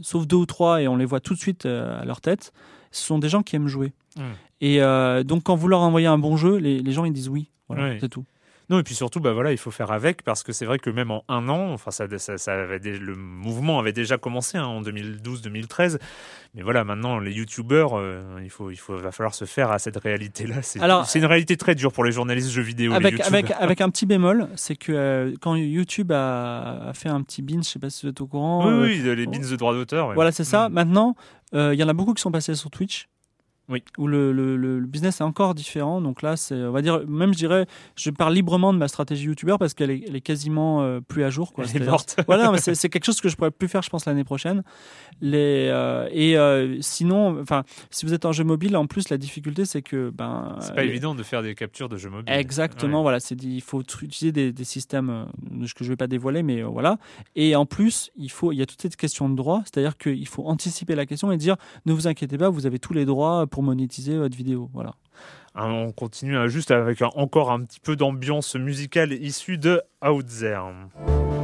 sauf 0.02 0.28
deux 0.28 0.36
ou 0.36 0.46
trois, 0.46 0.82
et 0.82 0.88
on 0.88 0.96
les 0.98 1.06
voit 1.06 1.20
tout 1.22 1.34
de 1.34 1.40
suite 1.40 1.66
à 1.66 2.04
leur 2.06 2.22
tête, 2.22 2.52
ce 2.92 3.04
sont 3.06 3.20
des 3.20 3.30
gens 3.30 3.44
qui 3.44 3.56
aiment 3.56 3.68
jouer. 3.68 3.94
Mm. 4.18 4.22
Et 4.62 4.82
euh, 4.82 5.24
donc, 5.24 5.44
quand 5.44 5.56
vous 5.56 5.68
leur 5.68 5.82
envoyez 5.82 6.08
un 6.08 6.18
bon 6.18 6.38
jeu, 6.38 6.58
les, 6.58 6.80
les 6.82 6.92
gens 6.92 7.06
ils 7.06 7.14
disent 7.14 7.30
oui. 7.30 7.50
Voilà, 7.68 7.84
Ouais. 7.90 7.98
c'est 8.00 8.10
tout. 8.10 8.24
Non 8.70 8.80
et 8.80 8.84
puis 8.84 8.96
surtout 8.96 9.22
bah 9.22 9.32
voilà 9.32 9.54
il 9.54 9.58
faut 9.58 9.72
faire 9.72 9.92
avec 9.92 10.24
parce 10.24 10.44
que 10.44 10.52
c'est 10.52 10.66
vrai 10.66 10.78
que 10.78 10.90
même 10.90 11.10
en 11.10 11.24
un 11.30 11.48
an, 11.48 11.72
enfin 11.72 11.90
ça, 11.92 12.06
ça, 12.18 12.38
ça 12.38 12.54
avait 12.54 12.80
le 12.80 13.16
mouvement 13.16 13.80
avait 13.80 13.94
déjà 13.94 14.18
commencé 14.18 14.58
hein, 14.58 14.66
en 14.66 14.82
2012-2013, 14.82 16.00
mais 16.54 16.62
voilà 16.64 16.84
maintenant 16.84 17.20
les 17.20 17.32
youtubeurs 17.32 17.98
euh, 17.98 18.22
il 18.44 18.50
faut 18.50 18.70
il 18.72 18.76
faut 18.76 18.98
va 18.98 19.12
falloir 19.12 19.34
se 19.34 19.46
faire 19.46 19.72
à 19.72 19.80
cette 19.80 19.98
réalité 19.98 20.48
là. 20.48 20.62
C'est 20.62 21.20
une 21.20 21.26
réalité 21.26 21.56
très 21.58 21.76
dure 21.76 21.92
pour 21.94 22.04
les 22.04 22.12
journalistes 22.12 22.50
jeux 22.50 22.62
vidéo. 22.62 22.92
les 22.92 22.98
Avec, 22.98 23.20
avec, 23.22 23.52
avec 23.60 23.82
un 23.82 23.90
petit 23.90 24.06
bémol, 24.06 24.50
c'est 24.56 24.76
que 24.76 24.92
euh, 24.92 25.34
quand 25.42 25.56
YouTube 25.56 26.12
a, 26.12 26.90
a 26.90 26.94
fait 26.94 27.10
un 27.10 27.22
petit 27.22 27.42
binge, 27.42 27.64
je 27.66 27.70
sais 27.70 27.80
pas 27.80 27.90
si 27.90 28.06
vous 28.06 28.10
êtes 28.10 28.22
au 28.22 28.28
courant. 28.28 28.66
Oui, 28.68 28.74
euh, 28.74 28.86
oui, 28.86 29.02
de- 29.02 29.12
les 29.12 29.28
bins 29.28 29.40
de 29.40 29.56
droit 29.56 29.74
d'auteur. 29.74 30.10
ouais. 30.10 30.16
Voilà, 30.16 30.32
c'est 30.32 30.44
ça. 30.44 30.70
Mm. 30.70 30.74
Maintenant, 30.74 31.16
euh, 31.54 31.74
il 31.74 31.80
y 31.80 31.84
en 31.84 31.90
a 31.90 31.94
beaucoup 31.94 32.14
qui 32.14 32.22
sont 32.22 32.32
passés 32.32 32.56
sur 32.56 32.70
Twitch. 32.70 33.08
Oui. 33.70 33.84
Où 33.98 34.08
le, 34.08 34.32
le, 34.32 34.56
le- 34.56 34.80
business 34.86 35.20
est 35.20 35.24
encore 35.26 35.54
différent. 35.54 36.00
Donc 36.00 36.22
là, 36.22 36.38
c'est, 36.38 36.56
on 36.56 36.72
va 36.72 36.82
dire, 36.82 37.02
même 37.08 37.34
je 37.34 37.38
dirais, 37.38 37.66
je 37.98 38.10
parle 38.12 38.34
librement 38.34 38.72
de 38.74 38.78
ma 38.78 38.88
stratégie 38.88 39.26
YouTuber 39.26 39.56
parce 39.60 39.74
qu'elle 39.74 39.92
est, 39.92 40.04
elle 40.08 40.16
est 40.16 40.22
quasiment 40.22 40.82
euh, 40.84 41.02
plus 41.02 41.24
à 41.24 41.30
jour. 41.30 41.52
Quoi. 41.54 41.66
Elle 41.74 41.82
est 41.82 41.86
morte. 41.86 42.16
Voilà, 42.28 42.50
mais 42.52 42.60
c'est, 42.60 42.76
c'est 42.76 42.88
quelque 42.90 43.04
chose 43.06 43.20
que 43.20 43.28
je 43.30 43.36
pourrais 43.36 43.52
plus 43.52 43.68
faire, 43.68 43.82
je 43.82 43.90
pense, 43.90 44.06
l'année 44.06 44.24
prochaine. 44.24 44.64
Les, 45.22 45.68
euh, 45.72 46.08
et 46.12 46.38
euh, 46.38 46.78
sinon, 46.82 47.42
enfin, 47.42 47.64
si 47.90 48.06
vous 48.06 48.14
êtes 48.14 48.26
en 48.26 48.32
jeu 48.32 48.44
mobile, 48.44 48.78
en 48.78 48.86
plus, 48.88 49.10
la 49.10 49.18
difficulté, 49.18 49.66
c'est 49.66 49.82
que, 49.82 50.12
ben, 50.12 50.56
C'est 50.62 50.76
pas 50.76 50.84
évident 50.84 51.16
de 51.16 51.24
faire 51.24 51.42
des 51.42 51.56
captures 51.56 51.90
de 51.90 51.98
jeux 51.98 52.10
mobiles. 52.10 52.34
Exactement, 52.34 52.98
Ouais. 52.98 53.04
voilà, 53.04 53.20
c'est 53.20 53.42
il 53.44 53.62
faut 53.62 53.82
utiliser 53.82 54.32
des, 54.32 54.52
des 54.54 54.64
systèmes 54.64 55.28
que 55.76 55.84
je 55.84 55.90
vais 55.90 55.96
pas 55.98 56.08
dévoiler, 56.08 56.44
mais 56.44 56.62
voilà. 56.64 56.98
Et 57.36 57.56
en 57.56 57.66
plus, 57.66 58.12
il 58.16 58.32
faut, 58.32 58.52
il 58.52 58.58
y 58.58 58.62
a 58.62 58.66
toute 58.66 58.82
cette 58.82 58.96
question 58.96 59.30
de 59.30 59.36
droit, 59.36 59.62
c'est-à-dire 59.66 59.98
qu'il 59.98 60.28
faut 60.28 60.46
anticiper 60.46 60.96
la 60.96 61.06
question 61.06 61.32
et 61.32 61.38
dire, 61.38 61.56
ne 61.86 61.94
vous 61.94 62.08
inquiétez 62.08 62.38
pas, 62.38 62.50
vous 62.50 62.66
avez 62.66 62.80
tous 62.80 62.94
les 62.94 63.06
droits 63.06 63.46
pour 63.48 63.57
monétiser 63.62 64.18
votre 64.18 64.36
vidéo, 64.36 64.70
voilà. 64.74 64.94
Hein, 65.56 65.72
On 65.72 65.92
continue 65.92 66.38
hein, 66.38 66.48
juste 66.48 66.72
avec 66.72 67.02
encore 67.02 67.52
un 67.52 67.64
petit 67.64 67.80
peu 67.80 67.96
d'ambiance 67.96 68.56
musicale 68.56 69.14
issue 69.14 69.58
de 69.58 69.82
Out 70.06 70.26
There. 70.28 71.37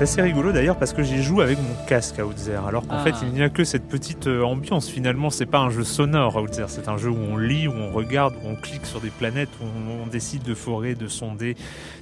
C'est 0.00 0.04
assez 0.04 0.22
rigolo 0.22 0.50
d'ailleurs 0.50 0.78
parce 0.78 0.94
que 0.94 1.02
j'y 1.02 1.22
joue 1.22 1.42
avec 1.42 1.58
mon 1.58 1.74
casque 1.86 2.22
Outzer, 2.26 2.56
alors 2.66 2.86
qu'en 2.86 2.94
Ah. 2.94 3.04
fait 3.04 3.14
il 3.22 3.34
n'y 3.34 3.42
a 3.42 3.50
que 3.50 3.64
cette 3.64 3.86
petite 3.86 4.28
euh, 4.28 4.42
ambiance. 4.42 4.88
Finalement, 4.88 5.28
c'est 5.28 5.44
pas 5.44 5.58
un 5.58 5.68
jeu 5.68 5.84
sonore 5.84 6.36
Outzer, 6.36 6.64
c'est 6.68 6.88
un 6.88 6.96
jeu 6.96 7.10
où 7.10 7.18
on 7.18 7.36
lit, 7.36 7.68
où 7.68 7.72
on 7.72 7.92
regarde, 7.92 8.32
où 8.42 8.48
on 8.48 8.56
clique 8.56 8.86
sur 8.86 9.02
des 9.02 9.10
planètes, 9.10 9.50
où 9.60 9.64
on, 9.66 10.04
on 10.04 10.06
décide 10.06 10.42
de 10.42 10.54
forer, 10.54 10.94
de 10.94 11.06
sonder, 11.06 11.54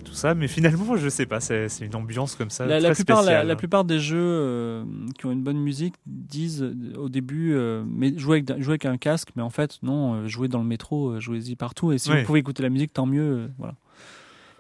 tout 0.05 0.13
ça. 0.13 0.37
Mais 0.37 0.47
finalement, 0.47 0.97
je 0.97 1.09
sais 1.09 1.27
pas, 1.27 1.41
c'est 1.41 1.67
une 1.81 1.97
ambiance 1.97 2.37
comme 2.37 2.51
ça. 2.51 2.67
La, 2.67 2.79
très 2.79 2.89
la 2.91 2.95
plupart, 2.95 3.17
la, 3.17 3.23
spéciale. 3.23 3.47
la 3.49 3.57
plupart 3.57 3.85
des 3.85 3.99
jeux 3.99 4.17
euh, 4.17 4.85
qui 5.19 5.27
ont 5.27 5.33
une 5.33 5.43
bonne 5.43 5.59
musique 5.59 5.95
disent 6.07 6.63
euh, 6.63 6.77
au 6.97 7.09
début, 7.09 7.55
euh, 7.57 7.83
mais 7.85 8.17
jouez 8.17 8.45
avec, 8.47 8.63
jouez 8.63 8.75
avec 8.75 8.87
un 8.87 8.97
casque, 8.97 9.31
mais 9.35 9.43
en 9.43 9.51
fait, 9.51 9.77
non, 9.83 10.25
jouez 10.29 10.47
dans 10.47 10.61
le 10.61 10.67
métro, 10.69 11.19
jouez-y 11.19 11.57
partout, 11.57 11.91
et 11.91 11.99
si 11.99 12.13
vous 12.13 12.23
pouvez 12.23 12.39
écouter 12.39 12.63
la 12.63 12.71
musique, 12.71 12.93
tant 12.93 13.07
mieux, 13.07 13.23
euh, 13.23 13.49
voilà. 13.59 13.75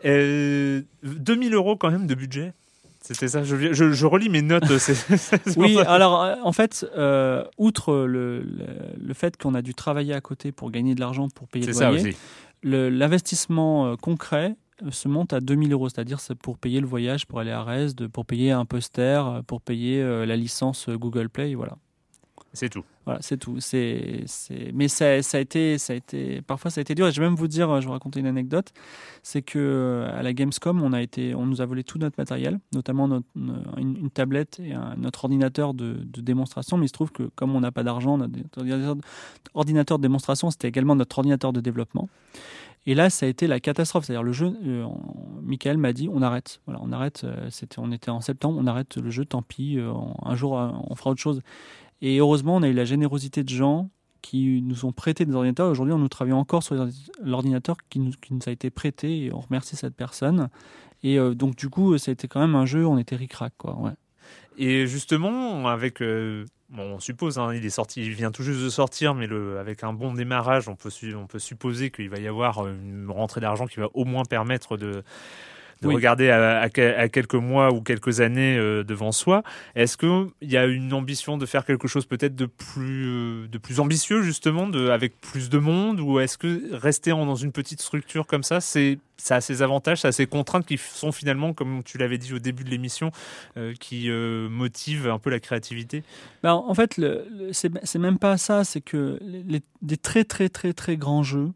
Euh, 0.05 0.83
2000 1.05 1.55
euros 1.55 1.77
quand 1.77 1.93
même 1.93 2.09
de 2.09 2.17
budget? 2.17 2.53
C'était 3.15 3.29
ça. 3.29 3.43
Je, 3.45 3.57
viens- 3.57 3.73
je, 3.73 3.91
je 3.93 4.07
relis 4.07 4.29
mes 4.29 4.43
notes. 4.43 4.65
Oui, 5.57 5.75
ça. 5.77 5.91
alors 5.93 6.23
euh, 6.23 6.35
en 6.43 6.53
fait, 6.53 6.87
euh, 6.97 7.45
outre 7.59 7.95
le, 7.95 8.41
le, 8.41 8.67
le 9.01 9.15
fait 9.15 9.37
qu'on 9.37 9.55
a 9.55 9.63
dû 9.63 9.75
travailler 9.75 10.15
à 10.15 10.21
côté 10.21 10.53
pour 10.53 10.71
gagner 10.71 10.95
de 10.95 11.01
l'argent 11.01 11.29
pour 11.29 11.49
payer 11.49 11.67
le 11.67 11.73
loyer, 11.91 12.17
l'investissement 12.91 13.87
euh, 13.87 13.97
concret 13.97 14.57
se 14.91 15.09
monte 15.09 15.33
à 15.33 15.41
2000 15.41 15.73
euros, 15.73 15.89
c'est-à-dire 15.89 16.21
c'est 16.21 16.37
pour 16.37 16.57
payer 16.59 16.81
le 16.81 16.87
voyage, 16.87 17.27
pour 17.27 17.41
aller 17.41 17.51
à 17.51 17.63
Resde, 17.65 18.07
pour 18.09 18.25
payer 18.25 18.53
un 18.53 18.65
poster, 18.65 19.43
pour 19.49 19.61
payer 19.61 20.01
la 20.25 20.37
licence 20.37 20.89
Google 20.89 21.29
Play, 21.29 21.55
voilà. 21.57 21.77
C'est 22.55 22.71
tout. 22.71 22.85
Voilà, 23.05 23.21
c'est 23.23 23.37
tout. 23.37 23.61
C'est, 23.61 24.23
c'est... 24.27 24.71
Mais 24.73 24.89
ça, 24.89 25.07
a 25.07 25.39
été, 25.39 25.77
ça 25.79 25.93
a 25.93 25.97
été, 25.97 26.41
parfois 26.43 26.71
ça 26.71 26.81
a 26.81 26.83
été 26.83 26.95
dur. 26.95 27.07
Et 27.07 27.13
je 27.13 27.21
vais 27.21 27.27
même 27.27 27.37
vous 27.37 27.47
dire, 27.47 27.69
je 27.77 27.81
vais 27.81 27.87
vous 27.87 27.93
raconter 27.93 28.21
une 28.21 28.27
anecdote, 28.27 28.73
c'est 29.23 29.43
que 29.43 29.59
euh, 29.59 30.19
à 30.19 30.23
la 30.23 30.33
Gamescom, 30.33 30.83
on 30.83 30.93
a 30.93 31.03
été, 31.03 31.35
on 31.35 31.47
nous 31.47 31.61
a 31.61 31.67
volé 31.67 31.85
tout 31.85 31.99
notre 31.99 32.19
matériel, 32.19 32.59
notamment 32.73 33.07
notre, 33.07 33.27
une, 33.77 34.11
tablette 34.11 34.61
et 34.61 34.75
notre 34.97 35.25
ordinateur 35.25 35.75
de, 35.75 36.01
démonstration. 36.17 36.79
Mais 36.79 36.87
il 36.87 36.89
se 36.89 36.95
trouve 36.95 37.13
que 37.13 37.25
comme 37.35 37.55
on 37.55 37.61
n'a 37.61 37.73
pas 37.73 37.83
d'argent, 37.83 38.19
notre 38.19 38.33
ordinateur, 39.55 39.99
de 39.99 40.03
démonstration, 40.03 40.51
c'était 40.51 40.69
également 40.69 40.97
notre 40.97 41.19
ordinateur 41.19 41.53
de 41.53 41.61
développement. 41.61 42.09
Et 42.87 42.95
là, 42.95 43.11
ça 43.11 43.27
a 43.27 43.29
été 43.29 43.47
la 43.47 43.61
catastrophe. 43.61 44.07
C'est-à-dire 44.07 44.23
le 44.23 44.33
jeu, 44.33 44.57
euh, 44.65 44.87
Michael 45.43 45.77
m'a 45.77 45.93
dit, 45.93 46.09
on 46.11 46.23
arrête. 46.23 46.63
Voilà, 46.65 46.81
on 46.83 46.91
arrête. 46.91 47.23
euh, 47.25 47.51
on 47.77 47.93
était 47.93 48.11
en 48.11 48.23
septembre, 48.23 48.59
on 48.59 48.67
arrête 48.67 48.97
le 48.97 49.11
jeu. 49.11 49.27
Tant 49.27 49.43
pis. 49.43 49.79
euh, 49.79 49.93
un 50.23 50.35
jour, 50.35 50.59
euh, 50.59 50.71
on 50.89 50.95
fera 50.95 51.11
autre 51.11 51.21
chose. 51.21 51.43
Et 52.01 52.19
heureusement, 52.19 52.57
on 52.57 52.63
a 52.63 52.69
eu 52.69 52.73
la 52.73 52.85
générosité 52.85 53.43
de 53.43 53.49
gens 53.49 53.91
qui 54.23 54.63
nous 54.63 54.85
ont 54.85 54.93
prêté 54.93 55.25
des 55.25 55.35
ordinateurs. 55.35 55.71
Aujourd'hui, 55.71 55.95
on 55.95 55.99
nous 55.99 56.09
travaillons 56.09 56.39
encore 56.39 56.63
sur 56.63 56.89
l'ordinateur 57.23 57.77
qui 57.89 58.01
nous, 58.01 58.13
a 58.47 58.51
été 58.51 58.71
prêté 58.71 59.25
et 59.25 59.33
on 59.33 59.41
remercie 59.41 59.77
cette 59.77 59.95
personne. 59.95 60.49
Et 61.03 61.19
euh, 61.19 61.35
donc, 61.35 61.57
du 61.57 61.69
coup, 61.69 61.97
ça 61.99 62.11
a 62.11 62.13
été 62.13 62.29
quand 62.29 62.41
même 62.41 62.55
un 62.55 62.67
jeu, 62.67 62.87
on 62.87 62.99
était 62.99 63.17
ric-rac, 63.17 63.53
quoi. 63.57 63.79
Ouais. 63.79 63.93
Et 64.59 64.87
justement, 64.89 65.69
avec 65.69 66.03
euh, 66.03 66.45
on 66.77 66.99
suppose, 66.99 67.39
hein, 67.39 67.55
il 67.55 68.11
vient 68.15 68.33
tout 68.33 68.43
juste 68.43 68.61
de 68.61 68.69
sortir, 68.69 69.15
mais 69.15 69.29
avec 69.59 69.85
un 69.85 69.93
bon 69.93 70.13
démarrage, 70.13 70.69
on 70.69 70.75
peut 70.75 71.39
supposer 71.39 71.91
qu'il 71.91 72.11
va 72.11 72.19
y 72.19 72.27
avoir 72.27 72.67
une 72.67 73.09
rentrée 73.09 73.41
d'argent 73.41 73.67
qui 73.67 73.79
va 73.79 73.89
au 73.95 74.05
moins 74.05 74.25
permettre 74.25 74.77
de, 74.77 75.05
de 75.83 75.89
Oui. 75.89 75.95
regarder 75.95 76.31
à, 76.31 76.61
à 76.61 76.69
que- 76.71 76.97
à 76.97 77.09
quelques 77.09 77.35
mois 77.35 77.73
ou 77.73 77.81
quelques 77.81 78.21
années 78.21 78.57
euh, 78.57 78.83
devant 78.85 79.13
soi. 79.13 79.43
Est-ce 79.77 79.97
qu'il 79.97 80.29
y 80.43 80.57
a 80.57 80.67
une 80.67 80.93
ambition 80.93 81.39
de 81.39 81.47
faire 81.47 81.65
quelque 81.65 81.87
chose 81.89 82.05
peut-être 82.07 82.35
de 82.35 82.47
plus, 82.47 83.07
euh, 83.07 83.47
de 83.49 83.59
plus 83.59 83.79
ambitieux 83.81 84.23
justement, 84.23 84.67
de, 84.69 84.89
avec 84.89 85.21
plus 85.21 85.49
de 85.51 85.59
monde, 85.59 86.01
ou 86.01 86.19
est-ce 86.21 86.37
que 86.39 86.75
rester 86.75 87.13
en- 87.13 87.27
dans 87.27 87.37
une 87.37 87.53
petite 87.53 87.81
structure 87.81 88.27
comme 88.27 88.43
ça, 88.43 88.61
c'est 88.61 88.99
ça 89.21 89.37
a 89.37 89.41
ses 89.41 89.63
avantages, 89.63 90.03
ça 90.03 90.09
a 90.09 90.13
ses 90.13 90.27
contraintes 90.27 90.65
qui 90.65 90.79
sont 90.79 91.11
finalement, 91.11 91.53
comme 91.53 91.83
tu 91.83 91.99
l'avais 91.99 92.19
dit 92.19 92.33
au 92.35 92.39
début 92.39 92.63
de 92.63 92.71
l'émission, 92.71 93.11
euh, 93.57 93.75
qui 93.81 94.09
euh, 94.11 94.49
motivent 94.49 95.09
un 95.09 95.19
peu 95.19 95.29
la 95.29 95.41
créativité? 95.41 96.05
Ben, 96.45 96.53
en 96.53 96.73
fait, 96.73 97.01
c'est 97.53 97.99
même 97.99 98.19
pas 98.19 98.37
ça, 98.37 98.63
c'est 98.63 98.81
que 98.81 99.19
les, 99.21 99.43
les- 99.43 99.63
des 99.83 99.97
très 99.97 100.23
très 100.25 100.49
très 100.49 100.73
très 100.73 100.97
grands 100.97 101.25
jeux, 101.25 101.51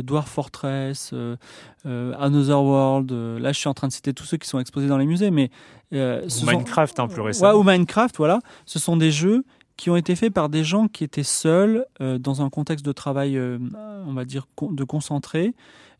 Dwarf 0.00 0.30
Fortress, 0.30 1.10
euh, 1.12 1.36
euh, 1.84 2.14
Another 2.18 2.62
World, 2.62 3.12
euh, 3.12 3.38
là 3.38 3.52
je 3.52 3.58
suis 3.58 3.68
en 3.68 3.74
train 3.74 3.88
de 3.88 3.92
citer 3.92 4.14
tous 4.14 4.24
ceux 4.24 4.38
qui 4.38 4.48
sont 4.48 4.58
exposés 4.60 4.86
dans 4.88 4.96
les 4.96 5.04
musées, 5.04 5.30
mais 5.30 5.50
euh, 5.92 6.22
ce 6.28 6.44
Ou 6.44 6.46
sont- 6.46 6.52
Minecraft, 6.52 6.98
hein, 7.00 7.08
plus 7.08 7.20
Ouais, 7.20 7.26
récemment. 7.26 7.58
ou 7.58 7.62
Minecraft, 7.62 8.16
voilà. 8.16 8.38
Ce 8.64 8.78
sont 8.78 8.96
des 8.96 9.10
jeux 9.10 9.44
qui 9.76 9.90
ont 9.90 9.96
été 9.96 10.14
faits 10.16 10.32
par 10.32 10.48
des 10.48 10.64
gens 10.64 10.86
qui 10.88 11.02
étaient 11.04 11.22
seuls 11.22 11.84
euh, 12.00 12.16
dans 12.18 12.40
un 12.40 12.48
contexte 12.48 12.84
de 12.86 12.92
travail, 12.92 13.36
euh, 13.36 13.58
on 14.06 14.12
va 14.14 14.24
dire, 14.24 14.46
de 14.62 14.84
concentré. 14.84 15.54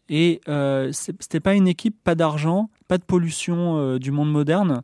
Et 0.08 0.40
euh, 0.48 0.90
c'était 0.92 1.40
pas 1.40 1.54
une 1.54 1.66
équipe, 1.68 1.96
pas 2.04 2.14
d'argent, 2.14 2.70
pas 2.88 2.98
de 2.98 3.02
pollution 3.02 3.76
euh, 3.78 3.98
du 3.98 4.10
monde 4.10 4.30
moderne. 4.30 4.82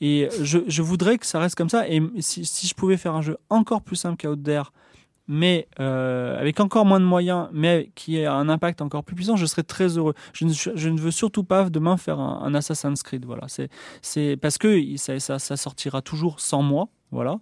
Et 0.00 0.28
je, 0.42 0.58
je 0.66 0.80
voudrais 0.82 1.18
que 1.18 1.26
ça 1.26 1.38
reste 1.38 1.54
comme 1.56 1.68
ça. 1.68 1.86
Et 1.88 2.00
si, 2.20 2.46
si 2.46 2.66
je 2.66 2.74
pouvais 2.74 2.96
faire 2.96 3.14
un 3.14 3.20
jeu 3.20 3.36
encore 3.50 3.82
plus 3.82 3.96
simple 3.96 4.16
qu'Out 4.16 4.36
There, 4.36 4.70
mais 5.32 5.68
euh, 5.78 6.36
avec 6.40 6.58
encore 6.58 6.84
moins 6.84 6.98
de 6.98 7.04
moyens, 7.04 7.48
mais 7.52 7.92
qui 7.94 8.18
ait 8.18 8.26
un 8.26 8.48
impact 8.48 8.82
encore 8.82 9.04
plus 9.04 9.14
puissant, 9.14 9.36
je 9.36 9.46
serais 9.46 9.62
très 9.62 9.96
heureux. 9.96 10.14
Je 10.32 10.44
ne, 10.44 10.52
je 10.52 10.88
ne 10.88 10.98
veux 10.98 11.12
surtout 11.12 11.44
pas 11.44 11.70
demain 11.70 11.96
faire 11.96 12.18
un, 12.18 12.42
un 12.44 12.52
Assassin's 12.54 13.02
Creed. 13.04 13.24
Voilà, 13.24 13.46
c'est 14.02 14.36
parce 14.36 14.58
que 14.58 14.96
ça, 14.96 15.20
ça, 15.20 15.38
ça 15.38 15.56
sortira 15.56 16.02
toujours 16.02 16.40
sans 16.40 16.62
moi, 16.62 16.88
voilà. 17.12 17.38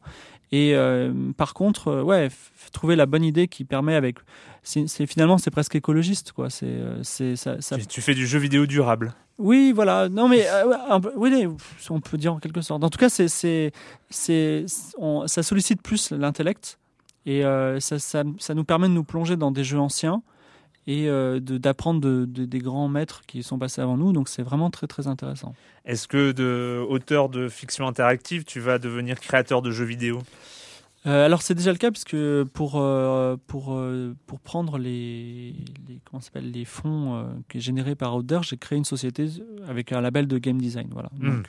Et 0.52 0.74
euh, 0.74 1.12
par 1.36 1.54
contre, 1.54 1.88
euh, 1.88 2.02
ouais, 2.02 2.28
trouver 2.72 2.94
la 2.94 3.06
bonne 3.06 3.24
idée 3.24 3.48
qui 3.48 3.64
permet 3.64 3.94
avec, 3.94 4.18
c'est 4.62 5.06
finalement 5.06 5.38
c'est 5.38 5.50
presque 5.50 5.74
écologiste, 5.74 6.32
quoi. 6.32 6.50
C'est 6.50 7.36
ça, 7.36 7.60
ça- 7.60 7.76
Tu, 7.78 8.00
fais 8.02 8.14
du 8.14 8.26
jeu 8.26 8.38
vidéo 8.38 8.66
durable. 8.66 9.14
oui, 9.38 9.72
voilà. 9.74 10.10
Non, 10.10 10.28
mais 10.28 10.46
euh, 10.46 10.66
ouais, 10.66 10.76
un 10.90 11.00
peu- 11.00 11.12
oui, 11.16 11.46
on 11.90 12.00
peut 12.00 12.18
dire 12.18 12.34
en 12.34 12.38
quelque 12.38 12.60
sorte. 12.60 12.84
En 12.84 12.90
tout 12.90 12.98
cas, 12.98 13.08
c'est 13.08 13.28
c'est 13.28 14.64
ça 15.26 15.42
sollicite 15.42 15.80
plus 15.82 16.10
l'intellect 16.10 16.78
et 17.32 17.38
euh, 17.44 17.78
ça, 17.80 17.96
ça 17.98 18.20
ça 18.46 18.52
nous 18.54 18.64
permet 18.64 18.88
de 18.88 18.94
nous 19.00 19.04
plonger 19.12 19.36
dans 19.36 19.52
des 19.58 19.64
jeux 19.70 19.82
anciens 19.88 20.22
et 20.86 21.02
euh, 21.08 21.38
d'apprendre 21.40 22.00
de, 22.00 22.24
de- 22.36 22.46
des 22.54 22.62
grands 22.68 22.88
maîtres 22.88 23.20
qui 23.26 23.42
sont 23.42 23.58
passés 23.58 23.82
avant 23.82 23.98
nous. 24.02 24.12
Donc 24.12 24.26
c'est 24.28 24.42
vraiment 24.50 24.70
très 24.70 24.86
très 24.86 25.06
intéressant. 25.06 25.52
Est-ce 25.84 26.06
que 26.08 26.32
de 26.32 26.82
auteur 26.88 27.28
de 27.28 27.48
fiction 27.48 27.86
interactive, 27.86 28.44
tu 28.44 28.60
vas 28.60 28.78
devenir 28.78 29.14
créateur 29.20 29.60
de 29.62 29.70
jeux 29.70 29.84
vidéo? 29.84 30.16
Euh, 31.06 31.26
alors 31.26 31.42
c'est 31.42 31.54
déjà 31.54 31.72
le 31.72 31.78
cas 31.78 31.90
puisque 31.90 32.16
pour 32.58 32.72
euh, 32.76 33.36
pour 33.46 33.64
euh, 33.74 34.14
pour 34.26 34.38
prendre 34.40 34.78
les, 34.78 35.54
les 35.86 36.00
comment 36.04 36.20
s'appelle 36.20 36.50
les 36.50 36.64
fonds 36.64 37.24
générés 37.54 37.94
par 37.94 38.16
Outer, 38.16 38.40
j'ai 38.42 38.56
créé 38.56 38.76
une 38.78 38.84
société 38.96 39.26
avec 39.68 39.92
un 39.92 40.00
label 40.00 40.26
de 40.26 40.38
game 40.38 40.60
design. 40.60 40.88
Voilà. 40.90 41.10
Hmm. 41.18 41.28
Donc 41.28 41.46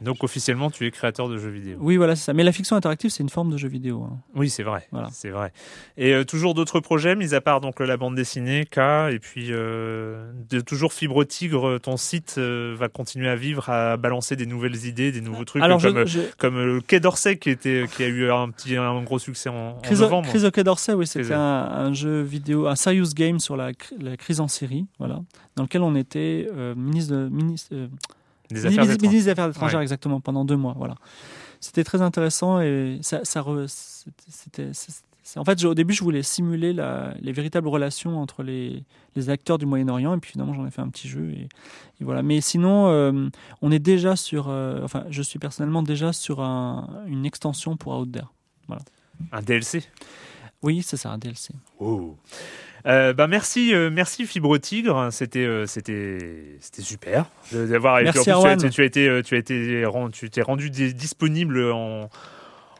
Donc 0.00 0.24
officiellement, 0.24 0.70
tu 0.70 0.86
es 0.86 0.90
créateur 0.90 1.28
de 1.28 1.36
jeux 1.38 1.50
vidéo. 1.50 1.76
oui, 1.80 1.96
voilà, 1.96 2.16
c'est 2.16 2.24
ça. 2.24 2.32
Mais 2.34 2.42
la 2.42 2.52
fiction 2.52 2.76
interactive, 2.76 3.10
c'est 3.10 3.22
une 3.22 3.28
forme 3.28 3.50
de 3.50 3.56
jeu 3.56 3.68
vidéo. 3.68 4.02
hein. 4.02 4.18
Oui, 4.34 4.50
c'est 4.50 4.62
vrai. 4.62 4.86
Voilà. 4.92 5.08
C'est 5.12 5.30
vrai. 5.30 5.52
Et 5.96 6.12
euh, 6.12 6.24
toujours 6.24 6.54
d'autres 6.54 6.80
projets, 6.80 7.14
mis 7.16 7.34
à 7.34 7.40
part 7.40 7.60
donc 7.60 7.80
la 7.80 7.96
bande 7.96 8.14
dessinée, 8.14 8.64
K, 8.66 8.78
et 9.12 9.18
puis 9.20 9.48
euh, 9.50 10.30
de 10.50 10.60
toujours 10.60 10.92
Fibre 10.92 11.24
Tigre, 11.24 11.78
ton 11.78 11.96
site 11.96 12.36
euh, 12.38 12.74
va 12.78 12.88
continuer 12.88 13.28
à 13.28 13.36
vivre, 13.36 13.68
à 13.70 13.96
balancer 13.96 14.36
des 14.36 14.46
nouvelles 14.46 14.84
idées, 14.86 15.12
des 15.12 15.20
nouveaux 15.20 15.44
trucs, 15.44 15.62
Alors, 15.62 15.80
comme, 15.80 16.06
je- 16.06 16.20
comme 16.38 16.56
le 16.56 16.80
Quai 16.80 17.00
d'Orsay 17.00 17.36
qui 17.38 17.50
était, 17.50 17.84
qui 17.94 18.02
a 18.04 18.08
eu 18.08 18.30
un 18.30 18.50
petit, 18.50 18.76
un 18.76 19.02
gros 19.02 19.18
succès 19.18 19.48
en, 19.48 19.54
en 19.76 19.80
Chris, 19.80 19.96
novembre. 19.96 20.28
Chris 20.28 20.44
au 20.44 20.50
Quai 20.50 20.64
d'Orsay, 20.64 20.94
oui, 20.94 21.06
c'était 21.06 21.32
un, 21.34 21.38
un 21.40 21.92
jeu 21.92 22.22
vidéo, 22.22 22.66
un 22.66 22.76
serious 22.76 23.10
game 23.14 23.38
sur 23.38 23.56
la, 23.56 23.70
la 24.00 24.16
crise 24.16 24.40
en 24.40 24.48
Syrie, 24.48 24.86
voilà, 24.98 25.20
dans 25.56 25.62
lequel 25.64 25.82
on 25.82 25.94
était 25.94 26.48
ministre, 26.76 27.14
de- 27.14 27.28
ministre, 27.28 27.74
des 28.50 28.66
affaires 28.66 28.70
mini- 28.70 28.92
étrangères. 28.94 29.10
ministre 29.10 29.24
des 29.26 29.30
Affaires 29.30 29.48
étrangères, 29.50 29.78
Ouais. 29.78 29.82
exactement, 29.84 30.20
pendant 30.20 30.44
deux 30.44 30.56
mois. 30.56 30.74
Voilà. 30.76 30.96
C'était 31.60 31.84
très 31.84 32.02
intéressant 32.02 32.60
et 32.60 32.98
ça, 33.02 33.20
ça 33.24 33.40
re- 33.40 33.66
c'était, 33.68 34.72
c'était- 34.72 35.02
c'est- 35.22 35.38
en 35.40 35.44
fait, 35.44 35.64
au 35.64 35.74
début, 35.74 35.94
je 35.94 36.04
voulais 36.04 36.22
simuler 36.22 36.72
la- 36.74 37.14
les 37.22 37.32
véritables 37.32 37.68
relations 37.68 38.20
entre 38.20 38.42
les, 38.42 38.84
les 39.16 39.30
acteurs 39.30 39.56
du 39.56 39.64
Moyen-Orient 39.64 40.14
et 40.14 40.18
puis 40.20 40.32
finalement, 40.32 40.52
j'en 40.52 40.66
ai 40.66 40.70
fait 40.70 40.82
un 40.82 40.88
petit 40.90 41.08
jeu 41.08 41.30
et, 41.30 41.48
et 42.00 42.04
voilà. 42.04 42.22
Mais 42.22 42.40
sinon, 42.42 42.88
euh, 42.88 43.28
on 43.62 43.70
est 43.72 43.78
déjà 43.78 44.14
sur, 44.16 44.48
euh, 44.50 44.80
enfin, 44.84 45.04
je 45.08 45.22
suis 45.22 45.38
personnellement 45.38 45.82
déjà 45.82 46.12
sur 46.12 46.40
un- 46.42 47.02
une 47.06 47.24
extension 47.24 47.76
pour 47.78 47.98
Out 47.98 48.12
There. 48.12 48.26
Un 49.32 49.42
DLC. 49.42 49.82
Oui, 50.62 50.82
c'est 50.82 50.96
ça, 50.98 51.12
un 51.12 51.18
DLC. 51.18 51.54
Oh. 51.78 52.16
Euh, 52.86 53.14
bah 53.14 53.26
merci, 53.28 53.74
euh, 53.74 53.88
merci 53.90 54.26
Fibre 54.26 54.58
Tigre, 54.58 55.08
c'était 55.10 55.46
euh, 55.46 55.64
c'était 55.66 56.18
c'était 56.60 56.82
super 56.82 57.24
d'avoir. 57.50 57.96
puis, 57.96 58.04
Merci, 58.04 58.18
en 58.20 58.22
plus, 58.24 58.32
Erwan. 58.32 58.58
tu, 58.58 58.64
as 58.64 58.68
été, 58.68 58.70
tu 58.70 58.82
as 58.82 58.84
été, 58.84 59.08
euh, 59.08 59.22
tu 59.22 59.34
as 59.34 59.38
été 59.38 59.84
ren- 59.86 60.10
tu 60.10 60.28
t'es 60.28 60.42
rendu 60.42 60.68
di- 60.68 60.92
disponible 60.92 61.70
en 61.72 62.10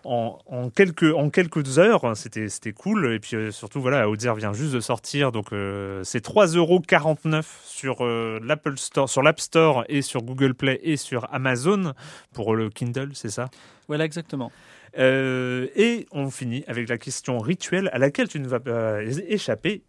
en, 0.07 0.39
en 0.45 0.69
quelques 0.69 1.15
en 1.15 1.31
quelques 1.31 1.79
heures, 1.79 2.15
c'était 2.19 2.51
c'était 2.51 2.73
cool. 2.73 3.15
Et 3.15 3.19
puis 3.19 3.35
euh, 3.37 3.51
surtout 3.51 3.81
voilà, 3.81 4.07
Outzer 4.11 4.35
vient 4.37 4.53
juste 4.53 4.75
de 4.75 4.81
sortir, 4.81 5.33
donc 5.33 5.55
euh, 5.55 6.05
c'est 6.05 6.23
3,49€ 6.23 7.43
sur 7.65 8.05
euh, 8.05 8.39
l'Apple 8.45 8.77
Store, 8.77 9.09
sur 9.09 9.23
l'App 9.23 9.41
Store 9.41 9.87
et 9.89 10.03
sur 10.03 10.23
Google 10.23 10.53
Play 10.53 10.79
et 10.83 10.99
sur 10.99 11.33
Amazon 11.33 11.95
pour 12.35 12.55
le 12.55 12.69
Kindle, 12.69 13.13
c'est 13.15 13.31
ça? 13.31 13.49
Voilà, 13.89 14.05
exactement. 14.05 14.53
Et 14.99 16.07
on 16.13 16.31
finit 16.31 16.65
avec 16.69 16.89
la 16.91 16.99
question 16.99 17.39
rituelle 17.39 17.89
à 17.93 17.99
laquelle 17.99 18.29
tu 18.29 18.39
ne 18.41 18.47
vas 18.47 18.61
pas 18.61 19.03
échapper. 19.03 19.83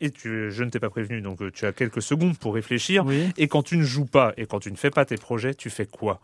Et 0.00 0.10
tu, 0.10 0.50
je 0.50 0.64
ne 0.64 0.70
t'ai 0.70 0.80
pas 0.80 0.90
prévenu, 0.90 1.20
donc 1.20 1.42
euh, 1.42 1.50
tu 1.50 1.66
as 1.66 1.72
quelques 1.72 2.00
secondes 2.02 2.36
pour 2.38 2.54
réfléchir. 2.54 3.04
Oui. 3.04 3.28
Et 3.36 3.48
quand 3.48 3.62
tu 3.62 3.76
ne 3.76 3.82
joues 3.82 4.06
pas 4.06 4.32
et 4.36 4.46
quand 4.46 4.60
tu 4.60 4.70
ne 4.72 4.76
fais 4.76 4.90
pas 4.90 5.04
tes 5.04 5.16
projets, 5.16 5.54
tu 5.54 5.68
fais 5.70 5.86
quoi? 5.86 6.20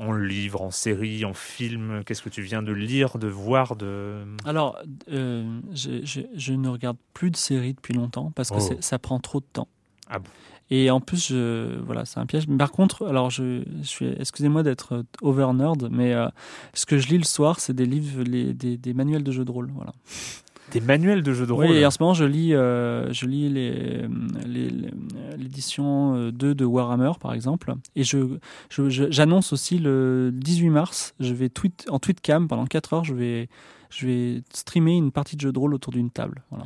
En 0.00 0.12
livre, 0.12 0.60
en 0.62 0.70
série, 0.72 1.24
en 1.24 1.34
film? 1.34 2.02
Qu'est-ce 2.04 2.22
que 2.22 2.28
tu 2.28 2.42
viens 2.42 2.62
de 2.62 2.72
lire, 2.72 3.16
de 3.18 3.28
voir 3.28 3.76
de... 3.76 4.24
Alors, 4.44 4.76
euh, 5.12 5.60
je, 5.72 6.04
je- 6.04 6.20
je 6.34 6.52
ne 6.52 6.68
regarde 6.68 6.96
plus 7.14 7.30
de 7.30 7.36
séries 7.36 7.74
depuis 7.74 7.94
longtemps 7.94 8.32
parce 8.34 8.50
que 8.50 8.56
Oh. 8.58 8.76
ça 8.80 8.98
prend 8.98 9.20
trop 9.20 9.38
de 9.40 9.46
temps. 9.52 9.68
Ah 10.08 10.18
bon? 10.18 10.26
Et 10.70 10.90
en 10.90 11.00
plus, 11.00 11.28
je, 11.28 11.78
voilà, 11.82 12.04
c'est 12.06 12.18
un 12.18 12.26
piège. 12.26 12.48
Mais 12.48 12.56
par 12.56 12.72
contre, 12.72 13.06
alors, 13.06 13.30
je, 13.30 13.62
je 13.82 13.86
suis, 13.86 14.06
excusez-moi 14.18 14.62
d'être 14.62 15.04
over 15.22 15.52
nerd, 15.54 15.88
mais 15.92 16.12
euh, 16.14 16.26
ce 16.72 16.86
que 16.86 16.98
je 16.98 17.06
lis 17.08 17.18
le 17.18 17.24
soir, 17.24 17.60
c'est 17.60 17.74
des 17.74 17.86
livres, 17.86 18.22
les- 18.24 18.54
des, 18.54 18.76
des 18.76 18.94
manuels 18.94 19.22
de 19.22 19.30
jeux 19.30 19.44
de 19.44 19.50
rôle. 19.52 19.70
Voilà. 19.74 19.92
Des 20.72 20.80
manuels 20.80 21.22
de 21.22 21.32
jeux 21.32 21.46
de 21.46 21.52
rôle 21.52 21.66
Oui, 21.66 21.76
et 21.76 21.86
en 21.86 21.90
ce 21.90 21.98
moment, 22.00 22.14
je 22.14 22.24
lis, 22.24 22.54
euh, 22.54 23.12
je 23.12 23.26
lis 23.26 23.48
les, 23.48 24.06
les- 24.46 24.70
les- 24.70 24.90
l'édition 25.36 26.14
euh, 26.16 26.32
2 26.32 26.54
de 26.54 26.64
Warhammer, 26.64 27.12
par 27.20 27.32
exemple. 27.34 27.74
Et 27.96 28.02
je, 28.04 28.38
je- 28.70 28.88
je- 28.88 29.10
j'annonce 29.10 29.52
aussi 29.52 29.78
le 29.78 30.30
18 30.32 30.70
mars, 30.70 31.14
je 31.20 31.34
vais 31.34 31.48
tweet, 31.48 31.86
en 31.90 31.98
tweetcam 31.98 32.48
pendant 32.48 32.66
4 32.66 32.94
heures, 32.94 33.04
je 33.04 33.14
vais, 33.14 33.48
je 33.90 34.06
vais 34.06 34.42
streamer 34.52 34.96
une 34.96 35.12
partie 35.12 35.36
de 35.36 35.42
jeu 35.42 35.52
de 35.52 35.58
rôle 35.58 35.74
autour 35.74 35.92
d'une 35.92 36.10
table. 36.10 36.42
Voilà. 36.50 36.64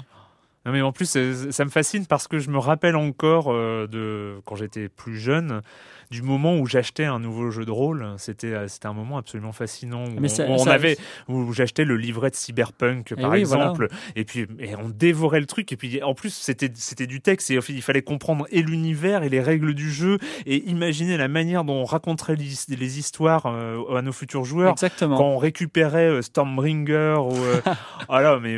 Non, 0.67 0.73
mais 0.73 0.83
en 0.83 0.93
plus, 0.93 1.07
ça, 1.09 1.21
ça 1.53 1.65
me 1.65 1.71
fascine 1.71 2.05
parce 2.07 2.29
que 2.29 2.39
je 2.39 2.51
me 2.51 2.59
rappelle 2.59 2.97
encore 2.97 3.47
euh, 3.51 3.87
de 3.87 4.35
quand 4.45 4.55
j'étais 4.57 4.89
plus 4.89 5.17
jeune, 5.19 5.63
du 6.11 6.23
moment 6.23 6.57
où 6.59 6.67
j'achetais 6.67 7.05
un 7.05 7.19
nouveau 7.19 7.51
jeu 7.51 7.65
de 7.65 7.71
rôle. 7.71 8.07
C'était 8.19 8.53
euh, 8.53 8.69
c'était 8.69 8.87
un 8.87 8.93
moment 8.93 9.19
absolument 9.19 9.53
fascinant 9.53 10.05
où, 10.05 10.11
Mais 10.21 10.31
on, 10.31 10.35
ça- 10.35 10.47
où 10.49 10.53
on 10.53 10.67
avait 10.67 10.97
où 11.29 11.53
j'achetais 11.53 11.85
le 11.85 11.97
livret 11.97 12.31
de 12.31 12.35
Cyberpunk 12.37 13.15
par 13.15 13.31
oui, 13.31 13.45
voilà. 13.45 13.65
exemple, 13.65 13.89
et 14.17 14.25
puis 14.25 14.47
et 14.59 14.75
on 14.77 14.89
dévorait 14.89 15.41
le 15.41 15.47
truc. 15.47 15.73
Et 15.73 15.77
puis 15.77 16.03
en 16.03 16.15
plus, 16.15 16.33
c'était 16.33 16.71
c'était 16.75 17.07
du 17.07 17.21
texte 17.21 17.51
et 17.51 17.59
il 17.69 17.83
fallait 17.83 18.03
comprendre 18.03 18.47
et 18.51 18.63
l'univers 18.63 19.23
et 19.23 19.29
les 19.29 19.41
règles 19.41 19.75
du 19.75 19.91
jeu 19.91 20.19
et 20.47 20.69
imaginer 20.69 21.17
la 21.17 21.29
manière 21.29 21.65
dont 21.65 21.75
on 21.75 21.85
raconterait 21.85 22.37
les, 22.37 22.77
les 22.77 22.99
histoires 22.99 23.47
euh, 23.47 23.97
à 23.97 24.03
nos 24.03 24.13
futurs 24.13 24.45
joueurs 24.45 24.73
Exactement. 24.73 25.17
quand 25.17 25.25
on 25.27 25.39
récupérait 25.39 26.09
euh, 26.09 26.23
Stormbringer 26.23 27.17
ou 27.21 27.35
euh, 27.35 27.61
ah 28.09 28.39
mais 28.43 28.57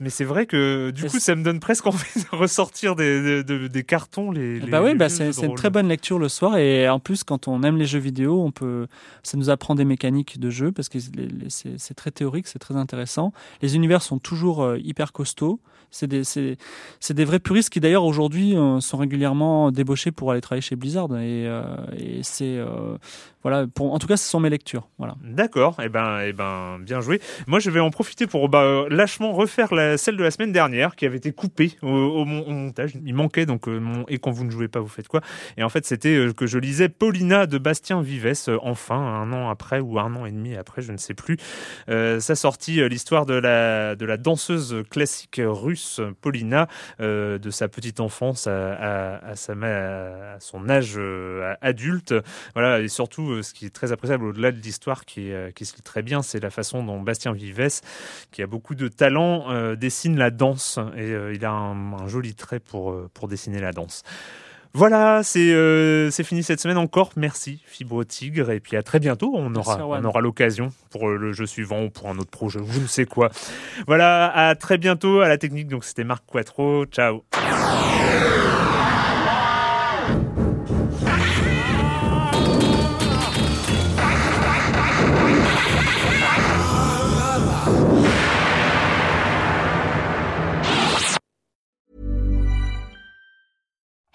mais 0.00 0.10
c'est 0.10 0.24
vrai 0.24 0.46
que 0.46 0.90
du 0.90 1.04
coup 1.06 1.18
ça 1.18 1.34
me 1.34 1.42
donne 1.42 1.60
presque 1.60 1.86
envie 1.92 2.04
de 2.30 2.36
ressortir 2.36 2.96
des, 2.96 3.42
des, 3.42 3.68
des 3.68 3.82
cartons 3.84 4.30
les, 4.30 4.60
les 4.60 4.70
bah 4.70 4.82
oui, 4.82 4.94
bah 4.94 5.08
c'est 5.08 5.30
une 5.42 5.54
très 5.54 5.70
bonne 5.70 5.88
lecture 5.88 6.18
le 6.18 6.28
soir 6.28 6.56
et 6.56 6.81
en 6.88 7.00
plus 7.00 7.24
quand 7.24 7.48
on 7.48 7.62
aime 7.62 7.76
les 7.76 7.86
jeux 7.86 7.98
vidéo, 7.98 8.42
on 8.42 8.50
peut, 8.50 8.86
ça 9.22 9.36
nous 9.36 9.50
apprend 9.50 9.74
des 9.74 9.84
mécaniques 9.84 10.38
de 10.38 10.50
jeu 10.50 10.72
parce 10.72 10.88
que 10.88 10.98
c'est 11.48 11.94
très 11.94 12.10
théorique, 12.10 12.46
c'est 12.46 12.58
très 12.58 12.76
intéressant. 12.76 13.32
Les 13.60 13.76
univers 13.76 14.02
sont 14.02 14.18
toujours 14.18 14.62
euh, 14.62 14.78
hyper 14.78 15.12
costauds. 15.12 15.60
C'est 15.92 16.08
des, 16.08 16.22
des 17.10 17.24
vrais 17.24 17.38
puristes 17.38 17.70
qui 17.70 17.78
d'ailleurs 17.78 18.04
aujourd'hui 18.04 18.56
euh, 18.56 18.80
sont 18.80 18.96
régulièrement 18.96 19.70
débauchés 19.70 20.10
pour 20.10 20.32
aller 20.32 20.40
travailler 20.40 20.62
chez 20.62 20.74
Blizzard 20.74 21.08
et, 21.16 21.46
euh, 21.46 21.62
et 21.96 22.20
c'est 22.22 22.56
euh, 22.56 22.96
voilà 23.42 23.66
pour 23.66 23.92
en 23.92 23.98
tout 23.98 24.06
cas 24.06 24.16
ce 24.16 24.28
sont 24.28 24.40
mes 24.40 24.48
lectures 24.50 24.88
voilà 24.98 25.14
D'accord, 25.22 25.76
et 25.82 25.88
ben, 25.88 26.20
eh 26.26 26.32
ben, 26.32 26.78
bien 26.80 27.00
joué. 27.00 27.20
Moi, 27.46 27.58
je 27.58 27.70
vais 27.70 27.80
en 27.80 27.90
profiter 27.90 28.26
pour 28.26 28.48
bah, 28.48 28.84
lâchement 28.88 29.32
refaire 29.32 29.68
celle 29.98 30.16
de 30.16 30.22
la 30.22 30.30
semaine 30.30 30.52
dernière 30.52 30.96
qui 30.96 31.04
avait 31.06 31.16
été 31.18 31.32
coupée 31.32 31.72
au, 31.82 31.88
au 31.88 32.24
mon- 32.24 32.46
au 32.46 32.50
montage. 32.50 32.92
Il 33.04 33.14
manquait 33.14 33.44
donc 33.46 33.66
et 34.08 34.18
quand 34.18 34.30
vous 34.30 34.44
ne 34.44 34.50
jouez 34.50 34.68
pas, 34.68 34.80
vous 34.80 34.88
faites 34.88 35.08
quoi? 35.08 35.20
Et 35.56 35.62
en 35.62 35.68
fait, 35.68 35.84
c'était 35.84 36.28
que 36.36 36.46
je 36.46 36.58
lisais 36.58 36.88
Paulina 36.88 37.46
de 37.46 37.58
Bastien 37.58 38.00
Vives, 38.00 38.32
enfin 38.62 38.96
un 38.96 39.32
an 39.32 39.50
après 39.50 39.80
ou 39.80 39.98
un 39.98 40.14
an 40.14 40.24
et 40.24 40.30
demi 40.32 40.56
après, 40.56 40.80
je 40.82 40.92
ne 40.92 40.96
sais 40.96 41.14
plus. 41.14 41.36
Ça 41.88 42.34
sortit 42.34 42.88
l'histoire 42.88 43.26
de 43.26 43.34
la 43.34 43.96
de 43.96 44.06
la 44.06 44.16
danseuse 44.16 44.76
classique 44.90 45.40
russe 45.44 45.81
Paulina, 46.20 46.68
euh, 47.00 47.38
de 47.38 47.50
sa 47.50 47.68
petite 47.68 48.00
enfance 48.00 48.46
à, 48.46 49.16
à, 49.16 49.36
son 49.36 50.68
âge 50.68 50.94
euh, 50.96 51.54
adulte. 51.60 52.14
Voilà, 52.54 52.80
et 52.80 52.88
surtout, 52.88 53.30
euh, 53.30 53.42
ce 53.42 53.54
qui 53.54 53.66
est 53.66 53.70
très 53.70 53.92
appréciable 53.92 54.24
au-delà 54.24 54.52
de 54.52 54.60
l'histoire, 54.60 55.04
qui, 55.04 55.30
se 55.30 55.76
lit 55.76 55.82
très 55.82 56.02
bien, 56.02 56.22
c'est 56.22 56.40
la 56.40 56.50
façon 56.50 56.82
dont 56.84 57.00
Bastien 57.00 57.32
Vives, 57.32 57.80
qui 58.30 58.42
a 58.42 58.46
beaucoup 58.46 58.74
de 58.74 58.88
talent, 58.88 59.74
dessine 59.74 60.16
la 60.16 60.30
danse. 60.30 60.78
Et 60.96 61.12
il 61.32 61.44
a 61.44 61.50
un, 61.50 61.92
un 61.92 62.08
joli 62.08 62.34
trait 62.34 62.60
pour, 62.60 63.08
pour 63.10 63.28
dessiner 63.28 63.60
la 63.60 63.72
danse. 63.72 64.02
Voilà, 64.74 65.20
c'est 65.22 65.52
euh, 65.52 66.10
c'est 66.10 66.24
fini 66.24 66.42
cette 66.42 66.60
semaine 66.60 66.78
encore. 66.78 67.10
Merci 67.16 67.60
Fibre 67.66 68.04
Tigre 68.04 68.50
et 68.50 68.60
puis 68.60 68.76
à 68.76 68.82
très 68.82 69.00
bientôt. 69.00 69.32
On 69.34 69.54
aura 69.54 69.86
on 69.86 70.04
aura 70.04 70.20
l'occasion 70.20 70.70
pour 70.90 71.08
euh, 71.08 71.16
le 71.16 71.32
jeu 71.32 71.46
suivant 71.46 71.84
ou 71.84 71.90
pour 71.90 72.08
un 72.08 72.18
autre 72.18 72.30
projet, 72.30 72.58
je 72.70 72.80
ne 72.80 72.86
sais 72.86 73.04
quoi. 73.04 73.30
Voilà, 73.86 74.28
à 74.34 74.54
très 74.54 74.78
bientôt 74.78 75.20
à 75.20 75.28
la 75.28 75.36
technique. 75.36 75.68
Donc 75.68 75.84
c'était 75.84 76.04
Marc 76.04 76.24
Quattro. 76.26 76.86
Ciao. 76.86 77.22